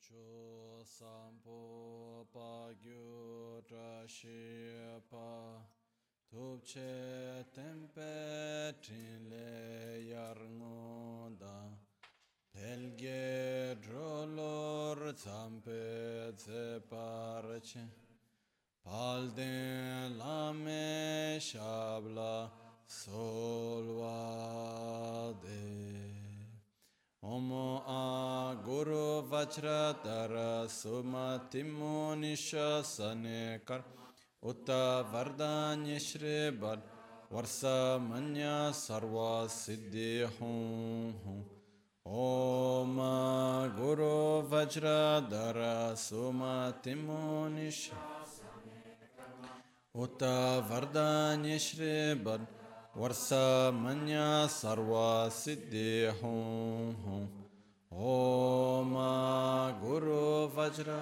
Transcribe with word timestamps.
cho 0.00 0.84
sampo 0.84 2.26
pa 2.32 2.72
gyu 2.82 3.62
tra 3.68 4.06
shi 4.06 4.72
pa 5.10 5.62
tup 6.28 6.64
che 6.64 7.44
tempe 7.52 8.74
trin 8.82 9.28
le 9.30 10.02
yar 10.10 10.38
ngoda 10.58 11.58
pelge 12.52 13.76
drolor 13.80 15.14
zampe 15.16 16.32
ze 16.36 16.80
parche 16.90 17.84
palde 18.84 19.54
lame 20.18 21.38
shabla 21.40 22.50
solvade 22.86 24.36
Omo 27.28 27.82
a 27.88 28.54
Guru 28.64 29.22
Vajradhara 29.28 30.68
Sumatimo 30.68 32.14
Nisha 32.14 32.82
Sanekar. 32.84 33.82
Utta 34.44 35.04
Vardanya 35.12 35.98
Shri 35.98 36.50
Bad 36.52 36.80
Varsa 37.32 37.98
Manya 37.98 38.70
Sarva 38.70 39.48
Siddhi 39.48 40.24
Hum 40.38 41.12
Om 42.04 42.96
Guru 43.76 44.42
Vajradhara 44.48 45.96
Sumatimo 45.96 47.50
Nisha 47.50 47.94
Utta 49.96 50.62
Vardanya 50.68 51.58
Shri 51.58 52.14
Bad 52.14 52.46
वर्षमन्य 52.96 54.18
सर्वसिद्धि 54.50 55.90
हूँ 56.20 56.94
हूँ 57.02 57.22
ओम 57.92 58.94
गुरु 59.84 60.24
वज्र। 60.56 60.98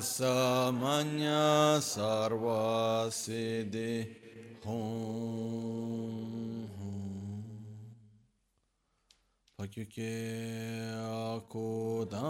सर्व 0.00 1.32
सर्वसिद्धि 1.80 3.92
हूँ 4.66 6.25
Pakyuke 9.66 10.14
akudandaki 11.34 12.22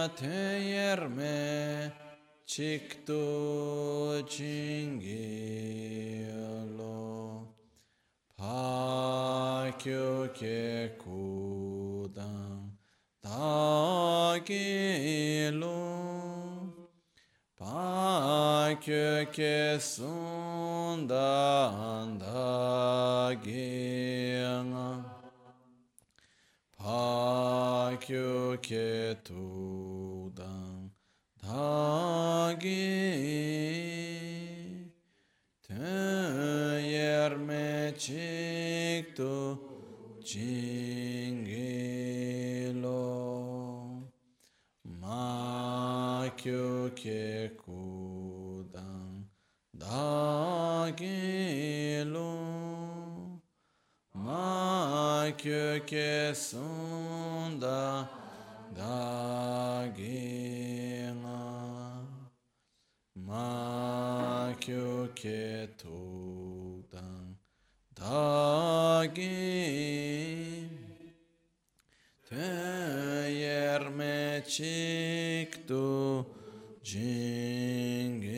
atudandaki 0.00 0.60
Yateyerme 0.60 1.92
çıktı 2.46 3.12
çingilo 4.28 5.00
Pakyoke 8.36 9.78
kudan 11.04 12.70
takilo 13.22 13.70
Pakyoke 17.56 18.48
sundan 19.80 21.10
dagina 22.20 23.50
Pakyo 26.90 28.58
ke 28.58 29.14
tudan 29.22 30.90
dagi 31.38 32.90
te 35.62 35.86
yerme 36.94 37.94
çıktı 37.94 39.54
cingilo 40.26 41.46
makyo 44.82 46.90
ke 46.96 47.54
kudan 47.54 49.30
dagilo 49.78 50.90
ma 54.30 55.26
köke 55.42 56.34
sunda 56.34 58.08
dagina 58.78 59.10
ma 63.26 64.54
köke 64.64 65.68
tudan 65.80 67.26
dagi 67.98 69.38
te 72.28 72.50
yerme 73.42 74.44
çıktı 74.54 75.86
cingilo 76.84 78.29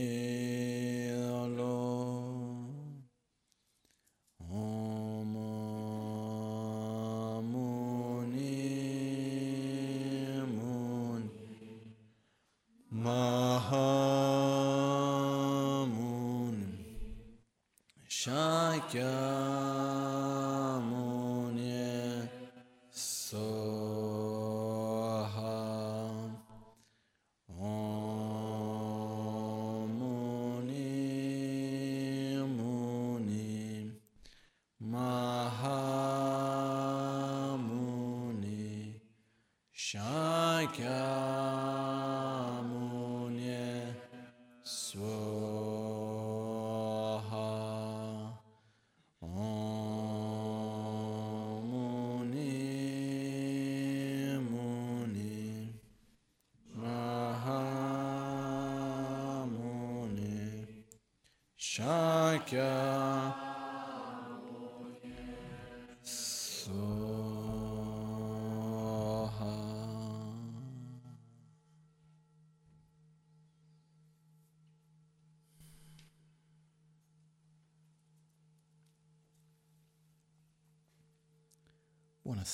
Shakyamuni 18.93 19.62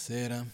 terceira. 0.09 0.47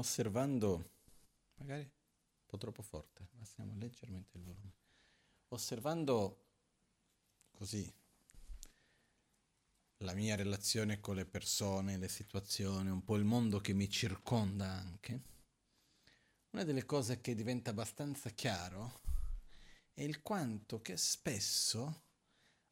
Osservando, 0.00 0.90
magari 1.56 1.82
un 1.82 2.46
po' 2.46 2.58
troppo 2.58 2.82
forte, 2.82 3.28
abbassiamo 3.34 3.74
leggermente 3.76 4.36
il 4.36 4.44
volume, 4.44 4.72
osservando 5.48 6.44
così 7.52 7.92
la 9.98 10.14
mia 10.14 10.36
relazione 10.36 11.00
con 11.00 11.16
le 11.16 11.26
persone, 11.26 11.96
le 11.96 12.08
situazioni, 12.08 12.88
un 12.88 13.02
po' 13.02 13.16
il 13.16 13.24
mondo 13.24 13.58
che 13.60 13.72
mi 13.72 13.90
circonda 13.90 14.70
anche, 14.70 15.22
una 16.50 16.64
delle 16.64 16.84
cose 16.84 17.20
che 17.20 17.34
diventa 17.34 17.70
abbastanza 17.70 18.30
chiaro 18.30 19.00
è 19.92 20.02
il 20.02 20.22
quanto 20.22 20.80
che 20.80 20.96
spesso 20.96 22.04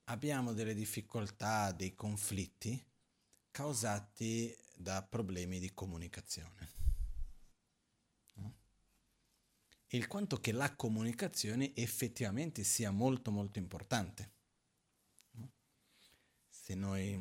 abbiamo 0.04 0.52
delle 0.52 0.74
difficoltà, 0.74 1.72
dei 1.72 1.94
conflitti 1.94 2.82
causati 3.50 4.56
da 4.74 5.02
problemi 5.02 5.58
di 5.58 5.72
comunicazione. 5.74 6.75
Il 9.96 10.08
quanto 10.08 10.36
che 10.36 10.52
la 10.52 10.76
comunicazione 10.76 11.74
effettivamente 11.74 12.64
sia 12.64 12.90
molto 12.90 13.30
molto 13.30 13.58
importante. 13.58 14.30
Se 16.46 16.74
noi, 16.74 17.18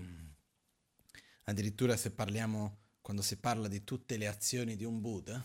addirittura 1.44 1.96
se 1.96 2.12
parliamo, 2.12 2.80
quando 3.00 3.22
si 3.22 3.38
parla 3.38 3.70
di 3.70 3.86
tutte 3.86 4.18
le 4.18 4.28
azioni 4.28 4.76
di 4.76 4.84
un 4.84 5.00
Buddha, 5.00 5.42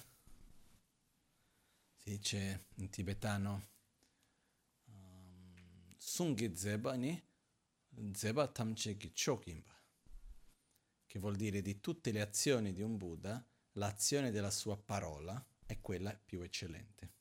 si 1.95 2.11
dice 2.11 2.67
in 2.79 2.91
tibetano, 2.91 3.69
um, 4.87 5.95
Sunghi 5.97 6.57
Zeba 6.57 6.95
ni 6.95 7.23
Zeba 8.13 8.49
Tamche 8.49 8.97
Chokimba 9.13 9.79
che 11.07 11.19
vuol 11.21 11.37
dire 11.37 11.63
di 11.63 11.81
tutte 11.81 12.11
le 12.11 12.23
azioni 12.23 12.73
di 12.73 12.83
un 12.83 12.97
Buddha, 12.97 13.45
l'azione 13.73 14.33
della 14.33 14.51
sua 14.51 14.77
parola 14.77 15.45
è 15.67 15.81
quella 15.81 16.13
più 16.13 16.41
eccellente. 16.41 17.19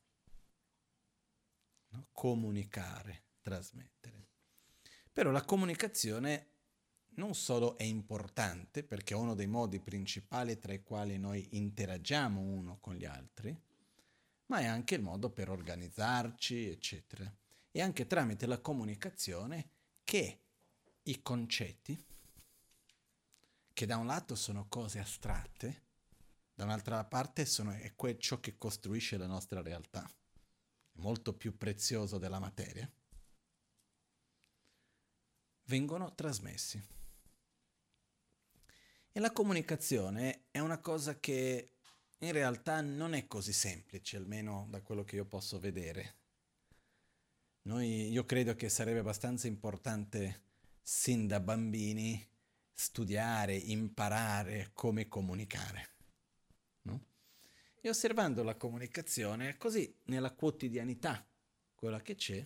No? 1.89 2.07
Comunicare, 2.11 3.23
trasmettere. 3.41 4.27
Però 5.11 5.31
la 5.31 5.43
comunicazione 5.43 6.49
non 7.15 7.35
solo 7.35 7.77
è 7.77 7.83
importante, 7.83 8.83
perché 8.83 9.13
è 9.13 9.17
uno 9.17 9.33
dei 9.33 9.47
modi 9.47 9.79
principali 9.79 10.57
tra 10.57 10.73
i 10.73 10.83
quali 10.83 11.17
noi 11.17 11.57
interagiamo 11.57 12.39
uno 12.39 12.77
con 12.79 12.95
gli 12.95 13.05
altri, 13.05 13.57
ma 14.47 14.59
è 14.59 14.65
anche 14.65 14.95
il 14.95 15.01
modo 15.01 15.29
per 15.29 15.49
organizzarci, 15.49 16.69
eccetera. 16.69 17.31
E 17.71 17.81
anche 17.81 18.07
tramite 18.07 18.45
la 18.45 18.59
comunicazione 18.59 19.71
che 20.03 20.43
i 21.03 21.21
concetti, 21.21 22.05
che 23.73 23.85
da 23.85 23.97
un 23.97 24.07
lato 24.07 24.35
sono 24.35 24.67
cose 24.67 24.99
astratte, 24.99 25.87
da 26.53 26.63
un'altra 26.63 27.03
parte 27.05 27.45
sono, 27.45 27.71
è 27.71 27.93
que- 27.95 28.17
ciò 28.17 28.39
che 28.39 28.57
costruisce 28.57 29.17
la 29.17 29.27
nostra 29.27 29.61
realtà, 29.61 30.09
molto 30.99 31.33
più 31.33 31.57
prezioso 31.57 32.17
della 32.17 32.39
materia, 32.39 32.89
vengono 35.65 36.13
trasmessi. 36.13 36.81
E 39.11 39.19
la 39.19 39.31
comunicazione 39.31 40.45
è 40.51 40.59
una 40.59 40.79
cosa 40.79 41.19
che 41.19 41.71
in 42.19 42.31
realtà 42.31 42.81
non 42.81 43.13
è 43.13 43.27
così 43.27 43.53
semplice, 43.53 44.17
almeno 44.17 44.67
da 44.69 44.81
quello 44.81 45.03
che 45.03 45.15
io 45.15 45.25
posso 45.25 45.59
vedere. 45.59 46.15
Noi, 47.63 48.09
io 48.09 48.25
credo 48.25 48.55
che 48.55 48.69
sarebbe 48.69 48.99
abbastanza 48.99 49.47
importante 49.47 50.43
sin 50.81 51.27
da 51.27 51.39
bambini 51.39 52.27
studiare, 52.73 53.55
imparare 53.55 54.71
come 54.73 55.07
comunicare. 55.07 55.98
E 57.81 57.89
osservando 57.89 58.43
la 58.43 58.55
comunicazione, 58.55 59.57
così 59.57 59.95
nella 60.05 60.33
quotidianità, 60.33 61.25
quella 61.75 62.01
che 62.01 62.15
c'è, 62.15 62.45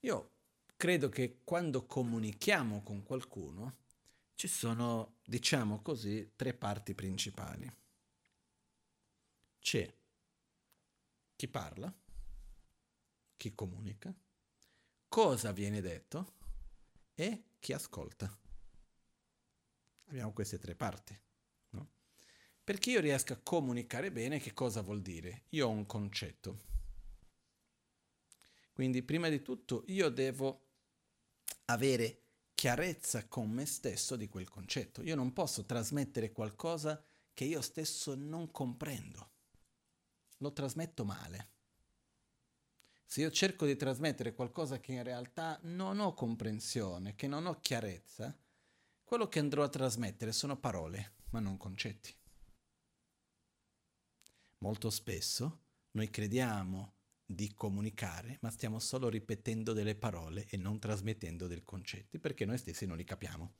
io 0.00 0.30
credo 0.76 1.08
che 1.08 1.40
quando 1.44 1.84
comunichiamo 1.84 2.82
con 2.82 3.02
qualcuno 3.02 3.84
ci 4.34 4.48
sono, 4.48 5.16
diciamo 5.24 5.82
così, 5.82 6.32
tre 6.36 6.54
parti 6.54 6.94
principali. 6.94 7.70
C'è 9.58 9.94
chi 11.34 11.48
parla, 11.48 11.92
chi 13.36 13.54
comunica, 13.54 14.14
cosa 15.08 15.52
viene 15.52 15.80
detto 15.80 16.34
e 17.14 17.44
chi 17.58 17.72
ascolta. 17.72 18.34
Abbiamo 20.06 20.32
queste 20.32 20.58
tre 20.58 20.74
parti. 20.74 21.25
Perché 22.66 22.90
io 22.90 23.00
riesco 23.00 23.32
a 23.32 23.38
comunicare 23.40 24.10
bene, 24.10 24.40
che 24.40 24.52
cosa 24.52 24.82
vuol 24.82 25.00
dire? 25.00 25.44
Io 25.50 25.68
ho 25.68 25.70
un 25.70 25.86
concetto. 25.86 26.64
Quindi 28.72 29.04
prima 29.04 29.28
di 29.28 29.40
tutto 29.40 29.84
io 29.86 30.08
devo 30.08 30.66
avere 31.66 32.22
chiarezza 32.54 33.28
con 33.28 33.50
me 33.50 33.66
stesso 33.66 34.16
di 34.16 34.26
quel 34.26 34.48
concetto. 34.48 35.00
Io 35.02 35.14
non 35.14 35.32
posso 35.32 35.64
trasmettere 35.64 36.32
qualcosa 36.32 37.00
che 37.32 37.44
io 37.44 37.60
stesso 37.60 38.16
non 38.16 38.50
comprendo. 38.50 39.30
Lo 40.38 40.52
trasmetto 40.52 41.04
male. 41.04 41.50
Se 43.04 43.20
io 43.20 43.30
cerco 43.30 43.64
di 43.64 43.76
trasmettere 43.76 44.34
qualcosa 44.34 44.80
che 44.80 44.90
in 44.90 45.04
realtà 45.04 45.56
non 45.62 46.00
ho 46.00 46.14
comprensione, 46.14 47.14
che 47.14 47.28
non 47.28 47.46
ho 47.46 47.60
chiarezza, 47.60 48.36
quello 49.04 49.28
che 49.28 49.38
andrò 49.38 49.62
a 49.62 49.68
trasmettere 49.68 50.32
sono 50.32 50.58
parole, 50.58 51.12
ma 51.30 51.38
non 51.38 51.56
concetti. 51.56 52.12
Molto 54.58 54.90
spesso 54.90 55.64
noi 55.92 56.10
crediamo 56.10 56.94
di 57.24 57.52
comunicare, 57.54 58.38
ma 58.40 58.50
stiamo 58.50 58.78
solo 58.78 59.08
ripetendo 59.08 59.72
delle 59.72 59.96
parole 59.96 60.46
e 60.48 60.56
non 60.56 60.78
trasmettendo 60.78 61.46
dei 61.46 61.62
concetti, 61.62 62.18
perché 62.18 62.44
noi 62.44 62.58
stessi 62.58 62.86
non 62.86 62.96
li 62.96 63.04
capiamo. 63.04 63.54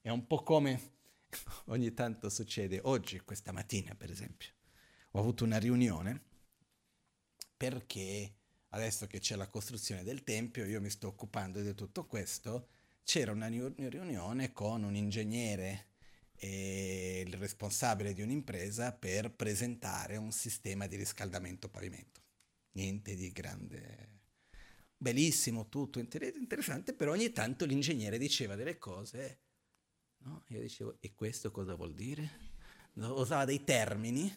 È 0.00 0.10
un 0.10 0.26
po' 0.26 0.42
come 0.42 0.92
ogni 1.66 1.94
tanto 1.94 2.28
succede, 2.28 2.80
oggi, 2.84 3.20
questa 3.20 3.52
mattina 3.52 3.94
per 3.94 4.10
esempio, 4.10 4.50
ho 5.12 5.18
avuto 5.18 5.44
una 5.44 5.58
riunione 5.58 6.22
perché 7.56 8.34
adesso 8.68 9.06
che 9.06 9.20
c'è 9.20 9.36
la 9.36 9.48
costruzione 9.48 10.02
del 10.02 10.24
Tempio, 10.24 10.64
io 10.66 10.80
mi 10.80 10.90
sto 10.90 11.08
occupando 11.08 11.62
di 11.62 11.74
tutto 11.74 12.06
questo 12.06 12.68
c'era 13.04 13.32
una 13.32 13.46
riunione 13.46 14.52
con 14.52 14.82
un 14.82 14.96
ingegnere 14.96 15.92
il 16.40 17.34
responsabile 17.34 18.12
di 18.12 18.22
un'impresa 18.22 18.92
per 18.92 19.32
presentare 19.34 20.16
un 20.16 20.32
sistema 20.32 20.86
di 20.86 20.96
riscaldamento 20.96 21.68
pavimento. 21.68 22.22
Niente 22.72 23.14
di 23.14 23.30
grande... 23.32 24.12
Bellissimo, 24.96 25.68
tutto 25.68 25.98
interessante, 25.98 26.94
però 26.94 27.12
ogni 27.12 27.30
tanto 27.30 27.66
l'ingegnere 27.66 28.16
diceva 28.16 28.54
delle 28.54 28.78
cose, 28.78 29.40
no? 30.18 30.44
Io 30.48 30.60
dicevo, 30.60 30.96
e 31.00 31.12
questo 31.14 31.50
cosa 31.50 31.74
vuol 31.74 31.94
dire? 31.94 32.52
Usava 32.94 33.44
dei 33.44 33.64
termini 33.64 34.34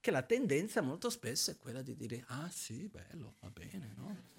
che 0.00 0.10
la 0.10 0.22
tendenza 0.22 0.82
molto 0.82 1.08
spesso 1.08 1.50
è 1.50 1.56
quella 1.56 1.80
di 1.80 1.96
dire, 1.96 2.24
ah 2.26 2.50
sì, 2.50 2.88
bello, 2.88 3.36
va 3.40 3.48
bene, 3.48 3.94
no? 3.96 4.32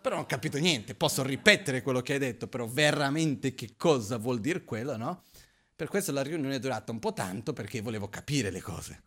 però 0.00 0.16
non 0.16 0.24
ho 0.24 0.26
capito 0.26 0.58
niente, 0.58 0.94
posso 0.94 1.22
ripetere 1.22 1.82
quello 1.82 2.00
che 2.00 2.14
hai 2.14 2.18
detto, 2.18 2.46
però 2.46 2.66
veramente 2.66 3.54
che 3.54 3.74
cosa 3.76 4.16
vuol 4.16 4.40
dire 4.40 4.64
quello, 4.64 4.96
no? 4.96 5.22
Per 5.78 5.86
questo 5.86 6.10
la 6.10 6.24
riunione 6.24 6.56
è 6.56 6.58
durata 6.58 6.90
un 6.90 6.98
po' 6.98 7.12
tanto 7.12 7.52
perché 7.52 7.80
volevo 7.80 8.08
capire 8.08 8.50
le 8.50 8.60
cose. 8.60 9.02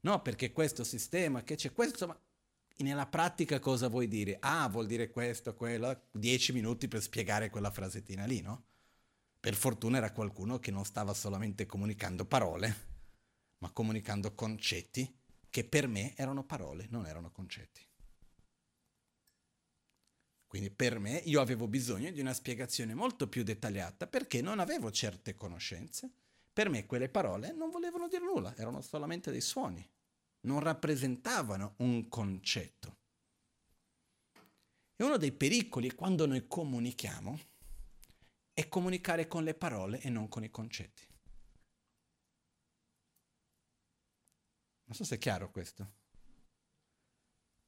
No, 0.00 0.22
perché 0.22 0.50
questo 0.50 0.82
sistema, 0.82 1.44
che 1.44 1.56
c'è 1.56 1.72
questo, 1.72 2.06
ma 2.06 2.18
nella 2.78 3.06
pratica 3.06 3.58
cosa 3.58 3.88
vuoi 3.88 4.08
dire? 4.08 4.38
Ah, 4.40 4.66
vuol 4.66 4.86
dire 4.86 5.10
questo, 5.10 5.54
quello, 5.54 6.04
dieci 6.12 6.54
minuti 6.54 6.88
per 6.88 7.02
spiegare 7.02 7.50
quella 7.50 7.70
frasettina 7.70 8.24
lì, 8.24 8.40
no? 8.40 8.64
Per 9.38 9.54
fortuna 9.54 9.98
era 9.98 10.10
qualcuno 10.10 10.58
che 10.58 10.70
non 10.70 10.86
stava 10.86 11.12
solamente 11.12 11.66
comunicando 11.66 12.24
parole, 12.24 12.74
ma 13.58 13.70
comunicando 13.70 14.34
concetti 14.34 15.14
che 15.50 15.64
per 15.64 15.86
me 15.86 16.16
erano 16.16 16.44
parole, 16.44 16.86
non 16.88 17.04
erano 17.04 17.30
concetti. 17.30 17.86
Quindi 20.46 20.70
per 20.70 20.98
me 20.98 21.16
io 21.24 21.40
avevo 21.40 21.66
bisogno 21.66 22.10
di 22.10 22.20
una 22.20 22.32
spiegazione 22.32 22.94
molto 22.94 23.28
più 23.28 23.42
dettagliata 23.42 24.06
perché 24.06 24.40
non 24.40 24.60
avevo 24.60 24.90
certe 24.90 25.34
conoscenze. 25.34 26.10
Per 26.52 26.68
me 26.68 26.86
quelle 26.86 27.08
parole 27.08 27.52
non 27.52 27.70
volevano 27.70 28.08
dire 28.08 28.24
nulla, 28.24 28.54
erano 28.56 28.80
solamente 28.80 29.30
dei 29.30 29.40
suoni, 29.40 29.86
non 30.42 30.60
rappresentavano 30.60 31.74
un 31.78 32.08
concetto. 32.08 32.96
E 34.96 35.04
uno 35.04 35.18
dei 35.18 35.32
pericoli 35.32 35.92
quando 35.94 36.26
noi 36.26 36.46
comunichiamo 36.46 37.38
è 38.54 38.68
comunicare 38.68 39.26
con 39.26 39.44
le 39.44 39.52
parole 39.52 40.00
e 40.00 40.08
non 40.08 40.28
con 40.28 40.44
i 40.44 40.50
concetti. 40.50 41.06
Non 44.84 44.94
so 44.94 45.04
se 45.04 45.16
è 45.16 45.18
chiaro 45.18 45.50
questo 45.50 46.04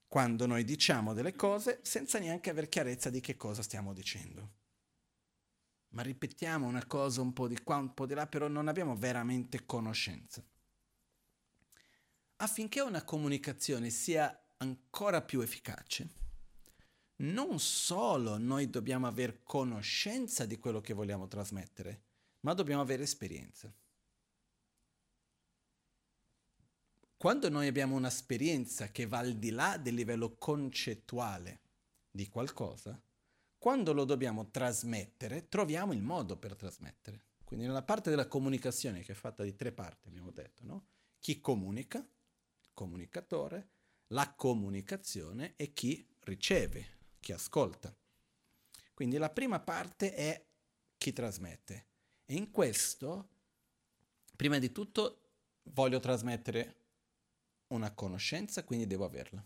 quando 0.08 0.46
noi 0.46 0.64
diciamo 0.64 1.12
delle 1.12 1.34
cose 1.36 1.80
senza 1.82 2.18
neanche 2.18 2.50
aver 2.50 2.68
chiarezza 2.68 3.10
di 3.10 3.20
che 3.20 3.36
cosa 3.36 3.62
stiamo 3.62 3.92
dicendo. 3.92 4.56
ma 5.90 6.02
ripetiamo 6.02 6.66
una 6.66 6.84
cosa 6.86 7.20
un 7.20 7.32
po' 7.32 7.48
di 7.48 7.62
qua, 7.62 7.76
un 7.76 7.94
po' 7.94 8.06
di 8.06 8.14
là, 8.14 8.26
però 8.26 8.48
non 8.48 8.68
abbiamo 8.68 8.96
veramente 8.96 9.64
conoscenza. 9.64 10.44
Affinché 12.36 12.80
una 12.80 13.04
comunicazione 13.04 13.90
sia 13.90 14.38
ancora 14.58 15.22
più 15.22 15.40
efficace, 15.40 16.08
non 17.16 17.58
solo 17.58 18.38
noi 18.38 18.70
dobbiamo 18.70 19.06
avere 19.06 19.40
conoscenza 19.42 20.46
di 20.46 20.58
quello 20.58 20.80
che 20.80 20.92
vogliamo 20.92 21.26
trasmettere, 21.26 22.02
ma 22.40 22.54
dobbiamo 22.54 22.82
avere 22.82 23.02
esperienza. 23.02 23.72
Quando 27.18 27.48
noi 27.48 27.66
abbiamo 27.66 27.96
un'esperienza 27.96 28.92
che 28.92 29.04
va 29.06 29.18
al 29.18 29.34
di 29.34 29.50
là 29.50 29.76
del 29.76 29.94
livello 29.94 30.36
concettuale 30.36 31.62
di 32.12 32.28
qualcosa, 32.28 33.02
quando 33.58 33.92
lo 33.92 34.04
dobbiamo 34.04 34.50
trasmettere, 34.50 35.48
troviamo 35.48 35.92
il 35.92 36.00
modo 36.00 36.36
per 36.36 36.54
trasmettere. 36.54 37.24
Quindi 37.42 37.66
nella 37.66 37.82
parte 37.82 38.10
della 38.10 38.28
comunicazione, 38.28 39.02
che 39.02 39.10
è 39.10 39.16
fatta 39.16 39.42
di 39.42 39.56
tre 39.56 39.72
parti, 39.72 40.06
abbiamo 40.06 40.30
detto, 40.30 40.62
no? 40.64 40.86
Chi 41.18 41.40
comunica, 41.40 41.98
il 41.98 42.70
comunicatore, 42.72 43.70
la 44.08 44.32
comunicazione 44.34 45.54
e 45.56 45.72
chi 45.72 46.06
riceve, 46.20 46.98
chi 47.18 47.32
ascolta. 47.32 47.92
Quindi 48.94 49.16
la 49.16 49.30
prima 49.30 49.58
parte 49.58 50.14
è 50.14 50.46
chi 50.96 51.12
trasmette. 51.12 51.86
E 52.26 52.36
in 52.36 52.52
questo, 52.52 53.28
prima 54.36 54.60
di 54.60 54.70
tutto, 54.70 55.22
voglio 55.72 55.98
trasmettere 55.98 56.77
una 57.68 57.92
conoscenza, 57.92 58.64
quindi 58.64 58.86
devo 58.86 59.04
averla. 59.04 59.44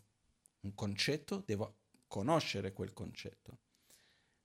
Un 0.60 0.74
concetto, 0.74 1.42
devo 1.44 1.76
conoscere 2.06 2.72
quel 2.72 2.92
concetto. 2.92 3.58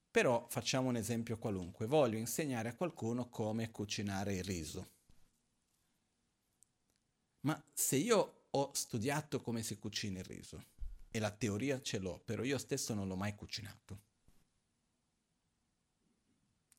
Però 0.09 0.47
facciamo 0.49 0.89
un 0.89 0.95
esempio 0.95 1.37
qualunque. 1.37 1.85
Voglio 1.85 2.17
insegnare 2.17 2.69
a 2.69 2.75
qualcuno 2.75 3.29
come 3.29 3.71
cucinare 3.71 4.35
il 4.35 4.43
riso. 4.43 4.95
Ma 7.41 7.61
se 7.73 7.97
io 7.97 8.45
ho 8.49 8.71
studiato 8.73 9.41
come 9.41 9.61
si 9.61 9.77
cucina 9.77 10.19
il 10.19 10.25
riso 10.25 10.65
e 11.09 11.19
la 11.19 11.31
teoria 11.31 11.81
ce 11.81 11.99
l'ho, 11.99 12.19
però 12.19 12.43
io 12.43 12.57
stesso 12.57 12.93
non 12.93 13.07
l'ho 13.07 13.15
mai 13.15 13.35
cucinato, 13.35 14.01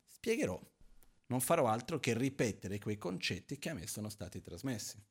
spiegherò. 0.05 0.61
Non 1.27 1.41
farò 1.41 1.67
altro 1.69 2.01
che 2.01 2.17
ripetere 2.17 2.79
quei 2.79 2.97
concetti 2.97 3.59
che 3.59 3.69
a 3.69 3.75
me 3.75 3.87
sono 3.87 4.09
stati 4.09 4.41
trasmessi. 4.41 5.03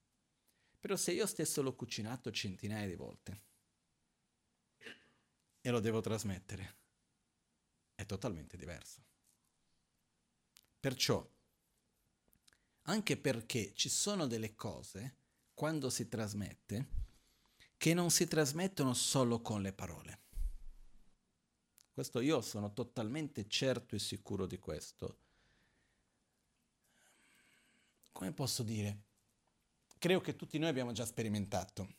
Però 0.80 0.96
se 0.96 1.12
io 1.12 1.26
stesso 1.26 1.62
l'ho 1.62 1.76
cucinato 1.76 2.32
centinaia 2.32 2.88
di 2.88 2.96
volte 2.96 3.42
e 5.62 5.70
lo 5.70 5.80
devo 5.80 6.02
trasmettere, 6.02 6.76
è 7.96 8.06
totalmente 8.06 8.58
diverso. 8.58 9.04
Perciò, 10.80 11.28
anche 12.84 13.18
perché 13.18 13.74
ci 13.74 13.90
sono 13.90 14.28
delle 14.28 14.56
cose, 14.56 15.16
quando 15.54 15.90
si 15.90 16.08
trasmette, 16.08 16.88
che 17.76 17.94
non 17.94 18.12
si 18.12 18.28
trasmettono 18.28 18.94
solo 18.94 19.42
con 19.42 19.62
le 19.62 19.74
parole. 19.74 20.20
Questo 21.92 22.20
io 22.20 22.42
sono 22.42 22.74
totalmente 22.74 23.48
certo 23.48 23.96
e 23.96 24.00
sicuro 24.00 24.46
di 24.46 24.60
questo. 24.60 25.18
Come 28.12 28.32
posso 28.32 28.64
dire? 28.64 29.07
Credo 30.00 30.22
che 30.22 30.36
tutti 30.36 30.60
noi 30.60 30.70
abbiamo 30.70 30.92
già 30.92 31.06
sperimentato. 31.06 31.96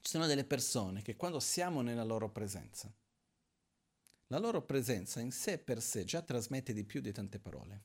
Ci 0.00 0.10
sono 0.12 0.26
delle 0.26 0.44
persone 0.44 1.00
che 1.00 1.16
quando 1.16 1.40
siamo 1.40 1.80
nella 1.80 2.04
loro 2.04 2.30
presenza, 2.30 2.94
la 4.28 4.38
loro 4.38 4.62
presenza 4.62 5.20
in 5.20 5.32
sé 5.32 5.58
per 5.58 5.80
sé 5.80 6.04
già 6.04 6.20
trasmette 6.20 6.74
di 6.74 6.84
più 6.84 7.00
di 7.00 7.12
tante 7.12 7.38
parole. 7.38 7.84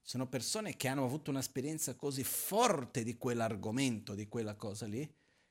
Sono 0.00 0.26
persone 0.26 0.76
che 0.76 0.88
hanno 0.88 1.04
avuto 1.04 1.30
un'esperienza 1.30 1.94
così 1.96 2.24
forte 2.24 3.04
di 3.04 3.16
quell'argomento, 3.16 4.14
di 4.14 4.26
quella 4.26 4.54
cosa 4.54 4.86
lì, 4.86 5.06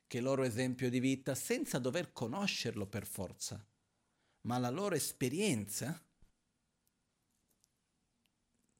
che 0.06 0.18
il 0.18 0.24
loro 0.24 0.42
esempio 0.42 0.90
di 0.90 1.00
vita, 1.00 1.34
senza 1.34 1.78
dover 1.78 2.12
conoscerlo 2.12 2.86
per 2.86 3.06
forza, 3.06 3.64
ma 4.42 4.58
la 4.58 4.70
loro 4.70 4.94
esperienza, 4.94 6.03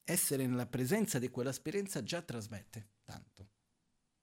essere 0.04 0.46
nella 0.46 0.66
presenza 0.66 1.18
di 1.18 1.30
quell'esperienza 1.30 2.02
già 2.02 2.22
trasmette 2.22 2.90
tanto. 3.04 3.50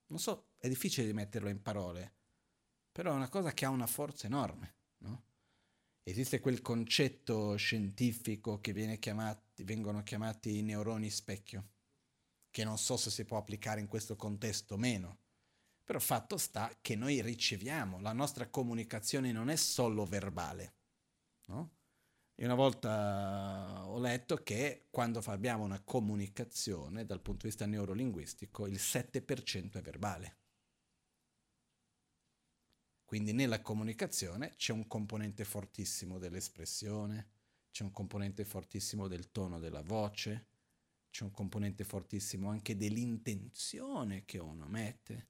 Non 0.07 0.19
so, 0.19 0.51
è 0.57 0.67
difficile 0.67 1.07
di 1.07 1.13
metterlo 1.13 1.49
in 1.49 1.61
parole, 1.61 2.13
però 2.91 3.11
è 3.11 3.15
una 3.15 3.29
cosa 3.29 3.53
che 3.53 3.65
ha 3.65 3.69
una 3.69 3.87
forza 3.87 4.27
enorme, 4.27 4.75
no? 4.99 5.23
Esiste 6.03 6.39
quel 6.39 6.61
concetto 6.61 7.55
scientifico 7.55 8.59
che 8.59 8.97
chiamati, 8.99 9.63
vengono 9.63 10.03
chiamati 10.03 10.57
i 10.57 10.63
neuroni 10.63 11.09
specchio, 11.09 11.69
che 12.49 12.63
non 12.63 12.77
so 12.77 12.97
se 12.97 13.09
si 13.09 13.23
può 13.23 13.37
applicare 13.37 13.79
in 13.79 13.87
questo 13.87 14.15
contesto 14.15 14.73
o 14.73 14.77
meno, 14.77 15.19
però 15.83 15.99
fatto 15.99 16.37
sta 16.37 16.77
che 16.81 16.95
noi 16.95 17.21
riceviamo, 17.21 17.99
la 18.01 18.13
nostra 18.13 18.47
comunicazione 18.47 19.31
non 19.31 19.49
è 19.49 19.55
solo 19.55 20.05
verbale. 20.05 20.73
No? 21.45 21.69
E 22.41 22.45
una 22.45 22.55
volta 22.55 23.83
ho 23.85 23.99
letto 23.99 24.37
che 24.37 24.87
quando 24.89 25.21
abbiamo 25.27 25.63
una 25.63 25.79
comunicazione 25.79 27.05
dal 27.05 27.21
punto 27.21 27.41
di 27.43 27.49
vista 27.49 27.67
neurolinguistico 27.67 28.65
il 28.65 28.79
7% 28.79 29.73
è 29.73 29.81
verbale. 29.83 30.37
Quindi 33.05 33.31
nella 33.31 33.61
comunicazione 33.61 34.55
c'è 34.55 34.71
un 34.71 34.87
componente 34.87 35.43
fortissimo 35.43 36.17
dell'espressione, 36.17 37.29
c'è 37.69 37.83
un 37.83 37.91
componente 37.91 38.43
fortissimo 38.43 39.07
del 39.07 39.29
tono 39.31 39.59
della 39.59 39.83
voce, 39.83 40.47
c'è 41.11 41.23
un 41.23 41.29
componente 41.29 41.83
fortissimo 41.83 42.49
anche 42.49 42.75
dell'intenzione 42.75 44.25
che 44.25 44.39
uno 44.39 44.65
mette. 44.65 45.27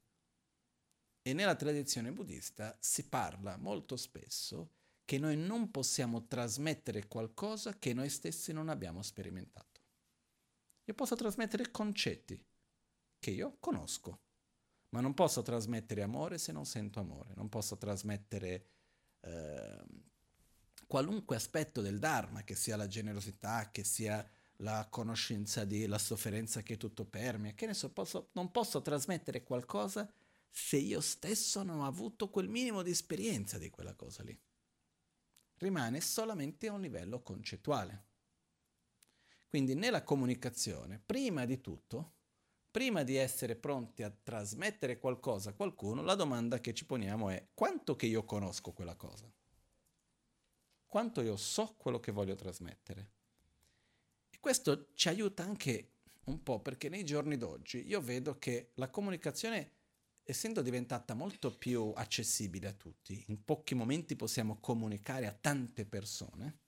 E 1.21 1.33
nella 1.33 1.55
tradizione 1.55 2.13
buddista 2.13 2.77
si 2.79 3.09
parla 3.09 3.57
molto 3.57 3.97
spesso 3.97 4.79
che 5.11 5.19
noi 5.19 5.35
non 5.35 5.71
possiamo 5.71 6.25
trasmettere 6.25 7.09
qualcosa 7.09 7.77
che 7.77 7.93
noi 7.93 8.07
stessi 8.07 8.53
non 8.53 8.69
abbiamo 8.69 9.01
sperimentato. 9.01 9.81
Io 10.85 10.93
posso 10.93 11.17
trasmettere 11.17 11.69
concetti 11.69 12.41
che 13.19 13.31
io 13.31 13.57
conosco, 13.59 14.21
ma 14.91 15.01
non 15.01 15.13
posso 15.13 15.41
trasmettere 15.41 16.01
amore 16.01 16.37
se 16.37 16.53
non 16.53 16.65
sento 16.65 17.01
amore, 17.01 17.33
non 17.35 17.49
posso 17.49 17.77
trasmettere 17.77 18.67
eh, 19.19 19.83
qualunque 20.87 21.35
aspetto 21.35 21.81
del 21.81 21.99
Dharma, 21.99 22.45
che 22.45 22.55
sia 22.55 22.77
la 22.77 22.87
generosità, 22.87 23.69
che 23.69 23.83
sia 23.83 24.25
la 24.59 24.87
conoscenza 24.89 25.65
della 25.65 25.97
sofferenza 25.97 26.63
che 26.63 26.77
tutto 26.77 27.03
permea, 27.03 27.51
che 27.51 27.65
ne 27.65 27.73
so, 27.73 27.91
posso, 27.91 28.29
non 28.31 28.49
posso 28.49 28.81
trasmettere 28.81 29.43
qualcosa 29.43 30.09
se 30.49 30.77
io 30.77 31.01
stesso 31.01 31.63
non 31.63 31.81
ho 31.81 31.85
avuto 31.85 32.29
quel 32.29 32.47
minimo 32.47 32.81
di 32.81 32.91
esperienza 32.91 33.57
di 33.57 33.69
quella 33.69 33.93
cosa 33.93 34.23
lì. 34.23 34.39
Rimane 35.61 36.01
solamente 36.01 36.67
a 36.67 36.73
un 36.73 36.81
livello 36.81 37.21
concettuale. 37.21 38.05
Quindi 39.47 39.75
nella 39.75 40.03
comunicazione, 40.03 40.99
prima 41.05 41.45
di 41.45 41.61
tutto, 41.61 42.13
prima 42.71 43.03
di 43.03 43.15
essere 43.15 43.55
pronti 43.55 44.01
a 44.01 44.09
trasmettere 44.09 44.97
qualcosa 44.97 45.51
a 45.51 45.53
qualcuno, 45.53 46.01
la 46.01 46.15
domanda 46.15 46.59
che 46.59 46.73
ci 46.73 46.83
poniamo 46.85 47.29
è 47.29 47.49
quanto 47.53 47.95
che 47.95 48.07
io 48.07 48.25
conosco 48.25 48.71
quella 48.71 48.95
cosa? 48.95 49.31
Quanto 50.87 51.21
io 51.21 51.37
so 51.37 51.75
quello 51.77 51.99
che 51.99 52.11
voglio 52.11 52.33
trasmettere? 52.33 53.11
E 54.31 54.39
questo 54.39 54.89
ci 54.95 55.09
aiuta 55.09 55.43
anche 55.43 55.91
un 56.23 56.41
po' 56.41 56.59
perché 56.59 56.89
nei 56.89 57.03
giorni 57.03 57.37
d'oggi 57.37 57.85
io 57.85 58.01
vedo 58.01 58.39
che 58.39 58.71
la 58.75 58.89
comunicazione, 58.89 59.80
essendo 60.23 60.61
diventata 60.61 61.13
molto 61.13 61.55
più 61.55 61.91
accessibile 61.95 62.67
a 62.67 62.73
tutti, 62.73 63.23
in 63.27 63.43
pochi 63.43 63.75
momenti 63.75 64.15
possiamo 64.15 64.59
comunicare 64.59 65.27
a 65.27 65.33
tante 65.33 65.85
persone, 65.85 66.59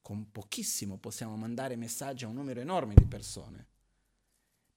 con 0.00 0.30
pochissimo 0.30 0.98
possiamo 0.98 1.36
mandare 1.36 1.76
messaggi 1.76 2.24
a 2.24 2.28
un 2.28 2.34
numero 2.34 2.60
enorme 2.60 2.94
di 2.94 3.04
persone 3.04 3.68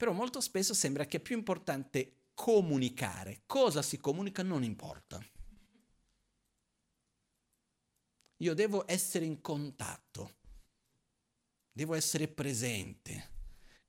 però 0.02 0.14
molto 0.14 0.42
spesso 0.42 0.74
sembra 0.74 1.06
che 1.06 1.18
è 1.18 1.20
più 1.20 1.38
importante 1.38 2.30
comunicare. 2.34 3.44
Cosa 3.46 3.84
si 3.84 4.00
comunica 4.00 4.42
non 4.42 4.64
importa. 4.64 5.24
Io 8.38 8.54
devo 8.56 8.84
essere 8.90 9.26
in 9.26 9.40
contatto, 9.42 10.38
devo 11.72 11.94
essere 11.94 12.28
presente. 12.28 13.31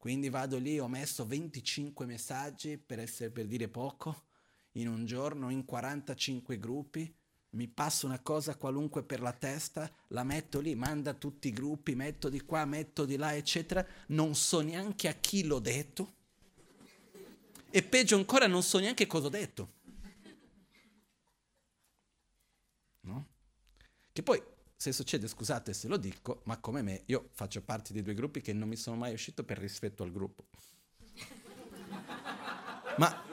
Quindi 0.02 0.30
vado 0.30 0.58
lì, 0.58 0.80
ho 0.80 0.88
messo 0.88 1.24
25 1.24 2.06
messaggi 2.06 2.76
per, 2.76 2.98
essere, 2.98 3.30
per 3.30 3.46
dire 3.46 3.68
poco 3.68 4.24
in 4.72 4.88
un 4.88 5.06
giorno, 5.06 5.48
in 5.48 5.64
45 5.64 6.58
gruppi 6.58 7.14
mi 7.50 7.68
passo 7.68 8.06
una 8.06 8.18
cosa 8.18 8.56
qualunque 8.56 9.04
per 9.04 9.20
la 9.20 9.32
testa, 9.32 9.88
la 10.08 10.24
metto 10.24 10.58
lì, 10.58 10.74
manda 10.74 11.14
tutti 11.14 11.46
i 11.46 11.52
gruppi, 11.52 11.94
metto 11.94 12.28
di 12.28 12.40
qua, 12.40 12.64
metto 12.64 13.04
di 13.04 13.14
là, 13.14 13.36
eccetera, 13.36 13.86
non 14.08 14.34
so 14.34 14.60
neanche 14.60 15.06
a 15.06 15.12
chi 15.12 15.44
l'ho 15.44 15.60
detto 15.60 16.14
e 17.70 17.82
peggio 17.84 18.16
ancora 18.16 18.48
non 18.48 18.64
so 18.64 18.80
neanche 18.80 19.06
cosa 19.06 19.28
ho 19.28 19.30
detto. 19.30 19.72
No? 23.02 23.28
Che 24.10 24.22
poi 24.24 24.42
se 24.82 24.90
succede 24.90 25.28
scusate 25.28 25.72
se 25.74 25.86
lo 25.86 25.96
dico, 25.96 26.40
ma 26.46 26.58
come 26.58 26.82
me, 26.82 27.02
io 27.06 27.28
faccio 27.34 27.62
parte 27.62 27.92
di 27.92 28.02
due 28.02 28.14
gruppi 28.14 28.40
che 28.40 28.52
non 28.52 28.68
mi 28.68 28.74
sono 28.74 28.96
mai 28.96 29.12
uscito 29.12 29.44
per 29.44 29.56
rispetto 29.56 30.02
al 30.02 30.10
gruppo. 30.10 30.46
ma 32.98 33.24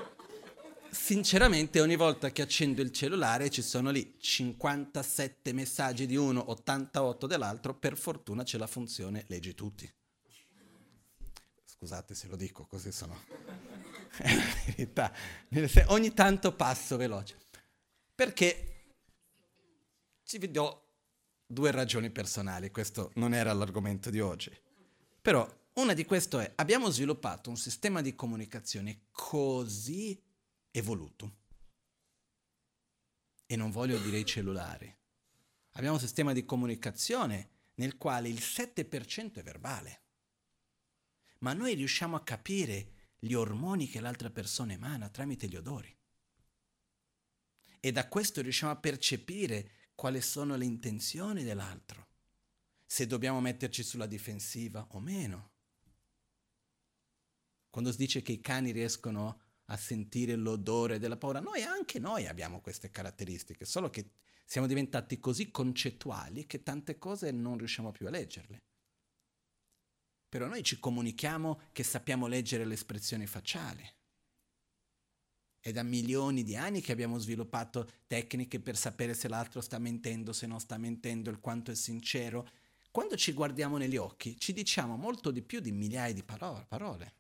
sinceramente 0.92 1.82
ogni 1.82 1.96
volta 1.96 2.30
che 2.30 2.44
accendo 2.44 2.84
il 2.84 2.92
cellulare 2.92 3.50
ci 3.50 3.64
sono 3.64 3.90
lì 3.90 4.16
57 4.20 5.52
messaggi 5.54 6.06
di 6.06 6.16
uno, 6.16 6.52
88 6.52 7.26
dell'altro, 7.26 7.74
per 7.74 7.98
fortuna 7.98 8.44
c'è 8.44 8.60
la 8.60 8.68
funzione 8.68 9.24
leggi 9.26 9.56
tutti. 9.56 9.92
Scusate 11.66 12.14
se 12.14 12.28
lo 12.28 12.36
dico, 12.36 12.68
così 12.68 12.92
sono... 12.92 13.20
È 14.18 14.34
la 14.36 14.54
verità. 14.68 15.12
Ogni 15.88 16.14
tanto 16.14 16.54
passo 16.54 16.96
veloce. 16.96 17.38
Perché 18.14 18.92
ci 20.24 20.38
do 20.52 20.89
due 21.52 21.72
ragioni 21.72 22.12
personali, 22.12 22.70
questo 22.70 23.12
non 23.16 23.34
era 23.34 23.52
l'argomento 23.54 24.12
di 24.12 24.20
oggi. 24.20 24.56
Però 25.20 25.52
una 25.74 25.94
di 25.94 26.06
queste 26.06 26.38
è, 26.40 26.52
abbiamo 26.56 26.92
sviluppato 26.92 27.50
un 27.50 27.58
sistema 27.58 28.02
di 28.02 28.14
comunicazione 28.14 29.06
così 29.10 30.22
evoluto. 30.70 31.38
E 33.48 33.56
non 33.56 33.72
voglio 33.72 33.98
dire 33.98 34.20
i 34.20 34.26
cellulari. 34.26 34.96
Abbiamo 35.72 35.96
un 35.96 36.02
sistema 36.02 36.34
di 36.34 36.46
comunicazione 36.46 37.50
nel 37.76 37.98
quale 37.98 38.30
il 38.30 38.38
7% 38.38 39.34
è 39.34 39.44
verbale. 39.44 40.02
Ma 41.40 41.54
noi 41.54 41.74
riusciamo 41.74 42.16
a 42.16 42.24
capire 42.24 42.92
gli 43.18 43.34
ormoni 43.34 43.88
che 43.88 44.02
l'altra 44.02 44.30
persona 44.30 44.74
emana 44.74 45.10
tramite 45.10 45.48
gli 45.48 45.56
odori. 45.56 45.98
E 47.80 47.92
da 47.92 48.08
questo 48.08 48.42
riusciamo 48.42 48.72
a 48.72 48.78
percepire 48.78 49.72
quali 50.00 50.22
sono 50.22 50.56
le 50.56 50.64
intenzioni 50.64 51.44
dell'altro, 51.44 52.08
se 52.86 53.06
dobbiamo 53.06 53.42
metterci 53.42 53.84
sulla 53.84 54.06
difensiva 54.06 54.88
o 54.92 55.02
meno. 55.02 55.52
Quando 57.70 57.92
si 57.92 57.98
dice 57.98 58.22
che 58.22 58.32
i 58.32 58.40
cani 58.40 58.72
riescono 58.72 59.42
a 59.66 59.76
sentire 59.76 60.38
l'odore 60.38 61.00
della 61.00 61.18
paura, 61.18 61.42
noi 61.42 61.64
anche 61.64 62.00
noi 62.00 62.28
abbiamo 62.28 62.62
queste 62.62 62.92
caratteristiche, 62.92 63.66
solo 63.66 63.90
che 63.90 64.12
siamo 64.46 64.68
diventati 64.68 65.20
così 65.20 65.52
concettuali 65.52 66.46
che 66.46 66.64
tante 66.64 66.98
cose 66.98 67.32
non 67.32 67.58
riusciamo 67.58 67.92
più 67.92 68.08
a 68.08 68.12
leggerle. 68.12 68.64
Però 70.30 70.48
noi 70.48 70.64
ci 70.64 70.80
comunichiamo 70.80 71.64
che 71.74 71.84
sappiamo 71.84 72.26
leggere 72.28 72.64
le 72.64 72.76
espressioni 72.76 73.28
facciali. 73.28 73.86
È 75.62 75.72
da 75.72 75.84
milioni 75.84 76.44
di 76.44 76.56
anni 76.56 76.80
che 76.80 76.94
abbiamo 76.94 77.18
sviluppato 77.18 77.90
tecniche 78.08 78.62
per 78.62 78.78
sapere 78.78 79.14
se 79.14 79.28
l'altro 79.28 79.60
sta 79.60 79.78
mentendo, 79.78 80.32
se 80.32 80.48
non 80.48 80.60
sta 80.60 80.78
mentendo, 80.78 81.30
il 81.30 81.40
quanto 81.40 81.72
è 81.72 81.76
sincero. 81.76 82.48
Quando 82.92 83.18
ci 83.18 83.34
guardiamo 83.34 83.78
negli 83.78 83.98
occhi 83.98 84.40
ci 84.40 84.54
diciamo 84.54 84.96
molto 84.96 85.32
di 85.32 85.42
più 85.42 85.60
di 85.60 85.72
migliaia 85.72 86.14
di 86.14 86.24
parole. 86.24 87.14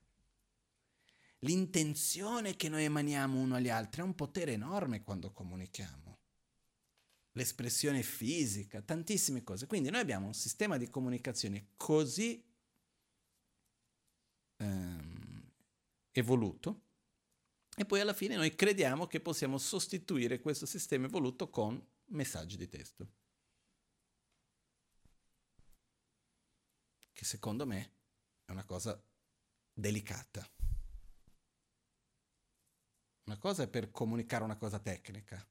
L'intenzione 1.39 2.55
che 2.55 2.69
noi 2.69 2.85
emaniamo 2.85 3.39
uno 3.39 3.55
agli 3.55 3.69
altri 3.69 4.01
ha 4.01 4.05
un 4.05 4.15
potere 4.15 4.53
enorme 4.53 5.03
quando 5.03 5.31
comunichiamo. 5.31 6.17
L'espressione 7.33 8.03
fisica, 8.03 8.81
tantissime 8.81 9.43
cose. 9.43 9.67
Quindi 9.67 9.89
noi 9.89 10.01
abbiamo 10.01 10.27
un 10.27 10.33
sistema 10.33 10.77
di 10.77 10.89
comunicazione 10.89 11.67
così 11.77 12.43
ehm, 14.57 15.51
evoluto 16.11 16.81
e 17.79 17.85
poi 17.85 18.01
alla 18.01 18.11
fine 18.11 18.35
noi 18.35 18.55
crediamo 18.55 19.07
che 19.07 19.21
possiamo 19.21 19.57
sostituire 19.57 20.41
questo 20.41 20.65
sistema 20.65 21.05
evoluto 21.05 21.49
con 21.49 21.81
messaggi 22.07 22.57
di 22.57 22.67
testo. 22.67 23.07
Che 27.13 27.23
secondo 27.23 27.65
me 27.65 27.93
è 28.43 28.51
una 28.51 28.65
cosa 28.65 29.01
delicata. 29.71 30.45
Una 33.23 33.37
cosa 33.37 33.63
è 33.63 33.69
per 33.69 33.91
comunicare 33.91 34.43
una 34.43 34.57
cosa 34.57 34.79
tecnica. 34.79 35.41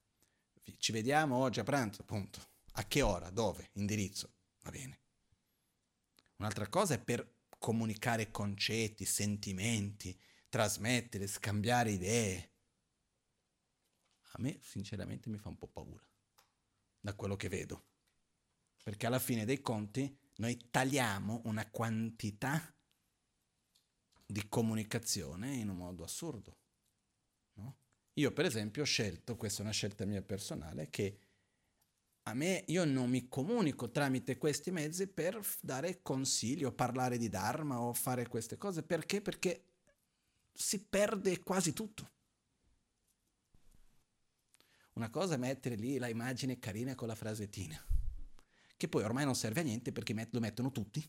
Ci 0.77 0.91
vediamo 0.91 1.37
oggi 1.37 1.61
a 1.61 1.63
pranzo, 1.63 2.03
punto. 2.03 2.47
A 2.73 2.85
che 2.85 3.01
ora? 3.01 3.31
Dove? 3.31 3.71
Indirizzo. 3.73 4.33
Va 4.61 4.69
bene. 4.69 4.99
Un'altra 6.35 6.67
cosa 6.67 6.93
è 6.93 6.99
per 6.99 7.37
comunicare 7.57 8.29
concetti, 8.29 9.03
sentimenti, 9.03 10.15
trasmettere, 10.49 11.27
scambiare 11.27 11.91
idee. 11.91 12.51
A 14.33 14.41
me 14.41 14.59
sinceramente 14.61 15.29
mi 15.29 15.37
fa 15.37 15.49
un 15.49 15.57
po' 15.57 15.67
paura 15.67 16.03
da 16.99 17.13
quello 17.15 17.35
che 17.35 17.49
vedo. 17.49 17.85
Perché 18.83 19.05
alla 19.05 19.19
fine 19.19 19.45
dei 19.45 19.61
conti 19.61 20.17
noi 20.37 20.69
tagliamo 20.69 21.41
una 21.45 21.69
quantità 21.69 22.73
di 24.25 24.47
comunicazione 24.47 25.55
in 25.55 25.69
un 25.69 25.77
modo 25.77 26.03
assurdo. 26.03 26.57
No? 27.53 27.77
Io 28.13 28.31
per 28.31 28.45
esempio 28.45 28.83
ho 28.83 28.85
scelto, 28.85 29.35
questa 29.35 29.59
è 29.59 29.63
una 29.63 29.73
scelta 29.73 30.05
mia 30.05 30.21
personale, 30.21 30.89
che 30.89 31.19
a 32.23 32.33
me 32.33 32.63
io 32.67 32.85
non 32.85 33.09
mi 33.09 33.27
comunico 33.27 33.89
tramite 33.89 34.37
questi 34.37 34.71
mezzi 34.71 35.07
per 35.07 35.39
dare 35.61 36.01
consigli 36.01 36.63
o 36.63 36.71
parlare 36.71 37.17
di 37.17 37.27
Dharma 37.27 37.81
o 37.81 37.93
fare 37.93 38.27
queste 38.27 38.57
cose. 38.57 38.83
Perché? 38.83 39.21
Perché 39.21 39.68
si 40.53 40.85
perde 40.85 41.39
quasi 41.41 41.73
tutto. 41.73 42.11
Una 44.93 45.09
cosa 45.09 45.35
è 45.35 45.37
mettere 45.37 45.75
lì 45.75 45.97
la 45.97 46.09
immagine 46.09 46.59
carina 46.59 46.95
con 46.95 47.07
la 47.07 47.15
frasettina, 47.15 47.81
che 48.75 48.87
poi 48.87 49.03
ormai 49.03 49.25
non 49.25 49.35
serve 49.35 49.61
a 49.61 49.63
niente 49.63 49.91
perché 49.91 50.13
lo 50.31 50.39
mettono 50.39 50.71
tutti. 50.71 51.07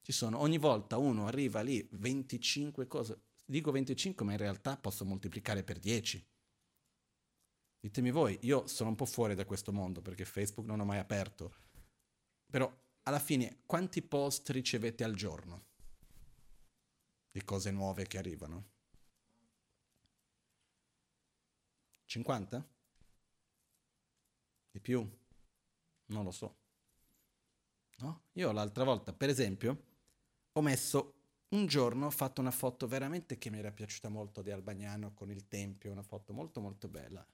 Ci 0.00 0.12
sono, 0.12 0.38
ogni 0.38 0.58
volta 0.58 0.96
uno 0.96 1.26
arriva 1.26 1.60
lì 1.60 1.86
25 1.92 2.86
cose, 2.86 3.20
dico 3.44 3.70
25 3.70 4.24
ma 4.24 4.32
in 4.32 4.38
realtà 4.38 4.76
posso 4.76 5.04
moltiplicare 5.04 5.62
per 5.62 5.78
10. 5.78 6.26
Ditemi 7.78 8.10
voi, 8.10 8.38
io 8.42 8.66
sono 8.66 8.90
un 8.90 8.96
po' 8.96 9.06
fuori 9.06 9.34
da 9.34 9.44
questo 9.44 9.72
mondo 9.72 10.00
perché 10.00 10.24
Facebook 10.24 10.66
non 10.66 10.80
ho 10.80 10.84
mai 10.84 10.98
aperto, 10.98 11.54
però 12.50 12.72
alla 13.02 13.18
fine 13.18 13.62
quanti 13.66 14.02
post 14.02 14.50
ricevete 14.50 15.04
al 15.04 15.14
giorno? 15.14 15.71
Di 17.32 17.42
cose 17.44 17.70
nuove 17.70 18.06
che 18.06 18.18
arrivano? 18.18 18.70
50? 22.04 22.68
Di 24.70 24.80
più? 24.80 25.08
Non 26.06 26.24
lo 26.24 26.30
so. 26.30 26.56
No? 27.98 28.24
Io 28.32 28.52
l'altra 28.52 28.84
volta, 28.84 29.14
per 29.14 29.30
esempio, 29.30 29.84
ho 30.52 30.60
messo 30.60 31.14
un 31.48 31.66
giorno, 31.66 32.06
ho 32.06 32.10
fatto 32.10 32.40
una 32.42 32.50
foto 32.50 32.86
veramente 32.86 33.38
che 33.38 33.50
mi 33.50 33.58
era 33.58 33.72
piaciuta 33.72 34.10
molto 34.10 34.42
di 34.42 34.50
Albagnano 34.50 35.14
con 35.14 35.30
il 35.30 35.48
Tempio, 35.48 35.90
una 35.90 36.02
foto 36.02 36.34
molto 36.34 36.60
molto 36.60 36.88
bella, 36.88 37.26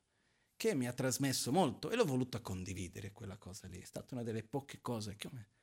che 0.56 0.74
mi 0.74 0.86
ha 0.86 0.92
trasmesso 0.92 1.50
molto 1.50 1.90
e 1.90 1.96
l'ho 1.96 2.04
voluta 2.04 2.40
condividere 2.40 3.12
quella 3.12 3.36
cosa 3.36 3.66
lì. 3.66 3.80
È 3.80 3.84
stata 3.84 4.14
una 4.14 4.22
delle 4.22 4.44
poche 4.44 4.80
cose 4.80 5.16
che 5.16 5.26
ho 5.26 5.30
messo. 5.32 5.56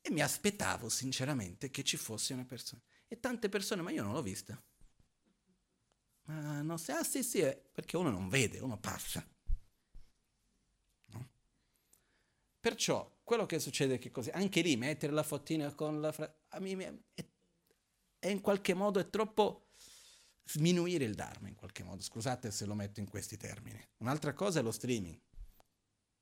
E 0.00 0.10
mi 0.10 0.20
aspettavo 0.20 0.88
sinceramente 0.88 1.70
che 1.70 1.82
ci 1.82 1.96
fosse 1.96 2.32
una 2.32 2.44
persona. 2.44 2.82
E 3.12 3.20
tante 3.20 3.50
persone, 3.50 3.82
ma 3.82 3.90
io 3.90 4.02
non 4.02 4.14
l'ho 4.14 4.22
vista. 4.22 4.58
Ma 6.22 6.62
non 6.62 6.78
sai, 6.78 6.96
ah 6.96 7.04
sì 7.04 7.22
sì, 7.22 7.42
perché 7.70 7.98
uno 7.98 8.08
non 8.08 8.30
vede, 8.30 8.58
uno 8.58 8.78
passa. 8.78 9.22
No? 11.08 11.28
Perciò, 12.58 13.18
quello 13.22 13.44
che 13.44 13.58
succede 13.58 13.96
è 13.96 13.98
che 13.98 14.10
così, 14.10 14.30
anche 14.30 14.62
lì 14.62 14.76
mettere 14.76 15.12
la 15.12 15.22
fotina 15.22 15.74
con 15.74 16.00
la... 16.00 16.10
Fra- 16.10 16.34
a 16.48 16.58
me 16.58 17.02
è, 17.12 17.22
è 18.18 18.28
in 18.28 18.40
qualche 18.40 18.72
modo 18.72 18.98
è 18.98 19.10
troppo 19.10 19.66
sminuire 20.44 21.04
il 21.04 21.14
Dharma 21.14 21.48
in 21.48 21.54
qualche 21.54 21.82
modo. 21.82 22.00
Scusate 22.00 22.50
se 22.50 22.64
lo 22.64 22.74
metto 22.74 23.00
in 23.00 23.10
questi 23.10 23.36
termini. 23.36 23.78
Un'altra 23.98 24.32
cosa 24.32 24.60
è 24.60 24.62
lo 24.62 24.72
streaming, 24.72 25.20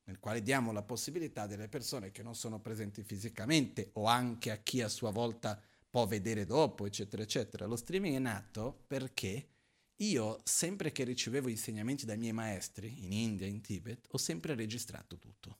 nel 0.07 0.19
quale 0.19 0.43
diamo 0.43 0.73
la 0.73 0.83
possibilità 0.83 1.47
delle 1.47 1.69
persone 1.69 2.11
che 2.11 2.25
non 2.25 2.35
sono 2.35 2.59
presenti 2.59 3.05
fisicamente 3.05 3.91
o 3.93 4.07
anche 4.07 4.51
a 4.51 4.57
chi 4.57 4.83
a 4.83 4.89
sua 4.89 5.13
volta 5.13 5.63
può 5.91 6.07
vedere 6.07 6.47
dopo, 6.47 6.87
eccetera, 6.87 7.23
eccetera. 7.23 7.67
Lo 7.67 7.77
streaming 7.77 8.15
è 8.15 8.21
nato 8.21 8.85
perché 8.87 9.49
io, 9.97 10.41
sempre 10.45 10.93
che 10.93 11.05
ricevevo 11.05 11.49
insegnamenti 11.49 12.07
dai 12.07 12.17
miei 12.17 12.33
maestri, 12.33 13.05
in 13.05 13.13
India, 13.13 13.47
in 13.47 13.61
Tibet, 13.61 14.07
ho 14.13 14.19
sempre 14.19 14.55
registrato 14.55 15.19
tutto. 15.19 15.59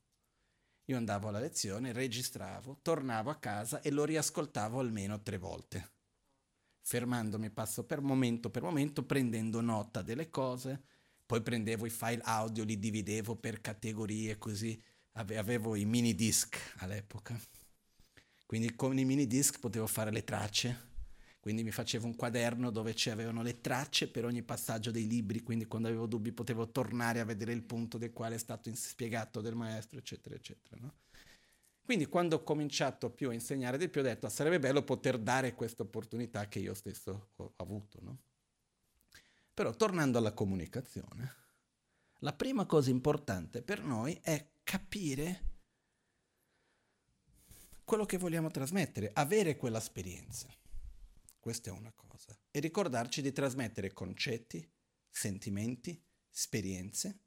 Io 0.87 0.97
andavo 0.97 1.29
alla 1.29 1.41
lezione, 1.41 1.93
registravo, 1.93 2.79
tornavo 2.81 3.31
a 3.31 3.39
casa 3.39 3.83
e 3.83 3.91
lo 3.91 4.05
riascoltavo 4.05 4.81
almeno 4.81 5.23
tre 5.23 5.37
volte, 5.37 5.93
fermandomi 6.81 7.51
passo 7.51 7.85
per 7.85 8.01
momento 8.01 8.51
per 8.51 8.63
momento, 8.63 9.05
prendendo 9.05 9.61
nota 9.61 10.03
delle 10.03 10.31
cose, 10.31 10.83
poi 11.27 11.43
prendevo 11.43 11.87
i 11.87 11.91
file 11.91 12.23
audio, 12.25 12.65
li 12.65 12.79
dividevo 12.79 13.37
per 13.37 13.61
categorie, 13.61 14.39
così 14.39 14.83
avevo 15.13 15.77
i 15.77 15.85
mini 15.85 16.15
disc 16.15 16.57
all'epoca 16.79 17.39
quindi 18.51 18.75
con 18.75 18.99
i 18.99 19.05
mini 19.05 19.29
disc 19.29 19.61
potevo 19.61 19.87
fare 19.87 20.11
le 20.11 20.25
tracce, 20.25 20.89
Quindi 21.39 21.63
mi 21.63 21.71
facevo 21.71 22.05
un 22.05 22.17
quaderno 22.17 22.71
dove 22.71 22.95
c'erano 22.95 23.43
le 23.43 23.61
tracce 23.61 24.09
per 24.09 24.25
ogni 24.25 24.43
passaggio 24.43 24.91
dei 24.91 25.07
libri, 25.07 25.45
quindi 25.45 25.67
quando 25.67 25.87
avevo 25.87 26.07
dubbi 26.07 26.33
potevo 26.33 26.69
tornare 26.69 27.21
a 27.21 27.25
vedere 27.25 27.53
il 27.53 27.63
punto 27.63 27.97
del 27.97 28.13
quale 28.13 28.35
è 28.35 28.39
stato 28.39 28.69
spiegato 28.75 29.41
del 29.41 29.55
maestro, 29.55 30.01
eccetera, 30.01 30.35
eccetera. 30.35 30.79
No? 30.81 30.95
Quindi 31.81 32.07
quando 32.07 32.35
ho 32.35 32.43
cominciato 32.43 33.11
più 33.11 33.29
a 33.29 33.35
insegnare 33.35 33.79
di 33.79 33.89
più 33.89 34.01
ho 34.01 34.03
detto 34.03 34.29
sarebbe 34.29 34.59
bello 34.59 34.83
poter 34.83 35.17
dare 35.19 35.55
questa 35.55 35.85
opportunità 35.85 36.49
che 36.49 36.59
io 36.59 36.75
stesso 36.75 37.29
ho 37.37 37.53
avuto. 37.59 38.01
No? 38.03 38.19
Però 39.55 39.73
tornando 39.77 40.19
alla 40.19 40.33
comunicazione, 40.33 41.35
la 42.19 42.33
prima 42.33 42.67
cosa 42.67 42.91
importante 42.91 43.63
per 43.63 43.85
noi 43.85 44.19
è 44.21 44.45
capire 44.65 45.50
quello 47.91 48.07
che 48.07 48.19
vogliamo 48.19 48.53
trasmettere, 48.53 49.11
avere 49.15 49.57
quell'esperienza. 49.57 50.47
Questa 51.41 51.71
è 51.71 51.73
una 51.73 51.93
cosa. 51.93 52.39
E 52.53 52.61
ricordarci 52.61 53.21
di 53.21 53.33
trasmettere 53.33 53.93
concetti, 53.93 54.65
sentimenti, 55.09 56.01
esperienze 56.33 57.19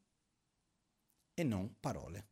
e 1.33 1.43
non 1.43 1.81
parole. 1.81 2.29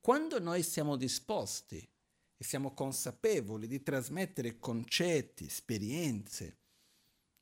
Quando 0.00 0.40
noi 0.40 0.62
siamo 0.62 0.96
disposti 0.96 1.76
e 2.34 2.42
siamo 2.42 2.72
consapevoli 2.72 3.66
di 3.66 3.82
trasmettere 3.82 4.58
concetti, 4.58 5.44
esperienze, 5.44 6.60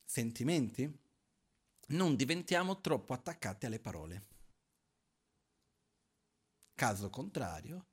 sentimenti, 0.05 0.92
non 1.90 2.16
diventiamo 2.16 2.81
troppo 2.81 3.12
attaccati 3.12 3.66
alle 3.66 3.79
parole. 3.79 4.26
Caso 6.74 7.09
contrario, 7.09 7.89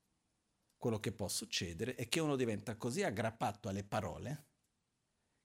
quello 0.77 0.99
che 0.99 1.11
può 1.11 1.27
succedere 1.27 1.95
è 1.95 2.07
che 2.07 2.19
uno 2.19 2.35
diventa 2.35 2.75
così 2.75 3.03
aggrappato 3.03 3.69
alle 3.69 3.83
parole 3.83 4.45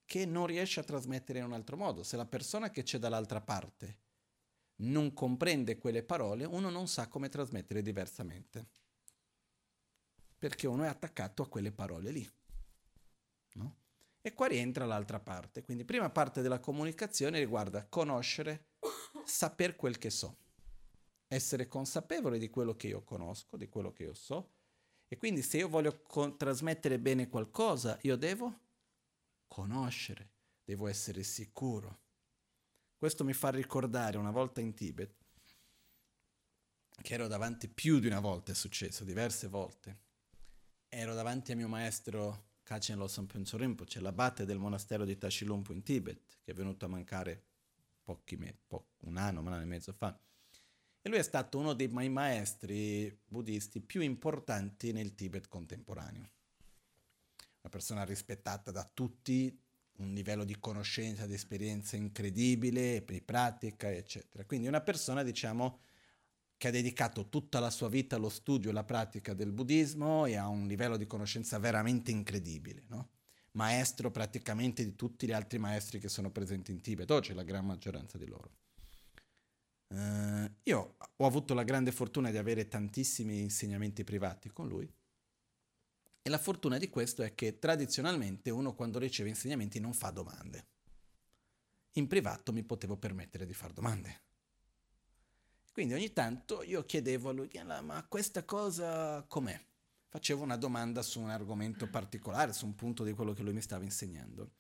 che 0.05 0.27
non 0.27 0.47
riesce 0.47 0.81
a 0.81 0.85
trasmettere 0.85 1.39
in 1.39 1.47
un 1.47 1.53
altro 1.53 1.77
modo. 1.77 2.03
Se 2.03 2.17
la 2.17 2.27
persona 2.27 2.71
che 2.71 2.83
c'è 2.83 2.99
dall'altra 2.99 3.41
parte 3.41 4.01
non 4.77 5.13
comprende 5.15 5.79
quelle 5.79 6.03
parole, 6.03 6.45
uno 6.45 6.71
non 6.71 6.89
sa 6.89 7.09
come 7.09 7.29
trasmettere 7.29 7.83
diversamente 7.83 8.81
perché 10.43 10.67
uno 10.67 10.83
è 10.83 10.89
attaccato 10.89 11.43
a 11.43 11.49
quelle 11.49 11.71
parole 11.71 12.11
lì. 12.11 12.29
No? 13.53 13.77
E 14.21 14.35
qua 14.35 14.49
rientra 14.49 14.85
l'altra 14.85 15.21
parte. 15.21 15.63
Quindi 15.63 15.85
prima 15.85 16.11
parte 16.11 16.43
della 16.43 16.59
comunicazione 16.59 17.39
riguarda 17.39 17.87
conoscere, 17.87 18.71
saper 19.25 19.77
quel 19.77 19.99
che 19.99 20.11
so, 20.11 20.39
essere 21.29 21.69
consapevole 21.69 22.41
di 22.41 22.51
quello 22.51 22.75
che 22.75 22.89
io 22.89 23.05
conosco, 23.05 23.57
di 23.57 23.69
quello 23.69 23.93
che 23.93 24.03
io 24.03 24.15
so. 24.15 24.51
E 25.13 25.19
quindi 25.19 25.43
se 25.43 25.59
io 25.59 25.69
voglio 25.69 26.01
con- 26.01 26.39
trasmettere 26.39 26.99
bene 26.99 27.29
qualcosa, 27.29 27.99
io 28.01 28.17
devo 28.17 28.61
conoscere, 29.47 30.31
devo 30.65 30.87
essere 30.89 31.23
sicuro. 31.23 32.01
Questo 32.97 33.23
mi 33.23 33.35
fa 33.35 33.51
ricordare 33.51 34.17
una 34.17 34.31
volta 34.31 34.63
in 34.63 34.73
Tibet, 34.73 35.15
che 37.03 37.13
ero 37.13 37.27
davanti 37.27 37.69
più 37.69 37.99
di 37.99 38.07
una 38.07 38.21
volta, 38.21 38.53
è 38.53 38.55
successo 38.55 39.05
diverse 39.05 39.49
volte, 39.49 39.99
ero 40.89 41.13
davanti 41.13 41.53
a 41.53 41.57
mio 41.57 41.69
maestro 41.69 42.53
Kachen 42.63 42.97
Losam 42.97 43.27
Penso 43.27 43.59
Rinpoche, 43.59 44.01
l'abate 44.01 44.47
del 44.47 44.57
monastero 44.57 45.05
di 45.05 45.19
Tashilumpo 45.19 45.75
in 45.75 45.83
Tibet, 45.83 46.39
che 46.43 46.53
è 46.53 46.55
venuto 46.55 46.87
a 46.87 46.89
mancare 46.89 47.45
pochi 48.03 48.39
me- 48.39 48.57
po- 48.67 48.93
un 49.01 49.19
anno, 49.19 49.41
un 49.41 49.49
anno 49.49 49.61
e 49.61 49.67
mezzo 49.67 49.93
fa. 49.93 50.19
E 51.05 51.09
lui 51.09 51.19
è 51.19 51.23
stato 51.23 51.59
uno 51.59 51.73
dei 51.73 51.89
miei 51.89 52.09
maestri 52.09 53.13
buddisti 53.27 53.81
più 53.81 54.03
importanti 54.03 54.93
nel 54.93 55.17
Tibet 55.17 55.49
contemporaneo. 55.49 56.31
Una 57.61 57.71
persona 57.71 58.05
rispettata 58.05 58.71
da 58.71 58.89
tutti, 58.93 59.61
un 59.97 60.15
livello 60.15 60.45
di 60.45 60.59
conoscenza, 60.61 61.27
di 61.27 61.35
esperienza 61.35 61.97
incredibile, 61.97 63.05
di 63.05 63.21
pratica, 63.21 63.91
eccetera. 63.91 64.45
Quindi 64.45 64.69
una 64.69 64.81
persona, 64.81 65.25
diciamo, 65.25 65.81
che 66.57 66.69
ha 66.69 66.71
dedicato 66.71 67.29
tutta 67.29 67.59
la 67.59 67.71
sua 67.71 67.89
vita 67.89 68.15
allo 68.15 68.29
studio 68.29 68.69
e 68.69 68.71
alla 68.71 68.85
pratica 68.85 69.35
del 69.35 69.51
buddismo 69.51 70.27
e 70.27 70.37
ha 70.37 70.47
un 70.47 70.69
livello 70.69 70.97
di 70.97 71.09
conoscenza 71.09 71.59
veramente 71.59 72.13
incredibile, 72.13 72.85
no? 72.87 73.09
maestro 73.53 74.13
praticamente 74.13 74.85
di 74.85 74.95
tutti 74.95 75.27
gli 75.27 75.33
altri 75.33 75.59
maestri 75.59 75.99
che 75.99 76.09
sono 76.09 76.31
presenti 76.31 76.71
in 76.71 76.81
Tibet, 76.81 77.11
oggi 77.11 77.35
la 77.35 77.43
gran 77.43 77.67
maggioranza 77.67 78.17
di 78.17 78.27
loro. 78.27 78.51
Uh, 79.93 80.51
io 80.63 80.97
ho 81.17 81.27
avuto 81.27 81.53
la 81.53 81.65
grande 81.65 81.93
fortuna 81.93 82.31
di 82.31 82.39
avere 82.39 82.67
tantissimi 82.67 83.41
insegnamenti 83.41 84.05
privati 84.05 84.49
con 84.49 84.67
lui 84.67 84.91
e 86.23 86.31
la 86.31 86.39
fortuna 86.39 86.79
di 86.79 86.89
questo 86.89 87.23
è 87.23 87.35
che 87.35 87.59
tradizionalmente 87.59 88.49
uno 88.49 88.75
quando 88.75 88.99
riceve 88.99 89.29
insegnamenti 89.29 89.81
non 89.81 89.93
fa 89.93 90.11
domande. 90.11 90.67
In 91.93 92.07
privato 92.07 92.53
mi 92.53 92.63
potevo 92.63 92.97
permettere 92.97 93.45
di 93.45 93.53
fare 93.53 93.75
domande 93.75 94.23
quindi 95.73 95.95
ogni 95.95 96.13
tanto 96.13 96.63
io 96.63 96.85
chiedevo 96.85 97.31
a 97.31 97.33
lui, 97.33 97.51
ma 97.83 98.05
questa 98.07 98.45
cosa 98.45 99.25
com'è? 99.27 99.59
Facevo 100.09 100.43
una 100.43 100.59
domanda 100.59 101.01
su 101.01 101.19
un 101.19 101.31
argomento 101.31 101.89
particolare, 101.89 102.53
su 102.53 102.67
un 102.67 102.75
punto 102.75 103.03
di 103.03 103.15
quello 103.15 103.33
che 103.33 103.43
lui 103.43 103.55
mi 103.55 103.63
stava 103.63 103.83
insegnando. 103.83 104.51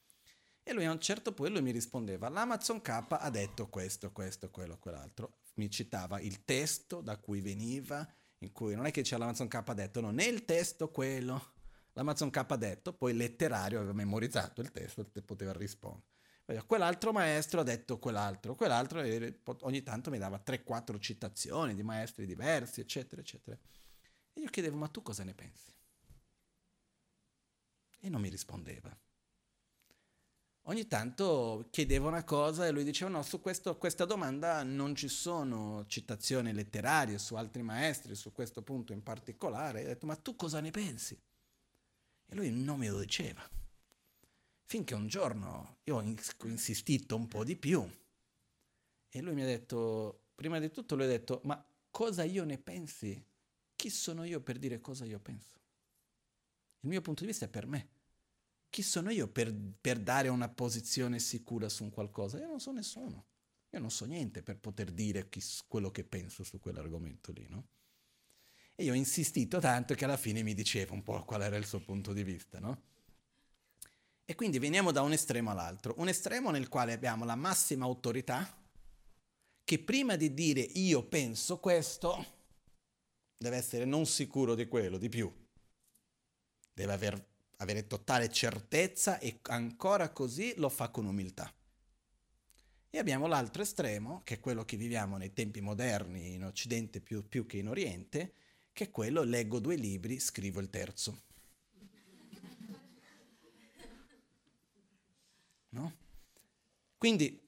E 0.64 0.72
lui 0.72 0.84
a 0.84 0.92
un 0.92 1.00
certo 1.00 1.32
punto 1.32 1.60
mi 1.60 1.72
rispondeva, 1.72 2.28
l'Amazon 2.28 2.80
K 2.80 3.06
ha 3.08 3.30
detto 3.30 3.68
questo, 3.68 4.12
questo, 4.12 4.50
quello, 4.50 4.78
quell'altro. 4.78 5.40
Mi 5.54 5.68
citava 5.68 6.20
il 6.20 6.44
testo 6.44 7.00
da 7.00 7.16
cui 7.18 7.40
veniva, 7.40 8.06
in 8.38 8.52
cui 8.52 8.74
non 8.74 8.86
è 8.86 8.90
che 8.90 9.02
c'è 9.02 9.18
l'Amazon 9.18 9.48
K 9.48 9.62
ha 9.66 9.74
detto, 9.74 10.00
no, 10.00 10.10
nel 10.10 10.44
testo 10.44 10.90
quello. 10.90 11.54
L'Amazon 11.94 12.30
K 12.30 12.44
ha 12.48 12.56
detto, 12.56 12.92
poi 12.92 13.12
letterario 13.14 13.78
aveva 13.78 13.92
memorizzato 13.92 14.60
il 14.60 14.70
testo 14.70 15.06
e 15.12 15.22
poteva 15.22 15.52
rispondere. 15.52 16.10
Quell'altro 16.66 17.12
maestro 17.12 17.60
ha 17.60 17.64
detto 17.64 17.98
quell'altro, 17.98 18.54
quell'altro 18.54 19.00
ogni 19.60 19.82
tanto 19.82 20.10
mi 20.10 20.18
dava 20.18 20.42
3-4 20.44 20.98
citazioni 21.00 21.74
di 21.74 21.82
maestri 21.82 22.26
diversi, 22.26 22.80
eccetera, 22.80 23.20
eccetera. 23.20 23.58
E 24.32 24.40
io 24.40 24.48
chiedevo, 24.48 24.76
ma 24.76 24.88
tu 24.88 25.02
cosa 25.02 25.24
ne 25.24 25.34
pensi? 25.34 25.72
E 28.00 28.08
non 28.08 28.20
mi 28.20 28.28
rispondeva. 28.28 28.94
Ogni 30.66 30.86
tanto 30.86 31.66
chiedevo 31.70 32.06
una 32.06 32.22
cosa 32.22 32.66
e 32.66 32.70
lui 32.70 32.84
diceva 32.84 33.10
no, 33.10 33.22
su 33.22 33.40
questo, 33.40 33.76
questa 33.78 34.04
domanda 34.04 34.62
non 34.62 34.94
ci 34.94 35.08
sono 35.08 35.84
citazioni 35.88 36.52
letterarie 36.52 37.18
su 37.18 37.34
altri 37.34 37.62
maestri, 37.62 38.14
su 38.14 38.30
questo 38.30 38.62
punto 38.62 38.92
in 38.92 39.02
particolare. 39.02 39.80
E 39.80 39.84
ho 39.84 39.88
detto, 39.88 40.06
ma 40.06 40.14
tu 40.14 40.36
cosa 40.36 40.60
ne 40.60 40.70
pensi? 40.70 41.20
E 42.26 42.34
lui 42.34 42.50
non 42.50 42.78
me 42.78 42.88
lo 42.88 43.00
diceva. 43.00 43.42
Finché 44.64 44.94
un 44.94 45.08
giorno 45.08 45.78
io 45.84 45.96
ho 45.96 46.02
insistito 46.44 47.16
un 47.16 47.26
po' 47.26 47.42
di 47.42 47.56
più 47.56 47.84
e 49.14 49.20
lui 49.20 49.34
mi 49.34 49.42
ha 49.42 49.46
detto, 49.46 50.28
prima 50.34 50.58
di 50.58 50.70
tutto 50.70 50.94
lui 50.94 51.04
ha 51.04 51.08
detto, 51.08 51.40
ma 51.44 51.62
cosa 51.90 52.22
io 52.22 52.44
ne 52.44 52.56
pensi? 52.56 53.22
Chi 53.74 53.90
sono 53.90 54.24
io 54.24 54.40
per 54.40 54.58
dire 54.58 54.80
cosa 54.80 55.04
io 55.04 55.18
penso? 55.18 55.60
Il 56.80 56.88
mio 56.88 57.02
punto 57.02 57.22
di 57.22 57.26
vista 57.26 57.44
è 57.44 57.48
per 57.48 57.66
me. 57.66 57.88
Chi 58.72 58.80
sono 58.80 59.10
io 59.10 59.28
per, 59.28 59.54
per 59.82 59.98
dare 59.98 60.28
una 60.28 60.48
posizione 60.48 61.18
sicura 61.18 61.68
su 61.68 61.82
un 61.84 61.90
qualcosa? 61.90 62.38
Io 62.38 62.46
non 62.46 62.58
so 62.58 62.72
nessuno. 62.72 63.26
Io 63.68 63.78
non 63.78 63.90
so 63.90 64.06
niente 64.06 64.42
per 64.42 64.56
poter 64.56 64.92
dire 64.92 65.28
chi, 65.28 65.42
quello 65.68 65.90
che 65.90 66.04
penso 66.04 66.42
su 66.42 66.58
quell'argomento 66.58 67.32
lì, 67.32 67.46
no? 67.50 67.66
E 68.74 68.84
io 68.84 68.92
ho 68.92 68.96
insistito 68.96 69.60
tanto 69.60 69.92
che 69.92 70.06
alla 70.06 70.16
fine 70.16 70.42
mi 70.42 70.54
diceva 70.54 70.94
un 70.94 71.02
po' 71.02 71.22
qual 71.26 71.42
era 71.42 71.58
il 71.58 71.66
suo 71.66 71.80
punto 71.80 72.14
di 72.14 72.22
vista, 72.22 72.60
no? 72.60 72.82
E 74.24 74.34
quindi 74.34 74.58
veniamo 74.58 74.90
da 74.90 75.02
un 75.02 75.12
estremo 75.12 75.50
all'altro, 75.50 75.92
un 75.98 76.08
estremo 76.08 76.50
nel 76.50 76.70
quale 76.70 76.94
abbiamo 76.94 77.26
la 77.26 77.34
massima 77.34 77.84
autorità 77.84 78.58
che 79.62 79.78
prima 79.80 80.16
di 80.16 80.32
dire 80.32 80.62
io 80.62 81.04
penso 81.04 81.58
questo 81.58 82.24
deve 83.36 83.58
essere 83.58 83.84
non 83.84 84.06
sicuro 84.06 84.54
di 84.54 84.66
quello, 84.66 84.96
di 84.96 85.10
più. 85.10 85.30
Deve 86.72 86.92
aver, 86.94 87.31
avere 87.62 87.86
totale 87.86 88.30
certezza 88.30 89.18
e 89.18 89.38
ancora 89.42 90.10
così 90.10 90.54
lo 90.56 90.68
fa 90.68 90.88
con 90.90 91.06
umiltà. 91.06 91.52
E 92.94 92.98
abbiamo 92.98 93.26
l'altro 93.26 93.62
estremo, 93.62 94.20
che 94.22 94.34
è 94.34 94.40
quello 94.40 94.66
che 94.66 94.76
viviamo 94.76 95.16
nei 95.16 95.32
tempi 95.32 95.62
moderni 95.62 96.34
in 96.34 96.44
Occidente 96.44 97.00
più, 97.00 97.26
più 97.26 97.46
che 97.46 97.56
in 97.56 97.68
Oriente, 97.68 98.34
che 98.72 98.84
è 98.84 98.90
quello 98.90 99.22
leggo 99.22 99.60
due 99.60 99.76
libri, 99.76 100.18
scrivo 100.20 100.60
il 100.60 100.68
terzo. 100.68 101.22
No? 105.70 105.92
Quindi, 106.98 107.40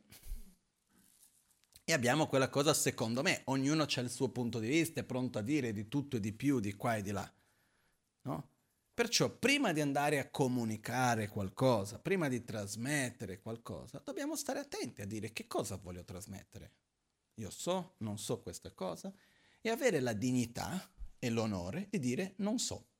e 1.84 1.92
abbiamo 1.92 2.26
quella 2.26 2.48
cosa, 2.48 2.72
secondo 2.72 3.22
me, 3.22 3.42
ognuno 3.44 3.82
ha 3.82 4.00
il 4.00 4.10
suo 4.10 4.30
punto 4.30 4.58
di 4.58 4.68
vista, 4.68 5.00
è 5.00 5.04
pronto 5.04 5.38
a 5.38 5.42
dire 5.42 5.74
di 5.74 5.88
tutto 5.88 6.16
e 6.16 6.20
di 6.20 6.32
più, 6.32 6.58
di 6.58 6.72
qua 6.72 6.96
e 6.96 7.02
di 7.02 7.10
là. 7.10 7.34
No? 8.22 8.48
Perciò, 8.94 9.28
prima 9.28 9.72
di 9.72 9.80
andare 9.80 10.20
a 10.20 10.30
comunicare 10.30 11.28
qualcosa, 11.28 11.98
prima 11.98 12.28
di 12.28 12.44
trasmettere 12.44 13.40
qualcosa, 13.40 14.00
dobbiamo 14.04 14.36
stare 14.36 14.60
attenti 14.60 15.02
a 15.02 15.06
dire 15.06 15.32
che 15.32 15.48
cosa 15.48 15.76
voglio 15.76 16.04
trasmettere. 16.04 16.72
Io 17.34 17.50
so, 17.50 17.96
non 17.98 18.18
so 18.18 18.40
questa 18.40 18.70
cosa, 18.72 19.12
e 19.60 19.68
avere 19.68 19.98
la 19.98 20.12
dignità 20.12 20.88
e 21.18 21.28
l'onore 21.30 21.88
di 21.90 21.98
dire 21.98 22.34
non 22.36 22.58
so. 22.58 22.92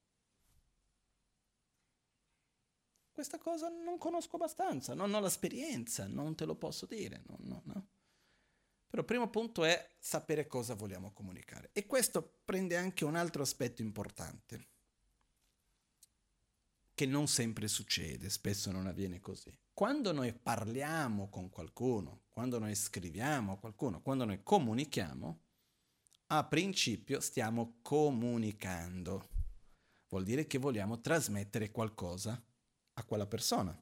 questa 3.14 3.38
cosa 3.38 3.68
non 3.68 3.96
conosco 3.96 4.34
abbastanza, 4.34 4.92
non 4.92 5.14
ho 5.14 5.20
l'esperienza, 5.20 6.08
non 6.08 6.34
te 6.34 6.44
lo 6.44 6.56
posso 6.56 6.84
dire. 6.84 7.22
No, 7.28 7.36
no, 7.42 7.62
no. 7.64 7.86
Però 8.88 9.00
il 9.00 9.08
primo 9.08 9.30
punto 9.30 9.64
è 9.64 9.94
sapere 10.00 10.48
cosa 10.48 10.74
vogliamo 10.74 11.12
comunicare. 11.12 11.70
E 11.72 11.86
questo 11.86 12.40
prende 12.44 12.76
anche 12.76 13.04
un 13.04 13.14
altro 13.14 13.42
aspetto 13.42 13.82
importante, 13.82 14.66
che 16.94 17.06
non 17.06 17.26
sempre 17.26 17.66
succede, 17.68 18.30
spesso 18.30 18.70
non 18.70 18.86
avviene 18.86 19.20
così. 19.20 19.52
Quando 19.72 20.12
noi 20.12 20.32
parliamo 20.32 21.28
con 21.28 21.50
qualcuno, 21.50 22.22
quando 22.30 22.58
noi 22.58 22.74
scriviamo 22.74 23.52
a 23.52 23.58
qualcuno, 23.58 24.00
quando 24.00 24.24
noi 24.24 24.42
comunichiamo, 24.42 25.42
a 26.28 26.44
principio 26.44 27.20
stiamo 27.20 27.78
comunicando. 27.82 29.28
Vuol 30.08 30.24
dire 30.24 30.46
che 30.46 30.58
vogliamo 30.58 31.00
trasmettere 31.00 31.70
qualcosa 31.72 32.40
a 32.94 33.04
quella 33.04 33.26
persona. 33.26 33.76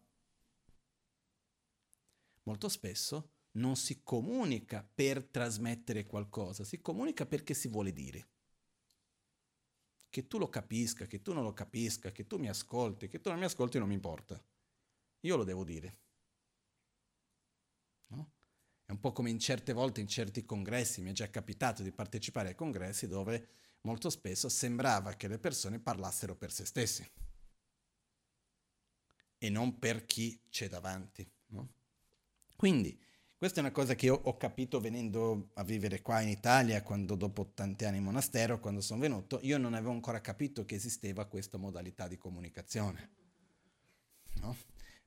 Molto 2.45 2.69
spesso 2.69 3.35
non 3.53 3.77
si 3.77 4.03
comunica 4.03 4.83
per 4.83 5.23
trasmettere 5.25 6.07
qualcosa, 6.07 6.65
si 6.65 6.81
comunica 6.81 7.27
perché 7.27 7.53
si 7.53 7.69
vuole 7.69 7.93
dire. 7.93 8.32
Che 10.13 10.27
tu 10.27 10.37
lo 10.37 10.51
capisca, 10.51 11.07
che 11.07 11.23
tu 11.23 11.33
non 11.33 11.43
lo 11.43 11.55
capisca, 11.55 12.13
che 12.13 12.27
tu 12.27 12.37
mi 12.37 12.51
ascolti, 12.51 13.09
che 13.09 13.23
tu 13.23 13.31
non 13.31 13.39
mi 13.39 13.47
ascolti 13.47 13.79
non 13.79 13.89
mi 13.89 13.95
importa. 13.95 14.39
Io 15.21 15.37
lo 15.37 15.43
devo 15.43 15.65
dire. 15.65 15.97
No? 18.09 18.33
È 18.85 18.91
un 18.91 19.01
po' 19.01 19.13
come 19.13 19.31
in 19.31 19.39
certe 19.39 19.73
volte 19.73 20.03
in 20.03 20.09
certi 20.09 20.45
congressi, 20.45 21.01
mi 21.01 21.09
è 21.09 21.13
già 21.15 21.31
capitato 21.31 21.83
di 21.83 21.93
partecipare 21.93 22.49
ai 22.49 22.55
congressi 22.55 23.07
dove 23.07 23.49
molto 23.85 24.11
spesso 24.11 24.51
sembrava 24.51 25.15
che 25.15 25.29
le 25.29 25.39
persone 25.39 25.81
parlassero 25.81 26.37
per 26.37 26.53
se 26.53 26.67
stessi 26.67 27.11
e 29.39 29.49
non 29.49 29.79
per 29.79 30.05
chi 30.05 30.39
c'è 30.51 30.69
davanti. 30.69 31.27
No? 31.47 31.73
Quindi, 32.55 33.01
questa 33.43 33.59
è 33.59 33.65
una 33.65 33.73
cosa 33.73 33.97
che 33.97 34.07
io 34.07 34.21
ho 34.23 34.37
capito 34.37 34.79
venendo 34.79 35.49
a 35.55 35.65
vivere 35.65 36.01
qua 36.01 36.21
in 36.21 36.29
Italia, 36.29 36.81
quando 36.85 37.17
dopo 37.17 37.51
tanti 37.53 37.85
anni 37.85 37.97
in 37.97 38.05
monastero, 38.05 38.61
quando 38.61 38.81
sono 38.81 39.01
venuto, 39.01 39.41
io 39.43 39.59
non 39.59 39.75
avevo 39.75 39.91
ancora 39.91 40.21
capito 40.21 40.65
che 40.65 40.77
esisteva 40.77 41.25
questa 41.25 41.59
modalità 41.59 42.07
di 42.07 42.17
comunicazione. 42.17 43.11
No? 44.35 44.57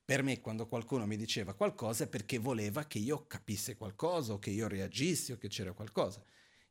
Per 0.03 0.21
me 0.21 0.41
quando 0.41 0.67
qualcuno 0.67 1.05
mi 1.05 1.15
diceva 1.15 1.53
qualcosa 1.53 2.03
è 2.03 2.07
perché 2.07 2.37
voleva 2.37 2.83
che 2.83 2.99
io 2.99 3.25
capisse 3.25 3.77
qualcosa 3.77 4.33
o 4.33 4.39
che 4.39 4.49
io 4.49 4.67
reagissi 4.67 5.31
o 5.31 5.37
che 5.37 5.47
c'era 5.47 5.71
qualcosa. 5.71 6.21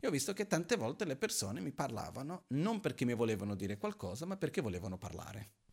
Io 0.01 0.09
ho 0.11 0.13
visto 0.13 0.35
che 0.35 0.47
tante 0.47 0.77
volte 0.77 1.07
le 1.07 1.17
persone 1.17 1.63
mi 1.63 1.73
parlavano 1.73 2.45
non 2.49 2.81
perché 2.81 3.07
mi 3.07 3.15
volevano 3.15 3.55
dire 3.55 3.79
qualcosa, 3.79 4.27
ma 4.27 4.37
perché 4.37 4.61
volevano 4.61 4.99
parlare. 4.99 5.64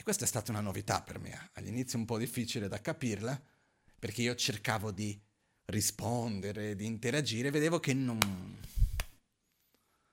E 0.00 0.02
questa 0.02 0.24
è 0.24 0.26
stata 0.26 0.50
una 0.50 0.62
novità 0.62 1.02
per 1.02 1.18
me, 1.18 1.50
all'inizio 1.52 1.98
un 1.98 2.06
po' 2.06 2.16
difficile 2.16 2.68
da 2.68 2.80
capirla, 2.80 3.38
perché 3.98 4.22
io 4.22 4.34
cercavo 4.34 4.92
di 4.92 5.20
rispondere, 5.66 6.74
di 6.74 6.86
interagire, 6.86 7.50
vedevo 7.50 7.80
che 7.80 7.92
non, 7.92 8.18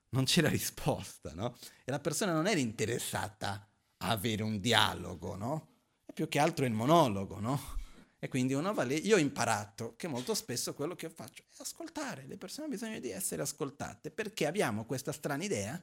non 0.10 0.26
c'era 0.26 0.50
risposta, 0.50 1.34
no? 1.34 1.56
E 1.86 1.90
la 1.90 2.02
persona 2.02 2.34
non 2.34 2.48
era 2.48 2.60
interessata 2.60 3.66
a 4.00 4.10
avere 4.10 4.44
un 4.44 4.60
dialogo, 4.60 5.38
no? 5.38 5.68
È 6.06 6.12
più 6.12 6.28
che 6.28 6.40
altro 6.40 6.66
il 6.66 6.74
monologo, 6.74 7.40
no? 7.40 7.78
E 8.20 8.28
quindi 8.28 8.54
uno 8.54 8.74
va 8.74 8.84
lì, 8.84 9.08
io 9.08 9.16
ho 9.16 9.20
imparato 9.20 9.96
che 9.96 10.10
molto 10.10 10.34
spesso 10.34 10.74
quello 10.74 10.96
che 10.96 11.10
faccio 11.10 11.44
è 11.44 11.62
ascoltare, 11.62 12.26
le 12.28 12.36
persone 12.36 12.66
hanno 12.66 12.76
bisogno 12.76 13.00
di 13.00 13.10
essere 13.10 13.42
ascoltate, 13.42 14.12
perché 14.12 14.48
abbiamo 14.48 14.84
questa 14.84 15.14
strana 15.14 15.46
idea 15.46 15.82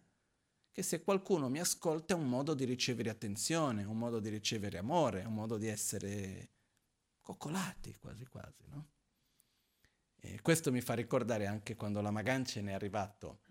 che 0.75 0.83
se 0.83 1.05
qualcuno 1.05 1.49
mi 1.49 1.61
ascolta 1.61 2.15
è 2.15 2.17
un 2.17 2.29
modo 2.29 2.53
di 2.53 2.65
ricevere 2.65 3.09
attenzione, 3.09 3.85
un 3.85 3.97
modo 3.97 4.19
di 4.19 4.29
ricevere 4.29 4.79
amore, 4.79 5.23
un 5.23 5.33
modo 5.33 5.57
di 5.57 5.69
essere 5.69 6.51
coccolati 7.21 7.95
quasi 8.01 8.27
quasi, 8.27 8.65
no? 8.67 8.89
E 10.17 10.41
questo 10.41 10.73
mi 10.73 10.81
fa 10.81 10.95
ricordare 10.95 11.47
anche 11.47 11.77
quando 11.77 12.01
la 12.01 12.11
Magancene 12.11 12.73
è 12.73 12.75
arrivato 12.75 13.43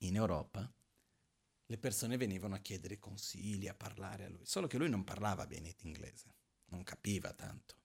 in 0.00 0.16
Europa, 0.16 0.70
le 1.64 1.78
persone 1.78 2.18
venivano 2.18 2.54
a 2.54 2.58
chiedere 2.58 2.98
consigli, 2.98 3.66
a 3.66 3.74
parlare 3.74 4.26
a 4.26 4.28
lui, 4.28 4.44
solo 4.44 4.66
che 4.66 4.76
lui 4.76 4.90
non 4.90 5.04
parlava 5.04 5.46
bene 5.46 5.74
inglese, 5.84 6.34
non 6.66 6.82
capiva 6.82 7.32
tanto 7.32 7.76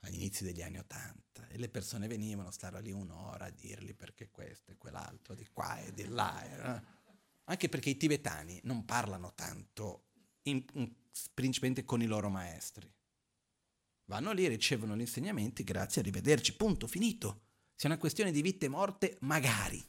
agli 0.00 0.16
inizi 0.16 0.42
degli 0.42 0.62
anni 0.62 0.78
Ottanta 0.78 1.46
e 1.46 1.56
le 1.56 1.68
persone 1.68 2.08
venivano 2.08 2.48
a 2.48 2.52
stare 2.52 2.80
lì 2.80 2.90
un'ora 2.90 3.44
a 3.44 3.50
dirgli 3.50 3.94
perché 3.94 4.28
questo 4.28 4.72
e 4.72 4.76
quell'altro, 4.76 5.36
di 5.36 5.46
qua 5.52 5.78
e 5.78 5.92
di 5.92 6.08
là. 6.08 6.42
Eh? 6.42 6.98
Anche 7.44 7.68
perché 7.68 7.90
i 7.90 7.96
tibetani 7.96 8.60
non 8.64 8.84
parlano 8.84 9.32
tanto, 9.34 10.06
in, 10.42 10.64
in, 10.74 10.92
principalmente 11.34 11.84
con 11.84 12.02
i 12.02 12.06
loro 12.06 12.28
maestri. 12.28 12.92
Vanno 14.06 14.32
lì, 14.32 14.48
ricevono 14.48 14.96
gli 14.96 15.00
insegnamenti, 15.00 15.62
grazie, 15.62 16.00
arrivederci, 16.00 16.56
punto, 16.56 16.86
finito. 16.86 17.42
Se 17.74 17.86
è 17.86 17.90
una 17.90 17.98
questione 17.98 18.32
di 18.32 18.42
vita 18.42 18.66
e 18.66 18.68
morte, 18.68 19.16
magari. 19.20 19.82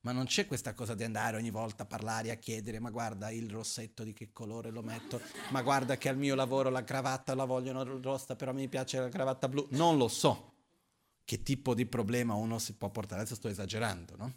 Ma 0.00 0.12
non 0.12 0.26
c'è 0.26 0.46
questa 0.46 0.74
cosa 0.74 0.94
di 0.94 1.02
andare 1.02 1.38
ogni 1.38 1.50
volta 1.50 1.84
a 1.84 1.86
parlare, 1.86 2.30
a 2.30 2.36
chiedere, 2.36 2.78
ma 2.78 2.90
guarda 2.90 3.30
il 3.30 3.50
rossetto 3.50 4.02
di 4.02 4.12
che 4.12 4.32
colore 4.32 4.70
lo 4.70 4.82
metto, 4.82 5.18
ma 5.50 5.62
guarda 5.62 5.96
che 5.96 6.10
al 6.10 6.18
mio 6.18 6.34
lavoro 6.34 6.68
la 6.68 6.84
cravatta 6.84 7.34
la 7.34 7.46
vogliono 7.46 7.82
rossa, 8.02 8.36
però 8.36 8.52
mi 8.52 8.68
piace 8.68 8.98
la 8.98 9.08
cravatta 9.08 9.48
blu. 9.48 9.66
Non 9.70 9.96
lo 9.96 10.08
so 10.08 10.52
che 11.24 11.42
tipo 11.42 11.72
di 11.74 11.86
problema 11.86 12.34
uno 12.34 12.58
si 12.58 12.74
può 12.74 12.90
portare, 12.90 13.22
adesso 13.22 13.36
sto 13.36 13.48
esagerando, 13.48 14.14
no? 14.16 14.34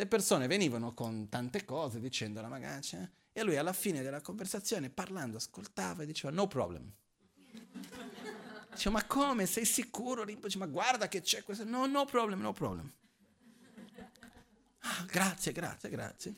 Le 0.00 0.06
persone 0.06 0.46
venivano 0.46 0.94
con 0.94 1.28
tante 1.28 1.66
cose 1.66 2.00
dicendo 2.00 2.38
alla 2.38 2.48
magancia 2.48 3.06
e 3.30 3.42
lui 3.42 3.58
alla 3.58 3.74
fine 3.74 4.00
della 4.00 4.22
conversazione 4.22 4.88
parlando 4.88 5.36
ascoltava 5.36 6.04
e 6.04 6.06
diceva 6.06 6.32
no 6.32 6.46
problem. 6.46 6.90
Dicevo 8.70 8.94
ma 8.94 9.04
come 9.04 9.44
sei 9.44 9.66
sicuro? 9.66 10.24
Dice, 10.24 10.56
ma 10.56 10.64
guarda 10.64 11.06
che 11.06 11.20
c'è 11.20 11.42
questo. 11.42 11.64
No, 11.64 11.84
no 11.84 12.06
problem, 12.06 12.40
no 12.40 12.54
problem. 12.54 12.90
Ah, 14.78 15.04
grazie, 15.06 15.52
grazie, 15.52 15.90
grazie. 15.90 16.34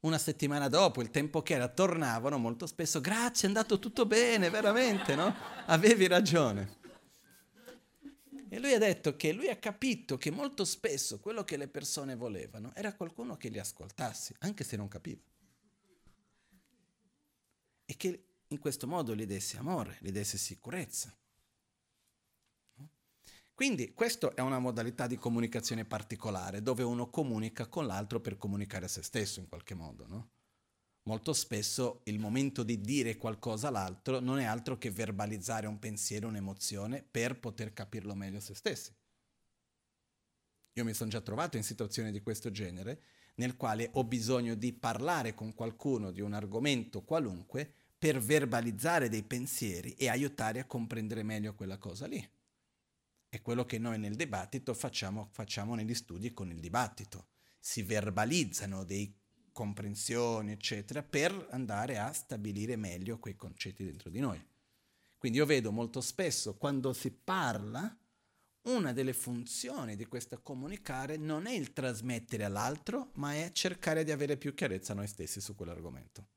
Una 0.00 0.18
settimana 0.18 0.66
dopo, 0.66 1.02
il 1.02 1.12
tempo 1.12 1.40
che 1.42 1.54
era, 1.54 1.68
tornavano 1.68 2.36
molto 2.36 2.66
spesso. 2.66 3.00
Grazie, 3.00 3.44
è 3.44 3.46
andato 3.46 3.78
tutto 3.78 4.06
bene, 4.06 4.50
veramente, 4.50 5.14
no? 5.14 5.32
Avevi 5.66 6.08
ragione. 6.08 6.80
E 8.52 8.58
lui 8.58 8.74
ha 8.74 8.78
detto 8.78 9.16
che 9.16 9.32
lui 9.32 9.48
ha 9.48 9.56
capito 9.56 10.18
che 10.18 10.30
molto 10.30 10.66
spesso 10.66 11.20
quello 11.20 11.42
che 11.42 11.56
le 11.56 11.68
persone 11.68 12.16
volevano 12.16 12.74
era 12.74 12.92
qualcuno 12.92 13.38
che 13.38 13.48
li 13.48 13.58
ascoltasse, 13.58 14.34
anche 14.40 14.62
se 14.62 14.76
non 14.76 14.88
capiva. 14.88 15.22
E 17.86 17.96
che 17.96 18.26
in 18.48 18.58
questo 18.58 18.86
modo 18.86 19.16
gli 19.16 19.24
desse 19.24 19.56
amore, 19.56 19.96
gli 20.02 20.10
desse 20.10 20.36
sicurezza. 20.36 21.16
Quindi 23.54 23.94
questa 23.94 24.34
è 24.34 24.42
una 24.42 24.58
modalità 24.58 25.06
di 25.06 25.16
comunicazione 25.16 25.86
particolare, 25.86 26.60
dove 26.60 26.82
uno 26.82 27.08
comunica 27.08 27.68
con 27.68 27.86
l'altro 27.86 28.20
per 28.20 28.36
comunicare 28.36 28.84
a 28.84 28.88
se 28.88 29.02
stesso 29.02 29.40
in 29.40 29.48
qualche 29.48 29.72
modo, 29.72 30.06
no? 30.06 30.30
Molto 31.04 31.32
spesso 31.32 32.02
il 32.04 32.20
momento 32.20 32.62
di 32.62 32.80
dire 32.80 33.16
qualcosa 33.16 33.68
all'altro 33.68 34.20
non 34.20 34.38
è 34.38 34.44
altro 34.44 34.78
che 34.78 34.90
verbalizzare 34.90 35.66
un 35.66 35.78
pensiero, 35.80 36.28
un'emozione 36.28 37.02
per 37.02 37.40
poter 37.40 37.72
capirlo 37.72 38.14
meglio 38.14 38.38
se 38.38 38.54
stessi. 38.54 38.94
Io 40.74 40.84
mi 40.84 40.94
sono 40.94 41.10
già 41.10 41.20
trovato 41.20 41.56
in 41.56 41.64
situazioni 41.64 42.12
di 42.12 42.22
questo 42.22 42.50
genere 42.50 43.02
nel 43.36 43.56
quale 43.56 43.90
ho 43.94 44.04
bisogno 44.04 44.54
di 44.54 44.72
parlare 44.72 45.34
con 45.34 45.54
qualcuno 45.54 46.10
di 46.10 46.20
un 46.20 46.34
argomento 46.34 47.02
qualunque 47.02 47.72
per 47.98 48.18
verbalizzare 48.18 49.08
dei 49.08 49.22
pensieri 49.22 49.94
e 49.94 50.08
aiutare 50.08 50.60
a 50.60 50.66
comprendere 50.66 51.22
meglio 51.22 51.54
quella 51.54 51.78
cosa 51.78 52.06
lì. 52.06 52.26
È 53.28 53.40
quello 53.40 53.64
che 53.64 53.78
noi 53.78 53.98
nel 53.98 54.14
dibattito 54.14 54.74
facciamo, 54.74 55.28
facciamo 55.32 55.74
negli 55.74 55.94
studi 55.94 56.32
con 56.32 56.50
il 56.50 56.60
dibattito. 56.60 57.28
Si 57.58 57.82
verbalizzano 57.82 58.84
dei 58.84 59.21
comprensioni, 59.52 60.52
eccetera, 60.52 61.02
per 61.02 61.48
andare 61.50 61.98
a 61.98 62.12
stabilire 62.12 62.76
meglio 62.76 63.18
quei 63.18 63.36
concetti 63.36 63.84
dentro 63.84 64.10
di 64.10 64.20
noi. 64.20 64.44
Quindi 65.18 65.38
io 65.38 65.46
vedo 65.46 65.70
molto 65.70 66.00
spesso 66.00 66.56
quando 66.56 66.92
si 66.92 67.12
parla, 67.12 67.96
una 68.62 68.92
delle 68.92 69.12
funzioni 69.12 69.96
di 69.96 70.06
questo 70.06 70.40
comunicare 70.40 71.16
non 71.16 71.46
è 71.46 71.52
il 71.52 71.72
trasmettere 71.72 72.44
all'altro, 72.44 73.10
ma 73.14 73.34
è 73.34 73.50
cercare 73.52 74.04
di 74.04 74.10
avere 74.10 74.36
più 74.36 74.54
chiarezza 74.54 74.94
noi 74.94 75.06
stessi 75.06 75.40
su 75.40 75.54
quell'argomento. 75.54 76.28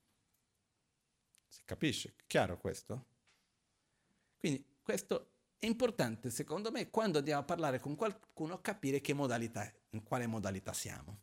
Si 1.47 1.61
capisce? 1.65 2.15
Chiaro 2.27 2.57
questo? 2.57 3.05
Quindi 4.37 4.63
questo 4.81 5.31
è 5.57 5.65
importante, 5.65 6.29
secondo 6.29 6.69
me, 6.71 6.89
quando 6.89 7.19
andiamo 7.19 7.41
a 7.41 7.45
parlare 7.45 7.79
con 7.79 7.95
qualcuno, 7.95 8.61
capire 8.61 9.01
che 9.01 9.13
modalità, 9.13 9.71
in 9.91 10.03
quale 10.03 10.27
modalità 10.27 10.73
siamo. 10.73 11.21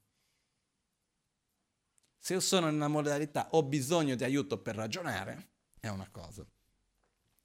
Se 2.25 2.39
sono 2.39 2.69
una 2.69 2.87
modalità 2.87 3.49
ho 3.51 3.65
bisogno 3.65 4.15
di 4.15 4.23
aiuto 4.23 4.63
per 4.63 4.77
ragionare, 4.77 5.49
è 5.81 5.89
una 5.89 6.09
cosa. 6.09 6.47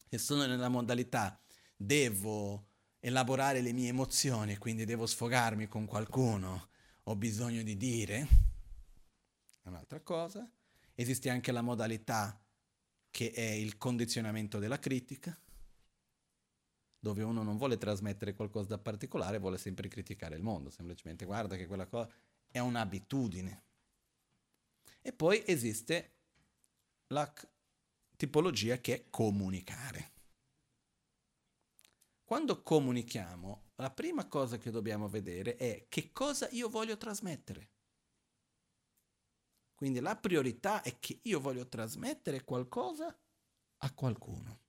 Se 0.07 0.19
sono 0.19 0.45
nella 0.45 0.69
modalità 0.69 1.41
devo 1.75 2.67
elaborare 2.99 3.61
le 3.61 3.71
mie 3.71 3.87
emozioni, 3.87 4.55
quindi 4.57 4.85
devo 4.85 5.07
sfogarmi 5.07 5.67
con 5.67 5.87
qualcuno, 5.87 6.69
ho 7.05 7.15
bisogno 7.15 7.63
di 7.63 7.75
dire, 7.75 8.27
è 9.63 9.67
un'altra 9.67 9.99
cosa. 10.01 10.47
Esiste 10.93 11.31
anche 11.31 11.51
la 11.51 11.63
modalità 11.63 12.39
che 13.09 13.31
è 13.31 13.41
il 13.41 13.79
condizionamento 13.79 14.59
della 14.59 14.77
critica, 14.77 15.35
dove 16.99 17.23
uno 17.23 17.41
non 17.41 17.57
vuole 17.57 17.79
trasmettere 17.79 18.35
qualcosa 18.35 18.67
da 18.67 18.77
particolare, 18.77 19.39
vuole 19.39 19.57
sempre 19.57 19.87
criticare 19.87 20.35
il 20.35 20.43
mondo, 20.43 20.69
semplicemente 20.69 21.25
guarda 21.25 21.55
che 21.55 21.65
quella 21.65 21.87
cosa 21.87 22.07
è 22.45 22.59
un'abitudine. 22.59 23.63
E 25.07 25.13
poi 25.13 25.41
esiste 25.47 26.17
la 27.13 27.33
tipologia 28.17 28.77
che 28.81 28.93
è 28.93 29.09
comunicare. 29.09 30.11
Quando 32.25 32.61
comunichiamo, 32.61 33.69
la 33.75 33.89
prima 33.89 34.27
cosa 34.27 34.57
che 34.57 34.69
dobbiamo 34.69 35.07
vedere 35.07 35.55
è 35.55 35.85
che 35.87 36.11
cosa 36.11 36.49
io 36.49 36.67
voglio 36.67 36.97
trasmettere. 36.97 37.71
Quindi 39.75 40.01
la 40.01 40.17
priorità 40.17 40.81
è 40.81 40.99
che 40.99 41.21
io 41.23 41.39
voglio 41.39 41.69
trasmettere 41.69 42.43
qualcosa 42.43 43.17
a 43.77 43.93
qualcuno. 43.93 44.59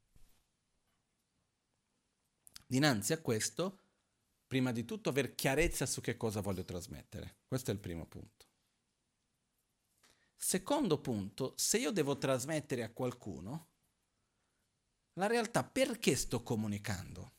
Dinanzi 2.65 3.13
a 3.13 3.21
questo, 3.21 3.81
prima 4.47 4.71
di 4.71 4.85
tutto, 4.85 5.09
aver 5.09 5.35
chiarezza 5.35 5.85
su 5.85 6.01
che 6.01 6.17
cosa 6.17 6.41
voglio 6.41 6.65
trasmettere. 6.65 7.39
Questo 7.45 7.73
è 7.73 7.75
il 7.75 7.81
primo 7.81 8.07
punto. 8.07 8.48
Secondo 10.41 11.01
punto, 11.01 11.53
se 11.57 11.79
io 11.79 11.91
devo 11.91 12.17
trasmettere 12.17 12.85
a 12.85 12.93
qualcuno, 12.93 13.67
la 15.15 15.27
realtà 15.27 15.65
perché 15.65 16.15
sto 16.15 16.45
comunicando? 16.45 17.33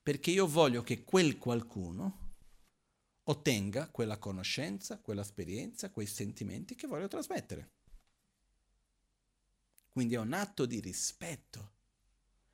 Perché 0.00 0.30
io 0.30 0.46
voglio 0.46 0.82
che 0.82 1.02
quel 1.02 1.36
qualcuno 1.36 2.34
ottenga 3.24 3.90
quella 3.90 4.18
conoscenza, 4.18 5.00
quella 5.00 5.22
esperienza, 5.22 5.90
quei 5.90 6.06
sentimenti 6.06 6.76
che 6.76 6.86
voglio 6.86 7.08
trasmettere. 7.08 7.72
Quindi 9.88 10.14
è 10.14 10.18
un 10.18 10.32
atto 10.32 10.66
di 10.66 10.78
rispetto, 10.78 11.72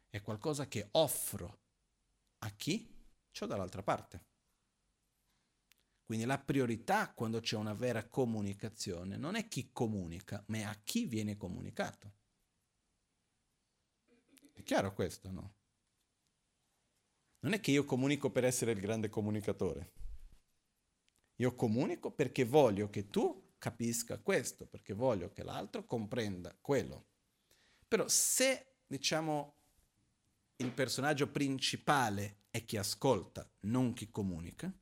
è 0.08 0.22
qualcosa 0.22 0.66
che 0.66 0.88
offro 0.92 1.60
a 2.38 2.50
chi 2.52 2.90
c'ho 3.30 3.44
dall'altra 3.44 3.82
parte. 3.82 4.24
Quindi 6.06 6.24
la 6.24 6.38
priorità 6.38 7.12
quando 7.12 7.40
c'è 7.40 7.56
una 7.56 7.74
vera 7.74 8.06
comunicazione 8.06 9.16
non 9.16 9.34
è 9.34 9.48
chi 9.48 9.70
comunica, 9.72 10.40
ma 10.46 10.58
è 10.58 10.62
a 10.62 10.80
chi 10.84 11.04
viene 11.04 11.36
comunicato. 11.36 12.12
È 14.52 14.62
chiaro 14.62 14.94
questo, 14.94 15.32
no? 15.32 15.54
Non 17.40 17.54
è 17.54 17.60
che 17.60 17.72
io 17.72 17.84
comunico 17.84 18.30
per 18.30 18.44
essere 18.44 18.70
il 18.70 18.78
grande 18.78 19.08
comunicatore. 19.08 19.92
Io 21.36 21.56
comunico 21.56 22.12
perché 22.12 22.44
voglio 22.44 22.88
che 22.88 23.10
tu 23.10 23.54
capisca 23.58 24.18
questo, 24.20 24.64
perché 24.64 24.94
voglio 24.94 25.32
che 25.32 25.42
l'altro 25.42 25.84
comprenda 25.84 26.56
quello. 26.60 27.06
Però 27.88 28.06
se, 28.06 28.76
diciamo, 28.86 29.56
il 30.58 30.70
personaggio 30.70 31.28
principale 31.32 32.42
è 32.50 32.64
chi 32.64 32.76
ascolta, 32.76 33.50
non 33.62 33.92
chi 33.92 34.08
comunica, 34.08 34.72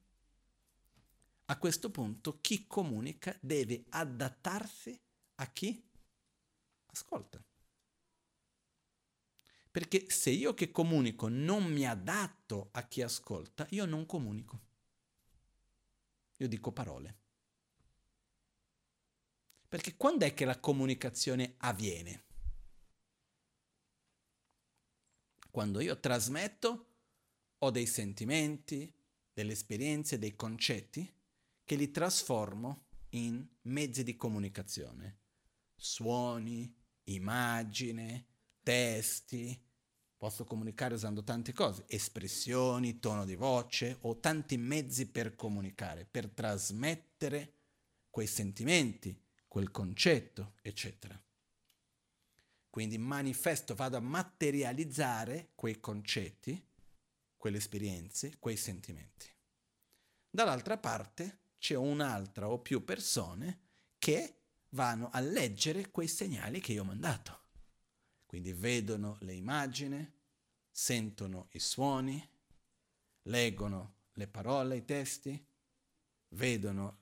a 1.47 1.59
questo 1.59 1.91
punto 1.91 2.41
chi 2.41 2.67
comunica 2.67 3.37
deve 3.41 3.85
adattarsi 3.91 4.99
a 5.37 5.47
chi 5.51 5.87
ascolta. 6.87 7.43
Perché 9.71 10.09
se 10.09 10.31
io 10.31 10.55
che 10.55 10.71
comunico 10.71 11.29
non 11.29 11.65
mi 11.65 11.87
adatto 11.87 12.69
a 12.73 12.87
chi 12.87 13.03
ascolta, 13.03 13.67
io 13.71 13.85
non 13.85 14.07
comunico. 14.07 14.61
Io 16.39 16.49
dico 16.49 16.73
parole. 16.73 17.23
Perché 19.69 19.97
quando 19.97 20.25
è 20.25 20.33
che 20.33 20.45
la 20.45 20.61
comunicazione 20.61 21.55
avviene? 21.59 22.23
Quando 25.51 25.81
io 25.81 25.99
trasmetto 25.99 26.87
ho 27.59 27.71
dei 27.71 27.87
sentimenti, 27.87 28.93
delle 29.33 29.53
esperienze, 29.53 30.19
dei 30.19 30.37
concetti 30.37 31.14
che 31.65 31.77
li 31.77 31.91
trasformo 31.91 32.87
in 33.11 33.47
mezzi 33.63 34.05
di 34.05 34.17
comunicazione. 34.17 35.21
Suoni, 35.75 36.73
immagine, 37.05 38.27
testi. 38.63 39.61
Posso 40.17 40.45
comunicare 40.45 40.95
usando 40.95 41.23
tante 41.23 41.53
cose, 41.53 41.85
espressioni, 41.87 42.99
tono 42.99 43.25
di 43.25 43.35
voce 43.35 43.99
o 44.03 44.19
tanti 44.19 44.57
mezzi 44.57 45.07
per 45.07 45.35
comunicare, 45.35 46.07
per 46.07 46.31
trasmettere 46.31 47.53
quei 48.09 48.27
sentimenti, 48.27 49.21
quel 49.49 49.71
concetto, 49.71 50.55
eccetera. 50.63 51.21
Quindi 52.71 52.99
manifesto, 52.99 53.75
vado 53.75 53.97
a 53.97 54.01
materializzare 54.01 55.51
quei 55.55 55.79
concetti, 55.79 56.61
quelle 57.37 57.59
esperienze, 57.59 58.39
quei 58.39 58.57
sentimenti. 58.57 59.29
Dall'altra 60.31 60.79
parte 60.79 61.43
c'è 61.65 61.77
un'altra 61.77 62.51
o 62.51 62.59
più 62.59 62.85
persone 62.85 63.59
che 63.97 64.41
vanno 64.73 65.09
a 65.11 65.21
leggere 65.21 65.91
quei 65.91 66.09
segnali 66.09 66.61
che 66.61 66.75
io 66.75 66.83
ho 66.83 66.85
mandato. 66.85 67.41
Quindi 68.27 68.53
vedono 68.53 69.17
le 69.21 69.33
immagini, 69.33 70.13
sentono 70.71 71.49
i 71.53 71.59
suoni, 71.59 72.23
leggono 73.23 73.95
le 74.13 74.27
parole, 74.29 74.77
i 74.77 74.85
testi, 74.85 75.43
vedono 76.29 76.99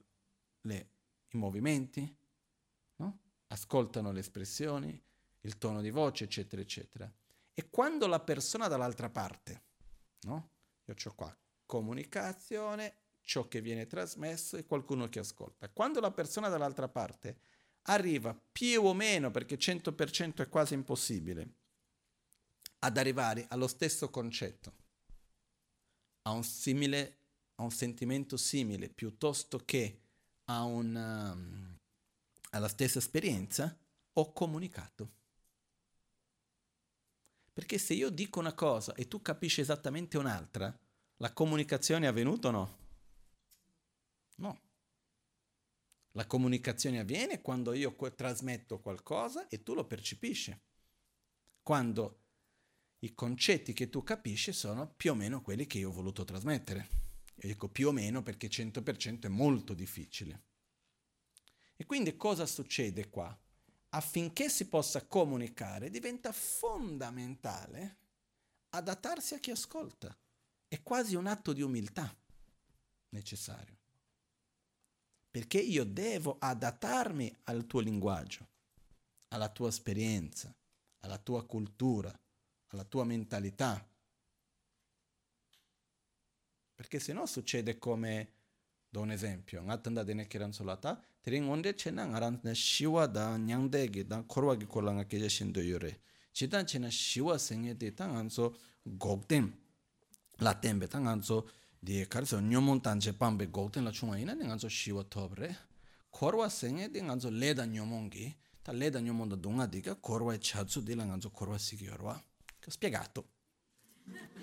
le, 0.61 0.90
i 1.31 1.37
movimenti, 1.38 2.16
no? 2.98 3.18
ascoltano 3.48 4.12
le 4.12 4.20
espressioni, 4.20 5.03
il 5.40 5.59
tono 5.59 5.81
di 5.81 5.90
voce, 5.90 6.22
eccetera, 6.22 6.62
eccetera. 6.62 7.12
E 7.53 7.68
quando 7.68 8.07
la 8.07 8.20
persona 8.20 8.68
dall'altra 8.68 9.11
parte, 9.11 9.62
no? 10.20 10.51
io 10.85 10.94
ho 11.03 11.14
qua 11.16 11.37
comunicazione, 11.66 13.02
ciò 13.23 13.49
che 13.49 13.61
viene 13.61 13.87
trasmesso 13.87 14.57
e 14.57 14.67
qualcuno 14.67 15.09
che 15.09 15.21
ascolta. 15.21 15.69
Quando 15.69 16.01
la 16.01 16.11
persona 16.11 16.49
dall'altra 16.49 16.89
parte 16.89 17.39
arriva 17.83 18.35
più 18.35 18.83
o 18.85 18.95
meno, 18.95 19.31
perché 19.31 19.57
100% 19.57 20.43
è 20.43 20.49
quasi 20.49 20.75
impossibile, 20.75 21.55
ad 22.81 22.97
arrivare 22.97 23.47
allo 23.49 23.69
stesso 23.69 24.11
concetto, 24.11 24.73
a 26.23 26.33
un, 26.33 26.45
simile, 26.45 27.17
a 27.57 27.63
un 27.63 27.71
sentimento 27.71 28.37
simile, 28.37 28.89
piuttosto 28.89 29.59
che 29.65 30.01
a 30.47 30.63
un, 30.65 30.95
um, 30.95 31.79
alla 32.51 32.69
stessa 32.69 32.99
esperienza, 32.99 33.77
ho 34.15 34.33
comunicato. 34.33 35.21
Perché 37.53 37.79
se 37.79 37.95
io 37.95 38.11
dico 38.11 38.41
una 38.41 38.55
cosa 38.55 38.95
e 38.95 39.09
tu 39.09 39.21
capisci 39.21 39.61
esattamente 39.61 40.19
un'altra, 40.19 40.77
la 41.17 41.33
comunicazione 41.33 42.07
è 42.07 42.09
avvenuta 42.09 42.49
o? 42.49 42.51
No. 42.51 42.82
La 46.12 46.27
comunicazione 46.27 46.98
avviene 46.98 47.40
quando 47.40 47.72
io 47.72 47.96
trasmetto 48.14 48.81
qualcosa 48.81 49.48
e 49.48 49.62
tu 49.62 49.72
lo 49.75 49.87
percepisci. 49.87 50.59
Quando 51.62 52.20
i 52.98 53.14
concetti 53.14 53.72
che 53.72 53.88
tu 53.88 54.03
capisci 54.03 54.53
sono 54.53 54.92
più 54.94 55.12
o 55.12 55.14
meno 55.14 55.40
quelli 55.40 55.66
che 55.66 55.79
io 55.79 55.88
ho 55.88 55.92
voluto 55.92 56.25
trasmettere. 56.25 56.88
Io 57.37 57.48
dico 57.48 57.68
più 57.68 57.88
o 57.88 57.92
meno 57.92 58.22
perché 58.22 58.48
100% 58.48 59.22
è 59.22 59.29
molto 59.29 59.72
difficile. 59.72 60.44
E 61.77 61.87
quindi 61.87 62.16
cosa 62.16 62.44
succede 62.44 63.09
qua? 63.09 63.37
Affinché 63.90 64.51
si 64.51 64.68
possa 64.68 65.07
comunicare 65.07 65.90
diventa 65.90 66.31
fondamentale 66.31 67.98
adattarsi 68.70 69.35
a 69.35 69.38
chi 69.38 69.51
ascolta. 69.51 70.16
È 70.68 70.83
quasi 70.83 71.14
un 71.14 71.27
atto 71.27 71.53
di 71.53 71.62
umiltà 71.62 72.14
necessario 73.11 73.82
perché 75.33 75.59
io 75.59 75.85
devo 75.85 76.37
adattarmi 76.38 77.35
al 77.45 77.66
tuo 77.66 77.81
linguaggio, 77.81 78.47
alla 79.28 79.49
tua 79.49 79.68
esperienza, 79.68 80.55
alla 80.99 81.16
tua 81.16 81.47
cultura, 81.47 82.12
alla 82.66 82.85
tua 82.85 83.05
mentalità. 83.05 83.83
Perché 86.74 86.99
se 86.99 87.14
no 87.14 87.24
succede 87.24 87.78
come, 87.78 88.33
do 88.91 89.01
un 89.01 89.11
esempio, 89.11 89.62
ngatanda 89.62 90.03
dene 90.03 90.26
kiran 90.26 90.53
solata, 90.53 91.03
tering 91.22 91.49
onde 91.49 91.74
chena 91.74 92.05
ngaran 92.05 92.41
na 92.43 92.53
shiwa 92.53 93.07
da 93.07 93.35
nyangdegi 93.39 94.07
da 94.07 94.22
korwa 94.24 94.55
gi 94.55 94.66
kolanga 94.66 95.07
keja 95.07 95.28
shindo 95.30 95.62
yore. 95.62 96.03
Nganso 101.01 101.51
di 101.85 102.07
karso 102.07 102.39
nyomon 102.39 102.80
tanje 102.80 103.12
pambe 103.12 103.51
gokten 103.51 103.83
la 103.83 103.91
chunga 103.91 104.16
ina 104.16 104.35
ni 104.35 104.45
nganzo 104.45 104.68
shiwa 104.68 105.03
tobre 105.03 105.57
korwa 106.11 106.49
senge 106.49 106.89
di 106.89 107.03
nganzo 107.03 107.28
leda 107.28 107.66
nyomon 107.66 108.09
gi 108.09 108.33
ta 108.62 108.70
leda 108.70 109.01
nyomon 109.01 109.28
da 109.28 109.35
dunga 109.35 109.66
diga 109.66 109.97
korwa 109.97 110.33
e 110.33 110.39
chatsu 110.41 110.80
di 110.80 110.95
la 110.95 111.05
nganzo 111.05 111.30
korwa 111.30 111.59
sigi 111.59 111.87
yorwa 111.87 112.14
che 112.61 112.68
ho 112.68 112.70
spiegato 112.70 113.30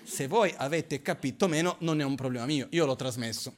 se 0.02 0.26
voi 0.26 0.52
avete 0.54 1.00
capito 1.00 1.48
meno 1.48 1.76
non 1.80 1.98
è 2.02 2.04
un 2.04 2.14
problema 2.14 2.44
mio 2.44 2.66
io 2.72 2.84
l'ho 2.84 2.96
trasmesso 2.96 3.56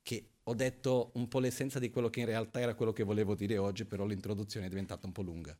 che 0.00 0.30
ho 0.44 0.54
detto 0.54 1.10
un 1.16 1.28
po' 1.28 1.40
l'essenza 1.40 1.78
di 1.78 1.90
quello 1.90 2.08
che 2.08 2.20
in 2.20 2.26
realtà 2.26 2.58
era 2.58 2.74
quello 2.74 2.94
che 2.94 3.04
volevo 3.04 3.34
dire 3.34 3.58
oggi, 3.58 3.84
però 3.84 4.06
l'introduzione 4.06 4.66
è 4.66 4.68
diventata 4.68 5.06
un 5.06 5.12
po' 5.12 5.22
lunga. 5.22 5.56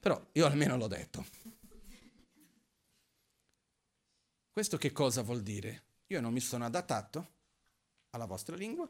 Però 0.00 0.30
io 0.32 0.46
almeno 0.46 0.76
l'ho 0.76 0.88
detto. 0.88 1.24
Questo 4.52 4.76
che 4.76 4.92
cosa 4.92 5.22
vuol 5.22 5.42
dire? 5.42 5.84
Io 6.08 6.20
non 6.20 6.30
mi 6.30 6.40
sono 6.40 6.66
adattato 6.66 7.36
alla 8.10 8.26
vostra 8.26 8.54
lingua, 8.54 8.86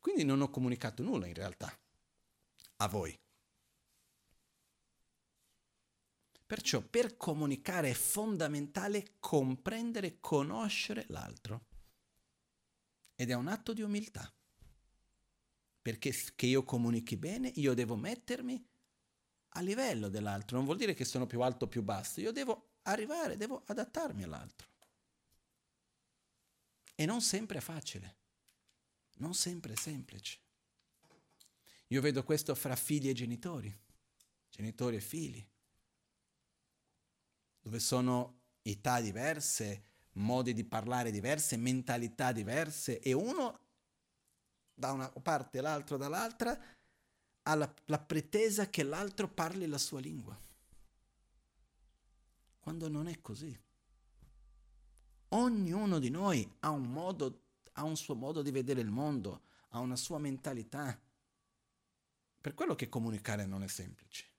quindi 0.00 0.24
non 0.24 0.40
ho 0.40 0.50
comunicato 0.50 1.04
nulla 1.04 1.28
in 1.28 1.34
realtà 1.34 1.72
a 2.78 2.88
voi. 2.88 3.16
Perciò 6.44 6.80
per 6.80 7.16
comunicare 7.16 7.90
è 7.90 7.94
fondamentale 7.94 9.14
comprendere 9.20 10.18
conoscere 10.18 11.04
l'altro. 11.08 11.66
Ed 13.14 13.30
è 13.30 13.34
un 13.34 13.46
atto 13.46 13.72
di 13.72 13.82
umiltà. 13.82 14.30
Perché 15.80 16.12
che 16.34 16.46
io 16.46 16.64
comunichi 16.64 17.16
bene, 17.16 17.52
io 17.54 17.74
devo 17.74 17.94
mettermi 17.94 18.68
a 19.50 19.60
livello 19.60 20.08
dell'altro. 20.08 20.56
Non 20.56 20.64
vuol 20.64 20.78
dire 20.78 20.94
che 20.94 21.04
sono 21.04 21.26
più 21.26 21.40
alto 21.42 21.66
o 21.66 21.68
più 21.68 21.82
basso, 21.82 22.20
io 22.20 22.32
devo 22.32 22.71
arrivare, 22.82 23.36
devo 23.36 23.62
adattarmi 23.66 24.22
all'altro. 24.22 24.68
E 26.94 27.06
non 27.06 27.20
sempre 27.20 27.58
è 27.58 27.60
facile, 27.60 28.16
non 29.16 29.34
sempre 29.34 29.72
è 29.72 29.76
semplice. 29.76 30.38
Io 31.88 32.00
vedo 32.00 32.24
questo 32.24 32.54
fra 32.54 32.76
figli 32.76 33.08
e 33.08 33.12
genitori, 33.12 33.74
genitori 34.48 34.96
e 34.96 35.00
figli 35.00 35.46
dove 37.62 37.78
sono 37.78 38.40
età 38.62 39.00
diverse, 39.00 39.84
modi 40.14 40.52
di 40.52 40.64
parlare 40.64 41.10
diverse, 41.10 41.56
mentalità 41.56 42.32
diverse 42.32 42.98
e 42.98 43.12
uno 43.12 43.60
da 44.74 44.92
una 44.92 45.08
parte 45.08 45.58
e 45.58 45.60
l'altro 45.60 45.96
dall'altra 45.96 46.58
ha 47.44 47.54
la, 47.54 47.72
la 47.86 47.98
pretesa 47.98 48.68
che 48.68 48.82
l'altro 48.82 49.28
parli 49.28 49.66
la 49.66 49.78
sua 49.78 50.00
lingua. 50.00 50.38
Quando 52.62 52.88
non 52.88 53.08
è 53.08 53.20
così. 53.20 53.54
Ognuno 55.30 55.98
di 55.98 56.08
noi 56.08 56.48
ha 56.60 56.70
un 56.70 56.84
modo, 56.84 57.46
ha 57.72 57.82
un 57.82 57.96
suo 57.96 58.14
modo 58.14 58.40
di 58.40 58.52
vedere 58.52 58.80
il 58.80 58.90
mondo, 58.90 59.42
ha 59.70 59.80
una 59.80 59.96
sua 59.96 60.18
mentalità. 60.18 60.96
Per 62.40 62.54
quello 62.54 62.74
che 62.76 62.88
comunicare 62.88 63.44
non 63.44 63.62
è 63.62 63.68
semplice 63.68 64.30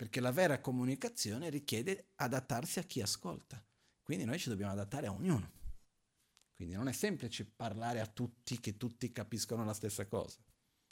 perché 0.00 0.20
la 0.20 0.32
vera 0.32 0.62
comunicazione 0.62 1.50
richiede 1.50 2.12
adattarsi 2.14 2.78
a 2.78 2.84
chi 2.84 3.02
ascolta. 3.02 3.62
Quindi 4.02 4.24
noi 4.24 4.38
ci 4.38 4.48
dobbiamo 4.48 4.72
adattare 4.72 5.08
a 5.08 5.12
ognuno. 5.12 5.52
Quindi 6.54 6.74
non 6.74 6.88
è 6.88 6.92
semplice 6.92 7.44
parlare 7.44 8.00
a 8.00 8.06
tutti 8.06 8.58
che 8.60 8.78
tutti 8.78 9.12
capiscono 9.12 9.62
la 9.62 9.74
stessa 9.74 10.06
cosa. 10.06 10.38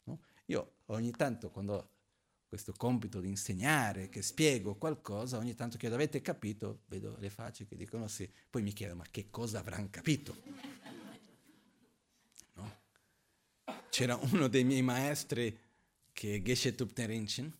No? 0.03 0.21
Io 0.45 0.81
ogni 0.85 1.09
tanto 1.09 1.49
quando 1.49 1.98
questo 2.49 2.73
compito 2.73 3.21
di 3.21 3.27
insegnare, 3.27 4.09
che 4.09 4.23
spiego 4.23 4.75
qualcosa, 4.75 5.37
ogni 5.37 5.53
tanto 5.53 5.77
chiedo 5.77 5.93
avete 5.93 6.19
capito? 6.19 6.81
Vedo 6.87 7.15
le 7.19 7.29
facce 7.29 7.67
che 7.67 7.75
dicono 7.75 8.07
sì, 8.07 8.27
poi 8.49 8.63
mi 8.63 8.73
chiedo 8.73 8.95
ma 8.95 9.05
che 9.11 9.29
cosa 9.29 9.59
avranno 9.59 9.87
capito? 9.91 10.35
No? 12.55 12.79
C'era 13.91 14.15
uno 14.15 14.47
dei 14.47 14.63
miei 14.63 14.81
maestri 14.81 15.55
che 16.11 16.35
è 16.35 16.41
Geshe 16.41 16.73
Tupnerinchin, 16.73 17.55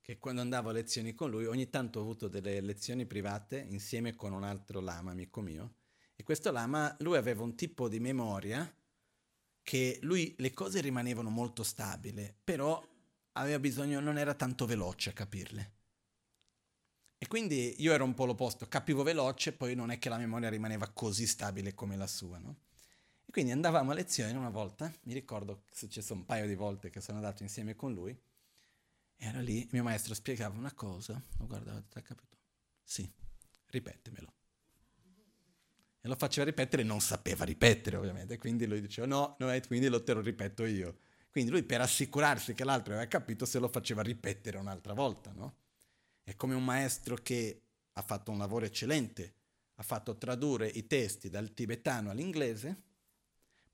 che 0.00 0.18
quando 0.18 0.40
andavo 0.40 0.68
a 0.68 0.72
lezioni 0.72 1.14
con 1.14 1.28
lui, 1.28 1.46
ogni 1.46 1.68
tanto 1.68 1.98
ho 1.98 2.02
avuto 2.02 2.28
delle 2.28 2.60
lezioni 2.60 3.06
private 3.06 3.66
insieme 3.70 4.14
con 4.14 4.32
un 4.32 4.44
altro 4.44 4.78
lama, 4.78 5.10
amico 5.10 5.40
mio, 5.40 5.74
e 6.14 6.22
questo 6.22 6.52
lama, 6.52 6.94
lui 7.00 7.16
aveva 7.16 7.42
un 7.42 7.56
tipo 7.56 7.88
di 7.88 7.98
memoria 7.98 8.72
che 9.64 9.98
lui 10.02 10.36
le 10.38 10.52
cose 10.52 10.80
rimanevano 10.80 11.28
molto 11.28 11.64
stabili, 11.64 12.32
però 12.44 12.80
aveva 13.32 13.58
bisogno, 13.58 14.00
non 14.00 14.18
era 14.18 14.34
tanto 14.34 14.66
veloce 14.66 15.10
a 15.10 15.12
capirle. 15.12 15.72
E 17.18 17.26
quindi 17.28 17.76
io 17.78 17.92
ero 17.92 18.04
un 18.04 18.14
po' 18.14 18.24
l'opposto, 18.24 18.66
capivo 18.66 19.02
veloce, 19.04 19.52
poi 19.52 19.74
non 19.76 19.90
è 19.92 19.98
che 19.98 20.08
la 20.08 20.18
memoria 20.18 20.48
rimaneva 20.48 20.88
così 20.88 21.26
stabile 21.26 21.72
come 21.72 21.96
la 21.96 22.08
sua, 22.08 22.38
no? 22.38 22.56
E 23.24 23.30
quindi 23.30 23.52
andavamo 23.52 23.92
a 23.92 23.94
lezione 23.94 24.32
una 24.32 24.50
volta, 24.50 24.92
mi 25.02 25.12
ricordo 25.12 25.62
è 25.70 25.74
successo 25.74 26.14
un 26.14 26.26
paio 26.26 26.46
di 26.46 26.56
volte 26.56 26.90
che 26.90 27.00
sono 27.00 27.18
andato 27.18 27.44
insieme 27.44 27.76
con 27.76 27.92
lui, 27.92 28.18
era 29.16 29.40
lì, 29.40 29.68
mio 29.70 29.84
maestro 29.84 30.14
spiegava 30.14 30.58
una 30.58 30.72
cosa, 30.72 31.22
lo 31.38 31.46
guardava, 31.46 31.80
hai 31.92 32.02
capito? 32.02 32.36
Sì, 32.82 33.08
ripetimelo. 33.66 34.32
E 36.00 36.08
lo 36.08 36.16
faceva 36.16 36.44
ripetere, 36.44 36.82
non 36.82 37.00
sapeva 37.00 37.44
ripetere 37.44 37.96
ovviamente, 37.96 38.36
quindi 38.36 38.66
lui 38.66 38.80
diceva 38.80 39.06
no, 39.06 39.36
no, 39.38 39.60
quindi 39.68 39.86
lo 39.86 40.02
te 40.02 40.12
lo 40.12 40.20
ripeto 40.20 40.64
io. 40.64 40.98
Quindi 41.32 41.50
lui 41.50 41.64
per 41.64 41.80
assicurarsi 41.80 42.54
che 42.54 42.62
l'altro 42.62 42.92
aveva 42.92 43.08
capito 43.08 43.44
se 43.44 43.58
lo 43.58 43.66
faceva 43.66 44.02
ripetere 44.02 44.58
un'altra 44.58 44.92
volta, 44.92 45.32
no? 45.32 45.56
È 46.22 46.36
come 46.36 46.54
un 46.54 46.64
maestro 46.64 47.16
che 47.16 47.62
ha 47.94 48.02
fatto 48.02 48.30
un 48.30 48.38
lavoro 48.38 48.66
eccellente, 48.66 49.34
ha 49.76 49.82
fatto 49.82 50.16
tradurre 50.16 50.68
i 50.68 50.86
testi 50.86 51.30
dal 51.30 51.52
tibetano 51.54 52.10
all'inglese, 52.10 52.80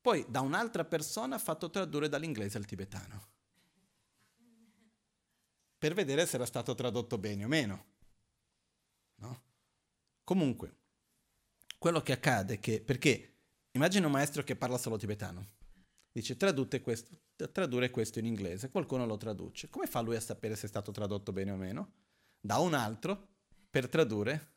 poi 0.01 0.25
da 0.29 0.41
un'altra 0.41 0.85
persona 0.85 1.35
ha 1.35 1.41
fatto 1.41 1.69
tradurre 1.69 2.09
dall'inglese 2.09 2.57
al 2.57 2.65
tibetano 2.65 3.37
per 5.79 5.95
vedere 5.95 6.27
se 6.27 6.35
era 6.35 6.45
stato 6.45 6.75
tradotto 6.75 7.19
bene 7.19 7.45
o 7.45 7.49
meno. 7.49 7.85
No? 9.17 9.43
Comunque, 10.25 10.75
quello 11.79 12.03
che 12.03 12.13
accade 12.13 12.55
è 12.55 12.61
che, 12.61 12.81
perché 12.81 13.35
immagina 13.71 14.07
un 14.07 14.13
maestro 14.13 14.43
che 14.43 14.57
parla 14.57 14.77
solo 14.77 14.97
tibetano, 14.97 15.47
dice 16.21 16.81
questo, 16.83 17.19
tradurre 17.53 17.91
questo 17.91 18.19
in 18.19 18.27
inglese, 18.27 18.71
qualcuno 18.71 19.07
lo 19.07 19.17
traduce. 19.17 19.69
Come 19.69 19.87
fa 19.87 20.01
lui 20.01 20.17
a 20.17 20.21
sapere 20.21 20.57
se 20.57 20.67
è 20.67 20.69
stato 20.69 20.91
tradotto 20.93 21.33
bene 21.33 21.51
o 21.51 21.57
meno? 21.57 21.93
Da 22.41 22.59
un 22.59 22.75
altro 22.75 23.37
per 23.71 23.89
tradurre 23.89 24.53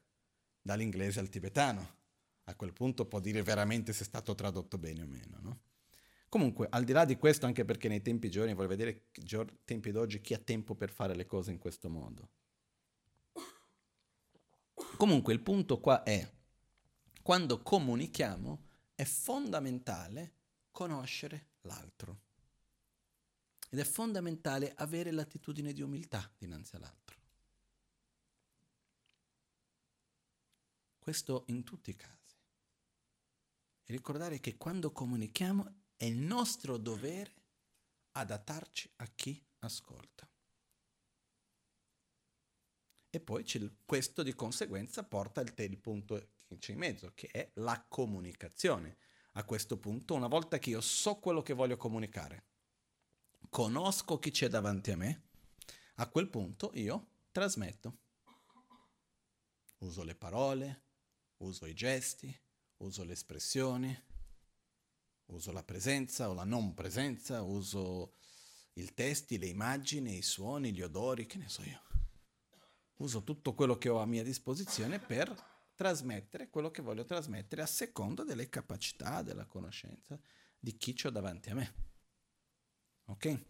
dall'inglese 0.61 1.19
al 1.19 1.29
tibetano. 1.29 1.99
A 2.45 2.55
quel 2.55 2.73
punto 2.73 3.05
può 3.05 3.19
dire 3.19 3.43
veramente 3.43 3.93
se 3.93 4.03
è 4.03 4.05
stato 4.05 4.35
tradotto 4.35 4.77
bene 4.77 5.03
o 5.03 5.07
meno, 5.07 5.37
no? 5.41 5.61
Comunque, 6.27 6.67
al 6.69 6.85
di 6.85 6.93
là 6.93 7.03
di 7.03 7.17
questo, 7.17 7.45
anche 7.45 7.65
perché 7.65 7.89
nei 7.89 8.01
tempi 8.01 8.29
giorni, 8.29 8.53
voglio 8.53 8.69
vedere 8.69 9.09
i 9.11 9.45
tempi 9.65 9.91
d'oggi 9.91 10.21
chi 10.21 10.33
ha 10.33 10.37
tempo 10.37 10.75
per 10.75 10.89
fare 10.89 11.13
le 11.13 11.25
cose 11.25 11.51
in 11.51 11.57
questo 11.57 11.89
modo. 11.89 12.29
Comunque, 14.95 15.33
il 15.33 15.41
punto 15.41 15.81
qua 15.81 16.03
è, 16.03 16.25
quando 17.21 17.61
comunichiamo, 17.61 18.65
è 18.95 19.03
fondamentale 19.03 20.35
conoscere 20.71 21.49
l'altro. 21.61 22.21
Ed 23.69 23.79
è 23.79 23.83
fondamentale 23.83 24.73
avere 24.75 25.11
l'attitudine 25.11 25.73
di 25.73 25.81
umiltà 25.81 26.29
dinanzi 26.37 26.75
all'altro. 26.75 27.19
Questo 30.99 31.43
in 31.47 31.63
tutti 31.63 31.89
i 31.89 31.95
casi. 31.95 32.35
E 33.83 33.93
ricordare 33.93 34.39
che 34.39 34.57
quando 34.57 34.91
comunichiamo 34.91 35.73
è 35.97 36.05
il 36.05 36.17
nostro 36.17 36.77
dovere 36.77 37.33
adattarci 38.11 38.91
a 38.97 39.07
chi 39.07 39.43
ascolta. 39.59 40.27
E 43.13 43.19
poi 43.19 43.45
questo 43.85 44.23
di 44.23 44.33
conseguenza 44.33 45.03
porta 45.03 45.41
il, 45.41 45.53
il 45.55 45.77
punto 45.77 46.29
che 46.47 46.57
c'è 46.57 46.71
in 46.71 46.77
mezzo, 46.77 47.11
che 47.13 47.27
è 47.27 47.51
la 47.55 47.83
comunicazione. 47.87 48.97
A 49.33 49.43
questo 49.45 49.77
punto, 49.77 50.13
una 50.13 50.27
volta 50.27 50.59
che 50.59 50.71
io 50.71 50.81
so 50.81 51.15
quello 51.15 51.41
che 51.41 51.53
voglio 51.53 51.77
comunicare, 51.77 52.45
conosco 53.49 54.19
chi 54.19 54.29
c'è 54.31 54.49
davanti 54.49 54.91
a 54.91 54.97
me, 54.97 55.29
a 55.95 56.09
quel 56.09 56.29
punto 56.29 56.71
io 56.73 57.07
trasmetto. 57.31 57.97
Uso 59.79 60.03
le 60.03 60.15
parole, 60.15 60.83
uso 61.37 61.65
i 61.65 61.73
gesti, 61.73 62.37
uso 62.77 63.03
le 63.03 63.13
espressioni, 63.13 64.03
uso 65.27 65.51
la 65.51 65.63
presenza 65.63 66.29
o 66.29 66.33
la 66.33 66.43
non 66.43 66.73
presenza, 66.73 67.41
uso 67.41 68.15
il 68.73 68.93
testi, 68.93 69.37
le 69.37 69.47
immagini, 69.47 70.17
i 70.17 70.21
suoni, 70.21 70.73
gli 70.73 70.81
odori, 70.81 71.25
che 71.25 71.37
ne 71.37 71.47
so 71.47 71.63
io. 71.63 71.81
Uso 72.97 73.23
tutto 73.23 73.53
quello 73.53 73.77
che 73.77 73.89
ho 73.89 73.99
a 73.99 74.05
mia 74.05 74.23
disposizione 74.23 74.99
per 74.99 75.50
trasmettere 75.81 76.51
quello 76.51 76.69
che 76.69 76.83
voglio 76.83 77.05
trasmettere 77.05 77.63
a 77.63 77.65
seconda 77.65 78.23
delle 78.23 78.49
capacità, 78.49 79.23
della 79.23 79.47
conoscenza 79.47 80.19
di 80.59 80.77
chi 80.77 80.95
ho 81.03 81.09
davanti 81.09 81.49
a 81.49 81.55
me. 81.55 81.73
Ok? 83.05 83.45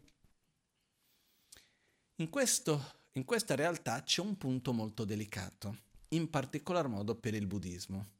In, 2.16 2.30
questo, 2.30 3.02
in 3.14 3.26
questa 3.26 3.56
realtà 3.56 4.02
c'è 4.04 4.22
un 4.22 4.38
punto 4.38 4.72
molto 4.72 5.04
delicato, 5.04 5.78
in 6.10 6.30
particolar 6.30 6.88
modo 6.88 7.16
per 7.16 7.34
il 7.34 7.48
buddismo, 7.48 8.12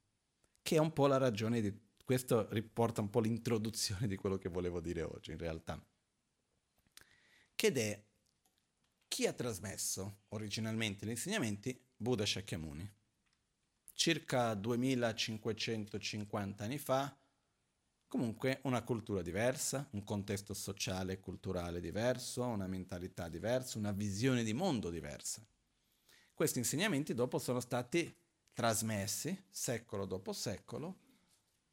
che 0.62 0.76
è 0.76 0.80
un 0.80 0.92
po' 0.92 1.08
la 1.08 1.18
ragione 1.18 1.62
di 1.62 1.74
questo 2.04 2.50
riporta 2.50 3.00
un 3.00 3.10
po' 3.10 3.22
l'introduzione 3.22 4.08
di 4.08 4.18
quello 4.18 4.38
che 4.38 4.50
volevo 4.50 4.82
dire 4.82 5.04
oggi 5.04 5.32
in 5.32 5.38
realtà. 5.38 5.82
Che 7.56 7.68
è 7.72 8.04
chi 9.08 9.26
ha 9.26 9.32
trasmesso 9.32 10.24
originalmente 10.30 11.06
gli 11.06 11.12
insegnamenti? 11.12 11.82
Buddha 11.96 12.26
Shakyamuni. 12.26 13.00
Circa 13.94 14.54
2550 14.54 16.64
anni 16.64 16.78
fa, 16.78 17.16
Comunque 18.12 18.60
una 18.64 18.84
cultura 18.84 19.22
diversa, 19.22 19.88
un 19.92 20.04
contesto 20.04 20.54
sociale 20.54 21.14
e 21.14 21.20
culturale 21.22 21.80
diverso, 21.80 22.44
una 22.44 22.68
mentalità 22.68 23.30
diversa, 23.30 23.78
una 23.78 23.94
visione 23.94 24.44
di 24.44 24.52
mondo 24.52 24.90
diversa. 24.90 25.42
Questi 26.34 26.58
insegnamenti 26.58 27.14
dopo 27.14 27.40
sono 27.40 27.62
stati 27.62 28.14
trasmessi 28.52 29.46
secolo 29.50 30.06
dopo 30.06 30.34
secolo 30.34 30.98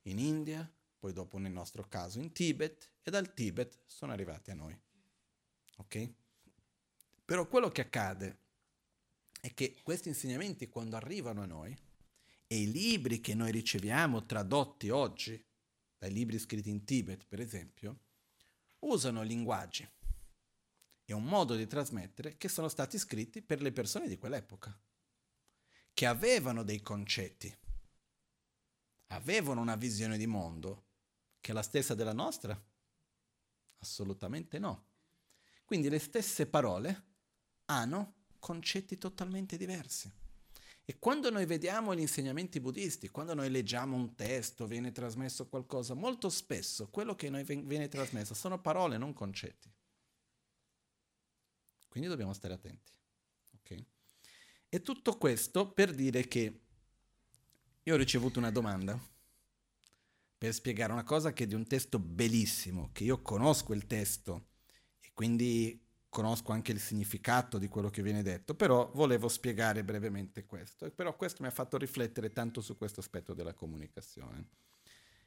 in 0.03 0.21
India, 0.21 0.73
poi 1.01 1.13
dopo 1.13 1.39
nel 1.39 1.51
nostro 1.51 1.89
caso 1.89 2.21
in 2.21 2.31
Tibet 2.31 2.89
e 3.03 3.11
dal 3.11 3.35
Tibet 3.35 3.81
sono 3.85 4.13
arrivati 4.13 4.53
a 4.53 4.55
noi. 4.55 4.81
Ok? 5.79 6.13
Però 7.25 7.49
quello 7.49 7.69
che 7.71 7.81
accade 7.81 8.39
è 9.41 9.53
che 9.55 9.81
questi 9.83 10.07
insegnamenti 10.07 10.69
quando 10.69 10.95
arrivano 10.95 11.43
a 11.43 11.47
noi 11.47 11.77
e 12.49 12.63
i 12.63 12.73
libri 12.73 13.21
che 13.21 13.35
noi 13.35 13.53
riceviamo 13.53 14.25
tradotti 14.25 14.89
oggi 14.89 15.41
dai 15.99 16.11
libri 16.13 16.39
scritti 16.39 16.71
in 16.71 16.85
Tibet, 16.85 17.27
per 17.27 17.41
esempio, 17.41 18.01
usano 18.81 19.23
linguaggi 19.23 19.89
e 21.05 21.13
un 21.13 21.25
modo 21.25 21.55
di 21.55 21.67
trasmettere 21.67 22.37
che 22.37 22.49
sono 22.49 22.69
stati 22.69 22.99
scritti 22.99 23.43
per 23.43 23.61
le 23.61 23.73
persone 23.73 24.09
di 24.09 24.17
quell'epoca, 24.17 24.77
che 25.93 26.07
avevano 26.07 26.63
dei 26.63 26.81
concetti, 26.81 27.55
avevano 29.09 29.61
una 29.61 29.77
visione 29.77 30.17
di 30.17 30.27
mondo 30.27 30.87
che 31.41 31.51
è 31.51 31.55
la 31.55 31.63
stessa 31.63 31.95
della 31.95 32.13
nostra? 32.13 32.61
Assolutamente 33.79 34.59
no. 34.59 34.87
Quindi 35.65 35.89
le 35.89 35.99
stesse 35.99 36.47
parole 36.47 37.07
hanno 37.67 38.27
concetti 38.39 38.97
totalmente 38.97 39.57
diversi. 39.57 40.11
E 40.91 40.99
quando 40.99 41.29
noi 41.29 41.45
vediamo 41.45 41.95
gli 41.95 42.01
insegnamenti 42.01 42.61
buddisti, 42.61 43.11
quando 43.11 43.35
noi 43.35 43.51
leggiamo 43.51 43.95
un 43.95 44.15
testo, 44.15 44.67
viene 44.67 44.91
trasmesso 44.91 45.47
qualcosa, 45.47 45.93
molto 45.93 46.31
spesso 46.31 46.89
quello 46.89 47.15
che 47.15 47.29
noi 47.29 47.45
viene 47.45 47.89
trasmesso 47.89 48.33
sono 48.33 48.59
parole, 48.59 48.97
non 48.97 49.13
concetti. 49.13 49.71
Quindi 51.89 52.09
dobbiamo 52.09 52.33
stare 52.33 52.55
attenti. 52.55 52.91
Okay? 53.59 53.85
E 54.71 54.81
tutto 54.81 55.19
questo 55.19 55.71
per 55.71 55.93
dire 55.93 56.27
che 56.27 56.61
io 57.83 57.95
ho 57.95 57.99
ricevuto 57.99 58.39
una 58.39 58.51
domanda 58.51 58.99
per 60.39 60.55
spiegare 60.55 60.93
una 60.93 61.05
cosa 61.05 61.35
che 61.35 61.45
è 61.45 61.47
di 61.47 61.55
un 61.55 61.67
testo 61.67 61.99
bellissimo, 61.99 62.89
che 62.93 63.05
io 63.05 63.21
conosco 63.21 63.75
il 63.75 63.87
testo 63.87 64.47
e 65.01 65.11
quindi 65.13 65.87
conosco 66.09 66.53
anche 66.53 66.73
il 66.73 66.81
significato 66.81 67.59
di 67.59 67.69
quello 67.69 67.91
che 67.91 68.03
viene 68.03 68.23
detto, 68.23 68.55
però 68.55 68.91
volevo 68.95 69.29
spiegare 69.29 69.85
brevemente 69.85 70.47
questo. 70.47 70.91
Però 70.91 71.15
questo 71.17 71.43
mi 71.43 71.49
ha 71.49 71.53
fatto 71.53 71.77
riflettere 71.77 72.33
tanto 72.33 72.61
su 72.61 72.77
questo 72.77 73.01
aspetto 73.01 73.35
della 73.35 73.55
comunicazione. 73.55 74.47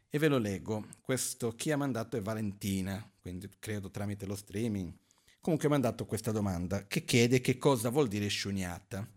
E 0.10 0.18
ve 0.18 0.28
lo 0.28 0.38
leggo. 0.38 0.88
Questo 1.02 1.56
chi 1.56 1.72
ha 1.72 1.78
mandato 1.78 2.18
è 2.18 2.22
Valentina, 2.22 3.10
quindi 3.22 3.50
credo 3.60 3.90
tramite 3.90 4.26
lo 4.26 4.36
streaming. 4.36 4.94
Comunque 5.40 5.68
ha 5.68 5.72
mandato 5.72 6.06
questa 6.06 6.32
domanda 6.32 6.86
che 6.86 7.06
chiede 7.06 7.42
che 7.42 7.58
cosa 7.58 7.90
vuol 7.90 8.08
dire 8.08 8.28
sciuniata. 8.28 9.08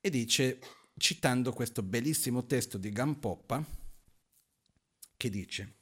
E 0.00 0.08
dice, 0.08 0.60
citando 0.96 1.52
questo 1.52 1.82
bellissimo 1.82 2.46
testo 2.46 2.78
di 2.78 2.90
Gampoppa, 2.90 3.62
che 5.16 5.28
dice, 5.28 5.74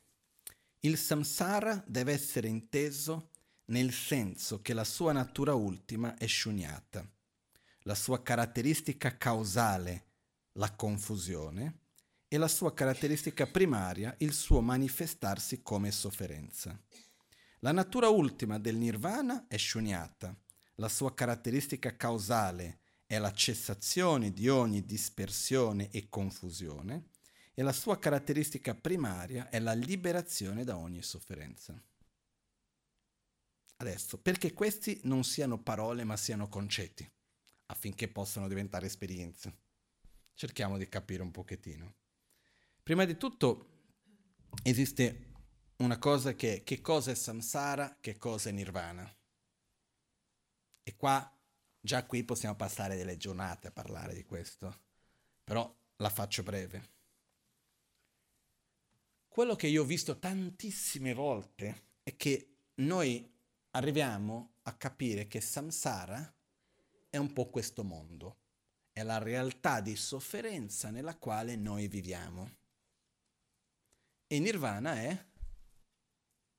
il 0.80 0.97
samsara 0.97 1.84
deve 1.86 2.12
essere 2.12 2.49
inteso 2.49 3.30
nel 3.69 3.93
senso 3.93 4.61
che 4.62 4.73
la 4.73 4.85
sua 4.85 5.12
natura 5.12 5.55
ultima 5.55 6.16
è 6.16 6.27
sciuniata, 6.27 7.07
la 7.83 7.95
sua 7.95 8.23
caratteristica 8.23 9.16
causale, 9.16 10.07
la 10.53 10.73
confusione, 10.73 11.81
e 12.29 12.37
la 12.37 12.49
sua 12.49 12.75
caratteristica 12.75 13.47
primaria, 13.47 14.14
il 14.19 14.35
suo 14.35 14.61
manifestarsi 14.61 15.62
come 15.62 15.91
sofferenza. 15.91 16.79
La 17.61 17.73
natura 17.73 18.09
ultima 18.09 18.59
del 18.59 18.77
nirvana 18.77 19.47
è 19.49 19.57
sciuniata, 19.57 20.37
la 20.75 20.89
sua 20.89 21.14
caratteristica 21.14 21.97
causale 21.97 22.81
è 23.07 23.19
la 23.19 23.33
cessazione 23.33 24.33
di 24.33 24.49
ogni 24.49 24.85
dispersione 24.85 25.91
e 25.91 26.09
confusione, 26.09 27.09
e 27.55 27.62
la 27.62 27.73
sua 27.73 27.99
caratteristica 27.99 28.75
primaria 28.75 29.49
è 29.49 29.59
la 29.59 29.73
liberazione 29.73 30.62
da 30.62 30.77
ogni 30.77 31.03
sofferenza. 31.03 31.83
Adesso, 33.81 34.18
perché 34.18 34.53
questi 34.53 35.01
non 35.05 35.22
siano 35.22 35.62
parole 35.62 36.03
ma 36.03 36.16
siano 36.16 36.49
concetti, 36.49 37.09
affinché 37.66 38.09
possano 38.09 38.49
diventare 38.49 38.87
esperienze. 38.87 39.66
Cerchiamo 40.35 40.76
di 40.79 40.89
capire 40.89 41.22
un 41.22 41.31
pochettino. 41.31 41.95
Prima 42.83 43.05
di 43.05 43.16
tutto 43.16 43.66
esiste 44.64 45.26
una 45.76 45.99
cosa 45.99 46.35
che 46.35 46.62
che 46.64 46.81
cosa 46.81 47.12
è 47.12 47.14
samsara, 47.14 47.99
che 48.01 48.16
cosa 48.16 48.49
è 48.49 48.53
nirvana. 48.53 49.16
E 50.83 50.97
qua, 50.97 51.39
già 51.81 52.05
qui 52.05 52.24
possiamo 52.24 52.57
passare 52.57 52.97
delle 52.97 53.16
giornate 53.16 53.68
a 53.68 53.72
parlare 53.72 54.12
di 54.12 54.24
questo, 54.24 54.81
però 55.45 55.72
la 55.97 56.11
faccio 56.11 56.43
breve. 56.43 56.97
Quello 59.29 59.55
che 59.55 59.68
io 59.68 59.83
ho 59.83 59.87
visto 59.87 60.18
tantissime 60.18 61.14
volte 61.14 61.91
è 62.03 62.16
che 62.16 62.55
noi 62.76 63.38
arriviamo 63.79 64.55
a 64.62 64.76
capire 64.76 65.29
che 65.29 65.41
samsara 65.41 66.35
è 67.09 67.16
un 67.16 67.33
po' 67.33 67.49
questo 67.49 67.85
mondo, 67.85 68.41
è 68.93 69.05
la 69.05 69.18
realtà 69.18 69.81
di 69.81 69.95
sofferenza 69.95 70.91
nella 70.91 71.16
quale 71.16 71.55
noi 71.55 71.87
viviamo. 71.87 72.57
E 74.26 74.39
nirvana 74.41 74.95
è 74.97 75.26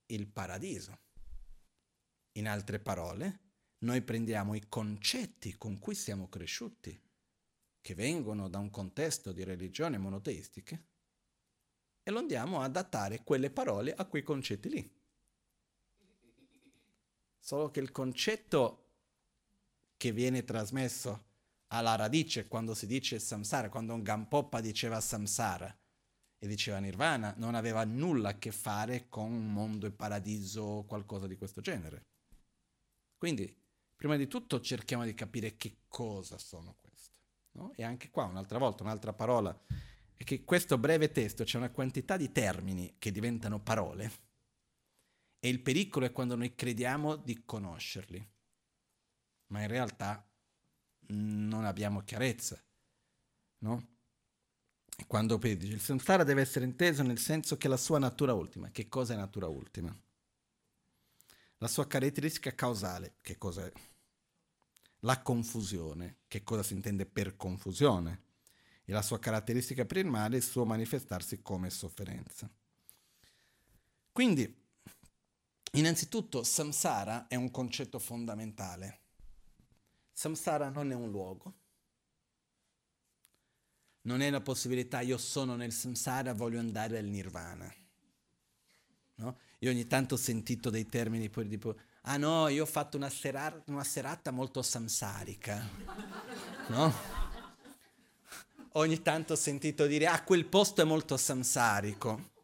il 0.08 0.28
paradiso. 0.28 0.98
In 2.38 2.48
altre 2.48 2.80
parole, 2.80 3.40
noi 3.80 4.02
prendiamo 4.02 4.56
i 4.56 4.68
concetti 4.70 5.58
con 5.58 5.78
cui 5.78 5.96
siamo 5.96 6.30
cresciuti, 6.30 7.00
che 7.82 7.96
vengono 7.96 8.48
da 8.48 8.60
un 8.60 8.70
contesto 8.70 9.34
di 9.34 9.44
religioni 9.44 9.98
monoteistiche, 9.98 10.88
e 12.02 12.12
lo 12.12 12.20
andiamo 12.20 12.62
a 12.62 12.64
adattare 12.64 13.24
quelle 13.24 13.52
parole 13.52 13.94
a 13.94 14.06
quei 14.06 14.24
concetti 14.24 14.70
lì. 14.70 14.99
Solo 17.40 17.72
che 17.72 17.80
il 17.80 17.92
concetto 17.92 18.90
che 19.98 20.12
viene 20.12 20.44
trasmesso 20.44 21.26
alla 21.68 21.96
radice 21.96 22.48
quando 22.48 22.74
si 22.74 22.88
dice 22.88 23.20
samsara, 23.20 23.70
quando 23.70 23.94
un 23.94 24.04
Gampoppa 24.04 24.62
diceva 24.62 25.00
samsara 25.00 25.76
e 26.38 26.48
diceva 26.48 26.80
nirvana, 26.80 27.34
non 27.38 27.56
aveva 27.56 27.84
nulla 27.84 28.30
a 28.30 28.38
che 28.38 28.52
fare 28.52 29.08
con 29.10 29.52
mondo 29.52 29.86
e 29.86 29.92
paradiso 29.92 30.62
o 30.62 30.86
qualcosa 30.86 31.28
di 31.28 31.36
questo 31.36 31.62
genere. 31.62 32.06
Quindi, 33.18 33.54
prima 33.96 34.16
di 34.16 34.28
tutto 34.28 34.62
cerchiamo 34.62 35.04
di 35.04 35.14
capire 35.14 35.58
che 35.58 35.80
cosa 35.88 36.38
sono 36.38 36.76
queste. 36.76 37.14
No? 37.52 37.74
E 37.76 37.84
anche 37.84 38.10
qua, 38.10 38.24
un'altra 38.24 38.58
volta, 38.58 38.84
un'altra 38.84 39.12
parola, 39.12 39.58
è 40.14 40.24
che 40.24 40.44
questo 40.46 40.78
breve 40.78 41.12
testo 41.12 41.44
c'è 41.44 41.58
una 41.58 41.72
quantità 41.72 42.16
di 42.16 42.32
termini 42.32 42.96
che 42.98 43.12
diventano 43.12 43.60
parole 43.60 44.29
e 45.40 45.48
il 45.50 45.62
pericolo 45.62 46.06
è 46.06 46.12
quando 46.12 46.36
noi 46.36 46.54
crediamo 46.54 47.16
di 47.16 47.44
conoscerli, 47.46 48.28
ma 49.48 49.62
in 49.62 49.68
realtà 49.68 50.26
non 51.08 51.66
abbiamo 51.66 52.02
chiarezza, 52.02 52.62
no? 53.60 53.88
E 54.98 55.08
quando 55.08 55.38
dice 55.38 55.68
il 55.68 55.80
samsara 55.80 56.26
deve 56.26 56.42
essere 56.42 56.66
inteso 56.66 57.04
nel 57.04 57.20
senso 57.20 57.58
che 57.58 57.70
la 57.70 57.78
sua 57.78 58.00
natura 58.00 58.34
ultima, 58.34 58.70
che 58.70 58.90
cosa 58.90 59.14
è 59.14 59.16
natura 59.16 59.48
ultima? 59.48 59.98
La 61.60 61.68
sua 61.68 61.88
caratteristica 61.88 62.54
causale, 62.54 63.16
che 63.22 63.38
cos'è? 63.38 63.72
La 65.04 65.22
confusione, 65.22 66.18
che 66.28 66.44
cosa 66.44 66.64
si 66.64 66.74
intende 66.74 67.06
per 67.06 67.38
confusione? 67.38 68.24
E 68.84 68.92
la 68.92 69.02
sua 69.02 69.20
caratteristica 69.20 69.86
primaria 69.86 70.36
è 70.36 70.40
il 70.40 70.46
suo 70.46 70.66
manifestarsi 70.66 71.42
come 71.42 71.70
sofferenza. 71.70 72.50
Quindi 74.12 74.59
Innanzitutto, 75.74 76.44
samsara 76.44 77.28
è 77.28 77.36
un 77.36 77.52
concetto 77.52 78.00
fondamentale. 78.00 79.02
Samsara 80.12 80.70
non 80.70 80.92
è 80.92 80.96
un 80.96 81.10
luogo, 81.10 81.54
non 84.02 84.22
è 84.22 84.30
la 84.30 84.42
possibilità 84.42 85.02
io 85.02 85.18
sono 85.18 85.56
nel 85.56 85.72
samsara, 85.72 86.34
voglio 86.34 86.60
andare 86.60 86.98
al 86.98 87.06
nirvana. 87.06 87.72
No? 89.16 89.38
Io 89.60 89.70
ogni 89.70 89.86
tanto 89.88 90.16
ho 90.16 90.18
sentito 90.18 90.70
dei 90.70 90.88
termini 90.88 91.30
poi 91.30 91.48
tipo, 91.48 91.76
ah 92.04 92.18
no, 92.18 92.48
io 92.48 92.64
ho 92.64 92.66
fatto 92.66 92.98
una, 92.98 93.10
sera- 93.10 93.64
una 93.68 93.84
serata 93.84 94.32
molto 94.32 94.62
samsarica. 94.62 95.68
No? 96.68 96.94
Ogni 98.74 99.02
tanto 99.02 99.34
ho 99.34 99.36
sentito 99.36 99.86
dire, 99.86 100.08
ah 100.08 100.24
quel 100.24 100.46
posto 100.46 100.82
è 100.82 100.86
molto 100.86 101.16
samsarico 101.16 102.38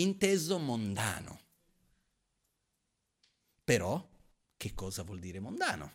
inteso 0.00 0.58
mondano. 0.58 1.40
Però, 3.64 4.08
che 4.56 4.74
cosa 4.74 5.02
vuol 5.02 5.18
dire 5.18 5.40
mondano? 5.40 5.94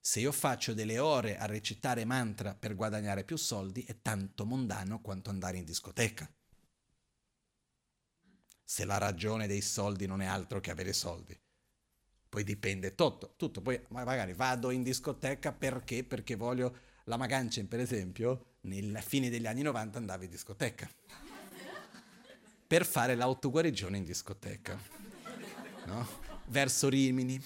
Se 0.00 0.20
io 0.20 0.32
faccio 0.32 0.74
delle 0.74 0.98
ore 0.98 1.38
a 1.38 1.46
recitare 1.46 2.04
mantra 2.04 2.54
per 2.54 2.74
guadagnare 2.74 3.24
più 3.24 3.36
soldi, 3.36 3.82
è 3.84 4.02
tanto 4.02 4.44
mondano 4.44 5.00
quanto 5.00 5.30
andare 5.30 5.56
in 5.56 5.64
discoteca. 5.64 6.30
Se 8.62 8.84
la 8.84 8.98
ragione 8.98 9.46
dei 9.46 9.62
soldi 9.62 10.06
non 10.06 10.20
è 10.20 10.26
altro 10.26 10.60
che 10.60 10.70
avere 10.70 10.92
soldi. 10.92 11.38
Poi 12.28 12.44
dipende 12.44 12.94
tutto, 12.94 13.34
tutto. 13.36 13.62
Poi 13.62 13.80
magari 13.88 14.34
vado 14.34 14.70
in 14.70 14.82
discoteca 14.82 15.52
perché? 15.52 16.04
Perché 16.04 16.34
voglio 16.34 16.76
la 17.04 17.16
Magancin, 17.16 17.68
per 17.68 17.80
esempio, 17.80 18.56
nella 18.62 19.00
fine 19.00 19.30
degli 19.30 19.46
anni 19.46 19.62
90 19.62 19.98
andava 19.98 20.24
in 20.24 20.30
discoteca. 20.30 20.90
Per 22.74 22.84
fare 22.84 23.14
l'autoguarigione 23.14 23.98
in 23.98 24.02
discoteca. 24.02 24.76
No? 25.86 26.08
Verso 26.46 26.88
Rimini 26.88 27.40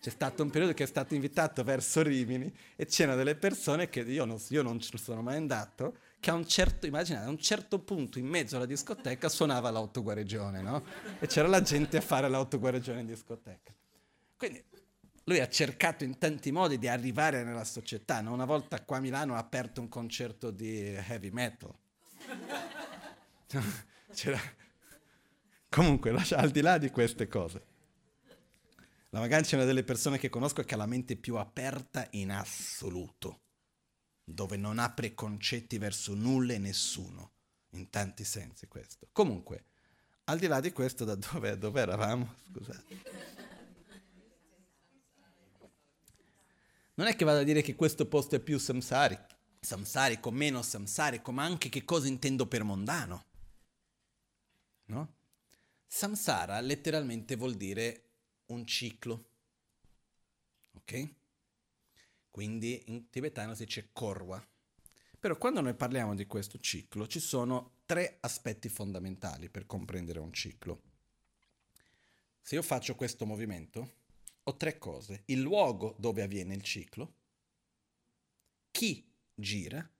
c'è 0.00 0.10
stato 0.10 0.44
un 0.44 0.50
periodo 0.50 0.72
che 0.72 0.84
è 0.84 0.86
stato 0.86 1.14
invitato 1.14 1.64
verso 1.64 2.00
Rimini 2.00 2.54
e 2.76 2.86
c'erano 2.86 3.16
delle 3.16 3.34
persone 3.34 3.88
che 3.88 4.02
io 4.02 4.24
non, 4.24 4.40
io 4.50 4.62
non 4.62 4.78
ci 4.78 4.96
sono 4.98 5.20
mai 5.20 5.34
andato, 5.34 5.96
che 6.20 6.30
a 6.30 6.34
un 6.34 6.46
certo, 6.46 6.86
immaginate, 6.86 7.26
a 7.26 7.28
un 7.28 7.40
certo 7.40 7.80
punto 7.80 8.20
in 8.20 8.26
mezzo 8.28 8.54
alla 8.54 8.66
discoteca 8.66 9.28
suonava 9.28 9.68
l'autoguarigione, 9.70 10.62
no? 10.62 10.84
E 11.18 11.26
c'era 11.26 11.48
la 11.48 11.60
gente 11.60 11.96
a 11.96 12.00
fare 12.00 12.28
l'autoguarigione 12.28 13.00
in 13.00 13.06
discoteca. 13.06 13.74
Quindi 14.36 14.62
lui 15.24 15.40
ha 15.40 15.48
cercato 15.48 16.04
in 16.04 16.18
tanti 16.18 16.52
modi 16.52 16.78
di 16.78 16.86
arrivare 16.86 17.42
nella 17.42 17.64
società. 17.64 18.20
No? 18.20 18.32
Una 18.32 18.44
volta 18.44 18.80
qua 18.84 18.98
a 18.98 19.00
Milano 19.00 19.34
ha 19.34 19.38
aperto 19.38 19.80
un 19.80 19.88
concerto 19.88 20.52
di 20.52 20.94
heavy 20.94 21.30
metal. 21.30 21.74
C'era... 24.16 24.40
Comunque, 25.68 26.10
al 26.10 26.50
di 26.50 26.62
là 26.62 26.78
di 26.78 26.88
queste 26.88 27.28
cose. 27.28 27.66
La 29.10 29.20
Magancia 29.20 29.52
è 29.52 29.54
una 29.56 29.66
delle 29.66 29.84
persone 29.84 30.16
che 30.16 30.30
conosco 30.30 30.62
che 30.62 30.72
ha 30.72 30.78
la 30.78 30.86
mente 30.86 31.16
più 31.16 31.36
aperta 31.36 32.06
in 32.12 32.30
assoluto, 32.30 33.42
dove 34.24 34.56
non 34.56 34.78
ha 34.78 34.90
preconcetti 34.90 35.76
verso 35.76 36.14
nulla 36.14 36.54
e 36.54 36.58
nessuno, 36.58 37.32
in 37.72 37.90
tanti 37.90 38.24
sensi 38.24 38.66
questo. 38.68 39.06
Comunque, 39.12 39.66
al 40.24 40.38
di 40.38 40.46
là 40.46 40.60
di 40.60 40.72
questo, 40.72 41.04
da 41.04 41.14
dove, 41.14 41.58
dove 41.58 41.80
eravamo? 41.82 42.36
Scusate. 42.50 43.02
Non 46.94 47.06
è 47.06 47.14
che 47.14 47.24
vado 47.26 47.40
a 47.40 47.44
dire 47.44 47.60
che 47.60 47.74
questo 47.74 48.06
posto 48.06 48.36
è 48.36 48.40
più 48.40 48.58
samsarico, 48.58 49.26
samsarico, 49.60 50.30
meno 50.30 50.62
samsarico, 50.62 51.32
ma 51.32 51.44
anche 51.44 51.68
che 51.68 51.84
cosa 51.84 52.08
intendo 52.08 52.46
per 52.46 52.64
mondano. 52.64 53.26
No? 54.86 55.14
Samsara 55.86 56.60
letteralmente 56.60 57.36
vuol 57.36 57.54
dire 57.54 58.10
un 58.46 58.66
ciclo. 58.66 59.30
Ok? 60.72 61.14
Quindi 62.30 62.82
in 62.86 63.08
tibetano 63.10 63.54
si 63.54 63.64
dice 63.64 63.90
korwa. 63.92 64.44
Però 65.18 65.36
quando 65.38 65.60
noi 65.60 65.74
parliamo 65.74 66.14
di 66.14 66.26
questo 66.26 66.58
ciclo 66.58 67.06
ci 67.06 67.18
sono 67.18 67.78
tre 67.86 68.18
aspetti 68.20 68.68
fondamentali 68.68 69.48
per 69.48 69.66
comprendere 69.66 70.18
un 70.18 70.32
ciclo. 70.32 70.82
Se 72.40 72.54
io 72.54 72.62
faccio 72.62 72.94
questo 72.94 73.26
movimento, 73.26 73.94
ho 74.44 74.56
tre 74.56 74.78
cose. 74.78 75.22
Il 75.26 75.40
luogo 75.40 75.96
dove 75.98 76.22
avviene 76.22 76.54
il 76.54 76.62
ciclo, 76.62 77.14
chi 78.70 79.10
gira 79.34 79.90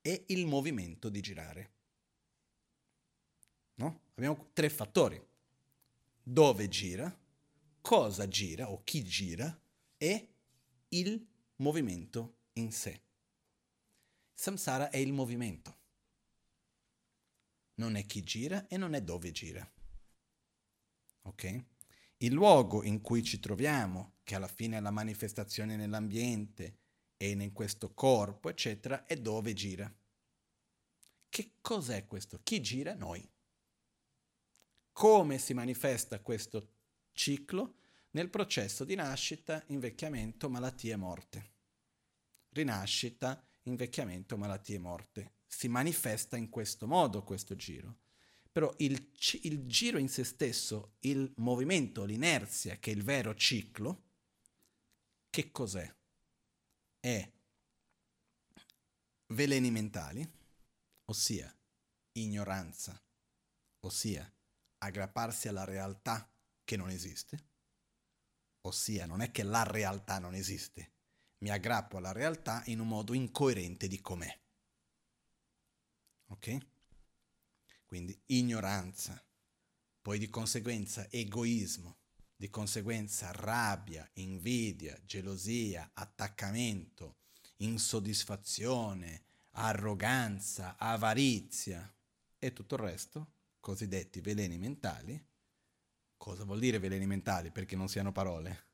e 0.00 0.24
il 0.28 0.46
movimento 0.46 1.08
di 1.08 1.20
girare. 1.20 1.72
No? 3.74 4.02
Abbiamo 4.14 4.50
tre 4.52 4.68
fattori. 4.68 5.20
Dove 6.22 6.68
gira, 6.68 7.16
cosa 7.80 8.28
gira 8.28 8.70
o 8.70 8.82
chi 8.84 9.02
gira 9.02 9.60
e 9.96 10.34
il 10.88 11.26
movimento 11.56 12.38
in 12.54 12.70
sé. 12.70 13.02
Samsara 14.32 14.90
è 14.90 14.96
il 14.96 15.12
movimento. 15.12 15.78
Non 17.74 17.96
è 17.96 18.04
chi 18.06 18.22
gira 18.22 18.66
e 18.68 18.76
non 18.76 18.94
è 18.94 19.02
dove 19.02 19.30
gira. 19.30 19.68
Ok? 21.22 21.64
Il 22.18 22.32
luogo 22.32 22.82
in 22.84 23.00
cui 23.00 23.22
ci 23.22 23.40
troviamo, 23.40 24.18
che 24.22 24.34
alla 24.34 24.48
fine 24.48 24.76
è 24.76 24.80
la 24.80 24.90
manifestazione 24.90 25.76
nell'ambiente 25.76 26.78
e 27.16 27.30
in 27.30 27.52
questo 27.52 27.94
corpo, 27.94 28.48
eccetera, 28.48 29.06
è 29.06 29.16
dove 29.16 29.52
gira. 29.54 29.92
Che 31.28 31.56
cos'è 31.60 32.06
questo? 32.06 32.40
Chi 32.42 32.60
gira? 32.60 32.94
Noi. 32.94 33.28
Come 34.92 35.38
si 35.38 35.54
manifesta 35.54 36.20
questo 36.20 36.74
ciclo 37.12 37.76
nel 38.10 38.28
processo 38.28 38.84
di 38.84 38.94
nascita, 38.94 39.62
invecchiamento, 39.68 40.48
malattie 40.48 40.92
e 40.92 40.96
morte. 40.96 41.50
Rinascita, 42.50 43.42
invecchiamento, 43.62 44.36
malattie 44.36 44.76
e 44.76 44.80
morte. 44.80 45.32
Si 45.46 45.68
manifesta 45.68 46.36
in 46.36 46.48
questo 46.48 46.86
modo 46.86 47.22
questo 47.22 47.56
giro. 47.56 48.00
Però 48.50 48.72
il, 48.78 49.10
il 49.42 49.66
giro 49.66 49.98
in 49.98 50.08
se 50.08 50.24
stesso, 50.24 50.96
il 51.00 51.32
movimento, 51.36 52.04
l'inerzia, 52.04 52.76
che 52.76 52.90
è 52.90 52.94
il 52.94 53.02
vero 53.02 53.34
ciclo, 53.34 54.10
che 55.30 55.50
cos'è? 55.50 55.90
È 57.00 57.32
veleni 59.28 59.70
mentali, 59.70 60.30
ossia 61.06 61.54
ignoranza, 62.12 63.02
ossia 63.80 64.31
aggrapparsi 64.82 65.48
alla 65.48 65.64
realtà 65.64 66.28
che 66.64 66.76
non 66.76 66.90
esiste, 66.90 67.50
ossia 68.62 69.06
non 69.06 69.20
è 69.20 69.30
che 69.30 69.44
la 69.44 69.62
realtà 69.62 70.18
non 70.18 70.34
esiste, 70.34 70.92
mi 71.38 71.50
aggrappo 71.50 71.96
alla 71.96 72.12
realtà 72.12 72.62
in 72.66 72.80
un 72.80 72.88
modo 72.88 73.14
incoerente 73.14 73.86
di 73.86 74.00
com'è. 74.00 74.40
Ok? 76.28 76.58
Quindi 77.84 78.20
ignoranza, 78.26 79.22
poi 80.00 80.18
di 80.18 80.28
conseguenza 80.28 81.08
egoismo, 81.10 81.98
di 82.34 82.50
conseguenza 82.50 83.30
rabbia, 83.30 84.08
invidia, 84.14 85.00
gelosia, 85.04 85.90
attaccamento, 85.94 87.18
insoddisfazione, 87.58 89.24
arroganza, 89.50 90.76
avarizia 90.76 91.94
e 92.38 92.52
tutto 92.52 92.74
il 92.74 92.80
resto, 92.80 93.32
cosiddetti 93.62 94.20
veleni 94.20 94.58
mentali, 94.58 95.32
Cosa 96.22 96.44
vuol 96.44 96.60
dire 96.60 96.78
veleni 96.78 97.04
mentali? 97.04 97.50
Perché 97.50 97.74
non 97.74 97.88
siano 97.88 98.12
parole. 98.12 98.66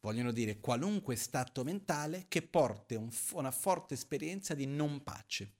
Vogliono 0.00 0.32
dire 0.32 0.58
qualunque 0.58 1.16
stato 1.16 1.64
mentale 1.64 2.24
che 2.28 2.40
porti 2.40 2.94
un, 2.94 3.10
una 3.32 3.50
forte 3.50 3.92
esperienza 3.92 4.54
di 4.54 4.64
non 4.64 5.02
pace. 5.02 5.52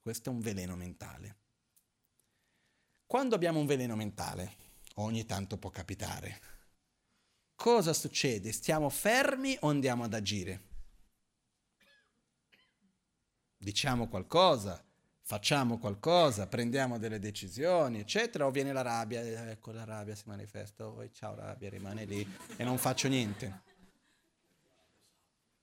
Questo 0.00 0.28
è 0.28 0.32
un 0.32 0.40
veleno 0.40 0.74
mentale. 0.74 1.36
Quando 3.06 3.36
abbiamo 3.36 3.60
un 3.60 3.66
veleno 3.66 3.94
mentale, 3.94 4.56
ogni 4.94 5.24
tanto 5.24 5.56
può 5.56 5.70
capitare, 5.70 6.40
cosa 7.54 7.92
succede? 7.92 8.50
Stiamo 8.50 8.88
fermi 8.88 9.56
o 9.60 9.68
andiamo 9.68 10.02
ad 10.02 10.14
agire? 10.14 10.62
Diciamo 13.56 14.08
qualcosa, 14.08 14.84
facciamo 15.22 15.78
qualcosa, 15.78 16.46
prendiamo 16.46 16.98
delle 16.98 17.18
decisioni, 17.18 18.00
eccetera, 18.00 18.46
o 18.46 18.50
viene 18.50 18.72
la 18.72 18.82
rabbia, 18.82 19.22
ecco 19.50 19.72
la 19.72 19.84
rabbia 19.84 20.14
si 20.14 20.24
manifesta, 20.26 20.86
oh, 20.86 21.08
ciao 21.12 21.34
rabbia, 21.34 21.70
rimane 21.70 22.04
lì 22.04 22.26
e 22.56 22.64
non 22.64 22.76
faccio 22.76 23.08
niente. 23.08 23.70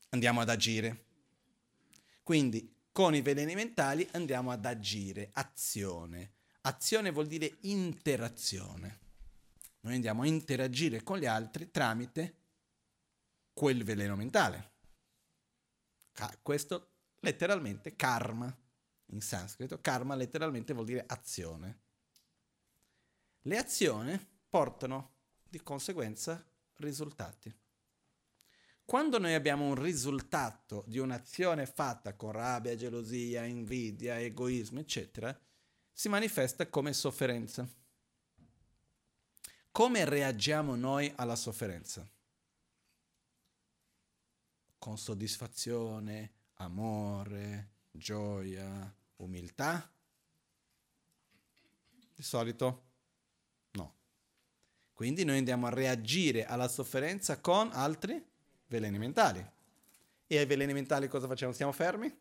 Andiamo 0.09 0.41
ad 0.41 0.49
agire. 0.49 1.05
Quindi 2.23 2.75
con 2.91 3.13
i 3.13 3.21
veleni 3.21 3.53
mentali 3.53 4.07
andiamo 4.13 4.51
ad 4.51 4.65
agire, 4.65 5.29
azione. 5.33 6.33
Azione 6.61 7.11
vuol 7.11 7.27
dire 7.27 7.57
interazione. 7.61 8.99
Noi 9.81 9.93
andiamo 9.93 10.23
a 10.23 10.27
interagire 10.27 11.03
con 11.03 11.17
gli 11.17 11.25
altri 11.25 11.69
tramite 11.71 12.35
quel 13.53 13.83
veleno 13.83 14.15
mentale. 14.15 14.71
Questo 16.41 16.91
letteralmente 17.19 17.95
karma 17.95 18.53
in 19.11 19.21
sanscrito, 19.21 19.79
karma 19.79 20.15
letteralmente 20.15 20.73
vuol 20.73 20.85
dire 20.85 21.03
azione. 21.07 21.79
Le 23.43 23.57
azioni 23.57 24.19
portano 24.49 25.17
di 25.47 25.61
conseguenza 25.61 26.45
risultati. 26.75 27.55
Quando 28.83 29.19
noi 29.19 29.35
abbiamo 29.35 29.67
un 29.67 29.75
risultato 29.75 30.83
di 30.87 30.97
un'azione 30.97 31.67
fatta 31.67 32.15
con 32.15 32.31
rabbia, 32.31 32.75
gelosia, 32.75 33.45
invidia, 33.45 34.19
egoismo, 34.19 34.79
eccetera, 34.79 35.37
si 35.91 36.09
manifesta 36.09 36.67
come 36.69 36.93
sofferenza. 36.93 37.67
Come 39.71 40.05
reagiamo 40.05 40.75
noi 40.75 41.11
alla 41.15 41.35
sofferenza? 41.35 42.09
Con 44.79 44.97
soddisfazione, 44.97 46.33
amore, 46.55 47.73
gioia, 47.91 48.91
umiltà? 49.19 49.91
Di 52.15 52.23
solito 52.23 52.83
no. 53.71 53.95
Quindi 54.93 55.23
noi 55.23 55.37
andiamo 55.37 55.67
a 55.67 55.71
reagire 55.71 56.45
alla 56.45 56.67
sofferenza 56.67 57.39
con 57.39 57.69
altri 57.71 58.23
veleni 58.67 58.97
mentali. 58.97 59.45
E 60.27 60.37
ai 60.37 60.45
veleni 60.45 60.73
mentali 60.73 61.07
cosa 61.07 61.27
facciamo? 61.27 61.53
Stiamo 61.53 61.71
fermi? 61.71 62.15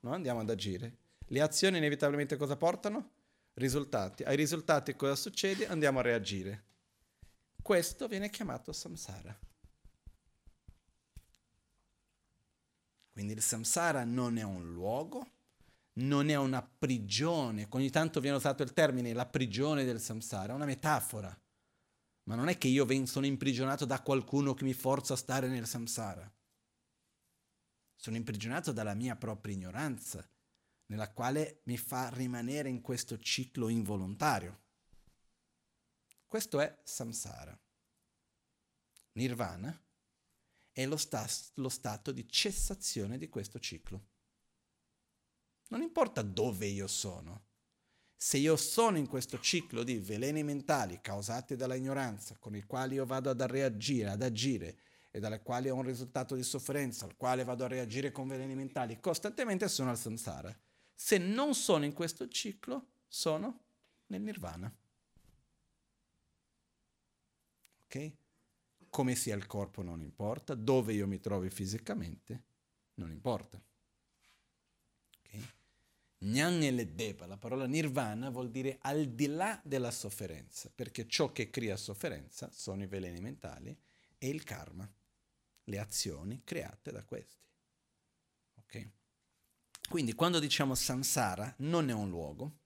No, 0.00 0.12
andiamo 0.12 0.40
ad 0.40 0.50
agire. 0.50 0.98
Le 1.28 1.40
azioni 1.40 1.78
inevitabilmente 1.78 2.36
cosa 2.36 2.56
portano? 2.56 3.12
Risultati. 3.54 4.22
Ai 4.22 4.36
risultati 4.36 4.94
cosa 4.94 5.14
succede? 5.14 5.66
Andiamo 5.66 6.00
a 6.00 6.02
reagire. 6.02 6.64
Questo 7.62 8.06
viene 8.06 8.30
chiamato 8.30 8.72
samsara. 8.72 9.36
Quindi 13.10 13.32
il 13.32 13.40
samsara 13.40 14.04
non 14.04 14.36
è 14.36 14.42
un 14.42 14.72
luogo, 14.72 15.26
non 15.96 16.28
è 16.28 16.34
una 16.36 16.62
prigione. 16.62 17.66
Ogni 17.70 17.90
tanto 17.90 18.20
viene 18.20 18.36
usato 18.36 18.62
il 18.62 18.72
termine 18.72 19.12
la 19.12 19.26
prigione 19.26 19.84
del 19.84 20.00
samsara, 20.00 20.52
è 20.52 20.56
una 20.56 20.64
metafora. 20.64 21.38
Ma 22.24 22.34
non 22.34 22.48
è 22.48 22.58
che 22.58 22.68
io 22.68 22.86
sono 23.06 23.26
imprigionato 23.26 23.84
da 23.84 24.02
qualcuno 24.02 24.54
che 24.54 24.64
mi 24.64 24.74
forza 24.74 25.14
a 25.14 25.16
stare 25.16 25.48
nel 25.48 25.66
samsara. 25.66 26.30
Sono 27.94 28.16
imprigionato 28.16 28.72
dalla 28.72 28.94
mia 28.94 29.16
propria 29.16 29.54
ignoranza, 29.54 30.28
nella 30.86 31.12
quale 31.12 31.60
mi 31.64 31.76
fa 31.76 32.10
rimanere 32.10 32.68
in 32.68 32.80
questo 32.80 33.16
ciclo 33.18 33.68
involontario. 33.68 34.64
Questo 36.26 36.60
è 36.60 36.80
samsara. 36.82 37.58
Nirvana 39.12 39.80
è 40.72 40.84
lo, 40.84 40.96
sta- 40.96 41.26
lo 41.54 41.68
stato 41.68 42.12
di 42.12 42.28
cessazione 42.28 43.18
di 43.18 43.28
questo 43.28 43.58
ciclo. 43.58 44.08
Non 45.68 45.82
importa 45.82 46.22
dove 46.22 46.66
io 46.66 46.86
sono. 46.86 47.44
Se 48.16 48.38
io 48.38 48.56
sono 48.56 48.96
in 48.96 49.06
questo 49.06 49.38
ciclo 49.40 49.82
di 49.82 49.98
veleni 49.98 50.42
mentali 50.42 51.00
causati 51.00 51.54
dalla 51.54 51.74
ignoranza, 51.74 52.36
con 52.38 52.56
i 52.56 52.62
quali 52.62 52.94
io 52.94 53.04
vado 53.04 53.30
ad 53.30 53.40
reagire, 53.42 54.10
ad 54.10 54.22
agire, 54.22 54.78
e 55.10 55.18
dalle 55.18 55.42
quali 55.42 55.68
ho 55.68 55.74
un 55.74 55.82
risultato 55.82 56.34
di 56.34 56.42
sofferenza, 56.42 57.04
al 57.04 57.16
quale 57.16 57.44
vado 57.44 57.64
a 57.64 57.68
reagire 57.68 58.12
con 58.12 58.28
veleni 58.28 58.54
mentali, 58.54 59.00
costantemente 59.00 59.68
sono 59.68 59.90
al 59.90 59.98
samsara. 59.98 60.54
Se 60.94 61.18
non 61.18 61.54
sono 61.54 61.84
in 61.84 61.92
questo 61.92 62.28
ciclo, 62.28 62.88
sono 63.06 63.64
nel 64.06 64.20
nirvana. 64.20 64.74
Ok? 67.84 68.12
Come 68.90 69.14
sia 69.14 69.34
il 69.36 69.46
corpo 69.46 69.82
non 69.82 70.00
importa, 70.00 70.54
dove 70.54 70.92
io 70.92 71.06
mi 71.06 71.18
trovi 71.18 71.50
fisicamente 71.50 72.44
non 72.94 73.10
importa. 73.10 73.60
Ok? 76.26 76.32
Gnan 76.32 77.28
la 77.28 77.36
parola 77.36 77.66
nirvana 77.66 78.30
vuol 78.30 78.50
dire 78.50 78.78
al 78.80 79.06
di 79.06 79.26
là 79.26 79.60
della 79.64 79.92
sofferenza, 79.92 80.70
perché 80.74 81.06
ciò 81.06 81.30
che 81.30 81.50
crea 81.50 81.76
sofferenza 81.76 82.50
sono 82.50 82.82
i 82.82 82.86
veleni 82.86 83.20
mentali 83.20 83.78
e 84.18 84.28
il 84.28 84.42
karma 84.42 84.90
le 85.64 85.78
azioni 85.78 86.42
create 86.42 86.90
da 86.90 87.04
questi. 87.04 87.44
Ok? 88.54 88.90
Quindi 89.88 90.14
quando 90.14 90.40
diciamo 90.40 90.74
samsara 90.74 91.54
non 91.58 91.88
è 91.88 91.92
un 91.92 92.08
luogo, 92.08 92.58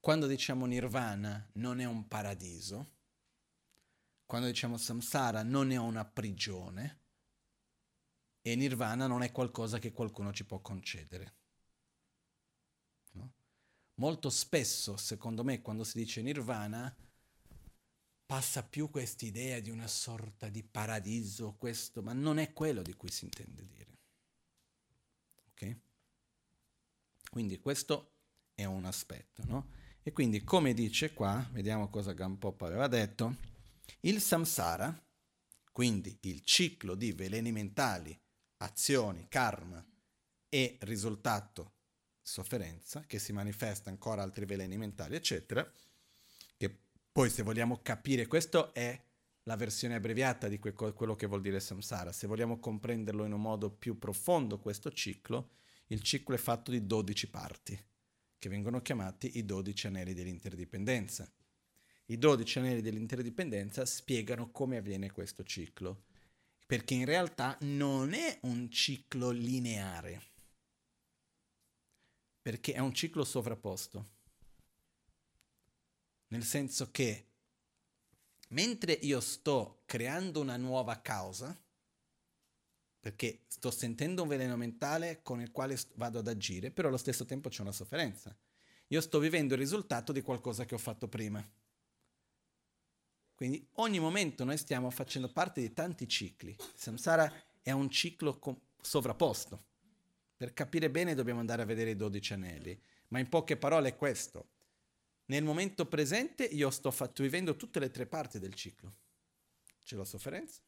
quando 0.00 0.26
diciamo 0.26 0.64
nirvana 0.64 1.46
non 1.54 1.80
è 1.80 1.84
un 1.84 2.08
paradiso, 2.08 2.94
quando 4.24 4.46
diciamo 4.46 4.78
samsara 4.78 5.42
non 5.42 5.70
è 5.70 5.76
una 5.76 6.04
prigione 6.04 7.00
e 8.40 8.56
nirvana 8.56 9.06
non 9.06 9.22
è 9.22 9.32
qualcosa 9.32 9.78
che 9.78 9.92
qualcuno 9.92 10.32
ci 10.32 10.44
può 10.44 10.60
concedere. 10.60 11.34
Molto 13.98 14.28
spesso, 14.28 14.96
secondo 14.96 15.42
me, 15.42 15.62
quando 15.62 15.82
si 15.82 15.96
dice 15.98 16.20
nirvana, 16.20 16.94
passa 18.26 18.62
più 18.62 18.90
quest'idea 18.90 19.60
di 19.60 19.70
una 19.70 19.86
sorta 19.86 20.48
di 20.48 20.62
paradiso, 20.62 21.54
questo, 21.54 22.02
ma 22.02 22.12
non 22.12 22.38
è 22.38 22.52
quello 22.52 22.82
di 22.82 22.94
cui 22.94 23.10
si 23.10 23.24
intende 23.24 23.66
dire. 23.66 23.98
Ok? 25.50 25.76
Quindi 27.30 27.58
questo 27.58 28.12
è 28.54 28.64
un 28.64 28.84
aspetto, 28.84 29.44
no? 29.46 29.70
E 30.02 30.12
quindi 30.12 30.44
come 30.44 30.74
dice 30.74 31.14
qua, 31.14 31.48
vediamo 31.52 31.88
cosa 31.88 32.12
Gampop 32.12 32.62
aveva 32.62 32.88
detto, 32.88 33.36
il 34.00 34.20
samsara, 34.20 34.94
quindi 35.72 36.18
il 36.22 36.42
ciclo 36.42 36.94
di 36.94 37.12
veleni 37.12 37.50
mentali, 37.50 38.18
azioni, 38.58 39.26
karma 39.28 39.84
e 40.48 40.76
risultato 40.80 41.75
sofferenza, 42.26 43.04
che 43.06 43.20
si 43.20 43.32
manifesta 43.32 43.88
ancora 43.88 44.22
altri 44.22 44.46
veleni 44.46 44.76
mentali, 44.76 45.14
eccetera, 45.14 45.70
poi 47.16 47.30
se 47.30 47.42
vogliamo 47.42 47.80
capire, 47.80 48.26
questo 48.26 48.74
è 48.74 49.00
la 49.44 49.56
versione 49.56 49.94
abbreviata 49.94 50.48
di 50.48 50.58
que- 50.58 50.74
quello 50.74 51.16
che 51.16 51.26
vuol 51.26 51.40
dire 51.40 51.60
samsara. 51.60 52.12
Se 52.12 52.26
vogliamo 52.26 52.58
comprenderlo 52.58 53.24
in 53.24 53.32
un 53.32 53.40
modo 53.40 53.70
più 53.70 53.98
profondo 53.98 54.58
questo 54.58 54.92
ciclo, 54.92 55.52
il 55.86 56.02
ciclo 56.02 56.34
è 56.34 56.38
fatto 56.38 56.70
di 56.70 56.86
12 56.86 57.30
parti, 57.30 57.82
che 58.36 58.48
vengono 58.50 58.82
chiamati 58.82 59.38
i 59.38 59.46
12 59.46 59.86
anelli 59.86 60.12
dell'interdipendenza. 60.12 61.26
I 62.04 62.18
12 62.18 62.58
anelli 62.58 62.82
dell'interdipendenza 62.82 63.86
spiegano 63.86 64.50
come 64.50 64.76
avviene 64.76 65.10
questo 65.10 65.42
ciclo, 65.42 66.02
perché 66.66 66.92
in 66.92 67.06
realtà 67.06 67.56
non 67.60 68.12
è 68.12 68.40
un 68.42 68.70
ciclo 68.70 69.30
lineare, 69.30 70.22
perché 72.46 72.74
è 72.74 72.78
un 72.78 72.94
ciclo 72.94 73.24
sovrapposto. 73.24 74.10
Nel 76.28 76.44
senso 76.44 76.92
che 76.92 77.26
mentre 78.50 78.92
io 78.92 79.18
sto 79.18 79.82
creando 79.84 80.42
una 80.42 80.56
nuova 80.56 81.00
causa, 81.00 81.60
perché 83.00 83.40
sto 83.48 83.72
sentendo 83.72 84.22
un 84.22 84.28
veleno 84.28 84.56
mentale 84.56 85.22
con 85.22 85.40
il 85.40 85.50
quale 85.50 85.76
vado 85.94 86.20
ad 86.20 86.28
agire, 86.28 86.70
però 86.70 86.86
allo 86.86 86.98
stesso 86.98 87.24
tempo 87.24 87.48
c'è 87.48 87.62
una 87.62 87.72
sofferenza. 87.72 88.32
Io 88.90 89.00
sto 89.00 89.18
vivendo 89.18 89.54
il 89.54 89.60
risultato 89.60 90.12
di 90.12 90.22
qualcosa 90.22 90.64
che 90.64 90.76
ho 90.76 90.78
fatto 90.78 91.08
prima. 91.08 91.44
Quindi 93.34 93.66
ogni 93.72 93.98
momento 93.98 94.44
noi 94.44 94.56
stiamo 94.56 94.90
facendo 94.90 95.32
parte 95.32 95.60
di 95.60 95.72
tanti 95.72 96.06
cicli. 96.06 96.56
Samsara 96.76 97.28
è 97.60 97.72
un 97.72 97.90
ciclo 97.90 98.38
com- 98.38 98.56
sovrapposto. 98.80 99.64
Per 100.36 100.52
capire 100.52 100.90
bene 100.90 101.14
dobbiamo 101.14 101.40
andare 101.40 101.62
a 101.62 101.66
vedere 101.66 101.90
i 101.90 101.96
dodici 101.96 102.32
anelli, 102.34 102.78
ma 103.08 103.18
in 103.18 103.28
poche 103.28 103.56
parole 103.56 103.88
è 103.88 103.96
questo. 103.96 104.50
Nel 105.26 105.42
momento 105.42 105.86
presente 105.86 106.44
io 106.44 106.70
sto 106.70 106.90
fatto, 106.90 107.22
vivendo 107.22 107.56
tutte 107.56 107.80
le 107.80 107.90
tre 107.90 108.06
parti 108.06 108.38
del 108.38 108.54
ciclo. 108.54 108.96
C'è 109.82 109.96
la 109.96 110.04
sofferenza, 110.04 110.60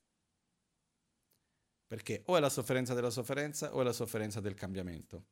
perché 1.86 2.22
o 2.26 2.36
è 2.36 2.40
la 2.40 2.48
sofferenza 2.48 2.94
della 2.94 3.10
sofferenza 3.10 3.74
o 3.74 3.80
è 3.80 3.84
la 3.84 3.92
sofferenza 3.92 4.40
del 4.40 4.54
cambiamento. 4.54 5.26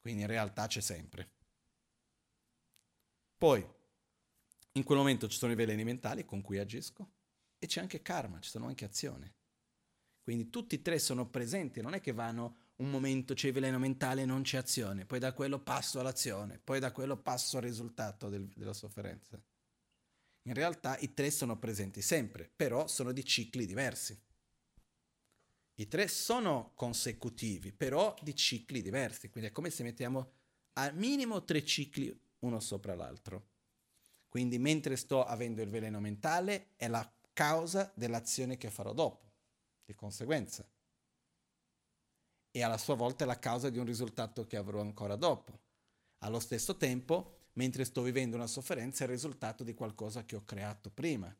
Quindi 0.00 0.22
in 0.22 0.28
realtà 0.28 0.66
c'è 0.66 0.80
sempre. 0.80 1.30
Poi, 3.36 3.66
in 4.72 4.82
quel 4.82 4.98
momento 4.98 5.28
ci 5.28 5.38
sono 5.38 5.52
i 5.52 5.56
veleni 5.56 5.84
mentali 5.84 6.24
con 6.24 6.40
cui 6.40 6.58
agisco 6.58 7.10
e 7.58 7.66
c'è 7.66 7.80
anche 7.80 8.02
karma, 8.02 8.40
ci 8.40 8.50
sono 8.50 8.66
anche 8.66 8.84
azioni. 8.84 9.32
Quindi 10.22 10.50
tutti 10.50 10.76
e 10.76 10.82
tre 10.82 10.98
sono 10.98 11.28
presenti, 11.28 11.80
non 11.80 11.94
è 11.94 12.00
che 12.00 12.12
vanno 12.12 12.56
un 12.76 12.90
momento 12.90 13.34
c'è 13.34 13.52
veleno 13.52 13.78
mentale 13.78 14.24
non 14.24 14.42
c'è 14.42 14.56
azione, 14.56 15.04
poi 15.04 15.18
da 15.18 15.32
quello 15.32 15.60
passo 15.60 16.00
all'azione, 16.00 16.58
poi 16.58 16.80
da 16.80 16.90
quello 16.90 17.16
passo 17.16 17.58
al 17.58 17.62
risultato 17.62 18.28
del, 18.28 18.48
della 18.48 18.72
sofferenza. 18.72 19.40
In 20.46 20.54
realtà 20.54 20.98
i 20.98 21.14
tre 21.14 21.30
sono 21.30 21.58
presenti 21.58 22.02
sempre, 22.02 22.50
però 22.54 22.86
sono 22.86 23.12
di 23.12 23.24
cicli 23.24 23.64
diversi. 23.64 24.18
I 25.76 25.88
tre 25.88 26.08
sono 26.08 26.72
consecutivi, 26.74 27.72
però 27.72 28.14
di 28.22 28.34
cicli 28.34 28.82
diversi, 28.82 29.30
quindi 29.30 29.50
è 29.50 29.52
come 29.52 29.70
se 29.70 29.82
mettiamo 29.82 30.32
al 30.74 30.94
minimo 30.96 31.44
tre 31.44 31.64
cicli 31.64 32.16
uno 32.40 32.60
sopra 32.60 32.94
l'altro. 32.94 33.52
Quindi 34.28 34.58
mentre 34.58 34.96
sto 34.96 35.24
avendo 35.24 35.62
il 35.62 35.70
veleno 35.70 36.00
mentale 36.00 36.70
è 36.76 36.88
la 36.88 37.08
causa 37.32 37.92
dell'azione 37.94 38.56
che 38.56 38.70
farò 38.70 38.92
dopo, 38.92 39.32
di 39.84 39.94
conseguenza 39.94 40.68
e 42.56 42.62
alla 42.62 42.78
sua 42.78 42.94
volta 42.94 43.24
è 43.24 43.26
la 43.26 43.40
causa 43.40 43.68
di 43.68 43.78
un 43.78 43.84
risultato 43.84 44.46
che 44.46 44.56
avrò 44.56 44.80
ancora 44.80 45.16
dopo. 45.16 45.58
Allo 46.18 46.38
stesso 46.38 46.76
tempo, 46.76 47.48
mentre 47.54 47.84
sto 47.84 48.00
vivendo 48.00 48.36
una 48.36 48.46
sofferenza, 48.46 49.02
è 49.02 49.08
il 49.08 49.12
risultato 49.12 49.64
di 49.64 49.74
qualcosa 49.74 50.24
che 50.24 50.36
ho 50.36 50.44
creato 50.44 50.88
prima, 50.88 51.36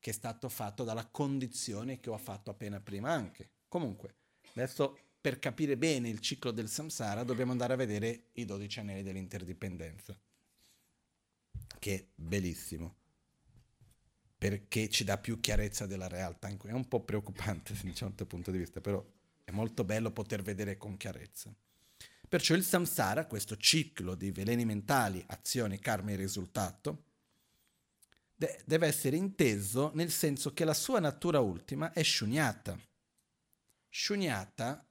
che 0.00 0.10
è 0.10 0.12
stato 0.12 0.48
fatto 0.48 0.82
dalla 0.82 1.06
condizione 1.06 2.00
che 2.00 2.10
ho 2.10 2.18
fatto 2.18 2.50
appena 2.50 2.80
prima 2.80 3.12
anche. 3.12 3.50
Comunque, 3.68 4.16
adesso 4.54 4.98
per 5.20 5.38
capire 5.38 5.76
bene 5.76 6.08
il 6.08 6.18
ciclo 6.18 6.50
del 6.50 6.68
samsara 6.68 7.22
dobbiamo 7.22 7.52
andare 7.52 7.74
a 7.74 7.76
vedere 7.76 8.30
i 8.32 8.44
12 8.44 8.80
anelli 8.80 9.04
dell'interdipendenza, 9.04 10.18
che 11.78 11.94
è 11.94 12.04
bellissimo 12.12 12.96
perché 14.36 14.88
ci 14.88 15.04
dà 15.04 15.16
più 15.16 15.38
chiarezza 15.38 15.86
della 15.86 16.08
realtà. 16.08 16.48
È 16.48 16.72
un 16.72 16.88
po' 16.88 17.04
preoccupante 17.04 17.72
da 17.80 17.80
un 17.84 17.94
certo 17.94 18.26
punto 18.26 18.50
di 18.50 18.58
vista, 18.58 18.80
però 18.80 19.04
è 19.46 19.52
molto 19.52 19.84
bello 19.84 20.10
poter 20.10 20.42
vedere 20.42 20.76
con 20.76 20.96
chiarezza. 20.96 21.54
Perciò 22.28 22.56
il 22.56 22.64
samsara, 22.64 23.26
questo 23.26 23.56
ciclo 23.56 24.16
di 24.16 24.32
veleni 24.32 24.64
mentali, 24.64 25.22
azioni, 25.28 25.78
karma 25.78 26.10
e 26.10 26.16
risultato, 26.16 27.04
de- 28.34 28.60
deve 28.66 28.88
essere 28.88 29.14
inteso 29.16 29.92
nel 29.94 30.10
senso 30.10 30.52
che 30.52 30.64
la 30.64 30.74
sua 30.74 30.98
natura 30.98 31.38
ultima 31.38 31.92
è 31.92 32.02
shunyata. 32.02 32.76
Shunyata 33.88 34.84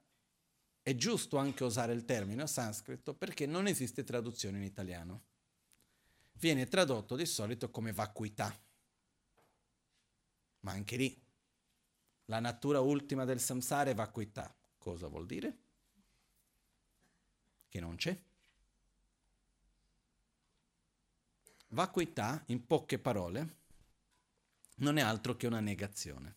è 0.82 0.96
giusto 0.96 1.36
anche 1.36 1.66
usare 1.66 1.92
il 1.92 2.06
termine 2.06 2.48
sanscrito 2.48 3.14
perché 3.14 3.46
non 3.46 3.68
esiste 3.68 4.06
traduzione 4.06 4.60
in 4.60 4.64
italiano. 4.64 5.24
Viene 6.32 6.70
tradotto 6.70 7.18
di 7.18 7.26
solito 7.26 7.70
come 7.72 7.92
vacuità. 7.92 8.58
Ma 10.62 10.72
anche 10.72 10.96
lì, 10.96 11.25
la 12.26 12.40
natura 12.40 12.80
ultima 12.80 13.26
del 13.26 13.40
samsara 13.40 13.90
è 13.90 13.96
vacuità. 13.96 14.54
Cosa 14.78 15.08
vuol 15.08 15.26
dire? 15.26 15.58
Che 17.68 17.80
non 17.80 17.96
c'è. 17.96 18.20
Vacuità, 21.70 22.42
in 22.48 22.66
poche 22.66 23.00
parole, 23.00 23.58
non 24.76 24.98
è 24.98 25.02
altro 25.02 25.36
che 25.36 25.48
una 25.48 25.60
negazione. 25.60 26.36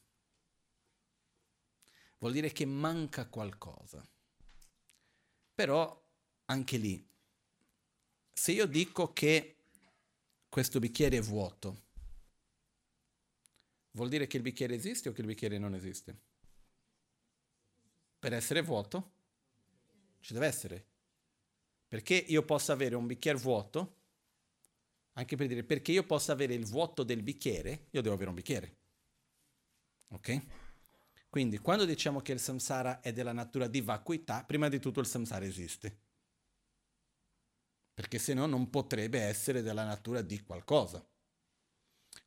Vuol 2.18 2.32
dire 2.32 2.50
che 2.50 2.64
manca 2.64 3.26
qualcosa. 3.28 4.06
Però 5.54 6.06
anche 6.46 6.76
lì, 6.76 7.06
se 8.32 8.52
io 8.52 8.66
dico 8.66 9.12
che 9.12 9.56
questo 10.48 10.78
bicchiere 10.78 11.18
è 11.18 11.20
vuoto, 11.20 11.86
vuol 13.98 14.08
dire 14.08 14.28
che 14.28 14.36
il 14.36 14.44
bicchiere 14.44 14.74
esiste 14.74 15.08
o 15.08 15.12
che 15.12 15.22
il 15.22 15.26
bicchiere 15.26 15.58
non 15.58 15.74
esiste? 15.74 16.16
Per 18.18 18.32
essere 18.32 18.62
vuoto 18.62 19.12
ci 20.20 20.32
deve 20.32 20.46
essere. 20.46 20.86
Perché 21.88 22.14
io 22.14 22.44
posso 22.44 22.70
avere 22.70 22.94
un 22.94 23.06
bicchiere 23.06 23.38
vuoto 23.38 23.96
anche 25.18 25.34
per 25.34 25.48
dire 25.48 25.64
perché 25.64 25.90
io 25.90 26.04
possa 26.04 26.30
avere 26.30 26.54
il 26.54 26.64
vuoto 26.64 27.02
del 27.02 27.24
bicchiere, 27.24 27.88
io 27.90 28.02
devo 28.02 28.14
avere 28.14 28.28
un 28.28 28.36
bicchiere. 28.36 28.76
Ok? 30.10 30.42
Quindi 31.28 31.58
quando 31.58 31.84
diciamo 31.84 32.20
che 32.20 32.30
il 32.30 32.38
samsara 32.38 33.00
è 33.00 33.12
della 33.12 33.32
natura 33.32 33.66
di 33.66 33.80
vacuità, 33.80 34.44
prima 34.44 34.68
di 34.68 34.78
tutto 34.78 35.00
il 35.00 35.06
samsara 35.06 35.44
esiste. 35.44 35.98
Perché 37.94 38.18
se 38.18 38.32
no 38.32 38.46
non 38.46 38.70
potrebbe 38.70 39.20
essere 39.20 39.60
della 39.60 39.84
natura 39.84 40.22
di 40.22 40.40
qualcosa. 40.44 41.04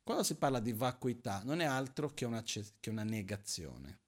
Quando 0.02 0.22
si 0.22 0.36
parla 0.36 0.60
di 0.60 0.72
vacuità 0.72 1.42
non 1.44 1.60
è 1.60 1.64
altro 1.64 2.12
che 2.14 2.24
una, 2.24 2.42
che 2.42 2.90
una 2.90 3.04
negazione. 3.04 4.00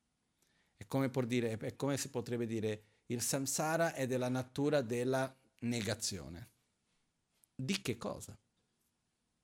È 0.77 0.87
come, 0.87 1.11
dire, 1.27 1.57
è 1.57 1.77
come 1.77 1.97
si 1.97 2.11
potrebbe 2.11 2.47
dire 2.47 2.85
il 3.07 3.21
samsara 3.21 3.95
è 3.95 4.07
della 4.07 4.29
natura 4.29 4.81
della 4.81 5.33
negazione. 5.61 6.51
Di 7.55 7.81
che 7.81 7.97
cosa? 7.97 8.37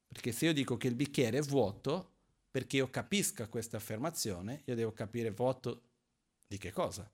Perché 0.09 0.33
se 0.33 0.47
io 0.47 0.53
dico 0.53 0.77
che 0.77 0.89
il 0.89 0.95
bicchiere 0.95 1.39
è 1.39 1.43
vuoto, 1.43 2.13
perché 2.51 2.77
io 2.77 2.91
capisca 2.91 3.49
questa 3.49 3.77
affermazione, 3.77 4.63
io 4.65 4.75
devo 4.75 4.93
capire 4.93 5.31
vuoto 5.31 5.83
di 6.47 6.59
che 6.59 6.73
cosa? 6.73 7.09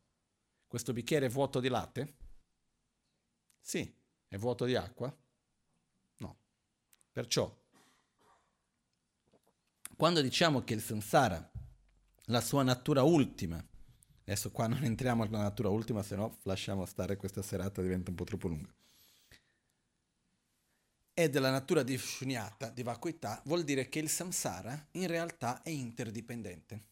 Questo 0.67 0.93
bicchiere 0.93 1.27
è 1.27 1.29
vuoto 1.31 1.61
di 1.61 1.69
latte? 1.69 2.15
Sì. 3.61 3.95
È 4.29 4.37
vuoto 4.39 4.65
di 4.65 4.75
acqua? 4.75 5.15
No. 6.19 6.37
Perciò, 7.13 7.55
quando 9.97 10.21
diciamo 10.21 10.63
che 10.63 10.75
il 10.75 10.83
samsara, 10.83 11.51
la 12.27 12.41
sua 12.41 12.63
natura 12.63 13.03
ultima, 13.03 13.65
adesso 14.23 14.51
qua 14.51 14.67
non 14.67 14.85
entriamo 14.85 15.25
nella 15.25 15.43
natura 15.43 15.69
ultima, 15.69 16.03
se 16.03 16.17
no 16.17 16.39
lasciamo 16.43 16.85
stare 16.87 17.17
questa 17.17 17.43
serata, 17.43 17.83
diventa 17.83 18.11
un 18.11 18.17
po' 18.17 18.25
troppo 18.25 18.49
lunga 18.49 18.73
è 21.17 21.31
della 21.31 21.51
natura 21.51 21.83
di 21.83 21.97
shunyata, 21.97 22.69
di 22.69 22.83
vacuità, 22.83 23.41
vuol 23.47 23.65
dire 23.65 23.89
che 23.89 24.01
il 24.01 24.11
samsara 24.11 24.89
in 24.93 25.07
realtà 25.07 25.63
è 25.63 25.71
interdipendente. 25.71 26.85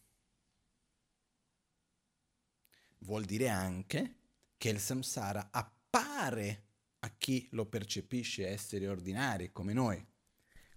Vuol 3.01 3.23
dire 3.25 3.49
anche 3.49 4.15
che 4.57 4.69
il 4.69 4.79
samsara 4.79 5.49
appare 5.51 6.63
a 7.01 7.11
chi 7.15 7.47
lo 7.51 7.67
percepisce 7.67 8.47
esseri 8.47 8.87
ordinari 8.87 9.51
come 9.51 9.73
noi, 9.73 10.03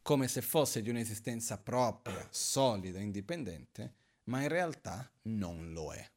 come 0.08 0.26
se 0.26 0.40
fosse 0.40 0.80
di 0.80 0.88
un'esistenza 0.88 1.58
propria, 1.58 2.26
solida, 2.30 2.98
indipendente, 2.98 3.92
ma 4.24 4.40
in 4.40 4.48
realtà 4.48 5.06
non 5.24 5.70
lo 5.74 5.92
è. 5.92 6.10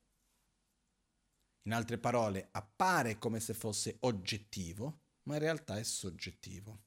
In 1.64 1.74
altre 1.74 1.98
parole, 1.98 2.48
appare 2.52 3.18
come 3.18 3.42
se 3.42 3.54
fosse 3.54 3.98
oggettivo, 4.00 5.00
ma 5.24 5.34
in 5.34 5.42
realtà 5.42 5.78
è 5.78 5.84
soggettivo 5.84 6.84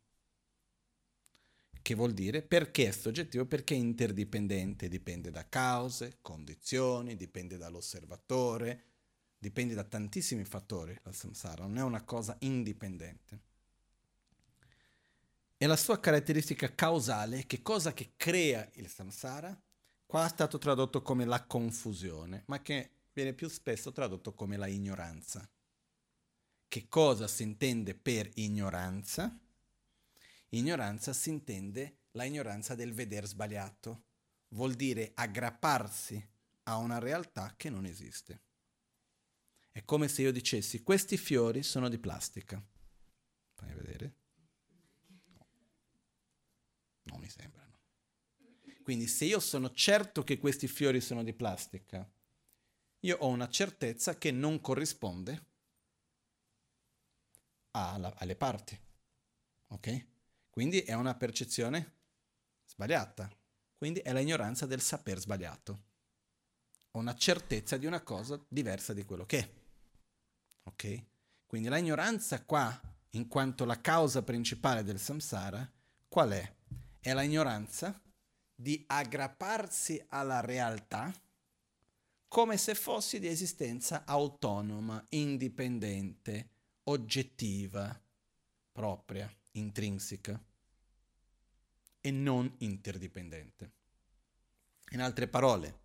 che 1.83 1.95
vuol 1.95 2.15
dire 2.15 2.41
perché 2.41 2.89
è 2.89 2.93
soggettivo, 2.93 3.45
perché 3.45 3.75
è 3.75 3.79
interdipendente, 3.79 4.89
dipende 4.89 5.31
da 5.31 5.47
cause, 5.47 6.21
condizioni, 6.23 7.17
dipende 7.17 7.59
dall'osservatore, 7.59 8.85
dipende 9.37 9.75
da 9.75 9.85
tantissimi 9.85 10.47
fattori 10.47 10.99
la 11.03 11.13
samsara, 11.13 11.67
non 11.67 11.77
è 11.77 11.83
una 11.83 12.03
cosa 12.03 12.35
indipendente. 12.41 13.53
E 15.65 15.67
la 15.67 15.77
sua 15.77 15.99
caratteristica 15.99 16.75
causale, 16.75 17.47
che 17.47 17.63
cosa 17.63 17.95
che 17.95 18.13
crea 18.17 18.69
il 18.75 18.87
samsara? 18.87 19.59
Qua 20.05 20.27
è 20.27 20.29
stato 20.29 20.59
tradotto 20.59 21.01
come 21.01 21.25
la 21.25 21.43
confusione, 21.47 22.43
ma 22.49 22.61
che 22.61 22.91
viene 23.15 23.33
più 23.33 23.49
spesso 23.49 23.91
tradotto 23.91 24.35
come 24.35 24.59
la 24.59 24.67
ignoranza. 24.67 25.51
Che 26.69 26.89
cosa 26.91 27.27
si 27.27 27.45
intende 27.45 27.95
per 27.95 28.31
ignoranza? 28.35 29.41
Ignoranza 30.51 31.15
si 31.15 31.31
intende 31.31 32.01
la 32.11 32.25
ignoranza 32.25 32.75
del 32.75 32.93
veder 32.93 33.25
sbagliato. 33.25 34.03
Vuol 34.49 34.75
dire 34.75 35.13
aggrapparsi 35.15 36.23
a 36.65 36.77
una 36.77 36.99
realtà 36.99 37.55
che 37.57 37.71
non 37.71 37.87
esiste. 37.87 38.43
È 39.71 39.83
come 39.87 40.09
se 40.09 40.21
io 40.21 40.31
dicessi 40.31 40.83
questi 40.83 41.17
fiori 41.17 41.63
sono 41.63 41.89
di 41.89 41.97
plastica. 41.97 42.63
Fai 43.55 43.73
vedere? 43.73 44.17
No. 45.33 45.47
Non 47.05 47.14
mi 47.25 47.31
sembrano. 47.31 47.79
Quindi 48.83 49.07
se 49.07 49.25
io 49.25 49.41
sono 49.41 49.71
certo 49.73 50.23
che 50.23 50.39
questi 50.39 50.69
fiori 50.69 51.01
sono 51.01 51.25
di 51.25 51.33
plastica, 51.33 52.07
io 53.01 53.17
ho 53.19 53.29
una 53.29 53.49
certezza 53.49 54.19
che 54.19 54.31
non 54.31 54.61
corrisponde 54.61 55.47
alla, 57.71 58.15
alle 58.17 58.37
parti. 58.37 58.79
Ok? 59.69 60.07
Quindi 60.51 60.83
è 60.83 60.93
una 60.93 61.15
percezione 61.15 61.93
sbagliata. 62.67 63.31
Quindi 63.75 64.01
è 64.01 64.13
l'ignoranza 64.13 64.67
del 64.67 64.81
saper 64.81 65.19
sbagliato. 65.19 65.83
Ho 66.93 66.99
una 66.99 67.15
certezza 67.15 67.77
di 67.77 67.87
una 67.87 68.03
cosa 68.03 68.43
diversa 68.49 68.93
di 68.93 69.05
quello 69.05 69.25
che 69.25 69.39
è. 69.39 69.51
Ok? 70.65 71.05
Quindi 71.47 71.69
la 71.69 71.79
ignoranza 71.79 72.45
qua, 72.45 72.79
in 73.11 73.29
quanto 73.29 73.65
la 73.65 73.81
causa 73.81 74.23
principale 74.23 74.85
del 74.85 75.01
samsara, 75.01 75.71
qual 76.07 76.31
è? 76.31 76.55
È 77.05 77.13
la 77.13 77.21
ignoranza 77.21 78.01
di 78.55 78.83
aggrapparsi 78.87 80.03
alla 80.09 80.41
realtà 80.41 81.13
come 82.29 82.57
se 82.57 82.75
fossi 82.75 83.21
di 83.21 83.27
esistenza 83.27 84.07
autonoma, 84.07 85.05
indipendente, 85.11 86.49
oggettiva, 86.85 88.03
propria 88.73 89.31
intrinseca 89.51 90.43
e 92.01 92.11
non 92.11 92.51
interdipendente. 92.61 93.73
In 94.93 95.03
altre 95.03 95.29
parole, 95.29 95.81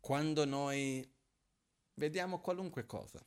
quando 0.00 0.44
noi 0.44 1.08
vediamo 1.94 2.40
qualunque 2.40 2.84
cosa, 2.84 3.24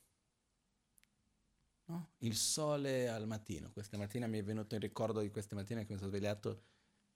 no? 1.85 2.11
il 2.17 2.35
sole 2.35 3.07
al 3.07 3.25
mattino, 3.25 3.71
questa 3.71 3.95
mattina 3.95 4.27
mi 4.27 4.39
è 4.39 4.43
venuto 4.43 4.75
il 4.75 4.81
ricordo 4.81 5.21
di 5.21 5.29
questa 5.29 5.55
mattina 5.55 5.83
che 5.85 5.93
mi 5.93 5.97
sono 5.97 6.09
svegliato, 6.09 6.63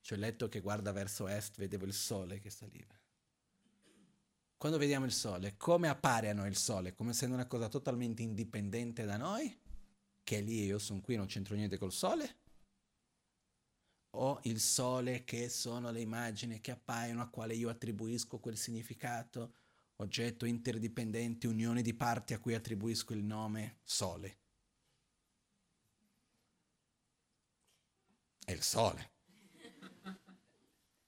c'è 0.04 0.14
il 0.14 0.20
letto 0.20 0.48
che 0.48 0.60
guarda 0.60 0.92
verso 0.92 1.28
est, 1.28 1.58
vedevo 1.58 1.86
il 1.86 1.94
sole 1.94 2.40
che 2.40 2.52
saliva. 2.52 2.94
Quando 4.58 4.78
vediamo 4.78 5.06
il 5.06 5.12
sole, 5.12 5.58
come 5.58 5.88
appare 5.88 6.30
a 6.30 6.34
noi 6.34 6.50
il 6.50 6.56
sole? 6.56 6.94
Come 6.94 7.10
essendo 7.10 7.34
una 7.34 7.48
cosa 7.48 7.68
totalmente 7.68 8.22
indipendente 8.22 9.04
da 9.04 9.18
noi? 9.18 9.62
che 10.24 10.38
è 10.38 10.42
lì, 10.42 10.66
io 10.66 10.80
sono 10.80 11.02
qui, 11.02 11.16
non 11.16 11.28
c'entro 11.28 11.56
niente 11.56 11.78
col 11.78 11.92
sole? 11.92 12.38
O 14.12 14.40
il 14.44 14.60
sole 14.60 15.24
che 15.24 15.50
sono 15.50 15.92
le 15.92 16.02
immagini 16.02 16.62
che 16.62 16.72
appaiono 16.72 17.22
a 17.22 17.28
quale 17.28 17.56
io 17.56 17.70
attribuisco 17.70 18.40
quel 18.40 18.58
significato, 18.58 19.56
oggetto 19.98 20.46
interdipendente, 20.46 21.48
unione 21.48 21.82
di 21.82 21.94
parti 21.94 22.34
a 22.34 22.40
cui 22.40 22.54
attribuisco 22.54 23.14
il 23.14 23.24
nome 23.24 23.80
sole? 23.84 24.38
È 28.46 28.52
il 28.52 28.62
sole. 28.62 29.13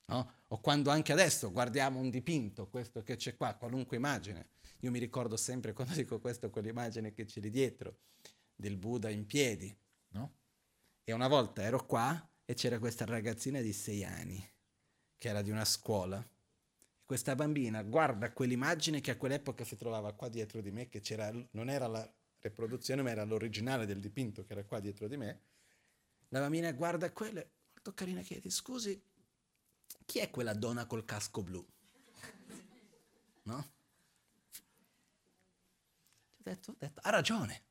No? 0.07 0.33
O 0.49 0.59
quando 0.59 0.89
anche 0.89 1.11
adesso 1.11 1.51
guardiamo 1.51 1.99
un 1.99 2.09
dipinto, 2.09 2.67
questo 2.67 3.01
che 3.01 3.15
c'è 3.15 3.35
qua, 3.35 3.55
qualunque 3.55 3.97
immagine. 3.97 4.49
Io 4.81 4.91
mi 4.91 4.99
ricordo 4.99 5.37
sempre 5.37 5.73
quando 5.73 5.93
dico 5.95 6.19
questo, 6.19 6.49
quell'immagine 6.49 7.13
che 7.13 7.25
c'è 7.25 7.39
lì 7.39 7.49
dietro 7.49 7.97
del 8.55 8.77
Buddha 8.77 9.09
in 9.09 9.25
piedi, 9.25 9.75
no? 10.09 10.33
E 11.03 11.11
una 11.11 11.27
volta 11.27 11.61
ero 11.61 11.85
qua 11.85 12.29
e 12.45 12.53
c'era 12.53 12.79
questa 12.79 13.05
ragazzina 13.05 13.61
di 13.61 13.73
sei 13.73 14.03
anni 14.03 14.53
che 15.17 15.27
era 15.29 15.41
di 15.41 15.49
una 15.49 15.65
scuola. 15.65 16.23
Questa 17.03 17.35
bambina 17.35 17.83
guarda 17.83 18.31
quell'immagine 18.31 19.01
che 19.01 19.11
a 19.11 19.17
quell'epoca 19.17 19.63
si 19.63 19.75
trovava 19.75 20.13
qua 20.13 20.29
dietro 20.29 20.61
di 20.61 20.71
me, 20.71 20.87
che 20.89 21.01
non 21.51 21.69
era 21.69 21.87
la 21.87 22.11
riproduzione, 22.39 23.01
ma 23.01 23.11
era 23.11 23.23
l'originale 23.23 23.85
del 23.85 23.99
dipinto 23.99 24.43
che 24.43 24.53
era 24.53 24.63
qua 24.63 24.79
dietro 24.79 25.07
di 25.07 25.17
me. 25.17 25.41
La 26.29 26.39
bambina 26.39 26.71
guarda 26.71 27.11
quello, 27.11 27.43
molto 27.73 27.93
carina, 27.93 28.21
chiede, 28.21 28.49
scusi, 28.49 28.99
chi 30.05 30.19
è 30.19 30.29
quella 30.29 30.53
donna 30.53 30.85
col 30.85 31.05
casco 31.05 31.43
blu? 31.43 31.65
No? 33.43 33.55
Ho 36.37 36.43
detto, 36.43 36.71
ho 36.71 36.75
detto, 36.77 37.01
ha 37.03 37.09
ragione. 37.09 37.63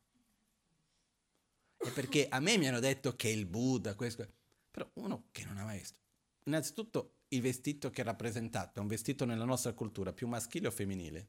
È 1.77 1.91
perché 1.93 2.29
a 2.29 2.41
me 2.41 2.57
mi 2.57 2.67
hanno 2.67 2.81
detto 2.81 3.15
che 3.15 3.29
il 3.29 3.47
Buddha, 3.47 3.95
questo, 3.95 4.27
però 4.71 4.91
uno 4.95 5.29
che 5.31 5.45
non 5.45 5.59
ha 5.59 5.65
mai 5.65 5.79
visto. 5.79 5.99
Innanzitutto 6.45 7.19
il 7.29 7.41
vestito 7.41 7.91
che 7.91 8.03
è 8.03 8.05
rappresentato 8.05 8.79
è 8.79 8.83
un 8.83 8.89
vestito 8.89 9.25
nella 9.25 9.45
nostra 9.45 9.73
cultura 9.73 10.13
più 10.13 10.27
maschile 10.27 10.69
o 10.69 10.71
femminile? 10.71 11.29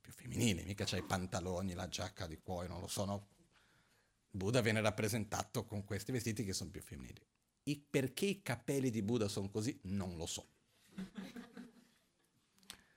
Più 0.00 0.12
femminile, 0.12 0.64
mica 0.64 0.84
c'hai 0.84 1.00
i 1.00 1.04
pantaloni, 1.04 1.74
la 1.74 1.88
giacca 1.88 2.26
di 2.26 2.38
cuoio, 2.38 2.68
non 2.68 2.80
lo 2.80 2.88
so, 2.88 3.04
no? 3.04 3.28
Buddha 4.30 4.60
viene 4.60 4.80
rappresentato 4.80 5.64
con 5.64 5.84
questi 5.84 6.12
vestiti 6.12 6.44
che 6.44 6.52
sono 6.52 6.70
più 6.70 6.80
femminili. 6.80 7.20
I, 7.70 7.84
perché 7.88 8.26
i 8.26 8.42
capelli 8.42 8.90
di 8.90 9.02
Buddha 9.02 9.28
sono 9.28 9.48
così? 9.48 9.78
Non 9.82 10.16
lo 10.16 10.26
so. 10.26 10.46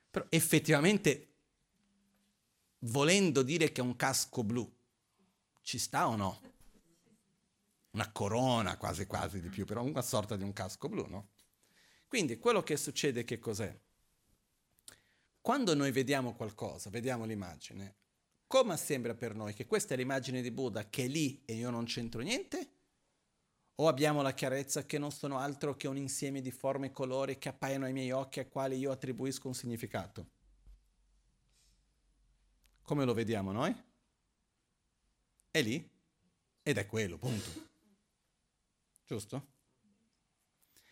Però 0.09 0.25
effettivamente, 0.29 1.33
volendo 2.79 3.41
dire 3.41 3.71
che 3.71 3.81
è 3.81 3.83
un 3.83 3.95
casco 3.95 4.43
blu, 4.43 4.71
ci 5.61 5.77
sta 5.77 6.07
o 6.07 6.15
no? 6.15 6.41
Una 7.91 8.11
corona 8.11 8.77
quasi 8.77 9.05
quasi 9.05 9.39
di 9.39 9.49
più, 9.49 9.65
però 9.65 9.83
una 9.83 10.01
sorta 10.01 10.35
di 10.35 10.43
un 10.43 10.53
casco 10.53 10.89
blu, 10.89 11.05
no? 11.07 11.29
Quindi 12.07 12.37
quello 12.37 12.61
che 12.61 12.77
succede 12.77 13.23
che 13.23 13.39
cos'è? 13.39 13.75
Quando 15.41 15.73
noi 15.73 15.91
vediamo 15.91 16.35
qualcosa, 16.35 16.89
vediamo 16.89 17.25
l'immagine, 17.25 17.95
come 18.47 18.77
sembra 18.77 19.15
per 19.15 19.35
noi 19.35 19.53
che 19.53 19.65
questa 19.65 19.93
è 19.93 19.97
l'immagine 19.97 20.41
di 20.41 20.51
Buddha 20.51 20.87
che 20.89 21.05
è 21.05 21.07
lì 21.07 21.41
e 21.43 21.55
io 21.55 21.69
non 21.69 21.85
c'entro 21.85 22.21
niente? 22.21 22.69
O 23.75 23.87
abbiamo 23.87 24.21
la 24.21 24.33
chiarezza 24.33 24.85
che 24.85 24.99
non 24.99 25.11
sono 25.11 25.39
altro 25.39 25.75
che 25.75 25.87
un 25.87 25.97
insieme 25.97 26.41
di 26.41 26.51
forme 26.51 26.87
e 26.87 26.91
colori 26.91 27.39
che 27.39 27.49
appaiono 27.49 27.85
ai 27.85 27.93
miei 27.93 28.11
occhi 28.11 28.39
ai 28.39 28.49
quali 28.49 28.77
io 28.77 28.91
attribuisco 28.91 29.47
un 29.47 29.55
significato? 29.55 30.27
Come 32.83 33.05
lo 33.05 33.13
vediamo 33.13 33.51
noi? 33.51 33.75
È 35.49 35.61
lì 35.61 35.89
ed 36.61 36.77
è 36.77 36.85
quello, 36.85 37.17
punto. 37.17 37.49
Giusto? 39.05 39.47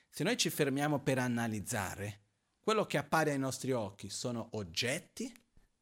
Se 0.09 0.23
noi 0.23 0.37
ci 0.37 0.49
fermiamo 0.49 0.99
per 0.99 1.19
analizzare, 1.19 2.19
quello 2.59 2.85
che 2.85 2.97
appare 2.97 3.31
ai 3.31 3.39
nostri 3.39 3.71
occhi 3.71 4.09
sono 4.09 4.49
oggetti, 4.51 5.31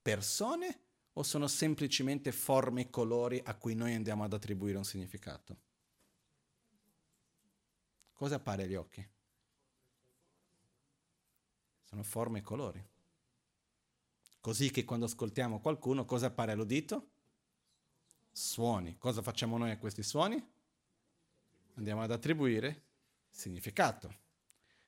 persone 0.01 0.81
o 1.13 1.23
sono 1.23 1.47
semplicemente 1.47 2.31
forme 2.31 2.81
e 2.81 2.89
colori 2.89 3.41
a 3.43 3.55
cui 3.55 3.73
noi 3.73 3.95
andiamo 3.95 4.23
ad 4.23 4.33
attribuire 4.33 4.77
un 4.77 4.85
significato? 4.85 5.57
Cosa 8.19 8.35
appare 8.35 8.63
agli 8.63 8.75
occhi? 8.75 9.07
Sono 11.85 12.03
forme 12.03 12.39
e 12.39 12.41
colori. 12.41 12.85
Così 14.41 14.71
che 14.71 14.83
quando 14.83 15.05
ascoltiamo 15.05 15.61
qualcuno, 15.61 16.03
cosa 16.03 16.25
appare 16.25 16.51
all'udito? 16.51 17.11
Suoni. 18.29 18.97
Cosa 18.97 19.21
facciamo 19.21 19.57
noi 19.57 19.71
a 19.71 19.77
questi 19.77 20.03
suoni? 20.03 20.35
Andiamo 21.75 22.01
ad 22.01 22.11
attribuire 22.11 22.87
significato. 23.29 24.13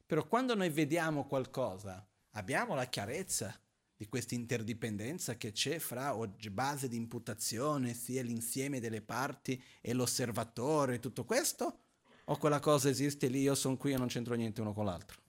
Però 0.06 0.28
quando 0.28 0.54
noi 0.54 0.70
vediamo 0.70 1.26
qualcosa, 1.26 2.06
abbiamo 2.32 2.76
la 2.76 2.88
chiarezza 2.88 3.58
di 3.96 4.10
questa 4.10 4.36
interdipendenza 4.36 5.38
che 5.38 5.54
c'è 5.54 5.80
fra 5.80 6.14
base 6.52 6.90
di 6.90 6.98
imputazione, 6.98 7.94
sia 7.94 8.24
l'insieme 8.24 8.82
delle 8.82 9.02
parti 9.02 9.64
e 9.80 9.94
l'osservatore, 9.94 11.00
tutto 11.00 11.24
questo? 11.24 11.91
O 12.26 12.38
quella 12.38 12.60
cosa 12.60 12.90
esiste 12.90 13.28
lì, 13.28 13.42
io 13.42 13.56
sono 13.56 13.78
qui 13.78 13.94
e 13.94 13.98
non 13.98 14.08
c'entro 14.08 14.36
niente 14.36 14.62
uno 14.62 14.74
con 14.74 14.86
l'altro? 14.86 15.22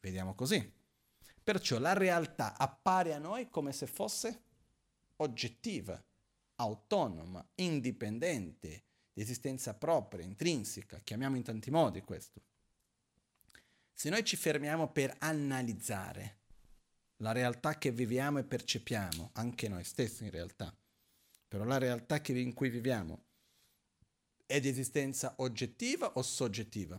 Vediamo 0.00 0.34
così. 0.34 0.72
Perciò 1.42 1.78
la 1.78 1.92
realtà 1.92 2.56
appare 2.56 3.14
a 3.14 3.18
noi 3.18 3.48
come 3.48 3.72
se 3.72 3.86
fosse 3.86 4.42
oggettiva, 5.16 6.02
autonoma, 6.56 7.46
indipendente, 7.56 8.84
di 9.12 9.22
esistenza 9.22 9.74
propria, 9.74 10.24
intrinseca, 10.24 10.98
chiamiamo 10.98 11.36
in 11.36 11.42
tanti 11.42 11.70
modi 11.70 12.02
questo. 12.02 12.42
Se 13.92 14.10
noi 14.10 14.24
ci 14.24 14.36
fermiamo 14.36 14.90
per 14.92 15.14
analizzare 15.18 16.36
la 17.16 17.32
realtà 17.32 17.78
che 17.78 17.90
viviamo 17.90 18.38
e 18.38 18.44
percepiamo, 18.44 19.30
anche 19.32 19.68
noi 19.68 19.82
stessi 19.84 20.24
in 20.24 20.30
realtà, 20.30 20.72
però 21.48 21.64
la 21.64 21.78
realtà 21.78 22.20
in 22.26 22.54
cui 22.54 22.68
viviamo 22.68 23.24
è 24.48 24.60
di 24.60 24.68
esistenza 24.68 25.34
oggettiva 25.38 26.14
o 26.14 26.22
soggettiva? 26.22 26.98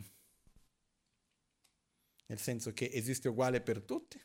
Nel 2.28 2.40
senso 2.40 2.74
che 2.74 2.92
esiste 2.94 3.28
uguale 3.28 3.60
per 3.60 3.82
tutti? 3.82 4.22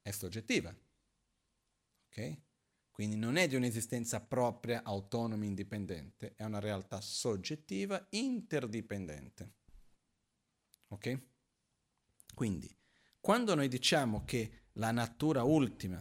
È 0.00 0.10
soggettiva. 0.12 0.72
Ok? 2.06 2.40
Quindi 2.92 3.16
non 3.16 3.34
è 3.34 3.48
di 3.48 3.56
un'esistenza 3.56 4.20
propria, 4.20 4.84
autonoma, 4.84 5.44
indipendente, 5.44 6.34
è 6.36 6.44
una 6.44 6.60
realtà 6.60 7.00
soggettiva, 7.00 8.06
interdipendente. 8.10 9.54
Ok? 10.88 11.20
Quindi, 12.32 12.72
quando 13.18 13.56
noi 13.56 13.66
diciamo 13.66 14.24
che 14.24 14.66
la 14.74 14.92
natura 14.92 15.42
ultima 15.42 16.00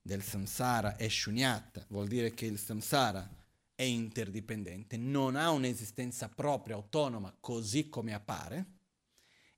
del 0.00 0.22
samsara 0.22 0.96
è 0.96 1.06
shunyata, 1.06 1.84
vuol 1.90 2.08
dire 2.08 2.32
che 2.32 2.46
il 2.46 2.58
samsara 2.58 3.40
è 3.82 3.84
interdipendente, 3.84 4.96
non 4.96 5.34
ha 5.34 5.50
un'esistenza 5.50 6.28
propria, 6.28 6.76
autonoma, 6.76 7.36
così 7.40 7.88
come 7.88 8.14
appare, 8.14 8.66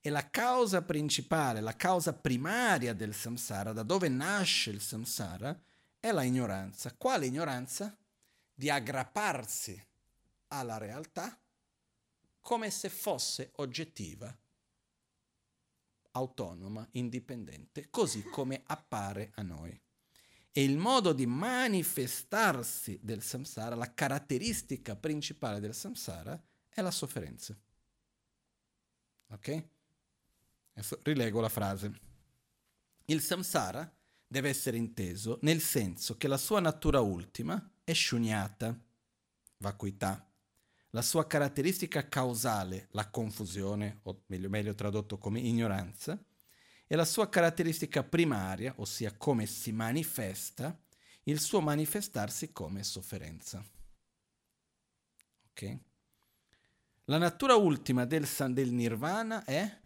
e 0.00 0.08
la 0.08 0.30
causa 0.30 0.82
principale, 0.82 1.60
la 1.60 1.76
causa 1.76 2.14
primaria 2.14 2.94
del 2.94 3.14
samsara, 3.14 3.72
da 3.72 3.82
dove 3.82 4.08
nasce 4.08 4.70
il 4.70 4.80
samsara, 4.80 5.58
è 6.00 6.10
la 6.10 6.22
ignoranza. 6.22 6.94
Quale 6.96 7.26
ignoranza? 7.26 7.96
Di 8.54 8.70
aggrapparsi 8.70 9.82
alla 10.48 10.78
realtà 10.78 11.38
come 12.40 12.70
se 12.70 12.88
fosse 12.88 13.52
oggettiva, 13.56 14.34
autonoma, 16.12 16.86
indipendente, 16.92 17.88
così 17.90 18.22
come 18.22 18.62
appare 18.66 19.32
a 19.34 19.42
noi. 19.42 19.83
E 20.56 20.62
il 20.62 20.78
modo 20.78 21.12
di 21.12 21.26
manifestarsi 21.26 23.00
del 23.02 23.22
samsara, 23.22 23.74
la 23.74 23.92
caratteristica 23.92 24.94
principale 24.94 25.58
del 25.58 25.74
samsara, 25.74 26.40
è 26.68 26.80
la 26.80 26.92
sofferenza. 26.92 27.58
Ok? 29.30 29.64
Adesso 30.74 31.00
rilego 31.02 31.40
la 31.40 31.48
frase. 31.48 31.92
Il 33.06 33.20
samsara 33.20 33.92
deve 34.28 34.48
essere 34.48 34.76
inteso 34.76 35.40
nel 35.42 35.60
senso 35.60 36.16
che 36.16 36.28
la 36.28 36.38
sua 36.38 36.60
natura 36.60 37.00
ultima 37.00 37.72
è 37.82 37.92
shunyata, 37.92 38.80
vacuità. 39.56 40.24
La 40.90 41.02
sua 41.02 41.26
caratteristica 41.26 42.08
causale, 42.08 42.86
la 42.92 43.10
confusione, 43.10 43.98
o 44.04 44.22
meglio, 44.26 44.48
meglio 44.48 44.74
tradotto 44.76 45.18
come 45.18 45.40
ignoranza, 45.40 46.16
e 46.94 46.96
la 46.96 47.04
sua 47.04 47.28
caratteristica 47.28 48.04
primaria, 48.04 48.72
ossia 48.76 49.12
come 49.16 49.46
si 49.46 49.72
manifesta, 49.72 50.80
il 51.24 51.40
suo 51.40 51.60
manifestarsi 51.60 52.52
come 52.52 52.84
sofferenza. 52.84 53.64
Ok? 55.50 55.78
La 57.06 57.18
natura 57.18 57.56
ultima 57.56 58.04
del, 58.04 58.28
del 58.50 58.70
nirvana 58.70 59.42
è 59.44 59.76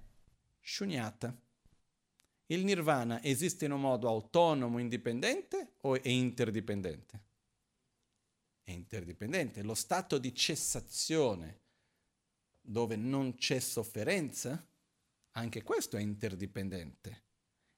shunyata. 0.61 1.34
Il 2.44 2.64
nirvana 2.64 3.22
esiste 3.22 3.64
in 3.64 3.72
un 3.72 3.80
modo 3.80 4.06
autonomo, 4.06 4.78
indipendente 4.78 5.76
o 5.80 5.94
è 5.94 6.09
interdipendente? 6.11 7.22
È 8.62 8.70
interdipendente. 8.70 9.62
Lo 9.62 9.74
stato 9.74 10.18
di 10.18 10.34
cessazione 10.34 11.61
dove 12.61 12.96
non 12.96 13.34
c'è 13.36 13.61
sofferenza 13.61 14.62
anche 15.33 15.62
questo 15.62 15.97
è 15.97 16.01
interdipendente. 16.01 17.24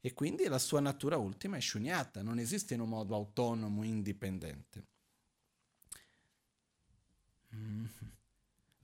E 0.00 0.14
quindi 0.14 0.44
la 0.44 0.58
sua 0.58 0.80
natura 0.80 1.18
ultima 1.18 1.56
è 1.58 1.60
sciugnata, 1.60 2.22
non 2.22 2.38
esiste 2.38 2.74
in 2.74 2.80
un 2.80 2.88
modo 2.88 3.14
autonomo, 3.14 3.82
indipendente. 3.84 4.86
Mm-hmm. 7.54 7.84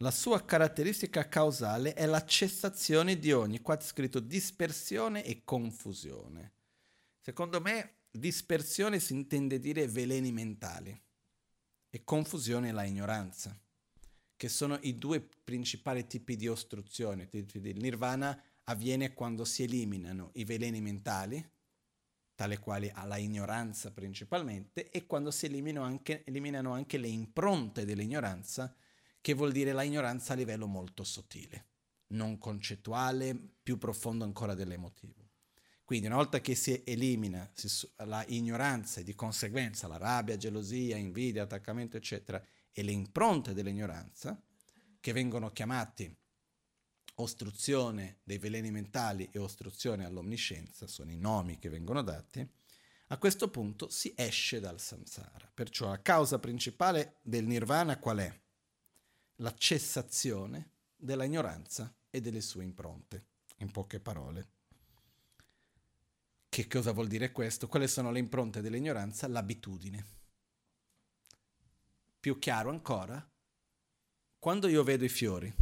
La 0.01 0.11
sua 0.11 0.45
caratteristica 0.45 1.27
causale 1.27 1.95
è 1.95 2.05
la 2.05 2.23
cessazione 2.27 3.19
di 3.19 3.33
ogni, 3.33 3.63
qua 3.63 3.79
è 3.79 3.83
scritto 3.83 4.21
dispersione 4.21 5.25
e 5.25 5.43
confusione. 5.43 6.53
Secondo 7.19 7.63
me 7.63 7.95
dispersione 8.11 9.01
si 9.01 9.15
intende 9.15 9.59
dire 9.59 9.89
veleni 9.89 10.33
mentali 10.33 11.03
e 11.89 12.05
confusione 12.05 12.73
la 12.73 12.85
ignoranza. 12.85 13.59
che 14.37 14.49
sono 14.49 14.79
i 14.83 14.97
due 14.97 15.21
principali 15.21 16.07
tipi 16.07 16.37
di 16.37 16.47
ostruzione. 16.47 17.29
Il 17.33 17.81
nirvana 17.81 18.41
avviene 18.69 19.15
quando 19.15 19.45
si 19.45 19.63
eliminano 19.63 20.31
i 20.35 20.45
veleni 20.45 20.81
mentali, 20.81 21.45
tale 22.35 22.59
quali 22.59 22.91
alla 22.93 23.17
ignoranza 23.17 23.93
principalmente, 23.93 24.91
e 24.91 25.07
quando 25.07 25.31
si 25.31 25.47
eliminano 25.47 25.87
anche, 25.87 26.25
eliminano 26.25 26.73
anche 26.73 26.99
le 26.99 27.09
impronte 27.09 27.85
dell'ignoranza, 27.85 28.75
che 29.21 29.35
vuol 29.35 29.53
dire 29.53 29.73
la 29.73 29.83
ignoranza 29.83 30.33
a 30.33 30.37
livello 30.37 30.67
molto 30.67 31.05
sottile, 31.05 31.69
non 32.09 32.39
concettuale, 32.39 33.37
più 33.63 33.79
profondo 33.79 34.25
ancora 34.25 34.55
dell'emotivo. 34.55 35.25
Quindi 35.85 36.07
una 36.07 36.17
volta 36.17 36.41
che 36.41 36.57
si 36.57 36.83
elimina 36.85 37.49
la 37.99 38.25
ignoranza 38.29 39.01
e 39.01 39.05
di 39.05 39.15
conseguenza 39.15 39.87
la 39.87 39.97
rabbia, 39.97 40.37
gelosia, 40.37 40.97
invidia, 40.97 41.45
attaccamento, 41.45 41.97
eccetera, 41.97 42.45
e 42.73 42.83
le 42.83 42.91
impronte 42.91 43.55
dell'ignoranza, 43.55 44.41
che 45.01 45.13
vengono 45.13 45.53
chiamati 45.53 46.13
ostruzione 47.17 48.19
dei 48.25 48.39
veleni 48.39 48.71
mentali 48.71 49.29
e 49.33 49.39
ostruzione 49.39 50.05
all'omniscienza, 50.05 50.87
sono 50.87 51.11
i 51.11 51.17
nomi 51.17 51.59
che 51.59 51.69
vengono 51.69 52.03
dati, 52.03 52.47
a 53.09 53.19
questo 53.19 53.49
punto 53.49 53.89
si 53.89 54.13
esce 54.17 54.59
dal 54.59 54.81
samsara. 54.81 55.51
Perciò 55.53 55.89
la 55.89 56.03
causa 56.03 56.39
principale 56.39 57.19
del 57.23 57.47
nirvana 57.47 57.99
qual 57.99 58.19
è? 58.19 58.41
La 59.37 59.55
cessazione 59.55 60.71
della 60.97 61.25
ignoranza 61.25 61.95
e 62.11 62.21
delle 62.21 62.41
sue 62.41 62.65
impronte, 62.65 63.27
in 63.59 63.71
poche 63.71 64.01
parole. 64.01 64.49
Che 66.49 66.67
cosa 66.67 66.93
vuol 66.93 67.07
dire 67.07 67.33
questo? 67.33 67.69
Quali 67.69 67.87
sono 67.87 68.11
le 68.11 68.19
impronte 68.19 68.61
dell'ignoranza? 68.61 69.29
L'abitudine. 69.29 70.15
Più 72.19 72.39
chiaro 72.39 72.71
ancora, 72.71 73.31
quando 74.39 74.67
io 74.67 74.83
vedo 74.83 75.05
i 75.05 75.09
fiori, 75.09 75.55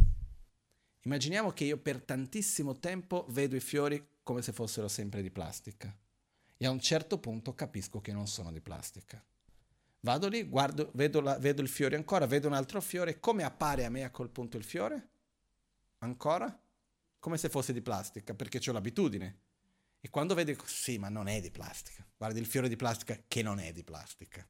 Immaginiamo 1.05 1.51
che 1.51 1.65
io 1.65 1.77
per 1.77 2.01
tantissimo 2.01 2.79
tempo 2.79 3.27
vedo 3.29 3.55
i 3.55 3.59
fiori 3.59 4.03
come 4.23 4.41
se 4.41 4.51
fossero 4.51 4.87
sempre 4.87 5.21
di 5.21 5.29
plastica 5.29 5.95
e 6.57 6.65
a 6.65 6.71
un 6.71 6.79
certo 6.79 7.19
punto 7.19 7.53
capisco 7.53 8.01
che 8.01 8.11
non 8.11 8.27
sono 8.27 8.51
di 8.51 8.59
plastica. 8.59 9.23
Vado 9.99 10.27
lì, 10.27 10.43
guardo, 10.43 10.89
vedo, 10.95 11.21
la, 11.21 11.37
vedo 11.37 11.61
il 11.61 11.67
fiore 11.67 11.95
ancora, 11.95 12.25
vedo 12.25 12.47
un 12.47 12.53
altro 12.53 12.81
fiore, 12.81 13.19
come 13.19 13.43
appare 13.43 13.85
a 13.85 13.89
me 13.89 14.03
a 14.03 14.09
quel 14.09 14.29
punto 14.29 14.57
il 14.57 14.63
fiore? 14.63 15.09
Ancora? 15.99 16.59
Come 17.19 17.37
se 17.37 17.49
fosse 17.49 17.73
di 17.73 17.81
plastica, 17.81 18.33
perché 18.33 18.59
ho 18.67 18.73
l'abitudine. 18.73 19.39
E 19.99 20.09
quando 20.09 20.33
vedo, 20.33 20.55
sì, 20.65 20.97
ma 20.97 21.09
non 21.09 21.27
è 21.27 21.39
di 21.39 21.51
plastica. 21.51 22.05
Guardi 22.17 22.39
il 22.39 22.45
fiore 22.47 22.67
di 22.67 22.75
plastica 22.75 23.19
che 23.27 23.41
non 23.43 23.59
è 23.59 23.71
di 23.71 23.83
plastica. 23.83 24.47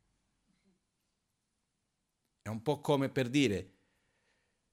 È 2.42 2.48
un 2.48 2.62
po' 2.62 2.80
come 2.80 3.10
per 3.10 3.30
dire, 3.30 3.74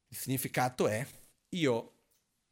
il 0.08 0.16
significato 0.16 0.86
è 0.86 1.06
io 1.54 1.92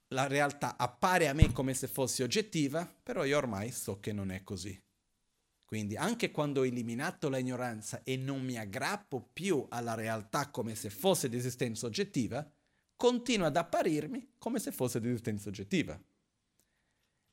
la 0.08 0.26
realtà 0.26 0.76
appare 0.76 1.28
a 1.28 1.32
me 1.32 1.52
come 1.52 1.74
se 1.74 1.86
fosse 1.86 2.22
oggettiva, 2.22 2.84
però 3.02 3.24
io 3.24 3.36
ormai 3.36 3.70
so 3.70 4.00
che 4.00 4.12
non 4.12 4.30
è 4.30 4.42
così. 4.42 4.78
Quindi 5.64 5.96
anche 5.96 6.32
quando 6.32 6.60
ho 6.60 6.66
eliminato 6.66 7.28
l'ignoranza 7.28 8.02
e 8.02 8.16
non 8.16 8.42
mi 8.42 8.58
aggrappo 8.58 9.28
più 9.32 9.64
alla 9.68 9.94
realtà 9.94 10.50
come 10.50 10.74
se 10.74 10.90
fosse 10.90 11.28
di 11.28 11.36
esistenza 11.36 11.86
oggettiva, 11.86 12.48
continua 12.96 13.46
ad 13.46 13.56
apparirmi 13.56 14.34
come 14.36 14.58
se 14.58 14.72
fosse 14.72 15.00
di 15.00 15.08
esistenza 15.08 15.48
oggettiva. 15.48 15.98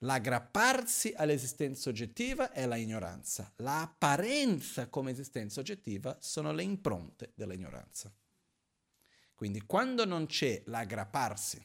L'aggrapparsi 0.02 1.14
all'esistenza 1.16 1.90
oggettiva 1.90 2.52
è 2.52 2.68
la 2.68 2.76
ignoranza, 2.76 3.52
l'apparenza 3.58 4.88
come 4.88 5.10
esistenza 5.10 5.60
oggettiva 5.60 6.16
sono 6.22 6.52
le 6.52 6.62
impronte 6.62 7.32
dell'ignoranza. 7.34 8.14
Quindi 9.38 9.62
quando 9.68 10.04
non 10.04 10.26
c'è 10.26 10.64
l'aggrapparsi 10.66 11.64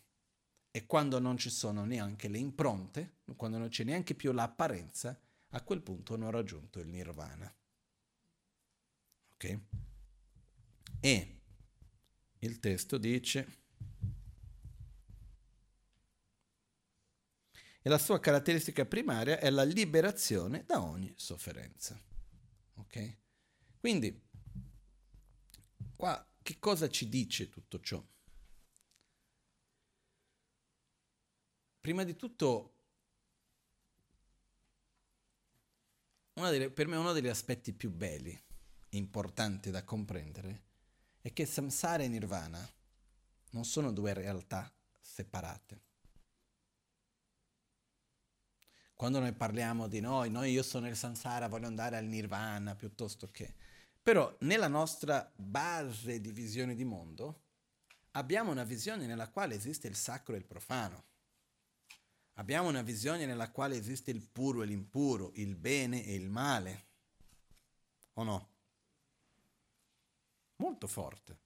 e 0.71 0.85
quando 0.85 1.19
non 1.19 1.39
ci 1.39 1.49
sono 1.49 1.87
neanche 1.87 2.29
le 2.29 2.37
impronte, 2.37 3.21
quando 3.35 3.57
non 3.57 3.71
c'è 3.71 3.83
neanche 3.83 4.15
più 4.15 4.31
l'apparenza, 4.33 5.19
a 5.49 5.63
quel 5.63 5.81
punto 5.81 6.15
non 6.17 6.27
ho 6.27 6.31
raggiunto 6.31 6.81
il 6.81 6.89
nirvana. 6.89 7.51
Ok? 9.33 9.61
E 11.01 11.41
il 12.41 12.61
testo 12.61 12.99
dice... 12.99 13.61
E 17.81 17.89
la 17.89 17.97
sua 17.97 18.21
caratteristica 18.21 18.85
primaria 18.85 19.39
è 19.39 19.49
la 19.49 19.65
liberazione 19.65 20.65
da 20.67 20.83
ogni 20.83 21.11
sofferenza. 21.17 21.99
Ok? 22.75 23.17
Quindi, 23.79 24.29
qua 25.97 26.27
che 26.43 26.59
cosa 26.59 26.89
ci 26.89 27.09
dice 27.09 27.49
tutto 27.49 27.81
ciò? 27.81 28.05
Prima 31.81 32.05
di 32.05 32.15
tutto, 32.15 32.75
delle, 36.35 36.71
per 36.71 36.87
me 36.87 36.97
uno 36.97 37.13
degli 37.13 37.29
aspetti 37.29 37.73
più 37.73 37.91
belli, 37.91 38.41
importanti 38.91 39.71
da 39.71 39.83
comprendere, 39.85 40.63
è 41.21 41.33
che 41.33 41.47
samsara 41.47 42.03
e 42.03 42.09
nirvana 42.09 42.69
non 43.51 43.65
sono 43.65 43.93
due 43.93 44.13
realtà 44.13 44.73
separate. 45.01 45.81
Quando 48.95 49.19
noi 49.19 49.33
parliamo 49.33 49.89
di 49.89 49.99
noi, 49.99 50.31
noi 50.31 50.53
io 50.53 50.63
sono 50.63 50.87
il 50.87 50.97
samsara, 50.97 51.49
voglio 51.49 51.67
andare 51.67 51.97
al 51.97 52.05
nirvana 52.05 52.77
piuttosto 52.77 53.31
che 53.31 53.55
però 54.03 54.35
nella 54.41 54.67
nostra 54.67 55.31
base 55.37 56.21
di 56.21 56.33
visione 56.33 56.75
di 56.75 56.85
mondo 56.85 57.43
abbiamo 58.13 58.51
una 58.51 58.65
visione 58.65 59.07
nella 59.07 59.31
quale 59.31 59.55
esiste 59.55 59.87
il 59.87 59.95
sacro 59.95 60.35
e 60.35 60.39
il 60.39 60.45
profano. 60.45 61.05
Abbiamo 62.35 62.69
una 62.69 62.83
visione 62.83 63.27
nella 63.27 63.51
quale 63.51 63.77
esiste 63.77 64.11
il 64.11 64.23
puro 64.23 64.63
e 64.63 64.67
l'impuro, 64.67 65.31
il 65.35 65.55
bene 65.55 66.05
e 66.05 66.15
il 66.15 66.29
male. 66.29 66.87
O 68.15 68.25
no? 68.25 68.49
Molto 70.57 70.87
forte. 70.89 71.41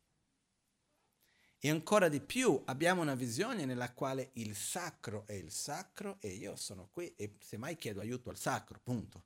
E 1.59 1.69
ancora 1.69 2.09
di 2.09 2.21
più 2.21 2.63
abbiamo 2.67 3.03
una 3.03 3.15
visione 3.15 3.65
nella 3.65 3.93
quale 3.93 4.31
il 4.35 4.55
sacro 4.55 5.27
è 5.27 5.33
il 5.33 5.51
sacro 5.51 6.19
e 6.21 6.29
io 6.29 6.57
sono 6.57 6.89
qui 6.91 7.15
e 7.17 7.37
semmai 7.41 7.77
chiedo 7.77 8.01
aiuto 8.01 8.31
al 8.31 8.39
sacro, 8.39 8.79
punto 8.79 9.25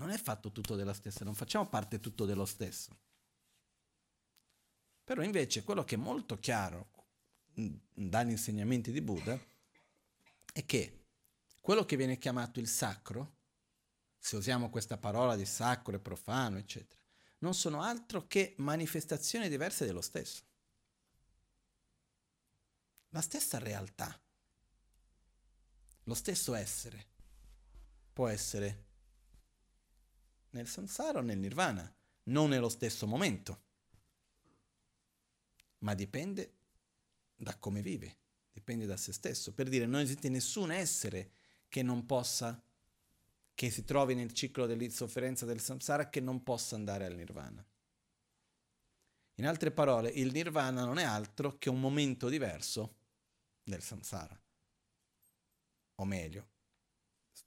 non 0.00 0.10
è 0.10 0.16
fatto 0.16 0.50
tutto 0.50 0.76
della 0.76 0.94
stessa, 0.94 1.24
non 1.24 1.34
facciamo 1.34 1.68
parte 1.68 2.00
tutto 2.00 2.24
dello 2.24 2.46
stesso. 2.46 2.96
Però 5.04 5.22
invece 5.22 5.62
quello 5.62 5.84
che 5.84 5.96
è 5.96 5.98
molto 5.98 6.38
chiaro 6.38 6.88
dagli 7.52 8.30
insegnamenti 8.30 8.92
di 8.92 9.02
Buddha 9.02 9.38
è 10.52 10.64
che 10.64 11.04
quello 11.60 11.84
che 11.84 11.96
viene 11.96 12.16
chiamato 12.16 12.60
il 12.60 12.66
sacro, 12.68 13.36
se 14.18 14.36
usiamo 14.36 14.70
questa 14.70 14.96
parola 14.96 15.36
di 15.36 15.44
sacro 15.44 15.94
e 15.94 16.00
profano, 16.00 16.56
eccetera, 16.56 16.98
non 17.40 17.52
sono 17.52 17.82
altro 17.82 18.26
che 18.26 18.54
manifestazioni 18.56 19.50
diverse 19.50 19.84
dello 19.84 20.00
stesso. 20.00 20.44
La 23.10 23.20
stessa 23.20 23.58
realtà, 23.58 24.18
lo 26.04 26.14
stesso 26.14 26.54
essere, 26.54 27.06
può 28.14 28.28
essere 28.28 28.89
nel 30.50 30.66
samsara 30.66 31.18
o 31.18 31.22
nel 31.22 31.38
nirvana, 31.38 31.92
non 32.24 32.50
nello 32.50 32.68
stesso 32.68 33.06
momento. 33.06 33.62
Ma 35.78 35.94
dipende 35.94 36.54
da 37.36 37.56
come 37.56 37.80
vive, 37.82 38.18
dipende 38.52 38.86
da 38.86 38.96
se 38.96 39.12
stesso. 39.12 39.52
Per 39.52 39.68
dire, 39.68 39.86
non 39.86 40.00
esiste 40.00 40.28
nessun 40.28 40.70
essere 40.70 41.32
che 41.68 41.82
non 41.82 42.04
possa, 42.04 42.62
che 43.54 43.70
si 43.70 43.84
trovi 43.84 44.14
nel 44.14 44.32
ciclo 44.32 44.66
dell'insofferenza 44.66 45.46
del 45.46 45.60
samsara, 45.60 46.08
che 46.08 46.20
non 46.20 46.42
possa 46.42 46.74
andare 46.74 47.06
al 47.06 47.14
nirvana. 47.14 47.64
In 49.36 49.46
altre 49.46 49.70
parole, 49.70 50.10
il 50.10 50.32
nirvana 50.32 50.84
non 50.84 50.98
è 50.98 51.04
altro 51.04 51.56
che 51.56 51.70
un 51.70 51.80
momento 51.80 52.28
diverso 52.28 52.96
del 53.62 53.82
samsara. 53.82 54.38
O 55.94 56.04
meglio, 56.04 56.48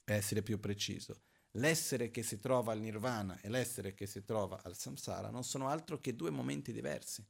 per 0.04 0.16
essere 0.16 0.42
più 0.42 0.60
preciso, 0.60 1.22
l'essere 1.58 2.10
che 2.10 2.24
si 2.24 2.40
trova 2.40 2.72
al 2.72 2.80
nirvana 2.80 3.40
e 3.42 3.50
l'essere 3.50 3.94
che 3.94 4.06
si 4.08 4.24
trova 4.24 4.62
al 4.64 4.76
samsara 4.76 5.30
non 5.30 5.44
sono 5.44 5.68
altro 5.68 6.00
che 6.00 6.16
due 6.16 6.30
momenti 6.30 6.72
diversi, 6.72 7.26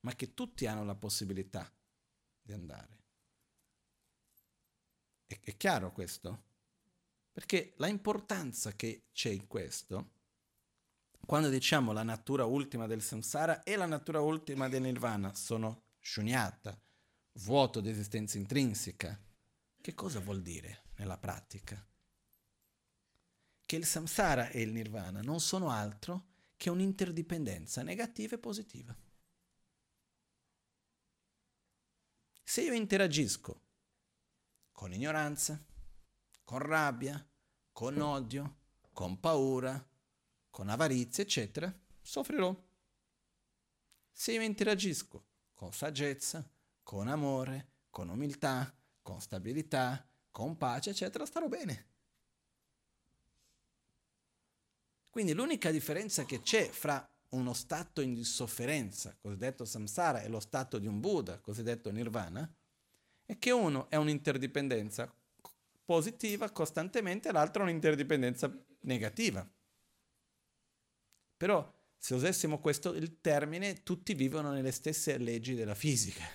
ma 0.00 0.14
che 0.14 0.34
tutti 0.34 0.66
hanno 0.66 0.84
la 0.84 0.94
possibilità 0.94 1.70
di 2.40 2.52
andare. 2.52 3.04
È, 5.26 5.38
è 5.40 5.56
chiaro 5.56 5.92
questo? 5.92 6.44
Perché 7.32 7.74
la 7.76 7.88
importanza 7.88 8.72
che 8.72 9.08
c'è 9.12 9.30
in 9.30 9.46
questo, 9.46 10.12
quando 11.26 11.48
diciamo 11.48 11.92
la 11.92 12.02
natura 12.04 12.44
ultima 12.44 12.86
del 12.86 13.02
samsara 13.02 13.62
e 13.62 13.76
la 13.76 13.86
natura 13.86 14.20
ultima 14.20 14.68
del 14.68 14.82
nirvana 14.82 15.34
sono 15.34 15.82
shunyata, 16.00 16.80
vuoto 17.40 17.80
di 17.80 17.90
esistenza 17.90 18.38
intrinseca, 18.38 19.20
che 19.80 19.94
cosa 19.94 20.20
vuol 20.20 20.40
dire 20.40 20.84
nella 20.96 21.18
pratica? 21.18 21.84
che 23.66 23.76
il 23.76 23.84
samsara 23.84 24.48
e 24.48 24.62
il 24.62 24.72
nirvana 24.72 25.20
non 25.20 25.40
sono 25.40 25.70
altro 25.70 26.28
che 26.56 26.70
un'interdipendenza 26.70 27.82
negativa 27.82 28.36
e 28.36 28.38
positiva. 28.38 28.96
Se 32.42 32.62
io 32.62 32.72
interagisco 32.72 33.64
con 34.70 34.92
ignoranza, 34.92 35.62
con 36.44 36.60
rabbia, 36.60 37.28
con 37.72 38.00
odio, 38.00 38.58
con 38.92 39.18
paura, 39.18 39.84
con 40.48 40.68
avarizia, 40.68 41.24
eccetera, 41.24 41.74
soffrirò. 42.00 42.64
Se 44.12 44.32
io 44.32 44.42
interagisco 44.42 45.26
con 45.52 45.72
saggezza, 45.72 46.48
con 46.82 47.08
amore, 47.08 47.72
con 47.90 48.08
umiltà, 48.08 48.72
con 49.02 49.20
stabilità, 49.20 50.08
con 50.30 50.56
pace, 50.56 50.90
eccetera, 50.90 51.26
starò 51.26 51.48
bene. 51.48 51.94
Quindi 55.16 55.32
l'unica 55.32 55.70
differenza 55.70 56.26
che 56.26 56.42
c'è 56.42 56.68
fra 56.68 57.02
uno 57.30 57.54
stato 57.54 58.02
in 58.02 58.22
sofferenza, 58.22 59.16
cosiddetto 59.18 59.64
samsara, 59.64 60.20
e 60.20 60.28
lo 60.28 60.40
stato 60.40 60.78
di 60.78 60.86
un 60.86 61.00
Buddha, 61.00 61.38
cosiddetto 61.38 61.90
nirvana, 61.90 62.46
è 63.24 63.38
che 63.38 63.50
uno 63.50 63.88
è 63.88 63.96
un'interdipendenza 63.96 65.10
positiva 65.86 66.50
costantemente, 66.50 67.32
l'altro 67.32 67.62
è 67.62 67.64
un'interdipendenza 67.64 68.54
negativa. 68.80 69.50
Però 71.38 71.74
se 71.96 72.14
usassimo 72.14 72.60
questo 72.60 72.92
il 72.92 73.18
termine, 73.22 73.82
tutti 73.82 74.12
vivono 74.12 74.52
nelle 74.52 74.70
stesse 74.70 75.16
leggi 75.16 75.54
della 75.54 75.74
fisica. 75.74 76.26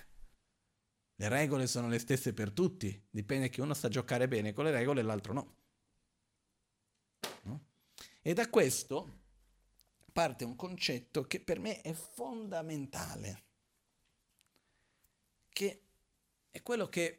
Le 1.14 1.28
regole 1.28 1.68
sono 1.68 1.86
le 1.86 2.00
stesse 2.00 2.34
per 2.34 2.50
tutti, 2.50 3.00
dipende 3.08 3.48
che 3.48 3.60
uno 3.60 3.74
sa 3.74 3.86
giocare 3.86 4.26
bene 4.26 4.52
con 4.52 4.64
le 4.64 4.72
regole 4.72 5.02
e 5.02 5.04
l'altro 5.04 5.32
no. 5.32 5.61
E 8.24 8.34
da 8.34 8.48
questo 8.48 9.20
parte 10.12 10.44
un 10.44 10.54
concetto 10.54 11.24
che 11.24 11.40
per 11.40 11.58
me 11.58 11.80
è 11.80 11.92
fondamentale, 11.92 13.42
che 15.48 15.82
è 16.50 16.62
quello 16.62 16.88
che 16.88 17.18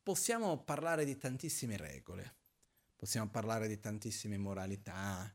possiamo 0.00 0.62
parlare 0.62 1.04
di 1.04 1.16
tantissime 1.18 1.76
regole, 1.76 2.36
possiamo 2.94 3.28
parlare 3.30 3.66
di 3.66 3.80
tantissime 3.80 4.38
moralità, 4.38 5.26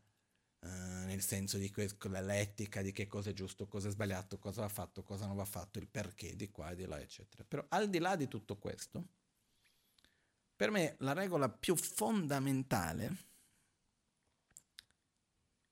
eh, 0.62 0.68
nel 0.68 1.22
senso 1.22 1.58
di 1.58 1.70
que- 1.70 1.98
l'etica, 2.22 2.82
di 2.82 2.94
che 2.94 3.08
cosa 3.08 3.32
è 3.32 3.34
giusto, 3.34 3.68
cosa 3.68 3.90
è 3.90 3.92
sbagliato, 3.92 4.40
cosa 4.40 4.62
va 4.62 4.70
fatto, 4.70 5.04
cosa 5.04 5.26
non 5.26 5.36
va 5.36 5.46
fatto, 5.46 5.80
il 5.80 5.88
perché 5.90 6.38
di 6.38 6.50
qua 6.50 6.72
e 6.72 6.76
di 6.76 6.86
là, 6.86 6.98
eccetera. 6.98 7.44
Però 7.44 7.66
al 7.70 7.90
di 7.90 8.00
là 8.00 8.16
di 8.16 8.30
tutto 8.30 8.58
questo, 8.58 9.06
per 10.56 10.72
me 10.72 10.96
la 11.00 11.12
regola 11.12 11.50
più 11.50 11.76
fondamentale 11.76 13.28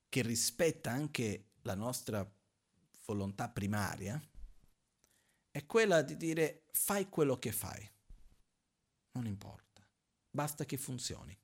che 0.09 0.21
rispetta 0.21 0.91
anche 0.91 1.51
la 1.61 1.75
nostra 1.75 2.29
volontà 3.05 3.49
primaria, 3.49 4.21
è 5.51 5.65
quella 5.65 6.01
di 6.01 6.15
dire 6.17 6.65
fai 6.71 7.09
quello 7.09 7.38
che 7.38 7.51
fai. 7.51 7.89
Non 9.11 9.25
importa, 9.25 9.88
basta 10.29 10.65
che 10.65 10.77
funzioni. 10.77 11.38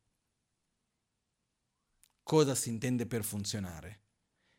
Cosa 2.21 2.55
si 2.55 2.69
intende 2.69 3.05
per 3.05 3.23
funzionare? 3.23 4.01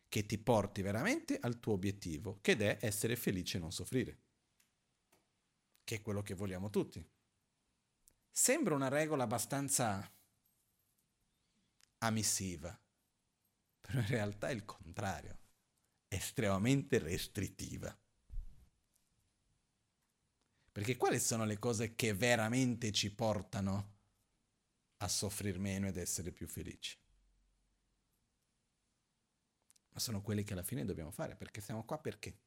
Che 0.07 0.25
ti 0.25 0.37
porti 0.37 0.81
veramente 0.81 1.39
al 1.39 1.59
tuo 1.59 1.73
obiettivo, 1.73 2.39
che 2.41 2.55
è 2.55 2.77
essere 2.81 3.15
felice 3.15 3.57
e 3.57 3.59
non 3.59 3.71
soffrire. 3.71 4.19
Che 5.83 5.95
è 5.95 6.01
quello 6.01 6.21
che 6.21 6.35
vogliamo 6.35 6.69
tutti. 6.69 7.03
Sembra 8.29 8.75
una 8.75 8.87
regola 8.87 9.23
abbastanza 9.23 10.11
amissiva, 11.99 12.77
però 13.85 13.99
in 13.99 14.07
realtà 14.07 14.49
è 14.49 14.53
il 14.53 14.65
contrario, 14.65 15.37
estremamente 16.07 16.97
restrittiva. 16.97 17.95
Perché 20.71 20.97
quali 20.97 21.19
sono 21.19 21.45
le 21.45 21.57
cose 21.57 21.95
che 21.95 22.13
veramente 22.13 22.91
ci 22.91 23.13
portano 23.13 23.93
a 24.97 25.07
soffrire 25.07 25.57
meno 25.57 25.87
ed 25.87 25.97
essere 25.97 26.31
più 26.31 26.47
felici? 26.47 26.97
Ma 29.93 29.99
sono 29.99 30.21
quelle 30.21 30.43
che 30.43 30.53
alla 30.53 30.63
fine 30.63 30.83
dobbiamo 30.83 31.11
fare, 31.11 31.35
perché 31.35 31.61
siamo 31.61 31.85
qua 31.85 31.97
perché? 31.99 32.41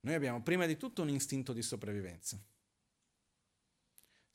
Noi 0.00 0.14
abbiamo 0.14 0.40
prima 0.42 0.66
di 0.66 0.76
tutto 0.76 1.02
un 1.02 1.08
istinto 1.08 1.52
di 1.52 1.62
sopravvivenza 1.62 2.40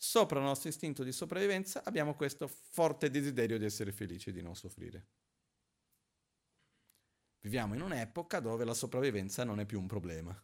sopra 0.04 0.40
il 0.40 0.46
nostro 0.46 0.68
istinto 0.68 1.04
di 1.04 1.12
sopravvivenza 1.12 1.84
abbiamo 1.84 2.16
questo 2.16 2.48
forte 2.48 3.12
desiderio 3.12 3.60
di 3.60 3.66
essere 3.66 3.92
felici 3.92 4.30
e 4.30 4.32
di 4.32 4.42
non 4.42 4.56
soffrire. 4.56 5.06
Viviamo 7.42 7.76
in 7.76 7.82
un'epoca 7.82 8.40
dove 8.40 8.66
la 8.66 8.74
sopravvivenza 8.74 9.44
non 9.44 9.60
è 9.60 9.66
più 9.66 9.80
un 9.80 9.86
problema. 9.86 10.44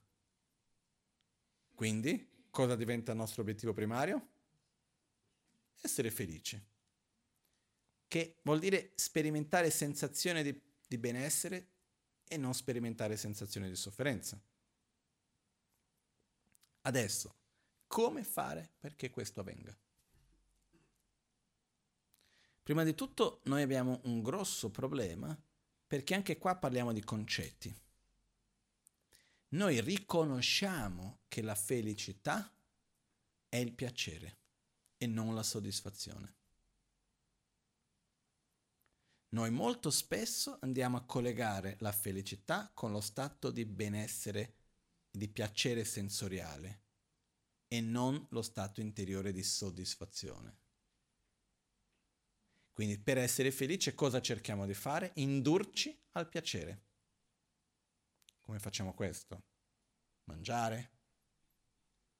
Quindi, 1.73 2.45
cosa 2.51 2.75
diventa 2.75 3.13
il 3.13 3.17
nostro 3.17 3.41
obiettivo 3.41 3.73
primario? 3.73 4.27
Essere 5.81 6.11
felici. 6.11 6.63
Che 8.07 8.39
vuol 8.43 8.59
dire 8.59 8.91
sperimentare 8.93 9.71
sensazione 9.71 10.43
di, 10.43 10.61
di 10.87 10.97
benessere 10.99 11.67
e 12.27 12.37
non 12.37 12.53
sperimentare 12.53 13.17
sensazioni 13.17 13.67
di 13.67 13.75
sofferenza. 13.75 14.39
Adesso, 16.81 17.36
come 17.87 18.23
fare 18.23 18.73
perché 18.79 19.09
questo 19.09 19.39
avvenga? 19.39 19.75
Prima 22.61 22.83
di 22.83 22.93
tutto 22.93 23.39
noi 23.45 23.61
abbiamo 23.61 24.01
un 24.03 24.21
grosso 24.21 24.69
problema 24.69 25.35
perché 25.87 26.13
anche 26.13 26.37
qua 26.37 26.57
parliamo 26.57 26.91
di 26.91 27.01
concetti. 27.01 27.73
Noi 29.49 29.79
riconosciamo 29.79 31.19
che 31.29 31.41
la 31.41 31.55
felicità 31.55 32.53
è 33.47 33.55
il 33.55 33.71
piacere 33.71 34.37
e 34.97 35.07
non 35.07 35.33
la 35.33 35.43
soddisfazione. 35.43 36.35
Noi 39.29 39.49
molto 39.49 39.89
spesso 39.89 40.57
andiamo 40.61 40.97
a 40.97 41.05
collegare 41.05 41.77
la 41.79 41.93
felicità 41.93 42.69
con 42.73 42.91
lo 42.91 42.99
stato 42.99 43.49
di 43.49 43.65
benessere, 43.65 44.55
di 45.09 45.29
piacere 45.29 45.85
sensoriale 45.85 46.86
e 47.67 47.81
non 47.81 48.25
lo 48.29 48.41
stato 48.41 48.81
interiore 48.81 49.31
di 49.31 49.43
soddisfazione. 49.43 50.65
Quindi 52.71 52.99
per 52.99 53.17
essere 53.17 53.51
felice 53.51 53.95
cosa 53.95 54.21
cerchiamo 54.21 54.65
di 54.65 54.73
fare? 54.73 55.11
Indurci 55.15 55.99
al 56.11 56.29
piacere. 56.29 56.85
Come 58.41 58.59
facciamo 58.59 58.93
questo? 58.93 59.43
Mangiare? 60.25 60.91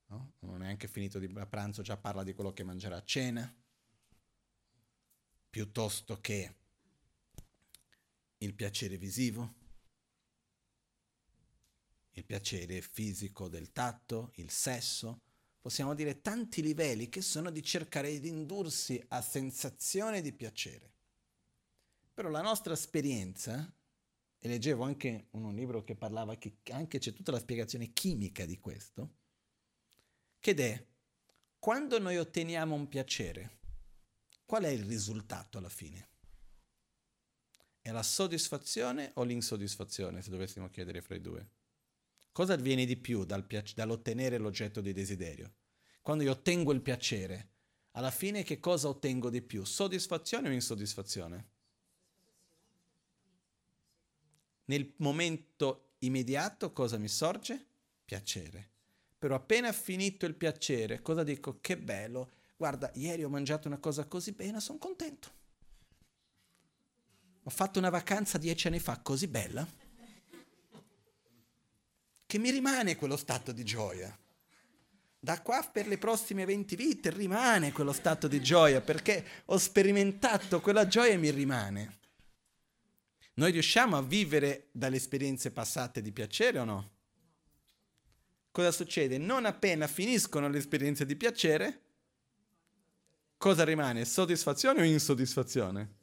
No? 0.08 0.34
Non 0.40 0.56
è 0.56 0.66
neanche 0.66 0.88
finito 0.88 1.20
di 1.20 1.28
pranzo, 1.28 1.82
già 1.82 1.96
parla 1.96 2.24
di 2.24 2.34
quello 2.34 2.54
che 2.54 2.64
mangerà 2.64 2.98
a 2.98 3.04
cena. 3.04 3.56
Piuttosto 5.50 6.20
che 6.20 6.56
il 8.38 8.54
piacere 8.54 8.98
visivo, 8.98 9.54
il 12.12 12.26
piacere 12.26 12.82
fisico 12.82 13.48
del 13.48 13.72
tatto, 13.72 14.32
il 14.36 14.50
sesso, 14.50 15.22
possiamo 15.68 15.94
dire 15.94 16.22
tanti 16.22 16.62
livelli 16.62 17.10
che 17.10 17.22
sono 17.22 17.52
di 17.52 17.62
cercare 17.62 18.22
di 18.22 18.30
indursi 18.30 19.04
a 19.10 19.22
sensazione 19.22 20.22
di 20.22 20.32
piacere. 20.32 20.94
Però 22.14 22.30
la 22.30 22.42
nostra 22.42 22.72
esperienza, 22.72 23.70
e 24.40 24.48
leggevo 24.48 24.86
anche 24.86 25.28
un 25.32 25.54
libro 25.54 25.84
che 25.84 25.98
parlava 25.98 26.38
che 26.38 26.60
anche 26.72 27.00
c'è 27.00 27.12
tutta 27.12 27.34
la 27.34 27.40
spiegazione 27.40 27.92
chimica 27.92 28.46
di 28.46 28.58
questo, 28.62 29.16
che 30.40 30.56
è 30.56 30.86
quando 31.60 32.00
noi 32.00 32.16
otteniamo 32.16 32.74
un 32.74 32.88
piacere, 32.88 33.58
qual 34.46 34.64
è 34.64 34.70
il 34.70 34.86
risultato 34.86 35.58
alla 35.58 35.68
fine? 35.68 36.08
È 37.82 37.92
la 37.92 38.04
soddisfazione 38.04 39.12
o 39.16 39.24
l'insoddisfazione, 39.24 40.22
se 40.22 40.30
dovessimo 40.30 40.70
chiedere 40.70 41.02
fra 41.02 41.16
i 41.16 41.22
due? 41.22 41.57
Cosa 42.38 42.54
avviene 42.54 42.86
di 42.86 42.98
più 42.98 43.26
dal 43.26 43.48
piace- 43.48 43.74
dall'ottenere 43.74 44.38
l'oggetto 44.38 44.80
di 44.80 44.94
desiderio? 44.94 45.56
Quando 46.04 46.24
io 46.24 46.34
ottengo 46.34 46.72
il 46.72 46.82
piacere, 46.82 47.50
alla 47.94 48.12
fine 48.12 48.44
che 48.44 48.60
cosa 48.60 48.90
ottengo 48.90 49.32
di 49.32 49.42
più? 49.42 49.64
Soddisfazione 49.64 50.48
o 50.48 50.52
insoddisfazione? 50.52 51.48
Nel 54.66 54.94
momento 54.98 55.94
immediato 55.98 56.72
cosa 56.74 57.00
mi 57.00 57.08
sorge? 57.08 57.66
Piacere. 58.06 58.70
Però 59.18 59.34
appena 59.34 59.72
finito 59.72 60.28
il 60.28 60.36
piacere, 60.36 61.02
cosa 61.02 61.24
dico? 61.24 61.58
Che 61.60 61.76
bello, 61.76 62.34
guarda, 62.56 62.92
ieri 62.94 63.24
ho 63.24 63.30
mangiato 63.30 63.68
una 63.68 63.80
cosa 63.80 64.06
così 64.06 64.34
bene, 64.34 64.60
sono 64.60 64.78
contento. 64.78 65.32
Ho 67.42 67.50
fatto 67.50 67.80
una 67.80 67.90
vacanza 67.90 68.38
dieci 68.38 68.68
anni 68.68 68.78
fa 68.78 69.00
così 69.00 69.28
bella 69.28 69.87
che 72.28 72.38
mi 72.38 72.52
rimane 72.52 72.96
quello 72.96 73.18
stato 73.18 73.52
di 73.52 73.64
gioia. 73.64 74.16
Da 75.20 75.42
qua 75.42 75.68
per 75.74 75.88
le 75.88 75.98
prossime 75.98 76.46
20 76.46 76.76
vite 76.76 77.10
rimane 77.10 77.72
quello 77.72 77.94
stato 77.94 78.28
di 78.28 78.40
gioia 78.40 78.82
perché 78.82 79.26
ho 79.46 79.58
sperimentato 79.58 80.62
quella 80.62 80.86
gioia 80.86 81.14
e 81.14 81.18
mi 81.18 81.32
rimane. 81.32 81.98
Noi 83.34 83.52
riusciamo 83.52 83.98
a 83.98 84.04
vivere 84.04 84.68
dalle 84.72 84.98
esperienze 84.98 85.50
passate 85.50 86.04
di 86.04 86.12
piacere 86.12 86.60
o 86.60 86.64
no? 86.64 86.92
cosa 88.58 88.72
succede? 88.72 89.20
Non 89.20 89.46
appena 89.46 89.86
finiscono 89.86 90.50
le 90.50 90.58
esperienze 90.58 91.06
di 91.06 91.16
piacere, 91.16 91.82
cosa 93.38 93.64
rimane? 93.64 94.04
Soddisfazione 94.04 94.82
o 94.82 94.84
insoddisfazione? 94.84 95.98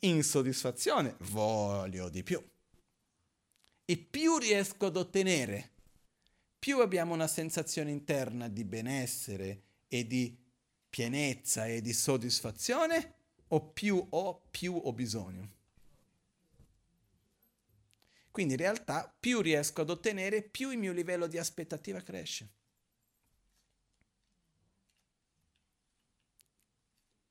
Insoddisfazione, 0.00 1.16
voglio 1.20 2.10
di 2.10 2.22
più. 2.22 2.38
E 3.90 3.96
più 3.96 4.38
riesco 4.38 4.86
ad 4.86 4.96
ottenere, 4.96 5.72
più 6.60 6.78
abbiamo 6.78 7.12
una 7.12 7.26
sensazione 7.26 7.90
interna 7.90 8.46
di 8.46 8.62
benessere 8.62 9.62
e 9.88 10.06
di 10.06 10.38
pienezza 10.88 11.66
e 11.66 11.80
di 11.80 11.92
soddisfazione, 11.92 13.14
o 13.48 13.60
più 13.60 14.06
ho, 14.10 14.42
più 14.48 14.80
ho 14.80 14.92
bisogno. 14.92 15.54
Quindi 18.30 18.52
in 18.52 18.60
realtà 18.60 19.12
più 19.18 19.40
riesco 19.40 19.80
ad 19.80 19.90
ottenere, 19.90 20.40
più 20.40 20.70
il 20.70 20.78
mio 20.78 20.92
livello 20.92 21.26
di 21.26 21.36
aspettativa 21.38 22.00
cresce. 22.00 22.48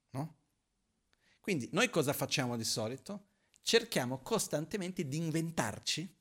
No? 0.10 0.36
Quindi 1.40 1.70
noi 1.72 1.90
cosa 1.90 2.12
facciamo 2.12 2.58
di 2.58 2.66
solito? 2.66 3.28
Cerchiamo 3.62 4.20
costantemente 4.20 5.08
di 5.08 5.16
inventarci 5.16 6.18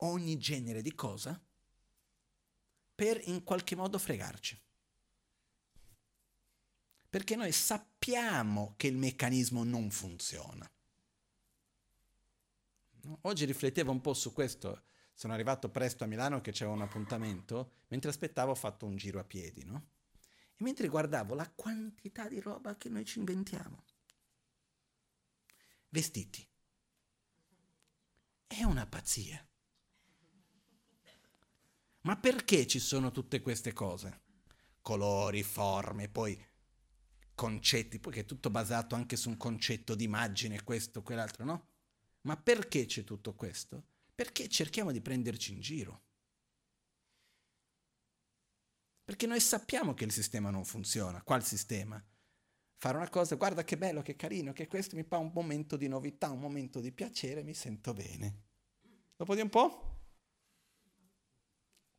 ogni 0.00 0.38
genere 0.38 0.82
di 0.82 0.94
cosa 0.94 1.40
per 2.94 3.20
in 3.28 3.42
qualche 3.44 3.74
modo 3.74 3.98
fregarci. 3.98 4.60
Perché 7.08 7.34
noi 7.34 7.50
sappiamo 7.50 8.74
che 8.76 8.86
il 8.86 8.96
meccanismo 8.96 9.64
non 9.64 9.90
funziona. 9.90 10.70
Oggi 13.22 13.44
riflettevo 13.46 13.90
un 13.90 14.00
po' 14.00 14.14
su 14.14 14.32
questo. 14.32 14.84
Sono 15.14 15.32
arrivato 15.32 15.70
presto 15.70 16.04
a 16.04 16.06
Milano 16.06 16.40
che 16.40 16.52
c'era 16.52 16.70
un 16.70 16.82
appuntamento, 16.82 17.72
mentre 17.88 18.10
aspettavo 18.10 18.52
ho 18.52 18.54
fatto 18.54 18.86
un 18.86 18.96
giro 18.96 19.18
a 19.18 19.24
piedi, 19.24 19.64
no? 19.64 19.88
E 20.54 20.62
mentre 20.62 20.88
guardavo 20.88 21.34
la 21.34 21.50
quantità 21.50 22.28
di 22.28 22.40
roba 22.40 22.76
che 22.76 22.88
noi 22.88 23.04
ci 23.04 23.18
inventiamo. 23.18 23.84
Vestiti. 25.88 26.46
È 28.46 28.62
una 28.62 28.86
pazzia. 28.86 29.44
Ma 32.02 32.16
perché 32.16 32.66
ci 32.66 32.78
sono 32.78 33.10
tutte 33.10 33.40
queste 33.40 33.72
cose? 33.72 34.22
Colori, 34.80 35.42
forme, 35.42 36.08
poi 36.08 36.42
concetti, 37.34 37.98
poi 37.98 38.18
è 38.18 38.24
tutto 38.24 38.50
basato 38.50 38.94
anche 38.94 39.16
su 39.16 39.28
un 39.28 39.36
concetto 39.36 39.94
di 39.94 40.04
immagine, 40.04 40.62
questo, 40.62 41.02
quell'altro, 41.02 41.44
no? 41.44 41.68
Ma 42.22 42.36
perché 42.36 42.86
c'è 42.86 43.04
tutto 43.04 43.34
questo? 43.34 43.84
Perché 44.14 44.48
cerchiamo 44.48 44.92
di 44.92 45.00
prenderci 45.00 45.52
in 45.52 45.60
giro. 45.60 46.02
Perché 49.04 49.26
noi 49.26 49.40
sappiamo 49.40 49.92
che 49.94 50.04
il 50.04 50.12
sistema 50.12 50.50
non 50.50 50.64
funziona. 50.64 51.22
Qual 51.22 51.44
sistema? 51.44 52.02
Fare 52.76 52.96
una 52.96 53.08
cosa, 53.08 53.36
guarda 53.36 53.64
che 53.64 53.76
bello, 53.76 54.02
che 54.02 54.16
carino, 54.16 54.52
che 54.52 54.66
questo 54.66 54.96
mi 54.96 55.02
fa 55.02 55.18
un 55.18 55.30
momento 55.34 55.76
di 55.76 55.88
novità, 55.88 56.30
un 56.30 56.40
momento 56.40 56.80
di 56.80 56.92
piacere, 56.92 57.42
mi 57.42 57.52
sento 57.52 57.92
bene. 57.92 58.44
Dopo 59.16 59.34
di 59.34 59.40
un 59.40 59.48
po' 59.48 59.99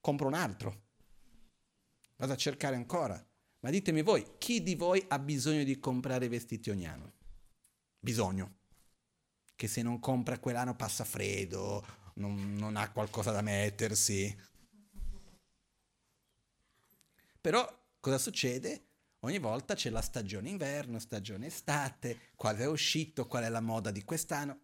compro 0.02 0.28
un 0.28 0.34
altro. 0.34 0.90
Vado 2.18 2.34
a 2.34 2.38
cercare 2.38 2.76
ancora. 2.76 3.24
Ma 3.62 3.70
ditemi 3.70 4.02
voi, 4.02 4.38
chi 4.40 4.62
di 4.64 4.76
voi 4.76 5.04
ha 5.08 5.20
bisogno 5.20 5.64
di 5.64 5.80
comprare 5.80 6.28
vestiti 6.28 6.72
ogni 6.72 6.88
anno? 6.88 7.14
Bisogno 8.00 8.58
che 9.56 9.68
se 9.68 9.84
non 9.84 10.00
compra 10.00 10.40
quell'anno 10.40 10.76
passa 10.76 11.04
freddo, 11.04 11.86
non, 12.16 12.56
non 12.56 12.76
ha 12.76 12.92
qualcosa 12.92 13.30
da 13.30 13.42
mettersi. 13.42 14.36
Però 17.40 17.86
cosa 18.00 18.18
succede? 18.18 18.88
Ogni 19.20 19.38
volta 19.38 19.76
c'è 19.76 19.92
la 19.92 20.02
stagione 20.02 20.50
inverno, 20.50 20.98
stagione 20.98 21.46
estate, 21.46 22.32
qual 22.36 22.58
è 22.58 22.66
uscito, 22.66 23.28
qual 23.28 23.44
è 23.44 23.50
la 23.50 23.62
moda 23.62 23.92
di 23.92 24.04
quest'anno. 24.04 24.60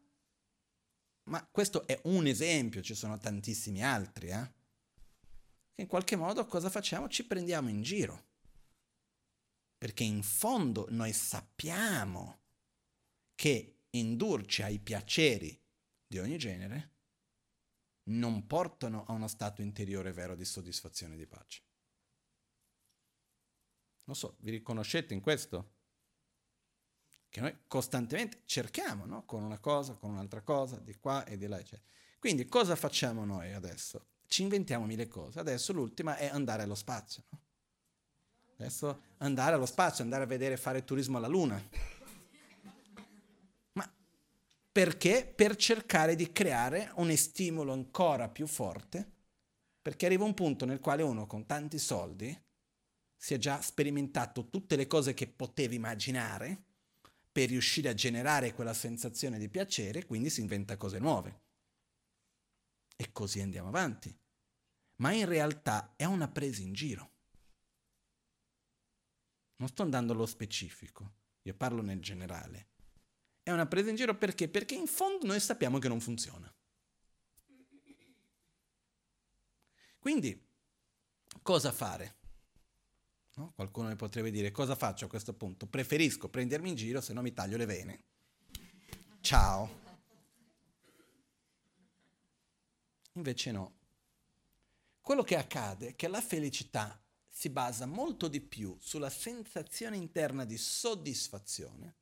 Ma 1.25 1.45
questo 1.45 1.85
è 1.85 1.99
un 2.05 2.25
esempio, 2.25 2.81
ci 2.81 2.95
sono 2.95 3.19
tantissimi 3.19 3.83
altri. 3.83 4.29
Eh? 4.29 4.51
In 5.79 5.87
qualche 5.87 6.15
modo 6.15 6.45
cosa 6.45 6.69
facciamo? 6.69 7.07
Ci 7.07 7.25
prendiamo 7.25 7.69
in 7.69 7.81
giro. 7.81 8.25
Perché 9.77 10.03
in 10.03 10.23
fondo 10.23 10.87
noi 10.89 11.13
sappiamo 11.13 12.41
che 13.35 13.83
indurci 13.91 14.63
ai 14.63 14.79
piaceri 14.79 15.59
di 16.07 16.17
ogni 16.17 16.37
genere 16.37 16.95
non 18.09 18.47
portano 18.47 19.05
a 19.05 19.11
uno 19.11 19.27
stato 19.27 19.61
interiore 19.61 20.11
vero 20.13 20.35
di 20.35 20.45
soddisfazione 20.45 21.13
e 21.13 21.17
di 21.17 21.27
pace. 21.27 21.61
Non 24.05 24.15
so, 24.15 24.37
vi 24.39 24.51
riconoscete 24.51 25.13
in 25.13 25.21
questo? 25.21 25.75
Che 27.29 27.41
noi 27.41 27.55
costantemente 27.67 28.41
cerchiamo, 28.45 29.05
no? 29.05 29.25
Con 29.25 29.43
una 29.43 29.59
cosa, 29.59 29.95
con 29.95 30.11
un'altra 30.11 30.41
cosa, 30.41 30.79
di 30.79 30.95
qua 30.95 31.25
e 31.25 31.37
di 31.37 31.45
là, 31.45 31.59
eccetera. 31.59 31.83
Quindi 32.17 32.47
cosa 32.47 32.75
facciamo 32.75 33.25
noi 33.25 33.53
adesso? 33.53 34.07
Ci 34.27 34.43
inventiamo 34.43 34.85
mille 34.85 35.07
cose. 35.07 35.39
Adesso 35.39 35.73
l'ultima 35.73 36.17
è 36.17 36.27
andare 36.27 36.63
allo 36.63 36.75
spazio. 36.75 37.23
No? 37.29 37.41
Adesso 38.59 39.01
andare 39.17 39.55
allo 39.55 39.65
spazio, 39.65 40.03
andare 40.03 40.23
a 40.23 40.27
vedere 40.27 40.57
fare 40.57 40.83
turismo 40.83 41.17
alla 41.17 41.27
Luna 41.27 41.61
perché? 44.77 45.25
Per 45.25 45.55
cercare 45.55 46.13
di 46.13 46.31
creare 46.31 46.91
un 46.97 47.11
stimolo 47.17 47.73
ancora 47.73 48.29
più 48.29 48.45
forte, 48.45 49.11
perché 49.81 50.05
arriva 50.05 50.23
un 50.23 50.35
punto 50.35 50.65
nel 50.65 50.79
quale 50.79 51.01
uno 51.01 51.25
con 51.25 51.47
tanti 51.47 51.79
soldi 51.79 52.39
si 53.15 53.33
è 53.33 53.39
già 53.39 53.59
sperimentato 53.59 54.49
tutte 54.49 54.75
le 54.75 54.85
cose 54.85 55.15
che 55.15 55.25
poteva 55.25 55.73
immaginare 55.73 56.61
per 57.31 57.49
riuscire 57.49 57.89
a 57.89 57.95
generare 57.95 58.53
quella 58.53 58.75
sensazione 58.75 59.39
di 59.39 59.49
piacere, 59.49 60.05
quindi 60.05 60.29
si 60.29 60.41
inventa 60.41 60.77
cose 60.77 60.99
nuove. 60.99 61.39
E 62.97 63.11
così 63.13 63.39
andiamo 63.39 63.69
avanti. 63.69 64.13
Ma 64.97 65.13
in 65.13 65.25
realtà 65.25 65.93
è 65.95 66.03
una 66.03 66.27
presa 66.27 66.61
in 66.61 66.73
giro. 66.73 67.11
Non 69.57 69.69
sto 69.69 69.83
andando 69.83 70.11
allo 70.11 70.25
specifico, 70.25 71.13
io 71.43 71.53
parlo 71.53 71.81
nel 71.81 72.01
generale 72.01 72.71
è 73.47 73.51
una 73.51 73.65
presa 73.65 73.89
in 73.89 73.95
giro 73.95 74.13
perché? 74.13 74.49
Perché 74.49 74.75
in 74.75 74.87
fondo 74.87 75.25
noi 75.25 75.39
sappiamo 75.39 75.79
che 75.79 75.87
non 75.87 76.01
funziona. 76.01 76.53
Quindi, 79.99 80.45
cosa 81.41 81.71
fare? 81.71 82.15
No? 83.35 83.53
Qualcuno 83.55 83.87
mi 83.87 83.95
potrebbe 83.95 84.31
dire 84.31 84.51
cosa 84.51 84.75
faccio 84.75 85.05
a 85.05 85.07
questo 85.07 85.33
punto? 85.33 85.65
Preferisco 85.65 86.27
prendermi 86.27 86.67
in 86.67 86.75
giro 86.75 86.99
se 86.99 87.13
no 87.13 87.21
mi 87.21 87.31
taglio 87.31 87.55
le 87.55 87.65
vene. 87.65 88.03
Ciao. 89.21 89.86
Invece 93.17 93.51
no. 93.51 93.75
Quello 95.01 95.23
che 95.23 95.35
accade 95.35 95.89
è 95.89 95.95
che 95.95 96.07
la 96.07 96.21
felicità 96.21 97.01
si 97.27 97.49
basa 97.49 97.85
molto 97.85 98.27
di 98.27 98.41
più 98.41 98.77
sulla 98.79 99.09
sensazione 99.09 99.97
interna 99.97 100.45
di 100.45 100.57
soddisfazione 100.57 101.95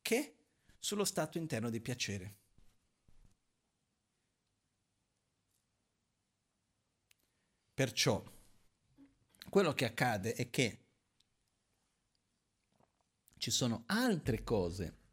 che 0.00 0.36
sullo 0.78 1.04
stato 1.04 1.36
interno 1.36 1.68
di 1.68 1.80
piacere. 1.80 2.36
Perciò 7.74 8.22
quello 9.50 9.74
che 9.74 9.84
accade 9.84 10.32
è 10.34 10.48
che 10.48 10.84
ci 13.36 13.50
sono 13.50 13.82
altre 13.86 14.42
cose 14.42 15.04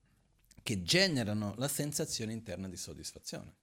che 0.63 0.81
generano 0.81 1.53
la 1.57 1.67
sensazione 1.67 2.31
interna 2.31 2.69
di 2.69 2.77
soddisfazione. 2.77 3.62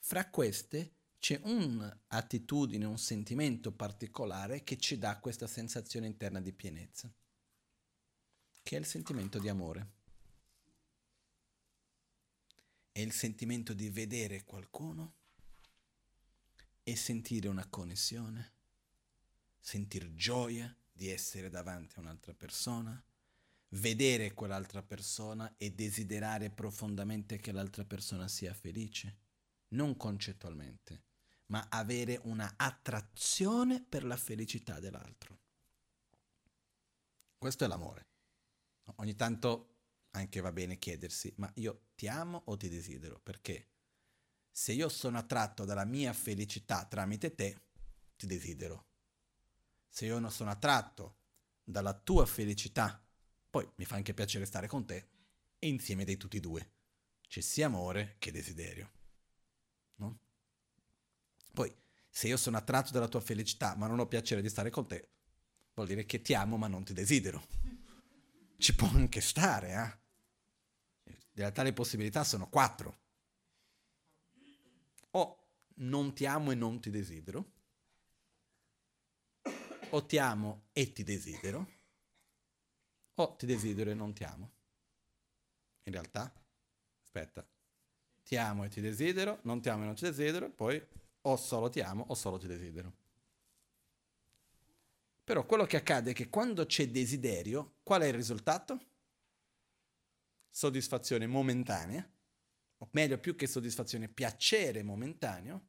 Fra 0.00 0.28
queste 0.28 0.96
c'è 1.18 1.40
un'attitudine, 1.42 2.84
un 2.84 2.98
sentimento 2.98 3.72
particolare 3.72 4.64
che 4.64 4.76
ci 4.78 4.98
dà 4.98 5.18
questa 5.18 5.46
sensazione 5.46 6.06
interna 6.06 6.40
di 6.40 6.52
pienezza 6.52 7.12
che 8.62 8.76
è 8.76 8.78
il 8.78 8.86
sentimento 8.86 9.38
di 9.38 9.48
amore. 9.48 9.98
È 12.92 13.00
il 13.00 13.12
sentimento 13.12 13.72
di 13.72 13.88
vedere 13.88 14.44
qualcuno 14.44 15.14
e 16.82 16.96
sentire 16.96 17.48
una 17.48 17.66
connessione, 17.66 18.52
sentire 19.58 20.14
gioia 20.14 20.74
di 20.92 21.08
essere 21.08 21.50
davanti 21.50 21.94
a 21.96 22.00
un'altra 22.00 22.34
persona, 22.34 23.02
vedere 23.70 24.34
quell'altra 24.34 24.82
persona 24.82 25.54
e 25.56 25.72
desiderare 25.72 26.50
profondamente 26.50 27.38
che 27.38 27.52
l'altra 27.52 27.84
persona 27.84 28.28
sia 28.28 28.52
felice, 28.52 29.16
non 29.70 29.96
concettualmente, 29.96 31.04
ma 31.46 31.66
avere 31.68 32.20
una 32.24 32.54
attrazione 32.56 33.82
per 33.82 34.04
la 34.04 34.16
felicità 34.16 34.78
dell'altro. 34.80 35.38
Questo 37.36 37.64
è 37.64 37.66
l'amore. 37.66 38.08
Ogni 38.96 39.14
tanto 39.14 39.78
anche 40.10 40.40
va 40.40 40.52
bene 40.52 40.78
chiedersi, 40.78 41.32
ma 41.36 41.50
io 41.56 41.88
ti 41.94 42.08
amo 42.08 42.42
o 42.46 42.56
ti 42.56 42.68
desidero? 42.68 43.20
Perché 43.20 43.68
se 44.50 44.72
io 44.72 44.88
sono 44.88 45.18
attratto 45.18 45.64
dalla 45.64 45.84
mia 45.84 46.12
felicità 46.12 46.84
tramite 46.84 47.34
te, 47.34 47.62
ti 48.16 48.26
desidero. 48.26 48.88
Se 49.88 50.06
io 50.06 50.18
non 50.18 50.30
sono 50.30 50.50
attratto 50.50 51.18
dalla 51.62 51.94
tua 51.94 52.26
felicità, 52.26 53.02
poi 53.48 53.68
mi 53.76 53.84
fa 53.84 53.96
anche 53.96 54.14
piacere 54.14 54.44
stare 54.44 54.66
con 54.66 54.84
te, 54.84 55.08
e 55.58 55.68
insieme 55.68 56.04
dei 56.04 56.16
tutti 56.16 56.38
e 56.38 56.40
due. 56.40 56.72
C'è 57.26 57.40
sia 57.40 57.66
amore 57.66 58.16
che 58.18 58.32
desiderio. 58.32 58.99
No? 60.00 60.18
Poi, 61.52 61.72
se 62.08 62.26
io 62.26 62.36
sono 62.36 62.56
attratto 62.56 62.90
dalla 62.90 63.08
tua 63.08 63.20
felicità, 63.20 63.76
ma 63.76 63.86
non 63.86 63.98
ho 63.98 64.06
piacere 64.06 64.40
di 64.42 64.48
stare 64.48 64.70
con 64.70 64.86
te, 64.86 65.08
vuol 65.74 65.86
dire 65.86 66.06
che 66.06 66.22
ti 66.22 66.34
amo 66.34 66.56
ma 66.56 66.66
non 66.66 66.84
ti 66.84 66.92
desidero. 66.92 67.46
Ci 68.56 68.74
può 68.74 68.88
anche 68.88 69.20
stare, 69.20 69.68
eh? 69.70 69.98
In 71.32 71.46
realtà 71.46 71.70
possibilità 71.72 72.24
sono 72.24 72.48
quattro. 72.48 72.98
O 75.12 75.48
non 75.76 76.14
ti 76.14 76.26
amo 76.26 76.50
e 76.50 76.54
non 76.54 76.80
ti 76.80 76.90
desidero, 76.90 77.52
o 79.90 80.06
ti 80.06 80.18
amo 80.18 80.68
e 80.72 80.92
ti 80.92 81.02
desidero, 81.02 81.68
o 83.14 83.36
ti 83.36 83.46
desidero 83.46 83.90
e 83.90 83.94
non 83.94 84.12
ti 84.12 84.24
amo. 84.24 84.52
In 85.84 85.92
realtà, 85.92 86.32
aspetta, 87.02 87.46
ti 88.30 88.36
amo 88.36 88.62
e 88.62 88.68
ti 88.68 88.80
desidero, 88.80 89.40
non 89.42 89.60
ti 89.60 89.70
amo 89.70 89.82
e 89.82 89.86
non 89.86 89.96
ti 89.96 90.04
desidero, 90.04 90.50
poi 90.50 90.80
o 91.22 91.36
solo 91.36 91.68
ti 91.68 91.80
amo 91.80 92.04
o 92.06 92.14
solo 92.14 92.38
ti 92.38 92.46
desidero. 92.46 92.92
Però 95.24 95.44
quello 95.44 95.66
che 95.66 95.76
accade 95.76 96.12
è 96.12 96.14
che 96.14 96.28
quando 96.28 96.64
c'è 96.64 96.88
desiderio, 96.90 97.78
qual 97.82 98.02
è 98.02 98.06
il 98.06 98.14
risultato? 98.14 98.86
Soddisfazione 100.48 101.26
momentanea, 101.26 102.08
o 102.78 102.88
meglio 102.92 103.18
più 103.18 103.34
che 103.34 103.48
soddisfazione, 103.48 104.08
piacere 104.08 104.84
momentaneo. 104.84 105.66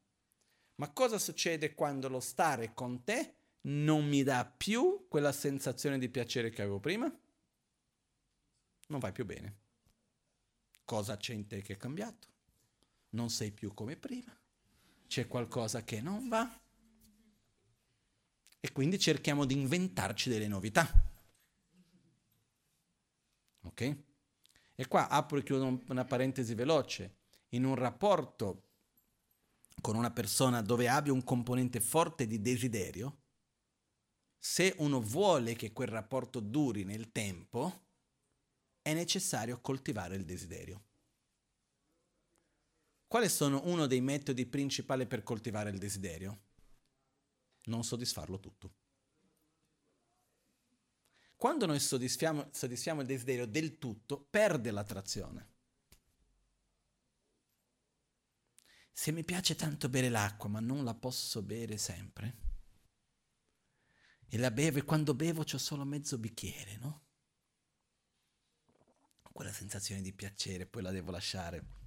Ma 0.76 0.92
cosa 0.92 1.18
succede 1.18 1.74
quando 1.74 2.10
lo 2.10 2.20
stare 2.20 2.76
con 2.76 3.04
te 3.04 3.38
non 3.62 4.08
mi 4.08 4.22
dà 4.22 4.46
più 4.46 5.08
quella 5.10 5.32
sensazione 5.32 5.98
di 5.98 6.10
piacere 6.10 6.52
che 6.52 6.62
avevo 6.62 6.80
prima? 6.80 7.12
Non 8.90 9.00
vai 9.00 9.12
più 9.12 9.26
bene. 9.26 9.58
Cosa 10.86 11.18
c'è 11.18 11.34
in 11.34 11.48
te 11.48 11.64
che 11.64 11.74
è 11.74 11.78
cambiato? 11.78 12.31
Non 13.12 13.30
sei 13.30 13.52
più 13.52 13.74
come 13.74 13.96
prima. 13.96 14.38
C'è 15.08 15.28
qualcosa 15.28 15.84
che 15.84 16.02
non 16.02 16.28
va. 16.28 16.50
E 18.60 18.72
quindi 18.72 19.00
cerchiamo 19.00 19.46
di 19.46 19.56
inventarci 19.56 20.30
delle 20.30 20.48
novità. 20.48 20.88
Ok? 23.64 23.98
E 24.76 24.88
qua 24.88 25.10
apro 25.10 25.38
e 25.38 25.44
chiudo 25.44 25.82
una 25.88 26.06
parentesi 26.06 26.54
veloce. 26.54 27.18
In 27.50 27.66
un 27.66 27.76
rapporto 27.76 28.70
con 29.82 29.96
una 29.96 30.12
persona 30.12 30.62
dove 30.62 30.88
abbia 30.88 31.12
un 31.12 31.24
componente 31.24 31.80
forte 31.80 32.28
di 32.28 32.40
desiderio, 32.40 33.18
se 34.38 34.74
uno 34.78 35.02
vuole 35.02 35.56
che 35.56 35.74
quel 35.74 35.90
rapporto 35.90 36.40
duri 36.40 36.84
nel 36.84 37.12
tempo, 37.12 37.88
è 38.82 38.94
necessario 38.94 39.60
coltivare 39.60 40.16
il 40.16 40.26
desiderio. 40.26 40.86
Quali 43.12 43.28
sono 43.28 43.60
uno 43.66 43.88
dei 43.88 44.00
metodi 44.00 44.46
principali 44.46 45.06
per 45.06 45.22
coltivare 45.22 45.70
il 45.70 45.78
desiderio? 45.78 46.44
Non 47.64 47.84
soddisfarlo 47.84 48.40
tutto. 48.40 48.76
Quando 51.36 51.66
noi 51.66 51.82
soddisfiamo, 51.82 52.48
soddisfiamo 52.54 53.02
il 53.02 53.08
desiderio 53.08 53.46
del 53.46 53.78
tutto, 53.80 54.18
perde 54.18 54.72
l'attrazione. 54.72 55.50
Se 58.94 59.12
mi 59.12 59.26
piace 59.26 59.56
tanto 59.56 59.90
bere 59.90 60.08
l'acqua, 60.08 60.48
ma 60.48 60.62
non 60.62 60.86
la 60.86 60.96
posso 60.96 61.42
bere 61.42 61.76
sempre, 61.76 62.38
e 64.30 64.38
la 64.38 64.52
bevo 64.52 64.78
e 64.78 64.84
quando 64.86 65.14
bevo 65.16 65.44
c'ho 65.44 65.58
solo 65.58 65.84
mezzo 65.84 66.18
bicchiere, 66.18 66.78
no? 66.78 67.08
Quella 69.34 69.52
sensazione 69.52 70.00
di 70.00 70.14
piacere, 70.14 70.66
poi 70.66 70.82
la 70.82 70.92
devo 70.92 71.12
lasciare. 71.12 71.81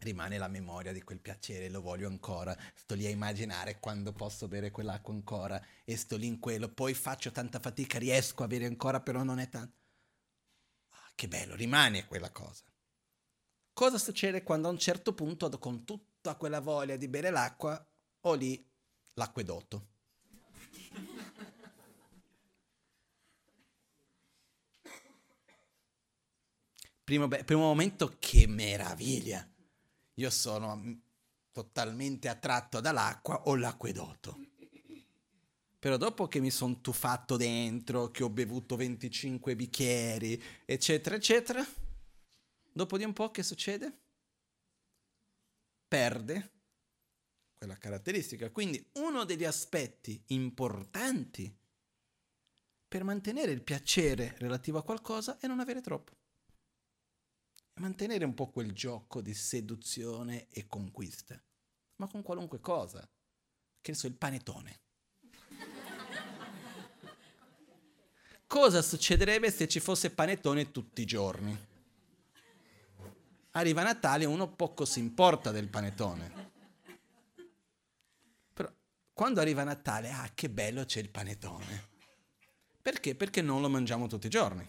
Rimane 0.00 0.36
la 0.36 0.48
memoria 0.48 0.92
di 0.92 1.02
quel 1.02 1.20
piacere, 1.20 1.70
lo 1.70 1.80
voglio 1.80 2.08
ancora, 2.08 2.54
sto 2.74 2.94
lì 2.94 3.06
a 3.06 3.10
immaginare 3.10 3.80
quando 3.80 4.12
posso 4.12 4.48
bere 4.48 4.70
quell'acqua 4.70 5.14
ancora 5.14 5.64
e 5.82 5.96
sto 5.96 6.16
lì 6.16 6.26
in 6.26 6.38
quello, 6.38 6.68
poi 6.68 6.92
faccio 6.92 7.30
tanta 7.30 7.58
fatica, 7.58 7.98
riesco 7.98 8.42
a 8.42 8.46
bere 8.46 8.66
ancora, 8.66 9.00
però 9.00 9.22
non 9.22 9.38
è 9.38 9.48
tanto. 9.48 9.78
Ah, 10.90 11.12
che 11.14 11.26
bello, 11.26 11.54
rimane 11.54 12.06
quella 12.06 12.30
cosa. 12.30 12.64
Cosa 13.72 13.98
succede 13.98 14.42
quando 14.42 14.68
a 14.68 14.72
un 14.72 14.78
certo 14.78 15.14
punto, 15.14 15.48
con 15.58 15.84
tutta 15.84 16.36
quella 16.36 16.60
voglia 16.60 16.96
di 16.96 17.08
bere 17.08 17.30
l'acqua, 17.30 17.84
ho 18.20 18.34
lì 18.34 18.62
l'acquedotto? 19.14 19.88
Primo, 27.04 27.28
primo 27.28 27.62
momento, 27.62 28.16
che 28.18 28.46
meraviglia! 28.46 29.53
Io 30.14 30.30
sono 30.30 30.76
mm, 30.76 30.92
totalmente 31.50 32.28
attratto 32.28 32.80
dall'acqua 32.80 33.42
o 33.44 33.56
l'acquedotto. 33.56 34.38
Però 35.78 35.96
dopo 35.96 36.28
che 36.28 36.40
mi 36.40 36.50
sono 36.50 36.80
tuffato 36.80 37.36
dentro, 37.36 38.10
che 38.10 38.22
ho 38.22 38.30
bevuto 38.30 38.74
25 38.74 39.54
bicchieri, 39.54 40.42
eccetera, 40.64 41.16
eccetera, 41.16 41.64
dopo 42.72 42.96
di 42.96 43.04
un 43.04 43.12
po' 43.12 43.30
che 43.30 43.42
succede? 43.42 43.98
Perde 45.86 46.52
quella 47.58 47.76
caratteristica. 47.76 48.50
Quindi 48.50 48.82
uno 48.94 49.24
degli 49.24 49.44
aspetti 49.44 50.22
importanti 50.28 51.54
per 52.88 53.04
mantenere 53.04 53.52
il 53.52 53.62
piacere 53.62 54.36
relativo 54.38 54.78
a 54.78 54.82
qualcosa 54.82 55.38
è 55.38 55.46
non 55.46 55.60
avere 55.60 55.82
troppo 55.82 56.23
mantenere 57.74 58.24
un 58.24 58.34
po' 58.34 58.48
quel 58.48 58.72
gioco 58.72 59.20
di 59.20 59.34
seduzione 59.34 60.48
e 60.50 60.66
conquista, 60.66 61.40
ma 61.96 62.06
con 62.06 62.22
qualunque 62.22 62.60
cosa. 62.60 63.08
Che 63.80 63.90
ne 63.90 63.96
so, 63.96 64.06
il 64.06 64.14
panetone. 64.14 64.80
cosa 68.46 68.82
succederebbe 68.82 69.50
se 69.50 69.66
ci 69.68 69.80
fosse 69.80 70.10
panetone 70.10 70.70
tutti 70.70 71.02
i 71.02 71.06
giorni? 71.06 71.72
Arriva 73.52 73.82
Natale 73.82 74.24
e 74.24 74.26
uno 74.26 74.52
poco 74.54 74.84
si 74.84 75.00
importa 75.00 75.50
del 75.50 75.68
panetone. 75.68 76.52
Però 78.52 78.72
quando 79.12 79.40
arriva 79.40 79.62
Natale, 79.64 80.10
ah, 80.10 80.30
che 80.34 80.48
bello 80.50 80.84
c'è 80.84 81.00
il 81.00 81.10
panetone. 81.10 81.88
Perché? 82.80 83.14
Perché 83.14 83.42
non 83.42 83.60
lo 83.60 83.68
mangiamo 83.68 84.06
tutti 84.06 84.26
i 84.26 84.30
giorni. 84.30 84.68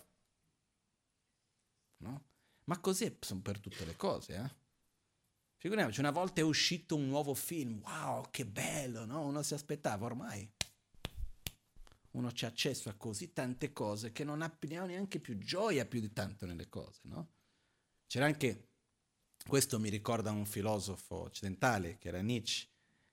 Ma 2.66 2.80
così 2.80 3.18
sono 3.20 3.42
per 3.42 3.60
tutte 3.60 3.86
le 3.86 3.96
cose, 3.96 4.36
eh? 4.36 4.64
Figuriamoci, 5.58 6.00
una 6.00 6.12
volta 6.12 6.42
è 6.42 6.44
uscito 6.44 6.96
un 6.96 7.08
nuovo 7.08 7.34
film, 7.34 7.82
wow, 7.84 8.30
che 8.30 8.46
bello, 8.46 9.06
no? 9.06 9.26
Uno 9.26 9.42
si 9.42 9.54
aspettava, 9.54 10.06
ormai 10.06 10.48
uno 12.16 12.32
c'è 12.32 12.48
accesso 12.48 12.90
a 12.90 12.94
così 12.94 13.34
tante 13.34 13.74
cose 13.74 14.12
che 14.12 14.24
non 14.24 14.42
ha 14.42 14.58
neanche 14.62 15.20
più 15.20 15.38
gioia 15.38 15.86
più 15.86 16.00
di 16.00 16.12
tanto 16.12 16.46
nelle 16.46 16.68
cose, 16.70 17.02
no? 17.04 17.34
C'era 18.08 18.26
anche, 18.26 18.70
questo 19.48 19.80
mi 19.80 19.90
ricorda 19.90 20.32
un 20.32 20.46
filosofo 20.46 21.16
occidentale, 21.16 21.98
che 21.98 22.08
era 22.08 22.22
Nietzsche, 22.22 22.68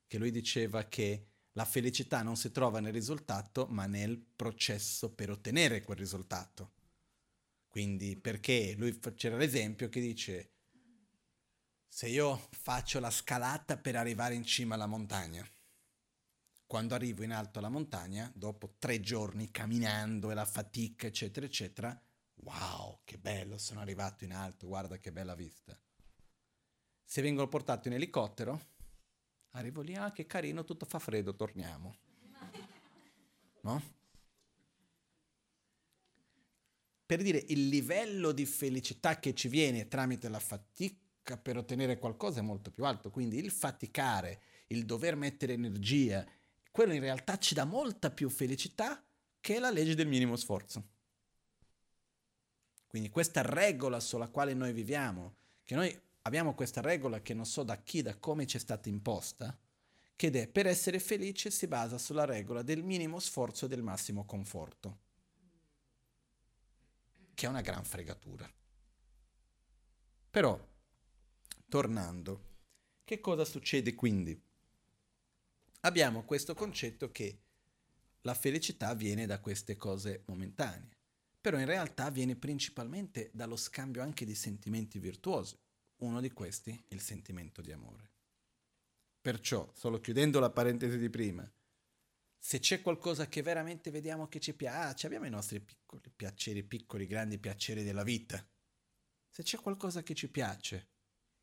che 0.07 0.19
lui 0.19 0.31
diceva 0.31 0.85
che 0.85 1.27
la 1.53 1.65
felicità 1.65 2.23
non 2.23 2.37
si 2.37 2.51
trova 2.51 2.81
nel 2.81 2.93
risultato, 2.93 3.67
ma 3.67 3.87
nel 3.87 4.19
processo 4.19 5.13
per 5.13 5.31
ottenere 5.31 5.83
quel 5.83 5.99
risultato. 5.99 6.73
Quindi 7.73 8.19
perché 8.19 8.75
lui 8.77 8.99
c'era 9.15 9.39
l'esempio 9.39 9.89
che 9.89 9.99
dice 9.99 10.51
se 11.89 12.07
io 12.07 12.37
faccio 12.51 13.01
la 13.01 13.11
scalata 13.11 13.79
per 13.79 13.97
arrivare 13.97 14.35
in 14.35 14.45
cima 14.45 14.75
alla 14.75 14.85
montagna, 14.85 15.43
quando 16.67 16.95
arrivo 16.95 17.23
in 17.23 17.33
alto 17.33 17.61
alla 17.61 17.71
montagna, 17.71 18.31
dopo 18.35 18.75
tre 18.79 19.01
giorni 19.01 19.51
camminando 19.51 20.31
e 20.31 20.35
la 20.35 20.45
fatica, 20.45 21.07
eccetera, 21.07 21.47
eccetera, 21.47 21.99
wow, 22.43 23.01
che 23.05 23.17
bello, 23.17 23.57
sono 23.57 23.81
arrivato 23.81 24.25
in 24.25 24.35
alto, 24.35 24.67
guarda 24.67 24.99
che 24.99 25.11
bella 25.11 25.35
vista. 25.35 25.75
Se 27.03 27.23
vengo 27.23 27.49
portato 27.49 27.89
in 27.89 27.95
elicottero, 27.95 28.61
arrivo 29.53 29.81
lì, 29.81 29.95
ah 29.95 30.13
che 30.13 30.27
carino, 30.27 30.63
tutto 30.65 30.85
fa 30.85 30.99
freddo, 30.99 31.35
torniamo. 31.35 31.97
No? 33.63 34.02
Per 37.13 37.21
dire 37.21 37.45
il 37.49 37.69
livello 37.69 38.33
di 38.33 38.47
felicità 38.47 39.19
che 39.19 39.35
ci 39.35 39.49
viene 39.49 39.87
tramite 39.87 40.31
la 40.31 40.39
fatica 40.39 41.37
per 41.37 41.59
ottenere 41.59 41.99
qualcosa 41.99 42.39
è 42.39 42.43
molto 42.43 42.71
più 42.71 42.87
alto. 42.87 43.11
Quindi 43.11 43.37
il 43.37 43.51
faticare, 43.51 44.41
il 44.69 44.87
dover 44.87 45.15
mettere 45.15 45.53
energia, 45.53 46.27
quello 46.71 46.95
in 46.95 47.01
realtà 47.01 47.37
ci 47.37 47.53
dà 47.53 47.67
molta 47.67 48.11
più 48.11 48.31
felicità 48.31 49.05
che 49.43 49.59
la 49.59 49.69
legge 49.69 49.95
del 49.95 50.07
minimo 50.07 50.37
sforzo. 50.37 50.89
Quindi 52.87 53.11
questa 53.11 53.43
regola 53.43 54.01
sulla 54.01 54.29
quale 54.29 54.55
noi 54.55 54.73
viviamo, 54.73 55.35
che 55.65 55.75
noi 55.75 55.95
abbiamo 56.23 56.55
questa 56.55 56.81
regola 56.81 57.21
che 57.21 57.35
non 57.35 57.45
so 57.45 57.63
da 57.63 57.77
chi, 57.83 58.01
da 58.01 58.17
come 58.17 58.47
ci 58.47 58.57
è 58.57 58.61
stata 58.61 58.89
imposta, 58.89 59.55
che 60.17 60.31
è 60.31 60.49
per 60.49 60.67
essere 60.67 60.99
felice 60.99 61.51
si 61.51 61.67
basa 61.67 61.99
sulla 61.99 62.25
regola 62.25 62.63
del 62.63 62.83
minimo 62.83 63.19
sforzo 63.19 63.67
e 63.67 63.69
del 63.69 63.83
massimo 63.83 64.25
conforto, 64.25 65.11
che 67.35 67.47
è 67.47 67.49
una 67.49 67.61
gran 67.61 67.85
fregatura. 67.85 68.51
Però, 70.31 70.69
tornando, 71.69 72.51
che 73.05 73.21
cosa 73.21 73.45
succede 73.45 73.95
quindi? 73.95 74.41
Abbiamo 75.81 76.25
questo 76.25 76.55
concetto 76.55 77.11
che 77.11 77.41
la 78.23 78.35
felicità 78.35 78.95
viene 78.95 79.27
da 79.27 79.41
queste 79.41 79.77
cose 79.77 80.23
momentanee, 80.27 80.97
però 81.41 81.59
in 81.59 81.67
realtà 81.67 82.09
viene 82.11 82.37
principalmente 82.37 83.31
dallo 83.33 83.57
scambio 83.57 84.01
anche 84.01 84.25
di 84.25 84.35
sentimenti 84.35 84.99
virtuosi. 85.01 85.59
Uno 85.97 86.21
di 86.21 86.31
questi 86.31 86.71
è 86.71 86.95
il 86.95 87.01
sentimento 87.01 87.61
di 87.61 87.73
amore. 87.73 88.11
Perciò, 89.21 89.71
solo 89.75 90.01
chiudendo 90.01 90.41
la 90.41 90.51
parentesi 90.51 90.99
di 90.99 91.11
prima, 91.11 91.49
se 92.45 92.59
c'è 92.59 92.83
qualcosa 92.83 93.29
che 93.29 93.41
veramente 93.41 93.93
vediamo 93.93 94.27
che 94.27 94.41
ci 94.41 94.53
piace, 94.53 95.07
abbiamo 95.07 95.27
i 95.27 95.31
nostri 95.31 95.61
piccoli 95.61 96.11
piaceri, 96.11 96.65
piccoli, 96.65 97.07
grandi 97.07 97.39
piaceri 97.39 97.85
della 97.85 98.03
vita. 98.03 98.45
Se 99.31 99.45
c'è 99.45 99.59
qualcosa 99.59 100.03
che 100.03 100.13
ci 100.13 100.29
piace 100.29 100.89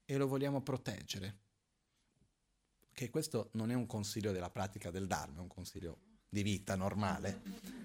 e 0.03 0.17
lo 0.17 0.27
vogliamo 0.27 0.61
proteggere, 0.61 1.39
che 2.91 3.09
questo 3.09 3.49
non 3.53 3.71
è 3.71 3.75
un 3.75 3.85
consiglio 3.85 4.33
della 4.33 4.49
pratica 4.49 4.91
del 4.91 5.07
Dharma, 5.07 5.37
è 5.37 5.41
un 5.41 5.47
consiglio 5.47 6.01
di 6.27 6.43
vita 6.43 6.75
normale, 6.75 7.43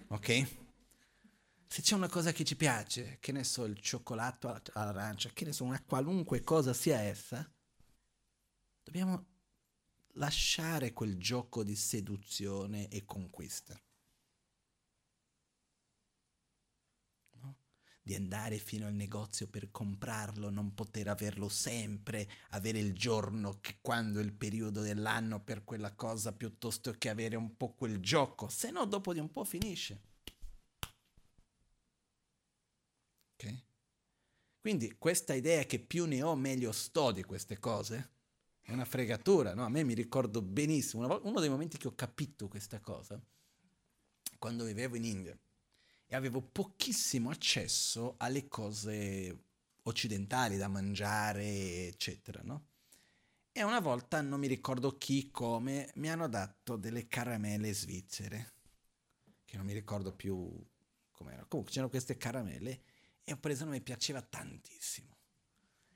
ok? 0.08 0.56
Se 1.68 1.82
c'è 1.82 1.94
una 1.94 2.08
cosa 2.08 2.32
che 2.32 2.42
ci 2.42 2.56
piace, 2.56 3.18
che 3.20 3.30
ne 3.30 3.44
so, 3.44 3.64
il 3.64 3.78
cioccolato 3.78 4.60
all'arancia, 4.72 5.30
che 5.32 5.44
ne 5.44 5.52
so, 5.52 5.62
una 5.62 5.80
qualunque 5.84 6.42
cosa 6.42 6.72
sia 6.72 6.98
essa, 6.98 7.48
dobbiamo 8.82 9.33
lasciare 10.14 10.92
quel 10.92 11.18
gioco 11.18 11.62
di 11.64 11.74
seduzione 11.74 12.88
e 12.88 13.04
conquista. 13.04 13.80
No? 17.40 17.56
Di 18.02 18.14
andare 18.14 18.58
fino 18.58 18.86
al 18.86 18.94
negozio 18.94 19.48
per 19.48 19.70
comprarlo, 19.70 20.50
non 20.50 20.74
poter 20.74 21.08
averlo 21.08 21.48
sempre, 21.48 22.28
avere 22.50 22.78
il 22.78 22.94
giorno 22.94 23.60
che 23.60 23.78
quando 23.80 24.20
è 24.20 24.22
il 24.22 24.32
periodo 24.32 24.80
dell'anno 24.82 25.42
per 25.42 25.64
quella 25.64 25.94
cosa 25.94 26.32
piuttosto 26.32 26.92
che 26.92 27.08
avere 27.08 27.36
un 27.36 27.56
po' 27.56 27.72
quel 27.74 28.00
gioco, 28.00 28.48
se 28.48 28.70
no 28.70 28.84
dopo 28.84 29.12
di 29.12 29.20
un 29.20 29.30
po' 29.30 29.44
finisce. 29.44 30.12
Ok? 33.34 33.62
Quindi 34.60 34.96
questa 34.96 35.34
idea 35.34 35.64
che 35.64 35.78
più 35.78 36.06
ne 36.06 36.22
ho 36.22 36.34
meglio 36.36 36.72
sto 36.72 37.12
di 37.12 37.22
queste 37.22 37.58
cose, 37.58 38.13
è 38.64 38.72
una 38.72 38.86
fregatura, 38.86 39.54
no? 39.54 39.64
A 39.64 39.68
me 39.68 39.84
mi 39.84 39.92
ricordo 39.92 40.40
benissimo, 40.40 41.20
uno 41.22 41.40
dei 41.40 41.50
momenti 41.50 41.76
che 41.76 41.86
ho 41.86 41.94
capito 41.94 42.48
questa 42.48 42.80
cosa, 42.80 43.20
quando 44.38 44.64
vivevo 44.64 44.96
in 44.96 45.04
India 45.04 45.38
e 46.06 46.16
avevo 46.16 46.40
pochissimo 46.40 47.28
accesso 47.28 48.14
alle 48.16 48.48
cose 48.48 49.44
occidentali 49.82 50.56
da 50.56 50.68
mangiare, 50.68 51.86
eccetera, 51.88 52.40
no? 52.42 52.68
E 53.52 53.62
una 53.62 53.80
volta, 53.80 54.22
non 54.22 54.40
mi 54.40 54.46
ricordo 54.46 54.96
chi, 54.96 55.30
come, 55.30 55.92
mi 55.96 56.10
hanno 56.10 56.26
dato 56.26 56.76
delle 56.76 57.06
caramelle 57.06 57.72
svizzere, 57.74 58.52
che 59.44 59.56
non 59.58 59.66
mi 59.66 59.74
ricordo 59.74 60.12
più 60.12 60.58
com'era. 61.12 61.44
Comunque 61.44 61.70
c'erano 61.72 61.90
queste 61.90 62.16
caramelle 62.16 62.82
e 63.22 63.32
ho 63.32 63.36
preso, 63.36 63.66
mi 63.66 63.80
piaceva 63.82 64.22
tantissimo. 64.22 65.13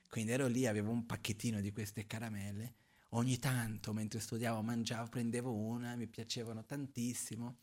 Quindi 0.09 0.33
ero 0.33 0.47
lì, 0.47 0.67
avevo 0.67 0.91
un 0.91 1.07
pacchettino 1.07 1.61
di 1.61 1.71
queste 1.73 2.07
caramelle. 2.07 2.75
Ogni 3.11 3.39
tanto, 3.39 3.93
mentre 3.93 4.21
studiavo, 4.21 4.63
mangiavo, 4.63 5.09
prendevo 5.09 5.53
una, 5.53 5.95
mi 5.97 6.07
piacevano 6.07 6.65
tantissimo. 6.65 7.59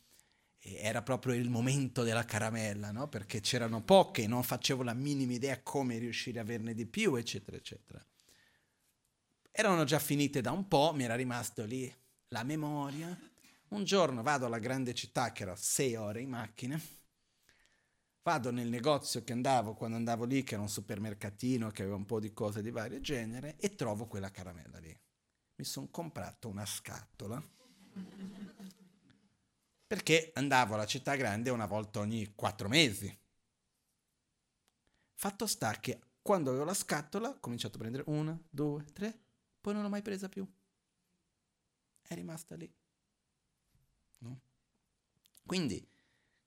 E 0.58 0.76
era 0.76 1.02
proprio 1.02 1.34
il 1.36 1.50
momento 1.50 2.04
della 2.04 2.26
caramella, 2.26 2.92
no? 2.92 3.08
Perché 3.08 3.40
c'erano 3.40 3.84
poche, 3.84 4.26
non 4.26 4.42
facevo 4.42 4.82
la 4.84 4.94
minima 4.94 5.34
idea 5.34 5.62
come 5.62 5.98
riuscire 5.98 6.40
a 6.40 6.42
averne 6.42 6.74
di 6.74 6.86
più, 6.86 7.16
eccetera, 7.16 7.58
eccetera. 7.58 8.04
Erano 9.52 9.84
già 9.84 10.00
finite 10.00 10.42
da 10.42 10.52
un 10.52 10.68
po', 10.68 10.94
mi 10.94 11.04
era 11.04 11.16
rimasto 11.16 11.64
lì 11.66 11.94
la 12.30 12.44
memoria. 12.44 13.18
Un 13.70 13.84
giorno 13.84 14.22
vado 14.22 14.46
alla 14.46 14.60
grande 14.60 14.94
città, 14.94 15.32
che 15.32 15.44
era 15.44 15.56
sei 15.56 15.96
ore 15.96 16.22
in 16.22 16.30
macchina, 16.30 16.80
Vado 18.26 18.50
nel 18.50 18.70
negozio 18.70 19.24
che 19.24 19.34
andavo 19.34 19.76
quando 19.76 19.98
andavo 19.98 20.26
lì, 20.26 20.42
che 20.42 20.56
era 20.56 20.64
un 20.64 20.68
supermercatino 20.68 21.70
che 21.70 21.84
aveva 21.84 21.96
un 21.96 22.06
po' 22.06 22.20
di 22.20 22.34
cose 22.34 22.64
di 22.64 22.72
vario 22.72 23.00
genere, 23.00 23.56
e 23.58 23.76
trovo 23.76 24.08
quella 24.08 24.32
caramella 24.32 24.80
lì. 24.80 25.00
Mi 25.58 25.64
sono 25.64 25.90
comprato 25.92 26.48
una 26.48 26.66
scatola 26.66 27.40
perché 29.86 30.32
andavo 30.34 30.74
alla 30.74 30.88
città 30.88 31.16
grande 31.16 31.52
una 31.52 31.68
volta 31.68 32.00
ogni 32.00 32.34
quattro 32.34 32.68
mesi. 32.68 33.16
Fatto 35.14 35.46
sta 35.46 35.80
che 35.80 36.02
quando 36.24 36.50
avevo 36.50 36.66
la 36.66 36.74
scatola 36.74 37.30
ho 37.30 37.40
cominciato 37.40 37.76
a 37.76 37.80
prendere 37.80 38.06
una, 38.08 38.36
due, 38.50 38.86
tre, 38.86 39.20
poi 39.62 39.74
non 39.74 39.84
l'ho 39.84 39.90
mai 39.90 40.02
presa 40.02 40.30
più. 40.30 40.52
È 42.02 42.16
rimasta 42.16 42.56
lì. 42.56 42.74
No? 44.18 44.42
Quindi 45.46 45.88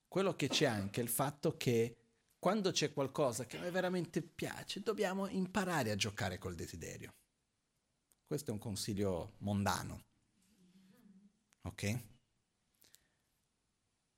quello 0.09 0.35
che 0.35 0.49
c'è 0.49 0.65
anche 0.65 0.99
è 0.99 1.03
il 1.03 1.09
fatto 1.09 1.55
che 1.55 1.95
quando 2.39 2.71
c'è 2.71 2.91
qualcosa 2.91 3.45
che 3.45 3.57
a 3.57 3.61
me 3.61 3.69
veramente 3.69 4.21
piace, 4.21 4.81
dobbiamo 4.81 5.27
imparare 5.27 5.91
a 5.91 5.95
giocare 5.95 6.37
col 6.37 6.55
desiderio. 6.55 7.13
Questo 8.25 8.49
è 8.49 8.53
un 8.53 8.59
consiglio 8.59 9.35
mondano. 9.39 10.05
Ok? 11.61 12.03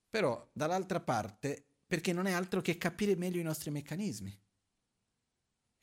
Però 0.10 0.50
dall'altra 0.54 1.02
parte, 1.02 1.66
perché 1.86 2.14
non 2.14 2.26
è 2.26 2.32
altro 2.32 2.62
che 2.62 2.78
capire 2.78 3.16
meglio 3.16 3.40
i 3.40 3.44
nostri 3.44 3.70
meccanismi 3.72 4.40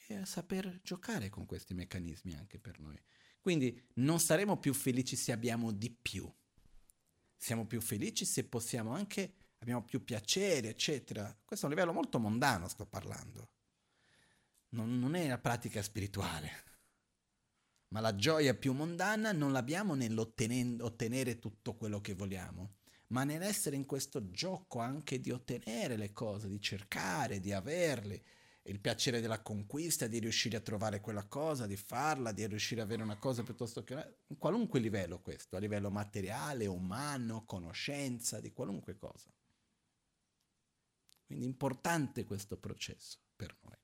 e 0.06 0.24
saper 0.24 0.80
giocare 0.82 1.28
con 1.28 1.44
questi 1.44 1.74
meccanismi 1.74 2.34
anche 2.34 2.58
per 2.58 2.78
noi. 2.78 2.98
Quindi 3.40 3.88
non 3.94 4.20
saremo 4.20 4.58
più 4.58 4.72
felici 4.72 5.16
se 5.16 5.32
abbiamo 5.32 5.70
di 5.72 5.90
più. 5.90 6.30
Siamo 7.36 7.66
più 7.66 7.80
felici 7.80 8.24
se 8.24 8.44
possiamo 8.44 8.92
anche 8.92 9.34
abbiamo 9.58 9.84
più 9.84 10.02
piacere, 10.04 10.68
eccetera. 10.68 11.36
Questo 11.44 11.66
è 11.66 11.68
un 11.68 11.74
livello 11.74 11.92
molto 11.92 12.18
mondano, 12.18 12.68
sto 12.68 12.86
parlando. 12.86 13.50
Non, 14.70 14.98
non 14.98 15.14
è 15.14 15.28
la 15.28 15.38
pratica 15.38 15.82
spirituale. 15.82 16.64
Ma 17.88 18.00
la 18.00 18.14
gioia 18.14 18.54
più 18.54 18.74
mondana 18.74 19.32
non 19.32 19.52
l'abbiamo 19.52 19.94
nell'ottenere 19.94 21.38
tutto 21.38 21.74
quello 21.74 22.02
che 22.02 22.12
vogliamo, 22.14 22.76
ma 23.08 23.24
nell'essere 23.24 23.76
in 23.76 23.86
questo 23.86 24.30
gioco 24.30 24.80
anche 24.80 25.20
di 25.20 25.30
ottenere 25.30 25.96
le 25.96 26.12
cose, 26.12 26.48
di 26.48 26.60
cercare, 26.60 27.40
di 27.40 27.50
averle, 27.50 28.22
il 28.64 28.80
piacere 28.80 29.22
della 29.22 29.40
conquista, 29.40 30.06
di 30.06 30.18
riuscire 30.18 30.58
a 30.58 30.60
trovare 30.60 31.00
quella 31.00 31.24
cosa, 31.24 31.66
di 31.66 31.76
farla, 31.76 32.32
di 32.32 32.46
riuscire 32.46 32.82
ad 32.82 32.88
avere 32.88 33.02
una 33.02 33.16
cosa 33.16 33.42
piuttosto 33.42 33.82
che 33.82 33.94
una... 33.94 34.14
In 34.26 34.36
qualunque 34.36 34.80
livello 34.80 35.22
questo, 35.22 35.56
a 35.56 35.58
livello 35.58 35.90
materiale, 35.90 36.66
umano, 36.66 37.46
conoscenza, 37.46 38.38
di 38.40 38.52
qualunque 38.52 38.98
cosa. 38.98 39.32
Quindi 41.28 41.44
è 41.44 41.48
importante 41.48 42.24
questo 42.24 42.56
processo 42.56 43.18
per 43.36 43.54
noi, 43.60 43.76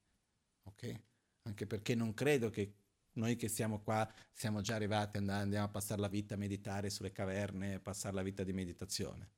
ok? 0.62 1.02
Anche 1.42 1.66
perché 1.66 1.94
non 1.94 2.14
credo 2.14 2.48
che 2.48 2.74
noi 3.12 3.36
che 3.36 3.48
siamo 3.48 3.82
qua 3.82 4.10
siamo 4.32 4.62
già 4.62 4.76
arrivati, 4.76 5.18
andiamo 5.18 5.66
a 5.66 5.68
passare 5.68 6.00
la 6.00 6.08
vita 6.08 6.36
a 6.36 6.38
meditare 6.38 6.88
sulle 6.88 7.12
caverne, 7.12 7.74
a 7.74 7.80
passare 7.80 8.14
la 8.14 8.22
vita 8.22 8.44
di 8.44 8.54
meditazione. 8.54 9.30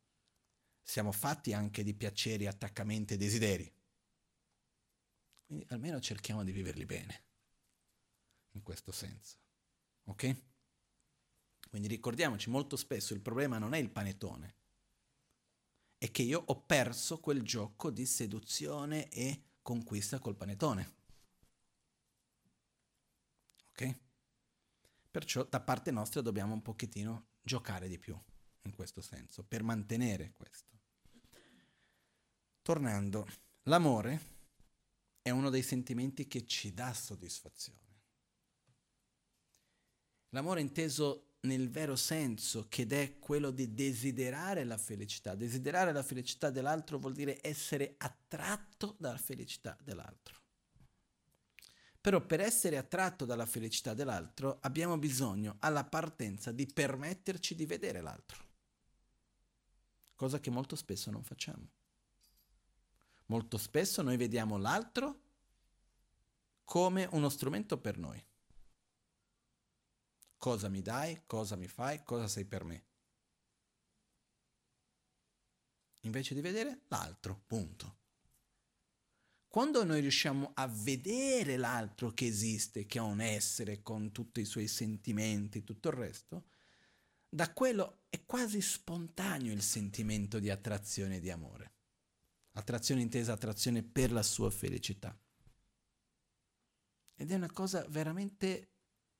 Siamo 0.84 1.10
fatti 1.10 1.52
anche 1.52 1.82
di 1.82 1.94
piaceri, 1.94 2.46
attaccamenti 2.46 3.14
e 3.14 3.16
desideri. 3.16 3.74
Quindi 5.44 5.66
almeno 5.70 5.98
cerchiamo 5.98 6.44
di 6.44 6.52
viverli 6.52 6.86
bene, 6.86 7.24
in 8.52 8.62
questo 8.62 8.92
senso. 8.92 9.36
Ok? 10.04 10.42
Quindi 11.68 11.88
ricordiamoci 11.88 12.50
molto 12.50 12.76
spesso 12.76 13.14
il 13.14 13.20
problema 13.20 13.58
non 13.58 13.74
è 13.74 13.78
il 13.78 13.90
panettone, 13.90 14.54
è 15.98 16.10
che 16.10 16.22
io 16.22 16.42
ho 16.44 16.60
perso 16.62 17.18
quel 17.18 17.42
gioco 17.42 17.90
di 17.90 18.06
seduzione 18.06 19.08
e 19.10 19.44
conquista 19.62 20.18
col 20.18 20.36
panettone. 20.36 20.94
Ok? 23.70 23.98
Perciò 25.10 25.44
da 25.44 25.60
parte 25.60 25.90
nostra 25.90 26.20
dobbiamo 26.20 26.52
un 26.52 26.62
pochettino 26.62 27.28
giocare 27.42 27.88
di 27.88 27.98
più 27.98 28.18
in 28.62 28.74
questo 28.74 29.00
senso, 29.00 29.44
per 29.44 29.62
mantenere 29.62 30.32
questo. 30.32 30.74
Tornando, 32.62 33.26
l'amore 33.64 34.34
è 35.22 35.30
uno 35.30 35.50
dei 35.50 35.62
sentimenti 35.62 36.26
che 36.26 36.46
ci 36.46 36.74
dà 36.74 36.92
soddisfazione. 36.92 37.84
L'amore 40.30 40.60
inteso 40.60 41.25
nel 41.46 41.70
vero 41.70 41.96
senso, 41.96 42.66
che 42.68 42.86
è 42.86 43.18
quello 43.18 43.50
di 43.50 43.72
desiderare 43.72 44.64
la 44.64 44.76
felicità. 44.76 45.34
Desiderare 45.34 45.92
la 45.92 46.02
felicità 46.02 46.50
dell'altro 46.50 46.98
vuol 46.98 47.14
dire 47.14 47.38
essere 47.40 47.94
attratto 47.98 48.96
dalla 48.98 49.18
felicità 49.18 49.76
dell'altro. 49.82 50.34
Però 52.00 52.24
per 52.24 52.40
essere 52.40 52.76
attratto 52.76 53.24
dalla 53.24 53.46
felicità 53.46 53.92
dell'altro 53.92 54.58
abbiamo 54.60 54.96
bisogno 54.96 55.56
alla 55.60 55.84
partenza 55.84 56.52
di 56.52 56.66
permetterci 56.66 57.56
di 57.56 57.66
vedere 57.66 58.00
l'altro, 58.00 58.44
cosa 60.14 60.38
che 60.38 60.50
molto 60.50 60.76
spesso 60.76 61.10
non 61.10 61.24
facciamo. 61.24 61.68
Molto 63.26 63.58
spesso 63.58 64.02
noi 64.02 64.16
vediamo 64.16 64.56
l'altro 64.56 65.20
come 66.64 67.08
uno 67.10 67.28
strumento 67.28 67.76
per 67.78 67.98
noi. 67.98 68.24
Cosa 70.36 70.68
mi 70.68 70.82
dai, 70.82 71.22
cosa 71.26 71.56
mi 71.56 71.68
fai, 71.68 72.02
cosa 72.04 72.28
sei 72.28 72.44
per 72.44 72.64
me. 72.64 72.84
Invece 76.00 76.34
di 76.34 76.40
vedere 76.40 76.82
l'altro, 76.88 77.42
punto. 77.46 77.96
Quando 79.48 79.84
noi 79.84 80.00
riusciamo 80.00 80.52
a 80.54 80.66
vedere 80.66 81.56
l'altro 81.56 82.12
che 82.12 82.26
esiste, 82.26 82.86
che 82.86 82.98
è 82.98 83.02
un 83.02 83.20
essere 83.20 83.82
con 83.82 84.12
tutti 84.12 84.40
i 84.40 84.44
suoi 84.44 84.68
sentimenti, 84.68 85.64
tutto 85.64 85.88
il 85.88 85.94
resto, 85.94 86.44
da 87.28 87.52
quello 87.52 88.02
è 88.08 88.24
quasi 88.24 88.60
spontaneo 88.60 89.52
il 89.52 89.62
sentimento 89.62 90.38
di 90.38 90.50
attrazione 90.50 91.16
e 91.16 91.20
di 91.20 91.30
amore. 91.30 91.72
Attrazione 92.52 93.00
intesa 93.00 93.32
attrazione 93.32 93.82
per 93.82 94.12
la 94.12 94.22
sua 94.22 94.50
felicità. 94.50 95.18
Ed 97.14 97.30
è 97.30 97.34
una 97.34 97.50
cosa 97.50 97.84
veramente 97.88 98.75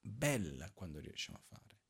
bella 0.06 0.70
quando 0.72 1.00
riusciamo 1.00 1.38
a 1.38 1.42
fare. 1.42 1.80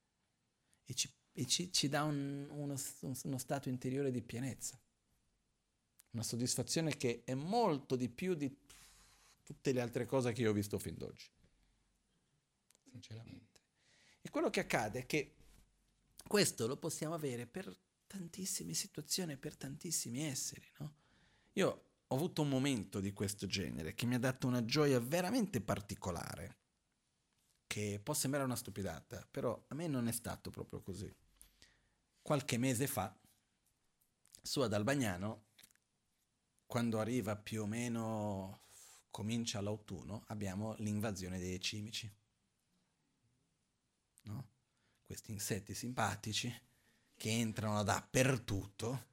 E 0.84 0.94
ci, 0.94 1.12
e 1.32 1.46
ci, 1.46 1.72
ci 1.72 1.88
dà 1.88 2.02
un, 2.04 2.48
uno, 2.50 2.76
uno 3.00 3.38
stato 3.38 3.68
interiore 3.68 4.10
di 4.10 4.22
pienezza. 4.22 4.80
Una 6.10 6.22
soddisfazione 6.22 6.96
che 6.96 7.22
è 7.24 7.34
molto 7.34 7.94
di 7.96 8.08
più 8.08 8.34
di 8.34 8.64
tutte 9.42 9.72
le 9.72 9.80
altre 9.80 10.06
cose 10.06 10.32
che 10.32 10.42
io 10.42 10.50
ho 10.50 10.54
visto 10.54 10.78
fin 10.78 10.96
d'oggi. 10.96 11.30
Sinceramente. 12.90 13.60
E 14.22 14.30
quello 14.30 14.50
che 14.50 14.60
accade 14.60 15.00
è 15.00 15.06
che 15.06 15.34
questo 16.26 16.66
lo 16.66 16.76
possiamo 16.76 17.14
avere 17.14 17.46
per 17.46 17.72
tantissime 18.06 18.74
situazioni, 18.74 19.36
per 19.36 19.56
tantissimi 19.56 20.22
esseri, 20.22 20.68
no? 20.78 20.94
Io 21.52 21.84
ho 22.06 22.14
avuto 22.14 22.42
un 22.42 22.48
momento 22.48 23.00
di 23.00 23.12
questo 23.12 23.46
genere 23.46 23.94
che 23.94 24.06
mi 24.06 24.14
ha 24.14 24.18
dato 24.18 24.46
una 24.46 24.64
gioia 24.64 25.00
veramente 25.00 25.60
particolare, 25.60 26.58
che 27.76 28.00
può 28.02 28.14
sembrare 28.14 28.46
una 28.46 28.56
stupidata, 28.56 29.28
però 29.30 29.66
a 29.68 29.74
me 29.74 29.86
non 29.86 30.08
è 30.08 30.12
stato 30.12 30.48
proprio 30.48 30.80
così. 30.80 31.14
Qualche 32.22 32.56
mese 32.56 32.86
fa, 32.86 33.14
su 34.40 34.60
ad 34.60 34.72
Albagnano, 34.72 35.48
quando 36.64 36.98
arriva 37.00 37.36
più 37.36 37.64
o 37.64 37.66
meno, 37.66 38.62
comincia 39.10 39.60
l'autunno, 39.60 40.22
abbiamo 40.28 40.74
l'invasione 40.78 41.38
dei 41.38 41.60
cimici. 41.60 42.10
No? 44.22 44.48
Questi 45.02 45.32
insetti 45.32 45.74
simpatici 45.74 46.50
che 47.14 47.28
entrano 47.28 47.82
dappertutto, 47.82 49.08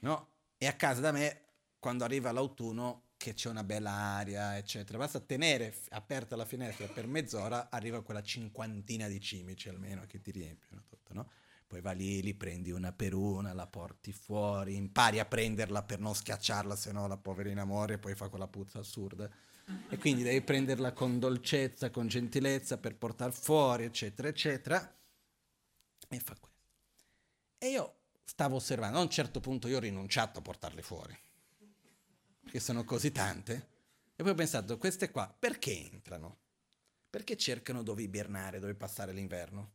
no? 0.00 0.30
E 0.56 0.66
a 0.66 0.74
casa 0.76 1.02
da 1.02 1.12
me 1.12 1.42
quando 1.78 2.04
arriva 2.04 2.32
l'autunno 2.32 3.07
che 3.18 3.34
c'è 3.34 3.50
una 3.50 3.64
bella 3.64 3.90
aria, 3.90 4.56
eccetera. 4.56 4.96
Basta 4.96 5.20
tenere 5.20 5.74
aperta 5.90 6.36
la 6.36 6.46
finestra 6.46 6.86
per 6.86 7.06
mezz'ora, 7.06 7.68
arriva 7.68 8.02
quella 8.02 8.22
cinquantina 8.22 9.08
di 9.08 9.20
cimici 9.20 9.68
almeno 9.68 10.06
che 10.06 10.20
ti 10.22 10.30
riempiono 10.30 10.84
tutto, 10.88 11.12
no? 11.12 11.30
Poi 11.66 11.82
va 11.82 11.90
lì, 11.92 12.22
li 12.22 12.32
prendi 12.32 12.70
una 12.70 12.92
per 12.92 13.12
una, 13.12 13.52
la 13.52 13.66
porti 13.66 14.12
fuori, 14.12 14.76
impari 14.76 15.18
a 15.18 15.26
prenderla 15.26 15.82
per 15.82 15.98
non 15.98 16.14
schiacciarla, 16.14 16.74
se 16.74 16.92
no 16.92 17.06
la 17.06 17.18
poverina 17.18 17.66
muore 17.66 17.94
e 17.94 17.98
poi 17.98 18.14
fa 18.14 18.30
quella 18.30 18.48
puzza 18.48 18.78
assurda. 18.78 19.28
E 19.90 19.98
quindi 19.98 20.22
devi 20.22 20.40
prenderla 20.40 20.92
con 20.92 21.18
dolcezza, 21.18 21.90
con 21.90 22.06
gentilezza 22.06 22.78
per 22.78 22.96
portare 22.96 23.32
fuori, 23.32 23.84
eccetera, 23.84 24.28
eccetera. 24.28 24.96
E 26.08 26.20
fa 26.20 26.36
questo. 26.40 26.48
E 27.58 27.68
io 27.68 27.96
stavo 28.24 28.56
osservando, 28.56 28.96
a 28.96 29.02
un 29.02 29.10
certo 29.10 29.40
punto 29.40 29.68
io 29.68 29.76
ho 29.76 29.80
rinunciato 29.80 30.38
a 30.38 30.42
portarle 30.42 30.80
fuori 30.80 31.26
perché 32.48 32.60
sono 32.60 32.82
così 32.82 33.12
tante. 33.12 33.76
E 34.16 34.22
poi 34.22 34.32
ho 34.32 34.34
pensato, 34.34 34.78
queste 34.78 35.10
qua 35.10 35.32
perché 35.38 35.90
entrano? 35.92 36.38
Perché 37.10 37.36
cercano 37.36 37.82
dove 37.82 38.02
ibernare, 38.02 38.58
dove 38.58 38.74
passare 38.74 39.12
l'inverno? 39.12 39.74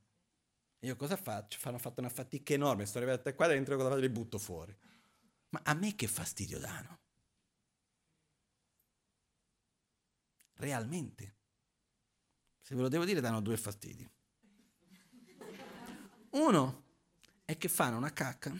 E 0.79 0.87
io 0.87 0.95
cosa 0.95 1.15
faccio? 1.15 1.59
Hanno 1.69 1.77
fatto 1.77 1.99
una 1.99 2.09
fatica 2.09 2.53
enorme, 2.53 2.87
sono 2.87 3.05
arrivate 3.05 3.35
qua 3.35 3.45
dentro, 3.45 3.75
cosa 3.75 3.89
faccio? 3.89 4.01
Le 4.01 4.09
butto 4.09 4.39
fuori. 4.39 4.75
Ma 5.49 5.61
a 5.63 5.73
me 5.75 5.93
che 5.93 6.07
fastidio 6.07 6.59
danno? 6.59 6.99
Realmente. 10.55 11.35
Se 12.59 12.73
ve 12.75 12.81
lo 12.81 12.89
devo 12.89 13.05
dire, 13.05 13.21
danno 13.21 13.39
due 13.39 13.55
fastidi. 13.55 14.09
Uno 16.31 16.83
è 17.45 17.55
che 17.55 17.69
fanno 17.69 17.97
una 17.97 18.11
cacca 18.11 18.51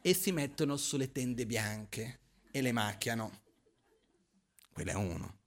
e 0.00 0.14
si 0.14 0.32
mettono 0.32 0.76
sulle 0.76 1.12
tende 1.12 1.46
bianche 1.46 2.26
e 2.50 2.60
le 2.60 2.72
macchiano. 2.72 3.42
Quello 4.72 4.90
è 4.90 4.94
uno. 4.94 5.38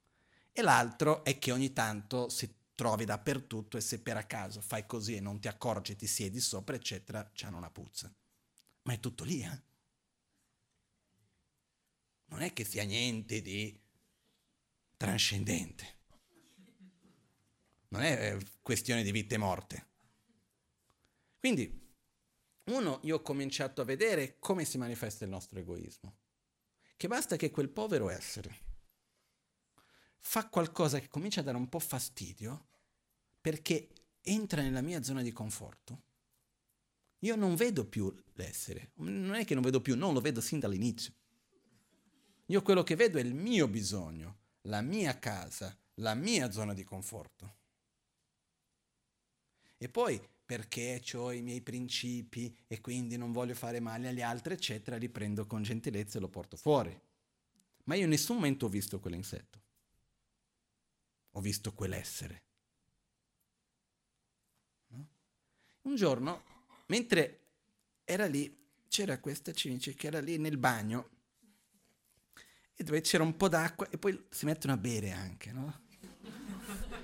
E 0.52 0.62
l'altro 0.62 1.24
è 1.24 1.38
che 1.38 1.52
ogni 1.52 1.72
tanto 1.72 2.28
si 2.28 2.54
trovi 2.74 3.04
dappertutto 3.04 3.76
e 3.76 3.80
se 3.80 4.00
per 4.00 4.26
caso 4.26 4.60
fai 4.60 4.86
così 4.86 5.16
e 5.16 5.20
non 5.20 5.40
ti 5.40 5.48
accorgi, 5.48 5.96
ti 5.96 6.06
siedi 6.06 6.40
sopra, 6.40 6.76
eccetera, 6.76 7.30
c'hanno 7.32 7.56
una 7.56 7.70
puzza. 7.70 8.12
Ma 8.82 8.92
è 8.92 9.00
tutto 9.00 9.24
lì, 9.24 9.42
eh? 9.42 9.62
Non 12.26 12.42
è 12.42 12.52
che 12.52 12.64
sia 12.64 12.84
niente 12.84 13.40
di 13.40 13.78
trascendente. 14.96 16.00
Non 17.88 18.02
è 18.02 18.34
eh, 18.34 18.46
questione 18.62 19.02
di 19.02 19.12
vita 19.12 19.34
e 19.34 19.38
morte. 19.38 19.86
Quindi, 21.38 21.80
uno, 22.64 23.00
io 23.02 23.16
ho 23.16 23.22
cominciato 23.22 23.80
a 23.80 23.84
vedere 23.84 24.38
come 24.38 24.64
si 24.64 24.78
manifesta 24.78 25.24
il 25.24 25.30
nostro 25.30 25.58
egoismo 25.58 26.21
che 27.02 27.08
basta 27.08 27.34
che 27.34 27.50
quel 27.50 27.68
povero 27.68 28.10
essere 28.10 28.60
fa 30.20 30.48
qualcosa 30.48 31.00
che 31.00 31.08
comincia 31.08 31.40
a 31.40 31.42
dare 31.42 31.56
un 31.56 31.68
po' 31.68 31.80
fastidio 31.80 32.68
perché 33.40 33.88
entra 34.20 34.62
nella 34.62 34.82
mia 34.82 35.02
zona 35.02 35.20
di 35.20 35.32
conforto, 35.32 36.02
io 37.18 37.34
non 37.34 37.56
vedo 37.56 37.86
più 37.86 38.14
l'essere, 38.34 38.92
non 38.98 39.34
è 39.34 39.44
che 39.44 39.54
non 39.54 39.64
vedo 39.64 39.80
più, 39.80 39.96
non 39.96 40.14
lo 40.14 40.20
vedo 40.20 40.40
sin 40.40 40.60
dall'inizio. 40.60 41.12
Io 42.46 42.62
quello 42.62 42.84
che 42.84 42.94
vedo 42.94 43.18
è 43.18 43.22
il 43.22 43.34
mio 43.34 43.66
bisogno, 43.66 44.38
la 44.68 44.80
mia 44.80 45.18
casa, 45.18 45.76
la 45.94 46.14
mia 46.14 46.52
zona 46.52 46.72
di 46.72 46.84
conforto. 46.84 47.56
E 49.76 49.88
poi 49.88 50.24
perché 50.52 51.00
ho 51.14 51.32
i 51.32 51.40
miei 51.40 51.62
principi 51.62 52.54
e 52.66 52.82
quindi 52.82 53.16
non 53.16 53.32
voglio 53.32 53.54
fare 53.54 53.80
male 53.80 54.08
agli 54.08 54.20
altri, 54.20 54.52
eccetera, 54.52 54.98
li 54.98 55.08
prendo 55.08 55.46
con 55.46 55.62
gentilezza 55.62 56.18
e 56.18 56.20
lo 56.20 56.28
porto 56.28 56.58
fuori. 56.58 56.94
Ma 57.84 57.94
io 57.94 58.04
in 58.04 58.10
nessun 58.10 58.36
momento 58.36 58.66
ho 58.66 58.68
visto 58.68 59.00
quell'insetto. 59.00 59.62
Ho 61.30 61.40
visto 61.40 61.72
quell'essere. 61.72 62.42
No? 64.88 65.08
Un 65.82 65.96
giorno, 65.96 66.42
mentre 66.88 67.40
era 68.04 68.26
lì, 68.26 68.54
c'era 68.88 69.18
questa 69.20 69.52
cimice 69.54 69.94
che 69.94 70.08
era 70.08 70.20
lì 70.20 70.36
nel 70.36 70.58
bagno 70.58 71.08
e 72.74 72.84
dove 72.84 73.00
c'era 73.00 73.22
un 73.22 73.38
po' 73.38 73.48
d'acqua 73.48 73.88
e 73.88 73.96
poi 73.96 74.26
si 74.28 74.44
mettono 74.44 74.74
a 74.74 74.76
bere 74.76 75.12
anche, 75.12 75.50
no? 75.50 75.80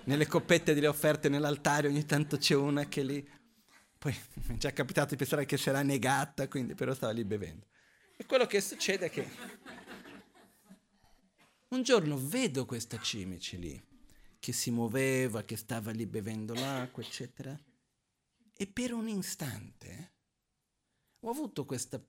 Nelle 0.04 0.26
coppette 0.26 0.74
delle 0.74 0.86
offerte 0.86 1.30
nell'altare 1.30 1.88
ogni 1.88 2.04
tanto 2.04 2.36
c'è 2.36 2.54
una 2.54 2.84
che 2.88 3.02
lì... 3.02 3.36
Poi 3.98 4.16
mi 4.46 4.54
è 4.54 4.58
già 4.58 4.72
capitato 4.72 5.10
di 5.10 5.16
pensare 5.16 5.44
che 5.44 5.56
sarà 5.56 5.82
negata, 5.82 6.46
quindi 6.46 6.74
però 6.74 6.94
stava 6.94 7.12
lì 7.12 7.24
bevendo. 7.24 7.66
E 8.16 8.24
quello 8.26 8.46
che 8.46 8.60
succede 8.60 9.06
è 9.06 9.10
che 9.10 9.28
un 11.68 11.82
giorno 11.82 12.16
vedo 12.16 12.64
questa 12.64 13.00
cimice 13.00 13.56
lì, 13.56 13.82
che 14.38 14.52
si 14.52 14.70
muoveva, 14.70 15.42
che 15.42 15.56
stava 15.56 15.90
lì 15.90 16.06
bevendo 16.06 16.54
l'acqua, 16.54 17.02
eccetera, 17.02 17.58
e 18.56 18.66
per 18.66 18.92
un 18.92 19.08
istante 19.08 20.12
ho 21.20 21.30
avuto 21.30 21.64
questa, 21.64 22.00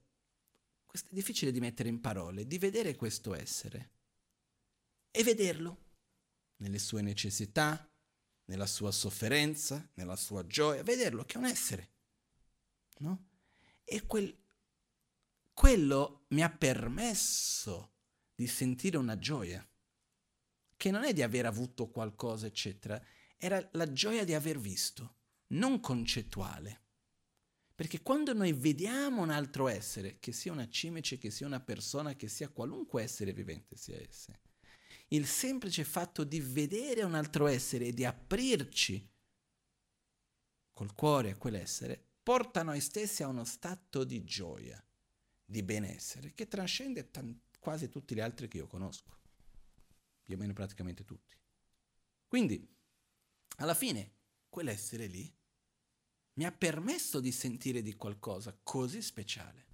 questa, 0.85 1.09
è 1.09 1.13
difficile 1.13 1.51
di 1.51 1.59
mettere 1.59 1.89
in 1.89 1.99
parole, 2.01 2.45
di 2.45 2.57
vedere 2.57 2.95
questo 2.95 3.33
essere 3.33 3.91
e 5.11 5.23
vederlo 5.23 5.87
nelle 6.57 6.79
sue 6.79 7.01
necessità, 7.01 7.88
nella 8.49 8.65
sua 8.65 8.91
sofferenza, 8.91 9.89
nella 9.93 10.15
sua 10.15 10.45
gioia, 10.45 10.81
vederlo 10.83 11.23
che 11.23 11.35
è 11.35 11.37
un 11.37 11.45
essere. 11.45 11.89
No? 12.97 13.27
E 13.83 14.05
quel, 14.05 14.35
quello 15.53 16.25
mi 16.29 16.41
ha 16.41 16.49
permesso 16.49 17.93
di 18.33 18.47
sentire 18.47 18.97
una 18.97 19.19
gioia, 19.19 19.65
che 20.75 20.91
non 20.91 21.03
è 21.03 21.13
di 21.13 21.21
aver 21.21 21.45
avuto 21.45 21.89
qualcosa, 21.89 22.47
eccetera, 22.47 23.01
era 23.37 23.65
la 23.73 23.91
gioia 23.91 24.23
di 24.23 24.33
aver 24.33 24.59
visto, 24.59 25.17
non 25.47 25.79
concettuale. 25.79 26.81
Perché 27.75 28.01
quando 28.01 28.33
noi 28.33 28.51
vediamo 28.53 29.21
un 29.21 29.29
altro 29.29 29.67
essere, 29.67 30.17
che 30.19 30.31
sia 30.31 30.51
una 30.51 30.67
cimice, 30.67 31.17
che 31.17 31.29
sia 31.29 31.45
una 31.45 31.61
persona, 31.61 32.15
che 32.15 32.27
sia 32.27 32.49
qualunque 32.49 33.03
essere 33.03 33.31
vivente 33.31 33.77
sia 33.77 33.97
esse, 34.01 34.39
il 35.09 35.25
semplice 35.25 35.83
fatto 35.83 36.23
di 36.23 36.39
vedere 36.39 37.03
un 37.03 37.15
altro 37.15 37.47
essere 37.47 37.87
e 37.87 37.93
di 37.93 38.05
aprirci 38.05 39.07
col 40.71 40.93
cuore 40.93 41.31
a 41.31 41.37
quell'essere, 41.37 42.01
porta 42.23 42.63
noi 42.63 42.79
stessi 42.79 43.23
a 43.23 43.27
uno 43.27 43.43
stato 43.43 44.03
di 44.03 44.23
gioia, 44.23 44.81
di 45.43 45.63
benessere, 45.63 46.33
che 46.33 46.47
trascende 46.47 47.09
t- 47.09 47.37
quasi 47.59 47.89
tutti 47.89 48.15
gli 48.15 48.19
altri 48.19 48.47
che 48.47 48.57
io 48.57 48.67
conosco, 48.67 49.17
più 50.23 50.35
o 50.35 50.37
meno 50.37 50.53
praticamente 50.53 51.03
tutti. 51.03 51.35
Quindi, 52.27 52.65
alla 53.57 53.73
fine, 53.73 54.13
quell'essere 54.47 55.07
lì 55.07 55.35
mi 56.33 56.45
ha 56.45 56.51
permesso 56.51 57.19
di 57.19 57.31
sentire 57.31 57.81
di 57.81 57.95
qualcosa 57.95 58.57
così 58.63 59.01
speciale. 59.01 59.68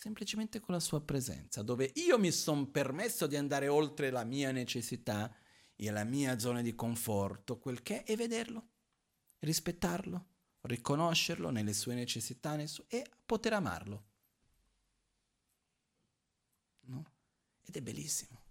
Semplicemente 0.00 0.60
con 0.60 0.72
la 0.72 0.80
sua 0.80 1.02
presenza, 1.02 1.60
dove 1.60 1.92
io 1.96 2.18
mi 2.18 2.32
sono 2.32 2.66
permesso 2.68 3.26
di 3.26 3.36
andare 3.36 3.68
oltre 3.68 4.08
la 4.08 4.24
mia 4.24 4.50
necessità 4.50 5.30
e 5.76 5.90
la 5.90 6.04
mia 6.04 6.38
zona 6.38 6.62
di 6.62 6.74
conforto, 6.74 7.58
quel 7.58 7.82
che 7.82 8.04
è, 8.04 8.12
e 8.12 8.16
vederlo, 8.16 8.68
rispettarlo, 9.40 10.26
riconoscerlo 10.62 11.50
nelle 11.50 11.74
sue 11.74 11.94
necessità 11.94 12.56
e 12.86 13.10
poter 13.26 13.52
amarlo. 13.52 14.04
No? 16.86 17.12
Ed 17.60 17.76
è 17.76 17.82
bellissimo. 17.82 18.42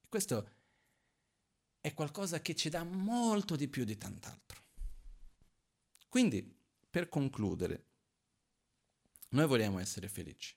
E 0.00 0.08
questo 0.08 0.54
è 1.78 1.92
qualcosa 1.92 2.40
che 2.40 2.54
ci 2.54 2.70
dà 2.70 2.84
molto 2.84 3.54
di 3.54 3.68
più 3.68 3.84
di 3.84 3.98
tant'altro. 3.98 4.64
Quindi, 6.08 6.58
per 6.88 7.10
concludere, 7.10 7.85
noi 9.36 9.46
vogliamo 9.46 9.78
essere 9.78 10.08
felici. 10.08 10.56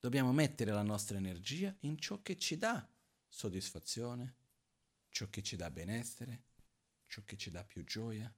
Dobbiamo 0.00 0.32
mettere 0.32 0.72
la 0.72 0.82
nostra 0.82 1.18
energia 1.18 1.76
in 1.80 1.98
ciò 1.98 2.22
che 2.22 2.36
ci 2.38 2.56
dà 2.56 2.88
soddisfazione, 3.28 4.36
ciò 5.10 5.28
che 5.28 5.42
ci 5.42 5.56
dà 5.56 5.70
benessere, 5.70 6.44
ciò 7.06 7.22
che 7.24 7.36
ci 7.36 7.50
dà 7.50 7.62
più 7.64 7.84
gioia. 7.84 8.34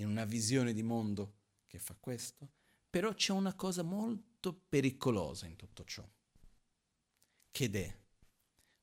In 0.00 0.08
una 0.08 0.24
visione 0.24 0.72
di 0.72 0.82
mondo 0.82 1.38
che 1.66 1.78
fa 1.78 1.94
questo, 1.94 2.54
però 2.90 3.14
c'è 3.14 3.32
una 3.32 3.54
cosa 3.54 3.82
molto 3.82 4.52
pericolosa 4.68 5.46
in 5.46 5.54
tutto 5.54 5.84
ciò, 5.84 6.06
che 7.52 7.70
è 7.70 7.98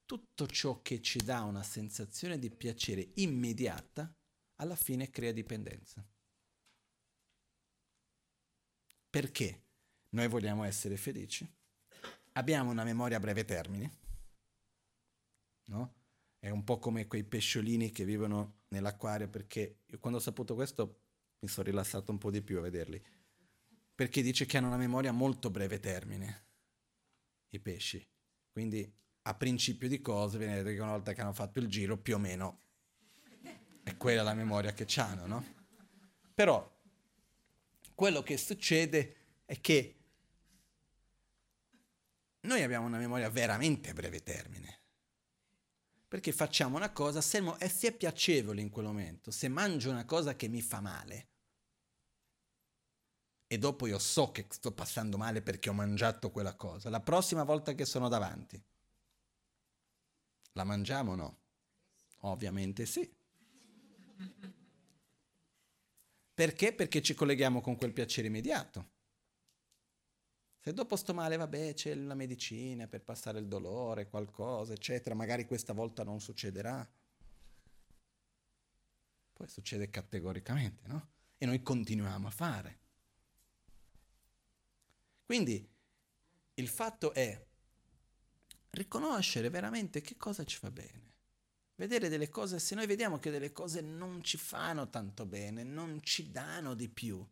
tutto 0.06 0.48
ciò 0.48 0.82
che 0.82 1.02
ci 1.02 1.20
dà 1.20 1.42
una 1.44 1.64
sensazione 1.64 2.40
di 2.40 2.50
piacere 2.50 3.12
immediata, 3.16 4.16
alla 4.56 4.78
fine 4.78 5.10
crea 5.10 5.34
dipendenza. 5.34 6.08
Perché 9.18 9.64
noi 10.10 10.28
vogliamo 10.28 10.64
essere 10.64 10.96
felici? 10.96 11.52
Abbiamo 12.34 12.70
una 12.70 12.84
memoria 12.84 13.18
a 13.18 13.20
breve 13.20 13.46
termine, 13.46 13.92
no? 15.70 15.96
È 16.38 16.52
un 16.52 16.64
po' 16.64 16.78
come 16.78 17.08
quei 17.08 17.24
pesciolini 17.24 17.90
che 17.90 18.06
vivono 18.06 18.66
nell'acquario 18.68 19.28
perché 19.28 19.80
io 19.88 19.98
quando 19.98 20.20
ho 20.20 20.22
saputo 20.22 20.54
questo 20.54 21.00
mi 21.40 21.48
sono 21.48 21.66
rilassato 21.66 22.12
un 22.12 22.20
po' 22.20 22.30
di 22.30 22.44
più 22.44 22.60
a 22.60 22.62
vederli. 22.62 23.04
Perché 23.96 24.22
dice 24.22 24.46
che 24.46 24.58
hanno 24.58 24.68
una 24.68 24.78
memoria 24.78 25.10
a 25.10 25.14
molto 25.14 25.50
breve 25.50 25.80
termine, 25.80 26.46
i 27.50 27.60
pesci. 27.60 28.08
Quindi 28.52 28.88
a 29.24 29.34
principio 29.34 29.88
di 29.88 30.00
cose, 30.00 30.38
viene 30.38 30.62
detto 30.62 30.76
che 30.76 30.80
una 30.80 30.92
volta 30.92 31.14
che 31.14 31.22
hanno 31.22 31.34
fatto 31.34 31.58
il 31.58 31.68
giro, 31.70 31.98
più 31.98 32.14
o 32.14 32.20
meno 32.20 32.60
è 33.82 33.98
quella 33.98 34.22
la 34.22 34.36
memoria 34.36 34.74
che 34.74 34.86
hanno, 35.02 35.26
no? 35.26 35.46
Però 36.36 36.77
quello 37.98 38.22
che 38.22 38.38
succede 38.38 39.16
è 39.46 39.60
che 39.60 39.96
noi 42.42 42.62
abbiamo 42.62 42.86
una 42.86 43.00
memoria 43.00 43.28
veramente 43.28 43.90
a 43.90 43.94
breve 43.94 44.22
termine. 44.22 44.82
Perché 46.08 46.32
facciamo 46.32 46.78
una 46.78 46.92
cosa, 46.92 47.22
se, 47.22 47.42
è 47.58 47.92
piacevole 47.94 48.62
in 48.62 48.70
quel 48.70 48.86
momento, 48.86 49.32
se 49.32 49.48
mangio 49.48 49.90
una 49.90 50.06
cosa 50.06 50.36
che 50.36 50.48
mi 50.48 50.62
fa 50.62 50.80
male, 50.80 51.28
e 53.48 53.58
dopo 53.58 53.88
io 53.88 53.98
so 53.98 54.32
che 54.32 54.46
sto 54.48 54.72
passando 54.74 55.18
male 55.18 55.42
perché 55.42 55.70
ho 55.70 55.74
mangiato 55.74 56.30
quella 56.30 56.54
cosa, 56.54 56.92
la 56.92 57.02
prossima 57.02 57.44
volta 57.44 57.74
che 57.74 57.86
sono 57.86 58.10
davanti, 58.10 58.64
la 60.52 60.64
mangiamo 60.64 61.14
o 61.14 61.16
no? 61.16 61.38
Ovviamente 62.20 62.86
sì. 62.86 63.12
Perché? 66.38 66.72
Perché 66.72 67.02
ci 67.02 67.16
colleghiamo 67.16 67.62
con 67.62 67.76
quel 67.76 67.94
piacere 67.94 68.28
immediato. 68.28 68.90
Se 70.60 70.72
dopo 70.72 70.96
sto 70.96 71.12
male, 71.12 71.36
vabbè, 71.36 71.74
c'è 71.74 71.96
la 71.96 72.14
medicina 72.14 72.86
per 72.86 73.02
passare 73.02 73.40
il 73.40 73.48
dolore, 73.48 74.08
qualcosa, 74.08 74.74
eccetera, 74.74 75.16
magari 75.16 75.48
questa 75.48 75.74
volta 75.74 76.04
non 76.04 76.22
succederà. 76.22 76.88
Poi 79.34 79.48
succede 79.48 79.90
categoricamente, 79.90 80.84
no? 80.86 81.10
E 81.40 81.48
noi 81.48 81.64
continuiamo 81.64 82.28
a 82.28 82.32
fare. 82.32 82.80
Quindi 85.26 85.68
il 86.54 86.68
fatto 86.68 87.14
è 87.16 87.48
riconoscere 88.70 89.50
veramente 89.50 90.02
che 90.02 90.16
cosa 90.18 90.44
ci 90.44 90.58
fa 90.58 90.70
bene. 90.70 91.07
Vedere 91.78 92.10
delle 92.10 92.30
cose, 92.30 92.58
se 92.58 92.74
noi 92.74 92.88
vediamo 92.88 93.20
che 93.20 93.30
delle 93.30 93.52
cose 93.52 93.82
non 93.82 94.24
ci 94.24 94.38
fanno 94.38 94.90
tanto 94.90 95.28
bene, 95.28 95.62
non 95.64 96.02
ci 96.02 96.32
danno 96.32 96.74
di 96.74 96.90
più, 96.90 97.24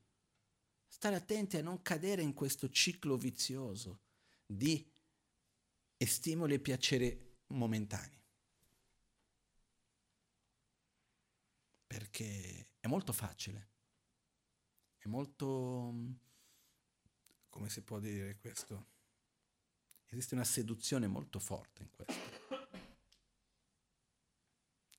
stare 0.86 1.16
attenti 1.16 1.58
a 1.58 1.64
non 1.64 1.82
cadere 1.82 2.22
in 2.22 2.36
questo 2.36 2.70
ciclo 2.70 3.18
vizioso 3.18 4.02
di 4.46 4.88
stimoli 5.98 6.54
e 6.54 6.60
piaceri 6.60 7.38
momentanei. 7.48 8.24
Perché 11.88 12.74
è 12.80 12.88
molto 12.88 13.14
facile, 13.14 13.70
è 15.00 15.08
molto, 15.08 15.92
come 17.50 17.70
si 17.70 17.82
può 17.82 18.00
dire 18.00 18.38
questo? 18.38 18.94
Esiste 20.06 20.36
una 20.36 20.44
seduzione 20.44 21.08
molto 21.08 21.40
forte 21.40 21.82
in 21.82 21.90
questo. 21.90 22.65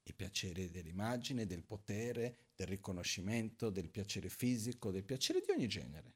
Il 0.07 0.15
piacere 0.15 0.71
dell'immagine, 0.71 1.47
del 1.47 1.65
potere, 1.65 2.51
del 2.55 2.69
riconoscimento, 2.69 3.71
del 3.71 3.91
piacere 3.91 4.29
fisico, 4.29 4.93
del 4.93 5.05
piacere 5.05 5.41
di 5.41 5.51
ogni 5.51 5.67
genere. 5.67 6.15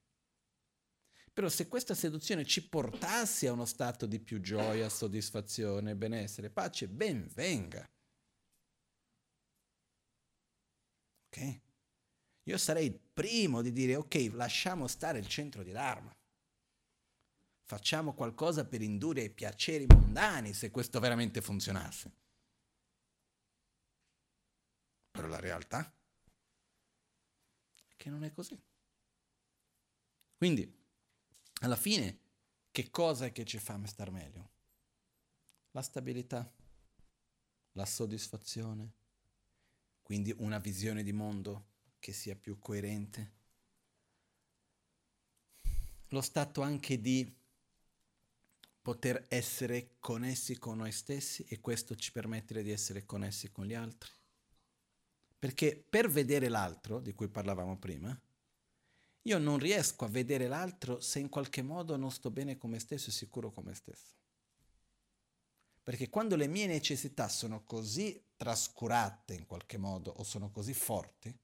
Però 1.32 1.48
se 1.48 1.66
questa 1.66 1.94
seduzione 1.94 2.44
ci 2.44 2.68
portasse 2.68 3.48
a 3.48 3.52
uno 3.52 3.64
stato 3.64 4.06
di 4.06 4.20
più 4.20 4.40
gioia, 4.40 4.88
soddisfazione, 4.88 5.96
benessere, 5.96 6.50
pace, 6.50 6.88
ben 6.88 7.28
venga. 7.34 7.88
Ok? 11.26 11.60
Io 12.44 12.58
sarei 12.58 12.86
il 12.86 12.98
primo 12.98 13.60
di 13.62 13.72
dire 13.72 13.96
ok, 13.96 14.30
lasciamo 14.32 14.86
stare 14.86 15.18
il 15.18 15.26
centro 15.26 15.62
di 15.62 15.72
Dharma. 15.72 16.12
Facciamo 17.64 18.14
qualcosa 18.14 18.66
per 18.66 18.82
indurre 18.82 19.22
i 19.22 19.30
piaceri 19.30 19.86
mondani 19.86 20.52
se 20.52 20.70
questo 20.70 20.98
veramente 20.98 21.40
funzionasse. 21.40 22.12
Però 25.11 25.27
la 25.27 25.41
realtà 25.41 25.93
è 27.89 27.95
che 27.97 28.11
non 28.11 28.24
è 28.24 28.32
così. 28.32 28.61
Quindi, 30.37 30.78
alla 31.61 31.77
fine, 31.77 32.19
che 32.70 32.91
cosa 32.91 33.27
è 33.27 33.32
che 33.32 33.45
ci 33.45 33.59
fa 33.59 33.78
star 33.87 34.11
meglio? 34.11 34.51
La 35.73 35.82
stabilità, 35.82 36.51
la 37.73 37.85
soddisfazione, 37.85 38.93
quindi 40.03 40.35
una 40.39 40.59
visione 40.59 41.03
di 41.03 41.12
mondo 41.12 41.66
che 41.99 42.12
sia 42.12 42.35
più 42.35 42.59
coerente, 42.59 43.39
lo 46.09 46.20
stato 46.20 46.62
anche 46.62 47.01
di 47.01 47.37
poter 48.82 49.27
essere 49.28 49.97
connessi 50.01 50.59
con 50.59 50.78
noi 50.78 50.91
stessi 50.91 51.45
e 51.45 51.61
questo 51.61 51.95
ci 51.95 52.11
permette 52.11 52.62
di 52.62 52.70
essere 52.70 53.05
connessi 53.05 53.51
con 53.53 53.66
gli 53.66 53.74
altri. 53.74 54.11
Perché 55.40 55.76
per 55.76 56.08
vedere 56.08 56.48
l'altro, 56.48 57.00
di 57.00 57.12
cui 57.12 57.28
parlavamo 57.28 57.76
prima, 57.76 58.16
io 59.22 59.38
non 59.38 59.58
riesco 59.58 60.04
a 60.04 60.08
vedere 60.08 60.46
l'altro 60.46 61.00
se 61.00 61.18
in 61.18 61.28
qualche 61.28 61.62
modo 61.62 61.96
non 61.96 62.12
sto 62.12 62.30
bene 62.30 62.56
con 62.56 62.70
me 62.70 62.78
stesso 62.78 63.10
e 63.10 63.12
sicuro 63.12 63.50
con 63.50 63.64
me 63.64 63.74
stesso. 63.74 64.14
Perché 65.82 66.08
quando 66.08 66.36
le 66.36 66.46
mie 66.46 66.66
necessità 66.66 67.28
sono 67.28 67.64
così 67.64 68.22
trascurate 68.36 69.34
in 69.34 69.46
qualche 69.46 69.78
modo 69.78 70.12
o 70.12 70.22
sono 70.22 70.52
così 70.52 70.74
forti, 70.74 71.36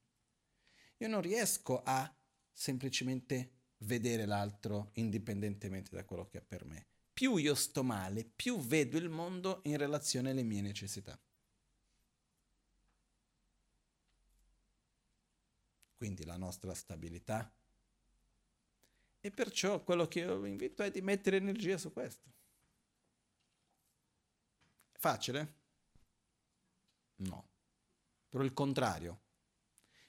io 0.99 1.09
non 1.09 1.21
riesco 1.21 1.83
a 1.83 2.15
semplicemente 2.53 3.55
vedere 3.79 4.27
l'altro 4.27 4.91
indipendentemente 4.95 5.97
da 5.97 6.05
quello 6.05 6.29
che 6.29 6.39
è 6.39 6.43
per 6.43 6.65
me 6.65 6.87
più 7.17 7.37
io 7.37 7.55
sto 7.55 7.83
male, 7.83 8.27
più 8.27 8.59
vedo 8.59 8.99
il 8.99 9.09
mondo 9.09 9.61
in 9.63 9.79
relazione 9.79 10.33
alle 10.33 10.43
mie 10.43 10.61
necessità. 10.61 11.19
Quindi 15.97 16.25
la 16.25 16.37
nostra 16.37 16.75
stabilità 16.75 17.51
E 19.21 19.31
perciò 19.33 19.83
quello 19.83 20.07
che 20.07 20.21
io 20.21 20.39
vi 20.39 20.51
invito 20.51 20.85
è 20.85 20.91
di 20.91 21.01
mettere 21.01 21.39
energia 21.39 21.79
su 21.79 21.93
questo. 21.93 22.31
Facile? 24.93 25.55
No. 27.17 27.49
Però 28.29 28.45
il 28.45 28.53
contrario. 28.53 29.23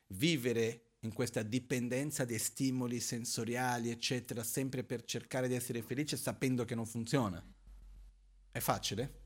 Vivere 0.07 0.97
in 0.99 1.13
questa 1.13 1.41
dipendenza 1.41 2.25
dei 2.25 2.37
stimoli 2.37 2.99
sensoriali, 2.99 3.89
eccetera, 3.89 4.43
sempre 4.43 4.83
per 4.83 5.03
cercare 5.03 5.47
di 5.47 5.55
essere 5.55 5.81
felice 5.81 6.15
sapendo 6.15 6.63
che 6.63 6.75
non 6.75 6.85
funziona. 6.85 7.43
È 8.51 8.59
facile? 8.59 9.25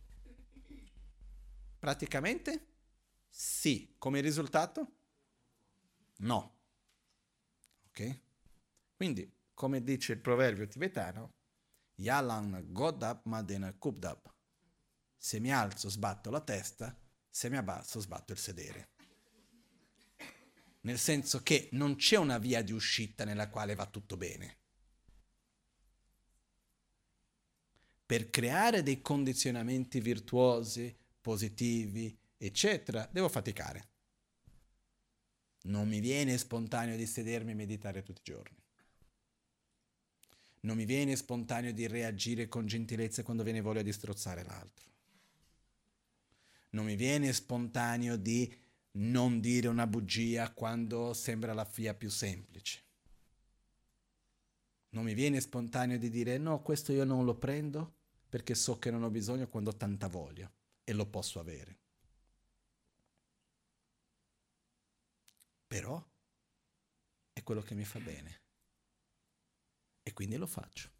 Praticamente 1.79 2.67
sì. 3.27 3.95
Come 3.97 4.21
risultato? 4.21 5.01
No. 6.22 6.60
Ok? 7.88 8.19
Quindi, 8.95 9.31
come 9.53 9.84
dice 9.84 10.14
il 10.14 10.19
proverbio 10.19 10.68
tibetano, 10.68 11.34
Yalan 11.95 12.65
Godap 12.69 13.26
Madena 13.26 13.73
Kubdap. 13.73 14.34
Se 15.18 15.39
mi 15.39 15.52
alzo 15.52 15.89
sbatto 15.89 16.30
la 16.30 16.41
testa, 16.41 16.98
se 17.30 17.49
mi 17.49 17.57
abbasso 17.57 17.99
sbatto 17.99 18.31
il 18.34 18.39
sedere. 18.39 18.89
Nel 20.81 20.98
senso 20.98 21.43
che 21.43 21.69
non 21.73 21.95
c'è 21.95 22.18
una 22.18 22.39
via 22.39 22.64
di 22.64 22.72
uscita 22.72 23.23
nella 23.23 23.49
quale 23.49 23.76
va 23.76 23.85
tutto 23.85 24.18
bene. 24.18 24.57
Per 28.06 28.30
creare 28.30 28.84
dei 28.84 29.02
condizionamenti 29.02 29.99
virtuosi, 30.02 30.95
positivi, 31.22 32.18
eccetera, 32.35 33.07
devo 33.11 33.30
faticare. 33.30 33.90
Non 35.63 35.88
mi 35.88 35.99
viene 35.99 36.38
spontaneo 36.38 36.95
di 36.95 37.05
sedermi 37.05 37.51
e 37.51 37.55
meditare 37.55 38.03
tutti 38.03 38.21
i 38.21 38.33
giorni. 38.33 38.57
Non 40.61 40.77
mi 40.77 40.85
viene 40.85 41.15
spontaneo 41.15 41.71
di 41.71 41.88
reagire 41.88 42.47
con 42.47 42.65
gentilezza 42.65 43.23
quando 43.23 43.43
viene 43.43 43.61
voglia 43.61 43.81
di 43.81 43.91
strozzare 43.91 44.43
l'altro. 44.43 44.89
Non 46.71 46.85
mi 46.85 46.95
viene 46.95 47.33
spontaneo 47.33 48.15
di 48.15 48.53
non 48.93 49.39
dire 49.39 49.67
una 49.67 49.88
bugia 49.88 50.51
quando 50.51 51.13
sembra 51.13 51.53
la 51.53 51.69
via 51.75 51.93
più 51.93 52.09
semplice. 52.09 52.83
Non 54.89 55.03
mi 55.03 55.13
viene 55.13 55.39
spontaneo 55.39 55.97
di 55.97 56.09
dire 56.09 56.38
no, 56.38 56.61
questo 56.61 56.91
io 56.91 57.05
non 57.05 57.23
lo 57.23 57.35
prendo 57.35 57.95
perché 58.27 58.55
so 58.55 58.77
che 58.77 58.91
non 58.91 59.03
ho 59.03 59.09
bisogno 59.09 59.47
quando 59.47 59.71
ho 59.71 59.75
tanta 59.75 60.07
voglia 60.07 60.51
e 60.83 60.93
lo 60.93 61.05
posso 61.05 61.39
avere. 61.39 61.81
Però 65.72 66.06
è 67.31 67.43
quello 67.43 67.61
che 67.61 67.76
mi 67.76 67.85
fa 67.85 67.99
bene 67.99 68.41
e 70.03 70.11
quindi 70.11 70.35
lo 70.35 70.45
faccio. 70.45 70.91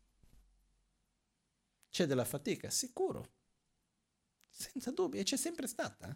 C'è 1.90 2.06
della 2.06 2.24
fatica, 2.24 2.70
sicuro, 2.70 3.34
senza 4.48 4.92
dubbio, 4.92 5.20
e 5.20 5.24
c'è 5.24 5.36
sempre 5.36 5.68
stata. 5.68 6.08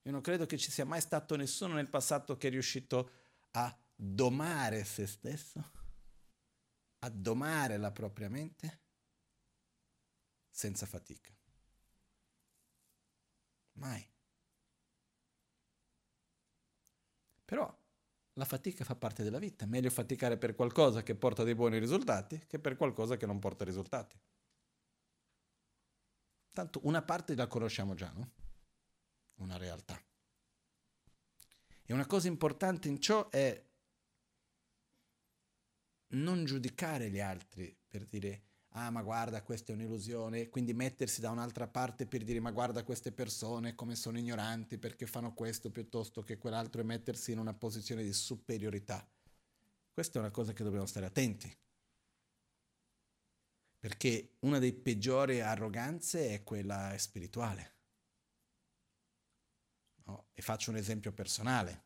Io 0.00 0.12
non 0.12 0.22
credo 0.22 0.46
che 0.46 0.56
ci 0.56 0.70
sia 0.70 0.86
mai 0.86 1.02
stato 1.02 1.36
nessuno 1.36 1.74
nel 1.74 1.90
passato 1.90 2.38
che 2.38 2.48
è 2.48 2.50
riuscito 2.50 3.10
a 3.50 3.78
domare 3.94 4.82
se 4.84 5.06
stesso, 5.06 5.72
a 7.00 7.10
domare 7.10 7.76
la 7.76 7.92
propria 7.92 8.30
mente 8.30 8.80
senza 10.48 10.86
fatica. 10.86 11.36
Mai. 13.72 14.12
Però 17.44 17.82
la 18.34 18.44
fatica 18.44 18.84
fa 18.84 18.96
parte 18.96 19.22
della 19.22 19.38
vita, 19.38 19.66
meglio 19.66 19.90
faticare 19.90 20.36
per 20.38 20.54
qualcosa 20.54 21.02
che 21.02 21.14
porta 21.14 21.44
dei 21.44 21.54
buoni 21.54 21.78
risultati 21.78 22.44
che 22.46 22.58
per 22.58 22.76
qualcosa 22.76 23.16
che 23.16 23.26
non 23.26 23.38
porta 23.38 23.64
risultati. 23.64 24.18
Tanto 26.52 26.80
una 26.84 27.02
parte 27.02 27.34
la 27.34 27.46
conosciamo 27.46 27.94
già, 27.94 28.10
no? 28.12 28.32
Una 29.36 29.56
realtà. 29.56 30.00
E 31.86 31.92
una 31.92 32.06
cosa 32.06 32.28
importante 32.28 32.88
in 32.88 33.00
ciò 33.00 33.28
è 33.28 33.62
non 36.08 36.44
giudicare 36.44 37.10
gli 37.10 37.20
altri 37.20 37.76
per 37.88 38.06
dire 38.06 38.42
ah 38.76 38.90
ma 38.90 39.02
guarda 39.02 39.42
questa 39.42 39.72
è 39.72 39.74
un'illusione, 39.74 40.48
quindi 40.48 40.72
mettersi 40.72 41.20
da 41.20 41.30
un'altra 41.30 41.68
parte 41.68 42.06
per 42.06 42.24
dire 42.24 42.40
ma 42.40 42.50
guarda 42.50 42.82
queste 42.82 43.12
persone 43.12 43.74
come 43.74 43.94
sono 43.94 44.18
ignoranti 44.18 44.78
perché 44.78 45.06
fanno 45.06 45.32
questo 45.32 45.70
piuttosto 45.70 46.22
che 46.22 46.38
quell'altro 46.38 46.80
e 46.80 46.84
mettersi 46.84 47.30
in 47.32 47.38
una 47.38 47.54
posizione 47.54 48.02
di 48.02 48.12
superiorità. 48.12 49.06
Questa 49.92 50.18
è 50.18 50.22
una 50.22 50.32
cosa 50.32 50.52
che 50.52 50.64
dobbiamo 50.64 50.86
stare 50.86 51.06
attenti. 51.06 51.56
Perché 53.78 54.36
una 54.40 54.58
delle 54.58 54.72
peggiori 54.72 55.40
arroganze 55.40 56.30
è 56.30 56.42
quella 56.42 56.96
spirituale. 56.98 57.72
No? 60.06 60.28
E 60.32 60.42
faccio 60.42 60.70
un 60.70 60.78
esempio 60.78 61.12
personale. 61.12 61.84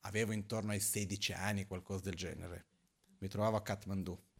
Avevo 0.00 0.32
intorno 0.32 0.72
ai 0.72 0.80
16 0.80 1.32
anni, 1.32 1.66
qualcosa 1.66 2.02
del 2.02 2.14
genere. 2.14 2.66
Mi 3.18 3.28
trovavo 3.28 3.56
a 3.56 3.62
Kathmandu 3.62 4.30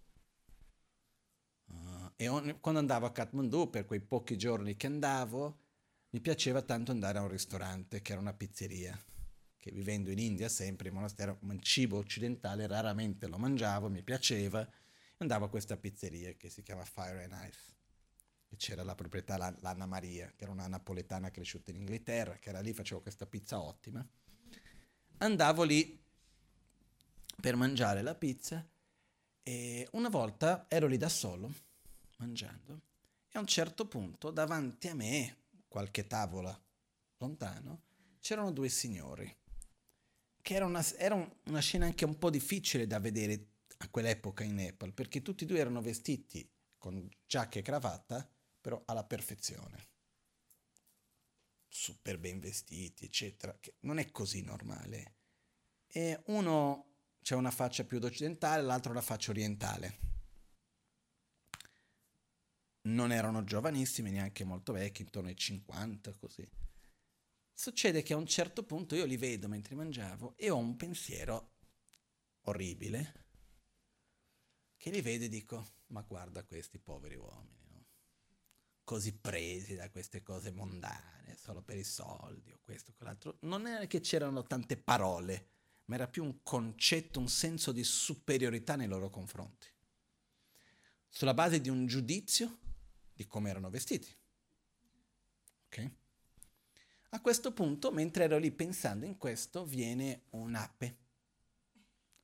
e 2.23 2.29
ogni, 2.29 2.61
quando 2.61 2.79
andavo 2.79 3.07
a 3.07 3.11
Kathmandu, 3.11 3.69
per 3.69 3.85
quei 3.85 4.01
pochi 4.01 4.39
giorni 4.39 4.77
che 4.77 4.87
andavo, 4.87 5.59
mi 6.11 6.21
piaceva 6.21 6.63
tanto 6.63 6.93
andare 6.93 7.19
a 7.19 7.23
un 7.23 7.29
ristorante 7.29 8.01
che 8.01 8.13
era 8.13 8.21
una 8.21 8.33
pizzeria, 8.33 8.97
che 9.57 9.73
vivendo 9.73 10.09
in 10.09 10.21
India 10.21 10.49
sempre, 10.49 10.89
in 10.89 10.95
monastero, 10.95 11.41
il 11.51 11.61
cibo 11.61 11.97
occidentale 11.97 12.69
raramente 12.69 13.27
lo 13.27 13.39
mangiavo, 13.39 13.89
mi 13.89 14.05
piaceva, 14.05 14.65
andavo 15.17 15.47
a 15.47 15.49
questa 15.49 15.77
pizzeria 15.77 16.35
che 16.35 16.49
si 16.49 16.63
chiama 16.63 16.85
Fire 16.85 17.25
and 17.25 17.49
Ice. 17.49 17.71
C'era 18.57 18.85
la 18.85 18.95
proprietà, 18.95 19.37
l'Anna 19.37 19.87
Maria, 19.87 20.31
che 20.37 20.45
era 20.45 20.53
una 20.53 20.69
napoletana 20.69 21.31
cresciuta 21.33 21.71
in 21.71 21.79
Inghilterra, 21.79 22.37
che 22.37 22.51
era 22.51 22.61
lì, 22.61 22.73
facevo 22.73 23.01
questa 23.01 23.27
pizza 23.27 23.61
ottima. 23.61 24.07
Andavo 25.19 25.65
lì 25.65 26.01
per 27.41 27.57
mangiare 27.57 28.03
la 28.03 28.15
pizza 28.15 28.65
e 29.43 29.89
una 29.93 30.09
volta 30.09 30.67
ero 30.69 30.87
lì 30.87 30.99
da 30.99 31.09
solo 31.09 31.71
mangiando 32.23 32.83
e 33.29 33.39
a 33.39 33.41
un 33.41 33.47
certo 33.47 33.89
punto 33.89 34.31
davanti 34.31 34.89
a 34.89 34.95
me, 34.95 35.39
qualche 35.67 36.07
tavola 36.07 36.57
lontano, 37.17 37.83
c'erano 38.21 38.53
due 38.53 38.69
signori, 38.69 39.37
che 40.41 40.55
era 40.55 40.67
una, 40.67 40.85
era 40.97 41.15
una 41.47 41.61
scena 41.61 41.87
anche 41.87 42.05
un 42.05 42.19
po' 42.19 42.31
difficile 42.31 42.87
da 42.87 43.01
vedere 43.01 43.49
a 43.79 43.89
quell'epoca 43.89 44.45
in 44.45 44.55
Nepal, 44.55 44.93
perché 44.93 45.23
tutti 45.23 45.45
e 45.45 45.47
due 45.47 45.59
erano 45.59 45.81
vestiti 45.81 46.49
con 46.79 47.09
giacca 47.27 47.59
e 47.59 47.63
cravatta, 47.63 48.29
però 48.61 48.81
alla 48.85 49.05
perfezione. 49.05 49.89
Super 51.69 52.19
ben 52.19 52.39
vestiti, 52.39 53.07
eccetera, 53.07 53.57
che 53.59 53.77
non 53.81 53.99
è 53.99 54.11
così 54.11 54.43
normale. 54.43 55.17
E 55.87 56.23
uno 56.27 56.91
c'è 57.23 57.35
una 57.35 57.51
faccia 57.51 57.85
più 57.85 57.99
occidentale, 58.03 58.63
l'altro 58.63 58.91
una 58.91 59.01
faccia 59.01 59.31
orientale 59.31 60.11
non 62.83 63.13
erano 63.13 63.45
giovanissimi, 63.45 64.11
neanche 64.11 64.45
molto 64.45 64.73
vecchi, 64.73 65.03
intorno 65.03 65.29
ai 65.29 65.37
50, 65.37 66.15
così. 66.15 66.49
Succede 67.53 68.03
che 68.03 68.13
a 68.13 68.17
un 68.17 68.27
certo 68.27 68.65
punto 68.65 68.95
io 68.95 69.05
li 69.05 69.17
vedo 69.17 69.47
mentre 69.47 69.75
mangiavo 69.75 70.35
e 70.37 70.51
ho 70.51 70.57
un 70.57 70.77
pensiero 70.77 71.53
orribile, 72.43 73.27
che 74.77 74.91
li 74.91 75.01
vedo 75.01 75.25
e 75.25 75.29
dico, 75.29 75.75
ma 75.89 76.01
guarda 76.03 76.45
questi 76.45 76.79
poveri 76.79 77.15
uomini, 77.15 77.67
no? 77.69 77.87
così 78.83 79.13
presi 79.13 79.77
da 79.77 79.89
queste 79.91 80.23
cose 80.23 80.51
mondane, 80.51 81.37
solo 81.37 81.63
per 81.63 81.77
i 81.77 81.85
soldi 81.85 82.51
o 82.51 82.59
questo 82.63 82.93
quell'altro. 82.97 83.37
Non 83.43 83.69
era 83.69 83.87
che 83.87 84.01
c'erano 84.01 84.43
tante 84.45 84.77
parole, 84.77 85.51
ma 85.85 85.95
era 85.95 86.09
più 86.09 86.25
un 86.25 86.43
concetto, 86.43 87.21
un 87.21 87.29
senso 87.29 87.71
di 87.71 87.85
superiorità 87.85 88.75
nei 88.75 88.89
loro 88.89 89.09
confronti. 89.09 89.69
Sulla 91.09 91.35
base 91.35 91.61
di 91.61 91.69
un 91.69 91.87
giudizio 91.87 92.59
di 93.15 93.27
come 93.27 93.51
erano 93.51 93.71
vestiti. 93.71 94.15
Ok? 95.67 95.91
A 97.11 97.21
questo 97.21 97.53
punto, 97.53 97.91
mentre 97.91 98.25
ero 98.25 98.39
lì 98.39 98.51
pensando 98.51 99.05
in 99.05 99.19
questo, 99.19 99.65
viene 99.65 100.23
un'ape 100.31 100.97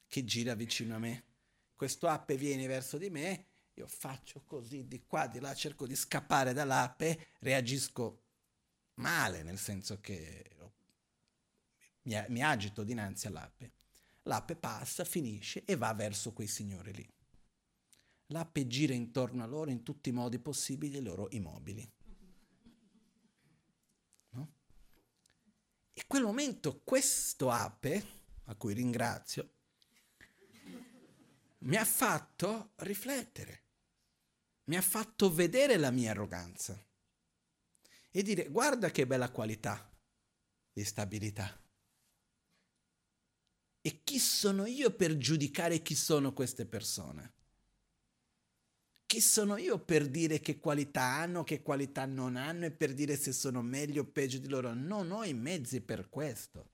che 0.06 0.24
gira 0.24 0.54
vicino 0.54 0.94
a 0.94 0.98
me. 0.98 1.24
Questo 1.74 2.08
ape 2.08 2.36
viene 2.36 2.66
verso 2.66 2.96
di 2.98 3.10
me, 3.10 3.46
io 3.74 3.86
faccio 3.86 4.42
così 4.44 4.88
di 4.88 5.04
qua, 5.06 5.26
di 5.26 5.38
là, 5.38 5.54
cerco 5.54 5.86
di 5.86 5.94
scappare 5.94 6.52
dall'ape, 6.52 7.28
reagisco 7.40 8.22
male, 8.94 9.42
nel 9.42 9.58
senso 9.58 10.00
che 10.00 10.56
mi 12.02 12.42
agito 12.42 12.82
dinanzi 12.82 13.26
all'ape. 13.26 13.72
L'ape 14.22 14.56
passa, 14.56 15.04
finisce 15.04 15.64
e 15.64 15.76
va 15.76 15.92
verso 15.92 16.32
quei 16.32 16.48
signori 16.48 16.92
lì. 16.94 17.08
L'ape 18.30 18.66
gira 18.66 18.94
intorno 18.94 19.42
a 19.42 19.46
loro 19.46 19.70
in 19.70 19.82
tutti 19.82 20.10
i 20.10 20.12
modi 20.12 20.38
possibili 20.38 20.98
i 20.98 21.02
loro 21.02 21.28
immobili. 21.30 21.90
No? 24.30 24.52
E 25.92 26.04
quel 26.06 26.22
momento 26.22 26.82
questo 26.82 27.50
ape, 27.50 28.04
a 28.44 28.54
cui 28.54 28.74
ringrazio, 28.74 29.54
mi 31.60 31.76
ha 31.76 31.84
fatto 31.84 32.72
riflettere, 32.76 33.64
mi 34.64 34.76
ha 34.76 34.82
fatto 34.82 35.32
vedere 35.32 35.76
la 35.76 35.90
mia 35.90 36.10
arroganza 36.10 36.80
e 38.10 38.22
dire 38.22 38.48
guarda 38.48 38.90
che 38.90 39.06
bella 39.06 39.30
qualità 39.30 39.90
di 40.72 40.84
stabilità. 40.84 41.60
E 43.80 44.02
chi 44.04 44.18
sono 44.18 44.66
io 44.66 44.94
per 44.94 45.16
giudicare 45.16 45.80
chi 45.80 45.94
sono 45.94 46.34
queste 46.34 46.66
persone? 46.66 47.36
Chi 49.08 49.22
sono 49.22 49.56
io 49.56 49.78
per 49.78 50.06
dire 50.06 50.38
che 50.38 50.58
qualità 50.58 51.00
hanno, 51.00 51.42
che 51.42 51.62
qualità 51.62 52.04
non 52.04 52.36
hanno 52.36 52.66
e 52.66 52.70
per 52.70 52.92
dire 52.92 53.16
se 53.16 53.32
sono 53.32 53.62
meglio 53.62 54.02
o 54.02 54.04
peggio 54.04 54.36
di 54.36 54.50
loro? 54.50 54.74
Non 54.74 55.10
ho 55.12 55.24
i 55.24 55.32
mezzi 55.32 55.80
per 55.80 56.10
questo. 56.10 56.72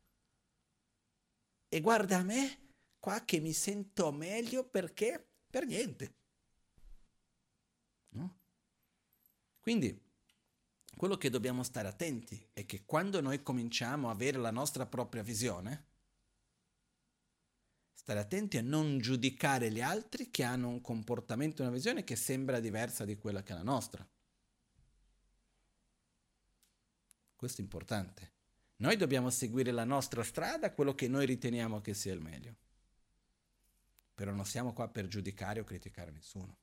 E 1.68 1.80
guarda 1.80 2.18
a 2.18 2.22
me, 2.24 2.72
qua 2.98 3.24
che 3.24 3.38
mi 3.38 3.52
sento 3.52 4.10
meglio 4.10 4.64
perché? 4.64 5.24
Per 5.48 5.64
niente. 5.64 6.14
No? 8.08 8.36
Quindi, 9.60 9.96
quello 10.96 11.16
che 11.16 11.30
dobbiamo 11.30 11.62
stare 11.62 11.86
attenti 11.86 12.44
è 12.52 12.66
che 12.66 12.84
quando 12.84 13.20
noi 13.20 13.44
cominciamo 13.44 14.08
a 14.08 14.12
avere 14.12 14.38
la 14.38 14.50
nostra 14.50 14.86
propria 14.86 15.22
visione, 15.22 15.86
stare 18.04 18.20
attenti 18.20 18.58
a 18.58 18.62
non 18.62 18.98
giudicare 18.98 19.70
gli 19.70 19.80
altri 19.80 20.30
che 20.30 20.42
hanno 20.42 20.68
un 20.68 20.82
comportamento, 20.82 21.62
una 21.62 21.70
visione 21.70 22.04
che 22.04 22.16
sembra 22.16 22.60
diversa 22.60 23.06
di 23.06 23.16
quella 23.16 23.42
che 23.42 23.54
è 23.54 23.56
la 23.56 23.62
nostra. 23.62 24.06
Questo 27.34 27.62
è 27.62 27.64
importante. 27.64 28.32
Noi 28.76 28.96
dobbiamo 28.96 29.30
seguire 29.30 29.70
la 29.70 29.84
nostra 29.84 30.22
strada, 30.22 30.74
quello 30.74 30.94
che 30.94 31.08
noi 31.08 31.24
riteniamo 31.24 31.80
che 31.80 31.94
sia 31.94 32.12
il 32.12 32.20
meglio. 32.20 32.56
Però 34.12 34.32
non 34.32 34.44
siamo 34.44 34.74
qua 34.74 34.86
per 34.86 35.06
giudicare 35.06 35.60
o 35.60 35.64
criticare 35.64 36.10
nessuno. 36.10 36.58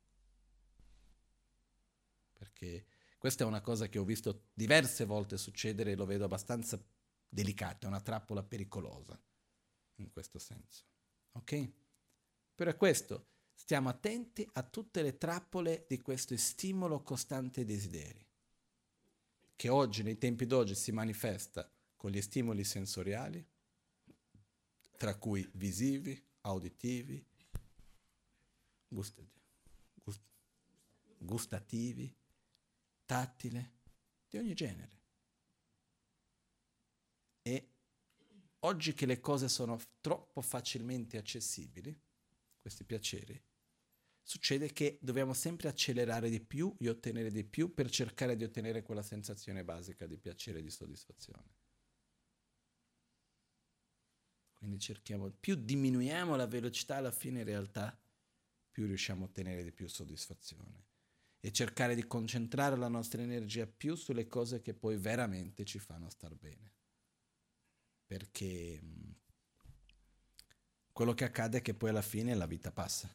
Perché 2.34 2.85
questa 3.18 3.45
è 3.45 3.47
una 3.47 3.61
cosa 3.61 3.88
che 3.88 3.97
ho 3.97 4.05
visto 4.05 4.49
diverse 4.53 5.05
volte 5.05 5.39
succedere 5.39 5.93
e 5.93 5.95
lo 5.95 6.05
vedo 6.05 6.26
abbastanza 6.26 6.80
delicato, 7.27 7.88
è 7.88 7.89
una 7.89 7.99
trappola 7.99 8.43
pericolosa 8.43 9.19
in 9.95 10.11
questo 10.11 10.38
senso. 10.38 10.89
Ok? 11.34 11.72
Però 12.56 12.70
è 12.70 12.76
questo, 12.76 13.28
stiamo 13.53 13.90
attenti 13.90 14.48
a 14.53 14.64
tutte 14.64 15.02
le 15.02 15.18
trappole 15.18 15.86
di 15.88 15.99
questo 15.99 16.36
stimolo 16.38 17.02
costante 17.02 17.66
desideri, 17.66 18.26
che 19.56 19.70
oggi, 19.70 20.03
nei 20.03 20.18
tempi 20.18 20.45
d'oggi, 20.45 20.76
si 20.76 20.91
manifesta 20.91 21.72
con 21.95 22.12
gli 22.12 22.22
stimoli 22.22 22.64
sensoriali, 22.64 23.45
tra 24.98 25.16
cui 25.16 25.48
visivi, 25.53 26.22
auditivi, 26.41 27.26
gustativi, 31.18 32.16
tattile, 33.06 33.72
di 34.28 34.38
ogni 34.38 34.53
genere. 34.53 34.99
E 37.41 37.70
oggi 38.61 38.93
che 38.93 39.05
le 39.05 39.19
cose 39.19 39.47
sono 39.47 39.79
troppo 40.01 40.41
facilmente 40.41 41.17
accessibili, 41.17 41.97
questi 42.59 42.83
piaceri, 42.83 43.41
succede 44.21 44.71
che 44.71 44.99
dobbiamo 45.01 45.33
sempre 45.33 45.67
accelerare 45.67 46.29
di 46.29 46.39
più 46.39 46.75
e 46.79 46.89
ottenere 46.89 47.31
di 47.31 47.43
più 47.43 47.73
per 47.73 47.89
cercare 47.89 48.35
di 48.35 48.43
ottenere 48.43 48.83
quella 48.83 49.01
sensazione 49.01 49.63
basica 49.63 50.05
di 50.05 50.17
piacere 50.17 50.59
e 50.59 50.61
di 50.61 50.69
soddisfazione. 50.69 51.59
Quindi 54.53 54.77
cerchiamo, 54.77 55.31
più 55.31 55.55
diminuiamo 55.55 56.35
la 56.35 56.45
velocità 56.45 56.97
alla 56.97 57.11
fine 57.11 57.39
in 57.39 57.45
realtà, 57.45 57.99
più 58.69 58.85
riusciamo 58.85 59.23
a 59.23 59.27
ottenere 59.27 59.63
di 59.63 59.71
più 59.71 59.88
soddisfazione 59.88 60.85
e 61.39 61.51
cercare 61.51 61.95
di 61.95 62.05
concentrare 62.05 62.77
la 62.77 62.88
nostra 62.88 63.23
energia 63.23 63.65
più 63.65 63.95
sulle 63.95 64.27
cose 64.27 64.61
che 64.61 64.75
poi 64.75 64.97
veramente 64.97 65.65
ci 65.65 65.79
fanno 65.79 66.09
star 66.09 66.35
bene. 66.35 66.81
Perché 68.11 68.77
mm, 68.83 69.11
quello 70.91 71.13
che 71.13 71.23
accade 71.23 71.59
è 71.59 71.61
che 71.61 71.73
poi 71.73 71.91
alla 71.91 72.01
fine 72.01 72.35
la 72.35 72.45
vita 72.45 72.69
passa. 72.69 73.09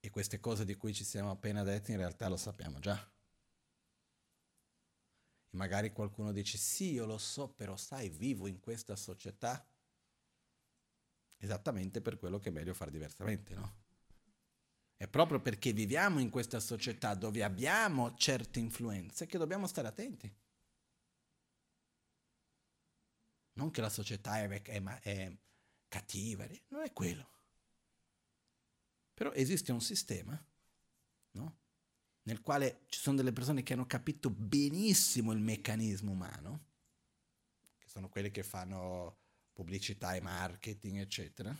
E 0.00 0.08
queste 0.08 0.40
cose 0.40 0.64
di 0.64 0.74
cui 0.74 0.94
ci 0.94 1.04
siamo 1.04 1.30
appena 1.30 1.64
detti 1.64 1.90
in 1.90 1.98
realtà 1.98 2.28
lo 2.28 2.38
sappiamo 2.38 2.78
già. 2.78 2.96
E 5.50 5.54
magari 5.54 5.92
qualcuno 5.92 6.32
dice 6.32 6.56
sì, 6.56 6.92
io 6.92 7.04
lo 7.04 7.18
so, 7.18 7.52
però 7.52 7.76
sai, 7.76 8.08
vivo 8.08 8.46
in 8.46 8.58
questa 8.58 8.96
società 8.96 9.62
esattamente 11.40 12.00
per 12.00 12.18
quello 12.18 12.38
che 12.38 12.48
è 12.48 12.52
meglio 12.52 12.72
fare 12.72 12.90
diversamente, 12.90 13.54
no? 13.54 13.80
È 14.96 15.06
proprio 15.08 15.42
perché 15.42 15.74
viviamo 15.74 16.20
in 16.20 16.30
questa 16.30 16.58
società 16.58 17.14
dove 17.14 17.42
abbiamo 17.42 18.14
certe 18.14 18.60
influenze 18.60 19.26
che 19.26 19.36
dobbiamo 19.36 19.66
stare 19.66 19.88
attenti. 19.88 20.34
Non 23.54 23.70
che 23.70 23.80
la 23.80 23.88
società 23.88 24.40
è, 24.40 24.62
è, 24.62 24.82
è 24.82 25.36
cattiva, 25.88 26.46
non 26.68 26.82
è 26.82 26.92
quello. 26.92 27.28
Però 29.14 29.32
esiste 29.32 29.72
un 29.72 29.80
sistema, 29.80 30.42
no? 31.32 31.56
Nel 32.22 32.40
quale 32.40 32.82
ci 32.86 32.98
sono 33.00 33.16
delle 33.16 33.32
persone 33.32 33.62
che 33.62 33.72
hanno 33.72 33.86
capito 33.86 34.30
benissimo 34.30 35.32
il 35.32 35.40
meccanismo 35.40 36.12
umano, 36.12 36.64
che 37.78 37.88
sono 37.88 38.08
quelle 38.08 38.30
che 38.30 38.42
fanno 38.42 39.18
pubblicità 39.52 40.14
e 40.14 40.20
marketing, 40.20 40.98
eccetera. 40.98 41.54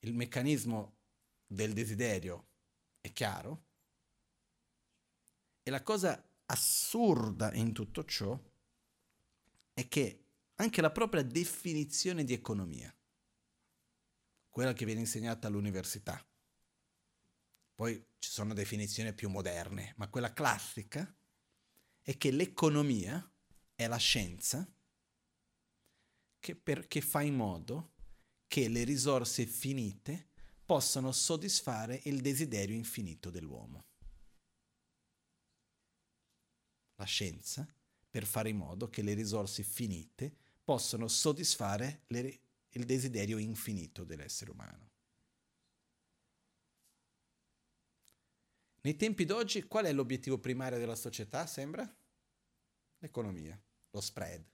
Il 0.00 0.14
meccanismo 0.14 0.96
del 1.46 1.72
desiderio 1.72 2.46
è 3.00 3.12
chiaro? 3.12 3.64
E 5.62 5.70
la 5.70 5.82
cosa 5.82 6.22
assurda 6.46 7.52
in 7.54 7.72
tutto 7.72 8.04
ciò 8.04 8.38
è 9.72 9.88
che 9.88 10.24
anche 10.60 10.82
la 10.82 10.90
propria 10.90 11.22
definizione 11.22 12.22
di 12.22 12.34
economia, 12.34 12.94
quella 14.48 14.74
che 14.74 14.84
viene 14.84 15.00
insegnata 15.00 15.46
all'università, 15.46 16.22
poi 17.74 18.04
ci 18.18 18.28
sono 18.28 18.52
definizioni 18.52 19.14
più 19.14 19.30
moderne, 19.30 19.94
ma 19.96 20.08
quella 20.08 20.34
classica 20.34 21.16
è 22.02 22.16
che 22.18 22.30
l'economia 22.30 23.26
è 23.74 23.86
la 23.86 23.96
scienza 23.96 24.70
che, 26.38 26.56
per, 26.56 26.86
che 26.88 27.00
fa 27.00 27.22
in 27.22 27.36
modo 27.36 27.92
che 28.46 28.68
le 28.68 28.84
risorse 28.84 29.46
finite 29.46 30.28
possano 30.66 31.10
soddisfare 31.10 32.02
il 32.04 32.20
desiderio 32.20 32.76
infinito 32.76 33.30
dell'uomo. 33.30 33.86
La 36.96 37.04
scienza 37.04 37.66
per 38.10 38.26
fare 38.26 38.50
in 38.50 38.58
modo 38.58 38.90
che 38.90 39.00
le 39.00 39.14
risorse 39.14 39.62
finite 39.62 40.36
possano 40.70 41.08
soddisfare 41.08 42.02
le, 42.06 42.40
il 42.68 42.84
desiderio 42.84 43.38
infinito 43.38 44.04
dell'essere 44.04 44.52
umano. 44.52 44.90
Nei 48.82 48.94
tempi 48.94 49.24
d'oggi 49.24 49.64
qual 49.64 49.86
è 49.86 49.92
l'obiettivo 49.92 50.38
primario 50.38 50.78
della 50.78 50.94
società, 50.94 51.44
sembra? 51.48 51.92
L'economia, 52.98 53.60
lo 53.90 54.00
spread. 54.00 54.44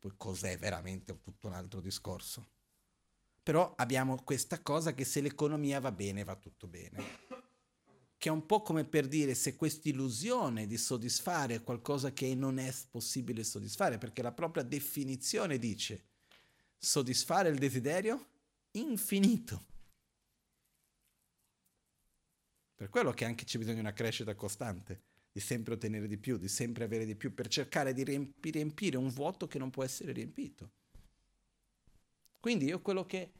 Poi 0.00 0.14
cos'è 0.16 0.56
veramente 0.56 1.20
tutto 1.20 1.48
un 1.48 1.52
altro 1.52 1.82
discorso. 1.82 2.46
Però 3.42 3.74
abbiamo 3.76 4.22
questa 4.24 4.62
cosa 4.62 4.94
che 4.94 5.04
se 5.04 5.20
l'economia 5.20 5.80
va 5.80 5.92
bene, 5.92 6.24
va 6.24 6.34
tutto 6.34 6.66
bene. 6.66 7.43
Che 8.24 8.30
è 8.30 8.32
un 8.32 8.46
po' 8.46 8.62
come 8.62 8.86
per 8.86 9.06
dire 9.06 9.34
se 9.34 9.54
questa 9.54 9.90
illusione 9.90 10.66
di 10.66 10.78
soddisfare 10.78 11.56
è 11.56 11.62
qualcosa 11.62 12.14
che 12.14 12.34
non 12.34 12.56
è 12.56 12.74
possibile 12.90 13.44
soddisfare, 13.44 13.98
perché 13.98 14.22
la 14.22 14.32
propria 14.32 14.62
definizione 14.62 15.58
dice 15.58 16.04
soddisfare 16.78 17.50
il 17.50 17.58
desiderio 17.58 18.28
infinito. 18.70 19.66
Per 22.74 22.88
quello 22.88 23.12
che 23.12 23.26
anche 23.26 23.44
c'è 23.44 23.58
bisogno 23.58 23.74
di 23.74 23.80
una 23.80 23.92
crescita 23.92 24.34
costante, 24.34 25.02
di 25.30 25.40
sempre 25.40 25.74
ottenere 25.74 26.08
di 26.08 26.16
più, 26.16 26.38
di 26.38 26.48
sempre 26.48 26.84
avere 26.84 27.04
di 27.04 27.16
più, 27.16 27.34
per 27.34 27.48
cercare 27.48 27.92
di 27.92 28.04
riempire 28.04 28.96
un 28.96 29.10
vuoto 29.10 29.46
che 29.46 29.58
non 29.58 29.68
può 29.68 29.84
essere 29.84 30.12
riempito. 30.12 30.70
Quindi 32.40 32.64
io 32.64 32.80
quello 32.80 33.04
che 33.04 33.32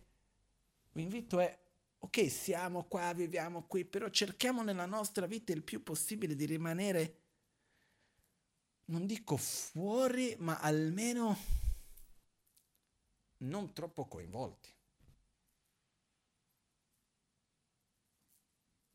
vi 0.93 1.01
invito 1.01 1.41
è, 1.41 1.59
ok, 2.05 2.31
siamo 2.31 2.85
qua, 2.85 3.15
viviamo 3.15 3.67
qui, 3.67 3.87
però 3.87 4.11
cerchiamo 4.11 4.63
nella 4.63 4.85
nostra 4.85 5.27
vita 5.27 5.53
il 5.53 5.63
più 5.63 5.83
possibile 5.83 6.35
di 6.35 6.45
rimanere, 6.45 7.21
non 8.87 9.07
dico 9.07 9.39
fuori, 9.39 10.37
ma 10.39 10.59
almeno 10.61 11.37
non 13.39 13.73
troppo 13.73 14.07
coinvolti 14.07 14.69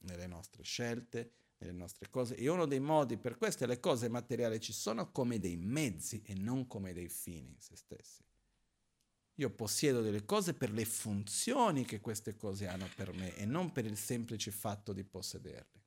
nelle 0.01 0.27
nostre 0.27 0.61
scelte, 0.61 1.31
nelle 1.57 1.73
nostre 1.73 2.11
cose. 2.11 2.35
E 2.35 2.47
uno 2.47 2.67
dei 2.67 2.79
modi 2.79 3.17
per 3.17 3.37
queste 3.37 3.65
le 3.65 3.79
cose 3.79 4.07
materiali 4.07 4.59
ci 4.59 4.71
sono 4.71 5.11
come 5.11 5.39
dei 5.39 5.57
mezzi 5.57 6.21
e 6.23 6.35
non 6.35 6.67
come 6.67 6.93
dei 6.93 7.09
fini 7.09 7.49
in 7.49 7.59
se 7.59 7.75
stessi. 7.75 8.28
Io 9.39 9.49
possiedo 9.49 10.01
delle 10.01 10.25
cose 10.25 10.53
per 10.53 10.69
le 10.69 10.83
funzioni 10.83 11.85
che 11.85 12.01
queste 12.01 12.35
cose 12.35 12.67
hanno 12.67 12.89
per 12.93 13.13
me 13.13 13.37
e 13.37 13.45
non 13.45 13.71
per 13.71 13.85
il 13.85 13.95
semplice 13.95 14.51
fatto 14.51 14.91
di 14.91 15.05
possederle. 15.05 15.79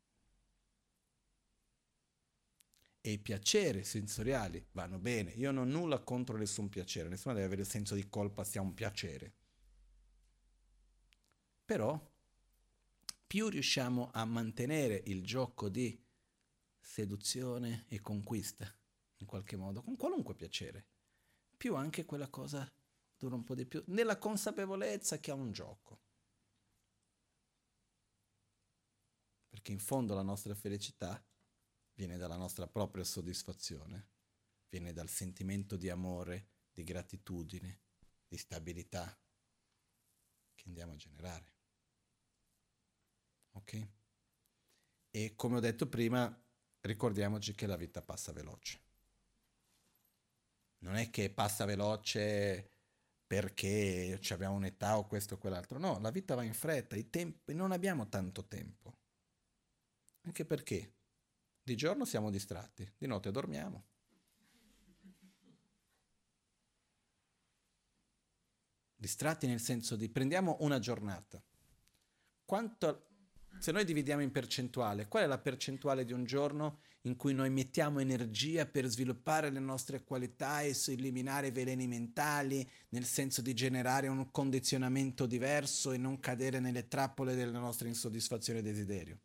E 3.02 3.10
i 3.10 3.18
piaceri 3.18 3.84
sensoriali 3.84 4.64
vanno 4.72 4.98
bene. 4.98 5.32
Io 5.32 5.50
non 5.50 5.68
ho 5.68 5.70
nulla 5.70 5.98
contro 5.98 6.38
nessun 6.38 6.70
piacere, 6.70 7.10
nessuno 7.10 7.34
deve 7.34 7.46
avere 7.46 7.60
il 7.60 7.68
senso 7.68 7.94
di 7.94 8.08
colpa 8.08 8.42
sia 8.42 8.62
un 8.62 8.72
piacere. 8.72 9.34
Però 11.66 12.10
più 13.26 13.48
riusciamo 13.48 14.10
a 14.14 14.24
mantenere 14.24 15.02
il 15.06 15.22
gioco 15.26 15.68
di 15.68 16.02
seduzione 16.80 17.84
e 17.88 18.00
conquista, 18.00 18.74
in 19.18 19.26
qualche 19.26 19.56
modo, 19.56 19.82
con 19.82 19.96
qualunque 19.98 20.34
piacere, 20.34 20.86
più 21.54 21.74
anche 21.74 22.06
quella 22.06 22.28
cosa 22.28 22.70
dura 23.22 23.36
un 23.36 23.44
po' 23.44 23.54
di 23.54 23.66
più, 23.66 23.82
nella 23.86 24.18
consapevolezza 24.18 25.20
che 25.20 25.30
è 25.30 25.34
un 25.34 25.52
gioco. 25.52 26.00
Perché 29.48 29.70
in 29.70 29.78
fondo 29.78 30.14
la 30.14 30.22
nostra 30.22 30.56
felicità 30.56 31.24
viene 31.92 32.16
dalla 32.16 32.36
nostra 32.36 32.66
propria 32.66 33.04
soddisfazione, 33.04 34.08
viene 34.68 34.92
dal 34.92 35.08
sentimento 35.08 35.76
di 35.76 35.88
amore, 35.88 36.48
di 36.72 36.82
gratitudine, 36.82 37.82
di 38.26 38.36
stabilità 38.36 39.16
che 40.54 40.64
andiamo 40.66 40.92
a 40.92 40.96
generare. 40.96 41.54
Ok? 43.52 43.88
E 45.10 45.34
come 45.36 45.58
ho 45.58 45.60
detto 45.60 45.86
prima, 45.86 46.44
ricordiamoci 46.80 47.54
che 47.54 47.66
la 47.66 47.76
vita 47.76 48.02
passa 48.02 48.32
veloce. 48.32 48.80
Non 50.78 50.96
è 50.96 51.10
che 51.10 51.30
passa 51.30 51.64
veloce 51.64 52.71
perché 53.32 54.20
abbiamo 54.28 54.56
un'età 54.56 54.98
o 54.98 55.06
questo 55.06 55.36
o 55.36 55.38
quell'altro. 55.38 55.78
No, 55.78 55.98
la 56.00 56.10
vita 56.10 56.34
va 56.34 56.42
in 56.42 56.52
fretta, 56.52 56.96
i 56.96 57.08
tempi, 57.08 57.54
non 57.54 57.72
abbiamo 57.72 58.06
tanto 58.10 58.44
tempo. 58.44 58.98
Anche 60.24 60.44
perché 60.44 60.96
di 61.62 61.74
giorno 61.74 62.04
siamo 62.04 62.28
distratti, 62.28 62.86
di 62.98 63.06
notte 63.06 63.30
dormiamo. 63.30 63.86
Distratti 68.94 69.46
nel 69.46 69.60
senso 69.60 69.96
di 69.96 70.10
prendiamo 70.10 70.58
una 70.60 70.78
giornata. 70.78 71.42
Quanto, 72.44 73.06
se 73.58 73.72
noi 73.72 73.86
dividiamo 73.86 74.20
in 74.20 74.30
percentuale, 74.30 75.08
qual 75.08 75.22
è 75.22 75.26
la 75.26 75.38
percentuale 75.38 76.04
di 76.04 76.12
un 76.12 76.26
giorno 76.26 76.82
in 77.02 77.16
cui 77.16 77.34
noi 77.34 77.50
mettiamo 77.50 77.98
energia 77.98 78.64
per 78.66 78.86
sviluppare 78.86 79.50
le 79.50 79.58
nostre 79.58 80.04
qualità 80.04 80.60
e 80.60 80.76
eliminare 80.86 81.50
veleni 81.50 81.88
mentali, 81.88 82.68
nel 82.90 83.04
senso 83.04 83.42
di 83.42 83.54
generare 83.54 84.06
un 84.06 84.30
condizionamento 84.30 85.26
diverso 85.26 85.92
e 85.92 85.98
non 85.98 86.20
cadere 86.20 86.60
nelle 86.60 86.86
trappole 86.86 87.34
della 87.34 87.58
nostra 87.58 87.88
insoddisfazione 87.88 88.60
e 88.60 88.62
desiderio. 88.62 89.18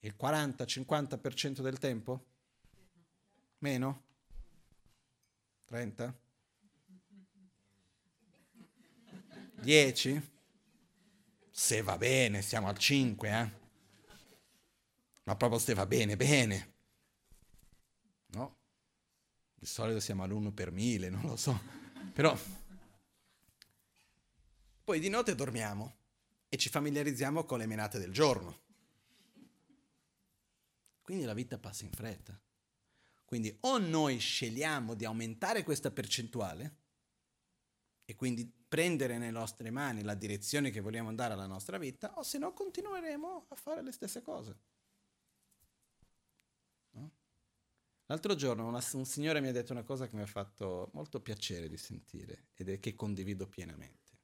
Il 0.00 0.16
40-50% 0.18 1.60
del 1.60 1.78
tempo? 1.78 2.26
Meno? 3.58 4.04
30? 5.66 6.18
10? 9.60 10.30
Se 11.50 11.82
va 11.82 11.98
bene, 11.98 12.40
siamo 12.42 12.68
al 12.68 12.78
5, 12.78 13.28
eh? 13.28 13.59
Ma 15.30 15.36
proprio 15.36 15.60
se 15.60 15.74
va 15.74 15.86
bene, 15.86 16.16
bene. 16.16 16.74
No? 18.32 18.56
Di 19.54 19.64
solito 19.64 20.00
siamo 20.00 20.24
all'uno 20.24 20.50
per 20.50 20.72
mille, 20.72 21.08
non 21.08 21.22
lo 21.22 21.36
so. 21.36 21.56
Però 22.12 22.36
poi 24.82 24.98
di 24.98 25.08
notte 25.08 25.36
dormiamo 25.36 25.98
e 26.48 26.56
ci 26.56 26.68
familiarizziamo 26.68 27.44
con 27.44 27.58
le 27.58 27.66
menate 27.66 28.00
del 28.00 28.12
giorno. 28.12 28.58
Quindi 31.00 31.22
la 31.22 31.34
vita 31.34 31.58
passa 31.58 31.84
in 31.84 31.92
fretta. 31.92 32.36
Quindi 33.24 33.56
o 33.60 33.78
noi 33.78 34.18
scegliamo 34.18 34.94
di 34.94 35.04
aumentare 35.04 35.62
questa 35.62 35.92
percentuale 35.92 36.78
e 38.04 38.16
quindi 38.16 38.52
prendere 38.66 39.16
nelle 39.16 39.30
nostre 39.30 39.70
mani 39.70 40.02
la 40.02 40.14
direzione 40.14 40.70
che 40.70 40.80
vogliamo 40.80 41.14
dare 41.14 41.34
alla 41.34 41.46
nostra 41.46 41.78
vita, 41.78 42.18
o 42.18 42.24
se 42.24 42.38
no 42.38 42.52
continueremo 42.52 43.46
a 43.48 43.54
fare 43.54 43.80
le 43.80 43.92
stesse 43.92 44.22
cose. 44.22 44.69
L'altro 48.10 48.34
giorno 48.34 48.66
una, 48.66 48.84
un 48.94 49.06
signore 49.06 49.40
mi 49.40 49.46
ha 49.46 49.52
detto 49.52 49.70
una 49.70 49.84
cosa 49.84 50.08
che 50.08 50.16
mi 50.16 50.22
ha 50.22 50.26
fatto 50.26 50.90
molto 50.94 51.20
piacere 51.20 51.68
di 51.68 51.76
sentire 51.76 52.48
ed 52.54 52.68
è 52.68 52.80
che 52.80 52.96
condivido 52.96 53.46
pienamente. 53.46 54.18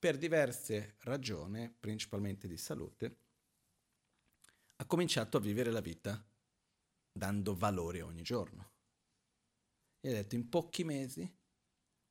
Per 0.00 0.18
diverse 0.18 0.96
ragioni, 1.02 1.72
principalmente 1.78 2.48
di 2.48 2.56
salute, 2.56 3.18
ha 4.74 4.84
cominciato 4.84 5.36
a 5.36 5.40
vivere 5.40 5.70
la 5.70 5.80
vita 5.80 6.26
dando 7.12 7.54
valore 7.54 8.02
ogni 8.02 8.22
giorno. 8.22 8.70
E 10.00 10.08
ha 10.08 10.14
detto 10.14 10.34
in 10.34 10.48
pochi 10.48 10.82
mesi 10.82 11.32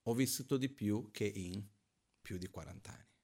ho 0.04 0.14
vissuto 0.14 0.56
di 0.56 0.70
più 0.70 1.12
che 1.12 1.26
in 1.26 1.62
più 2.22 2.38
di 2.38 2.48
40 2.48 2.92
anni. 2.92 3.18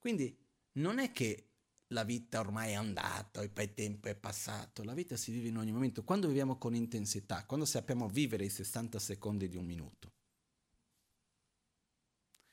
Quindi 0.00 0.36
non 0.72 0.98
è 0.98 1.12
che 1.12 1.50
la 1.88 2.02
vita 2.02 2.40
ormai 2.40 2.72
è 2.72 2.74
andata, 2.74 3.42
il 3.42 3.52
tempo 3.74 4.08
è 4.08 4.16
passato, 4.16 4.82
la 4.82 4.94
vita 4.94 5.16
si 5.16 5.30
vive 5.30 5.48
in 5.48 5.58
ogni 5.58 5.72
momento, 5.72 6.02
quando 6.02 6.26
viviamo 6.26 6.58
con 6.58 6.74
intensità, 6.74 7.44
quando 7.44 7.64
sappiamo 7.64 8.08
vivere 8.08 8.44
i 8.44 8.50
60 8.50 8.98
secondi 8.98 9.48
di 9.48 9.56
un 9.56 9.64
minuto, 9.64 10.12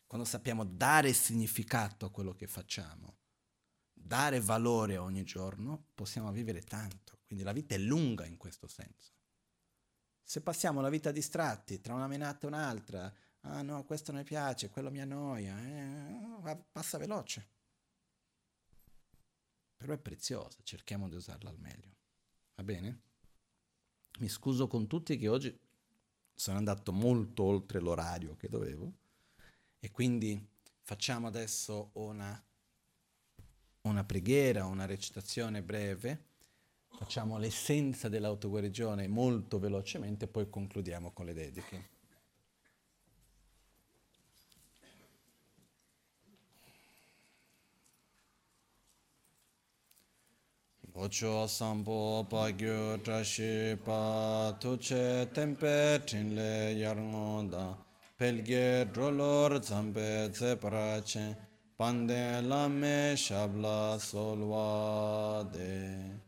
quando 0.06 0.28
sappiamo 0.28 0.64
dare 0.64 1.12
significato 1.14 2.06
a 2.06 2.12
quello 2.12 2.36
che 2.36 2.46
facciamo, 2.46 3.18
dare 3.92 4.40
valore 4.40 4.98
ogni 4.98 5.24
giorno, 5.24 5.88
possiamo 5.96 6.32
vivere 6.32 6.62
tanto, 6.62 7.22
quindi 7.26 7.44
la 7.44 7.54
vita 7.54 7.74
è 7.74 7.80
lunga 7.80 8.26
in 8.26 8.38
questo 8.38 8.68
senso. 8.68 9.12
Se 10.22 10.42
passiamo 10.42 10.80
la 10.80 10.90
vita 10.90 11.12
distratti 11.12 11.82
tra 11.82 11.96
una 11.96 12.08
menata 12.08 12.46
e 12.46 12.50
un'altra, 12.50 13.14
ah 13.42 13.62
no, 13.64 13.84
questo 13.86 14.12
non 14.12 14.22
mi 14.22 14.28
piace, 14.28 14.70
quello 14.70 14.92
mi 14.92 15.02
annoia, 15.02 15.60
eh, 15.60 16.66
passa 16.72 16.98
veloce 16.98 17.53
però 19.84 19.96
è 19.96 19.98
preziosa, 19.98 20.60
cerchiamo 20.64 21.10
di 21.10 21.16
usarla 21.16 21.50
al 21.50 21.60
meglio. 21.60 21.92
Va 22.56 22.64
bene? 22.64 23.02
Mi 24.20 24.30
scuso 24.30 24.66
con 24.66 24.88
tutti 24.88 25.18
che 25.18 25.28
oggi 25.28 25.60
sono 26.34 26.58
andato 26.58 26.94
molto 26.94 27.44
oltre 27.44 27.82
l'orario 27.82 28.38
che 28.38 28.48
dovevo 28.48 28.94
e 29.80 29.92
quindi 29.92 30.42
facciamo 30.84 31.28
adesso 31.28 31.90
una, 31.96 32.42
una 33.82 34.04
preghiera, 34.06 34.66
una 34.66 34.86
recitazione 34.86 35.62
breve, 35.62 36.28
facciamo 36.88 37.38
l'essenza 37.38 38.08
dell'autoguarigione 38.08 39.10
molto 39.10 39.60
velocemente 39.60 40.26
e 40.26 40.30
poi 40.30 40.50
concludiamo 40.50 41.12
con 41.12 41.26
le 41.26 41.34
dediche. 41.34 41.90
Ocho 50.96 51.48
sampo 51.48 52.24
pa 52.30 52.52
gyo 52.52 52.98
trashi 53.04 53.76
pa 53.84 54.54
tuche 54.60 55.26
tempe 55.34 56.00
trinle 56.06 56.76
yarngo 56.78 57.50
da 57.50 57.74
pelge 58.16 58.86
drolor 58.94 59.60
zampe 59.60 60.30
tse 60.32 60.56
parache 60.56 61.36
pande 61.80 62.42
lame 62.48 63.16
shabla 63.16 63.98
solwa 63.98 65.52
de 65.52 66.22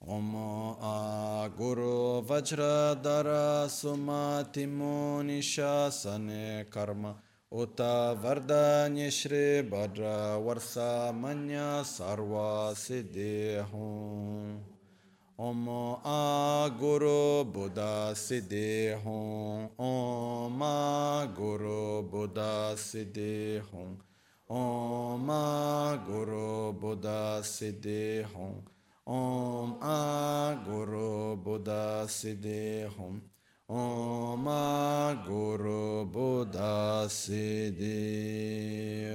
Om 0.00 0.34
a 0.80 1.50
guru 1.54 2.22
vajra 2.22 2.94
dara 3.02 3.68
suma 3.68 4.48
timoni 4.50 5.42
shasane 5.42 6.64
karma 6.70 7.14
Uta 7.52 8.14
Vardanya 8.14 9.10
Shri 9.10 9.66
Bhadra 9.68 10.38
Varsa 10.38 11.12
Manya 11.12 11.82
Sarva 11.82 12.70
Siddhi 12.78 13.58
Hum 13.72 14.62
Om 15.36 15.68
A 15.68 16.70
Guru 16.78 17.42
Buddha 17.50 18.14
Siddhi 18.14 18.94
Hum 19.02 19.68
Om 19.76 20.62
A 20.62 21.26
Guru 21.34 22.08
Buddha 22.08 22.76
Siddhi 22.76 23.60
Hum 23.72 23.98
Om 24.48 25.28
A 25.28 25.98
Guru 26.06 26.72
Buddha 26.72 27.42
Siddhi 27.42 28.22
Hum 28.32 28.62
Om 29.08 29.76
A 29.82 30.54
Guru 30.64 31.34
Buddha 31.34 32.06
Siddhi 32.06 32.86
Hum 33.70 34.48
Om 34.48 35.24
Guru 35.24 36.04
Buddha 36.06 37.06
Siddhi 37.08 39.06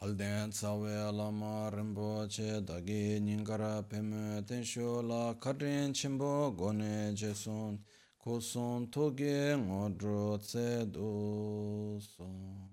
Alden 0.00 0.50
tsawe 0.50 1.12
lama 1.12 1.70
rinpoche 1.70 2.64
dagi 2.64 3.20
nyingara 3.20 3.82
pime 3.82 4.42
tensho 4.46 5.02
la 5.02 5.34
karin 5.34 5.92
chimbo 5.92 6.56
gone 6.56 7.12
jesun 7.14 7.84
kusun 8.18 8.90
toge 8.90 9.56
ngodro 9.58 10.38
tse 10.38 10.86
do 10.90 12.00
son. 12.00 12.70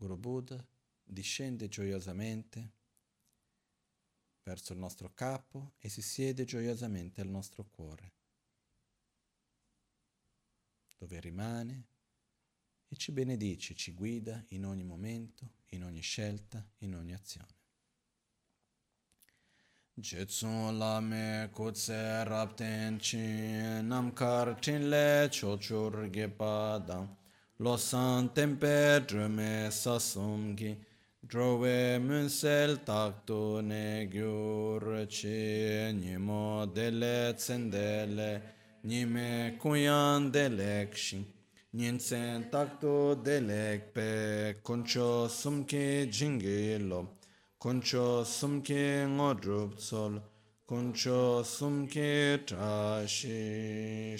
Guru 0.00 0.16
Buddha 0.16 0.58
discende 1.06 1.68
gioiosamente 1.68 2.77
verso 4.48 4.72
il 4.72 4.78
nostro 4.78 5.12
capo 5.12 5.74
e 5.78 5.90
si 5.90 6.00
siede 6.00 6.46
gioiosamente 6.46 7.20
al 7.20 7.28
nostro 7.28 7.66
cuore, 7.68 8.12
dove 10.96 11.20
rimane 11.20 11.86
e 12.88 12.96
ci 12.96 13.12
benedice, 13.12 13.74
ci 13.74 13.92
guida 13.92 14.42
in 14.48 14.64
ogni 14.64 14.84
momento, 14.84 15.56
in 15.72 15.84
ogni 15.84 16.00
scelta, 16.00 16.66
in 16.78 16.94
ogni 16.94 17.12
azione. 17.12 17.56
Jetsun 19.92 20.78
lame 20.78 21.50
kutse 21.52 22.24
rapten 22.24 22.98
chin 22.98 23.86
namkar 23.86 24.56
le 24.64 25.28
chochur 25.28 26.08
gepa 26.08 26.78
dang 26.78 27.08
lo 27.56 27.76
san 27.76 28.32
tempe 28.32 29.02
drume 29.04 29.68
sasum 29.70 30.54
gi 30.54 30.87
drove 31.28 31.98
munsel 31.98 32.78
takto 32.84 33.60
ne 33.60 34.08
gyur 34.10 35.06
chi 35.08 35.92
nimo 35.92 36.66
dele 36.66 37.34
tsendele 37.36 38.30
nime 38.82 39.58
kuyan 39.60 40.32
delek 40.32 40.96
shin 40.96 41.24
Nyensen 41.74 42.50
takto 42.50 43.14
delek 43.14 43.92
pe 43.92 44.54
koncho 44.62 45.28
sumke 45.28 46.10
jinge 46.10 46.78
lo, 46.78 47.06
koncho 47.60 48.24
sumke 48.24 49.04
ngodrup 49.06 49.78
sol, 49.78 50.18
koncho 50.66 51.44
sumke 51.44 52.40
trashi 52.46 54.16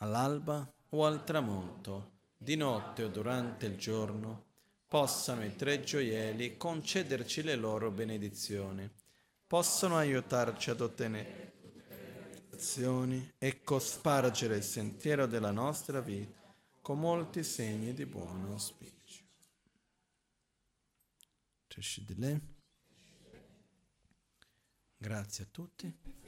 All'alba 0.00 0.71
o 0.94 1.06
al 1.06 1.24
tramonto, 1.24 2.10
di 2.36 2.56
notte 2.56 3.04
o 3.04 3.08
durante 3.08 3.66
il 3.66 3.76
giorno, 3.76 4.50
possano 4.86 5.44
i 5.44 5.56
tre 5.56 5.82
gioielli 5.82 6.56
concederci 6.56 7.42
le 7.42 7.56
loro 7.56 7.90
benedizioni, 7.90 8.88
possono 9.46 9.96
aiutarci 9.96 10.70
ad 10.70 10.80
ottenere 10.80 11.52
azioni 12.52 13.32
e 13.38 13.62
cospargere 13.62 14.56
il 14.56 14.62
sentiero 14.62 15.26
della 15.26 15.50
nostra 15.50 16.00
vita 16.00 16.40
con 16.82 16.98
molti 16.98 17.42
segni 17.42 17.94
di 17.94 18.04
buon 18.04 18.44
auspicio. 18.50 19.24
Grazie 24.98 25.44
a 25.44 25.48
tutti. 25.50 26.21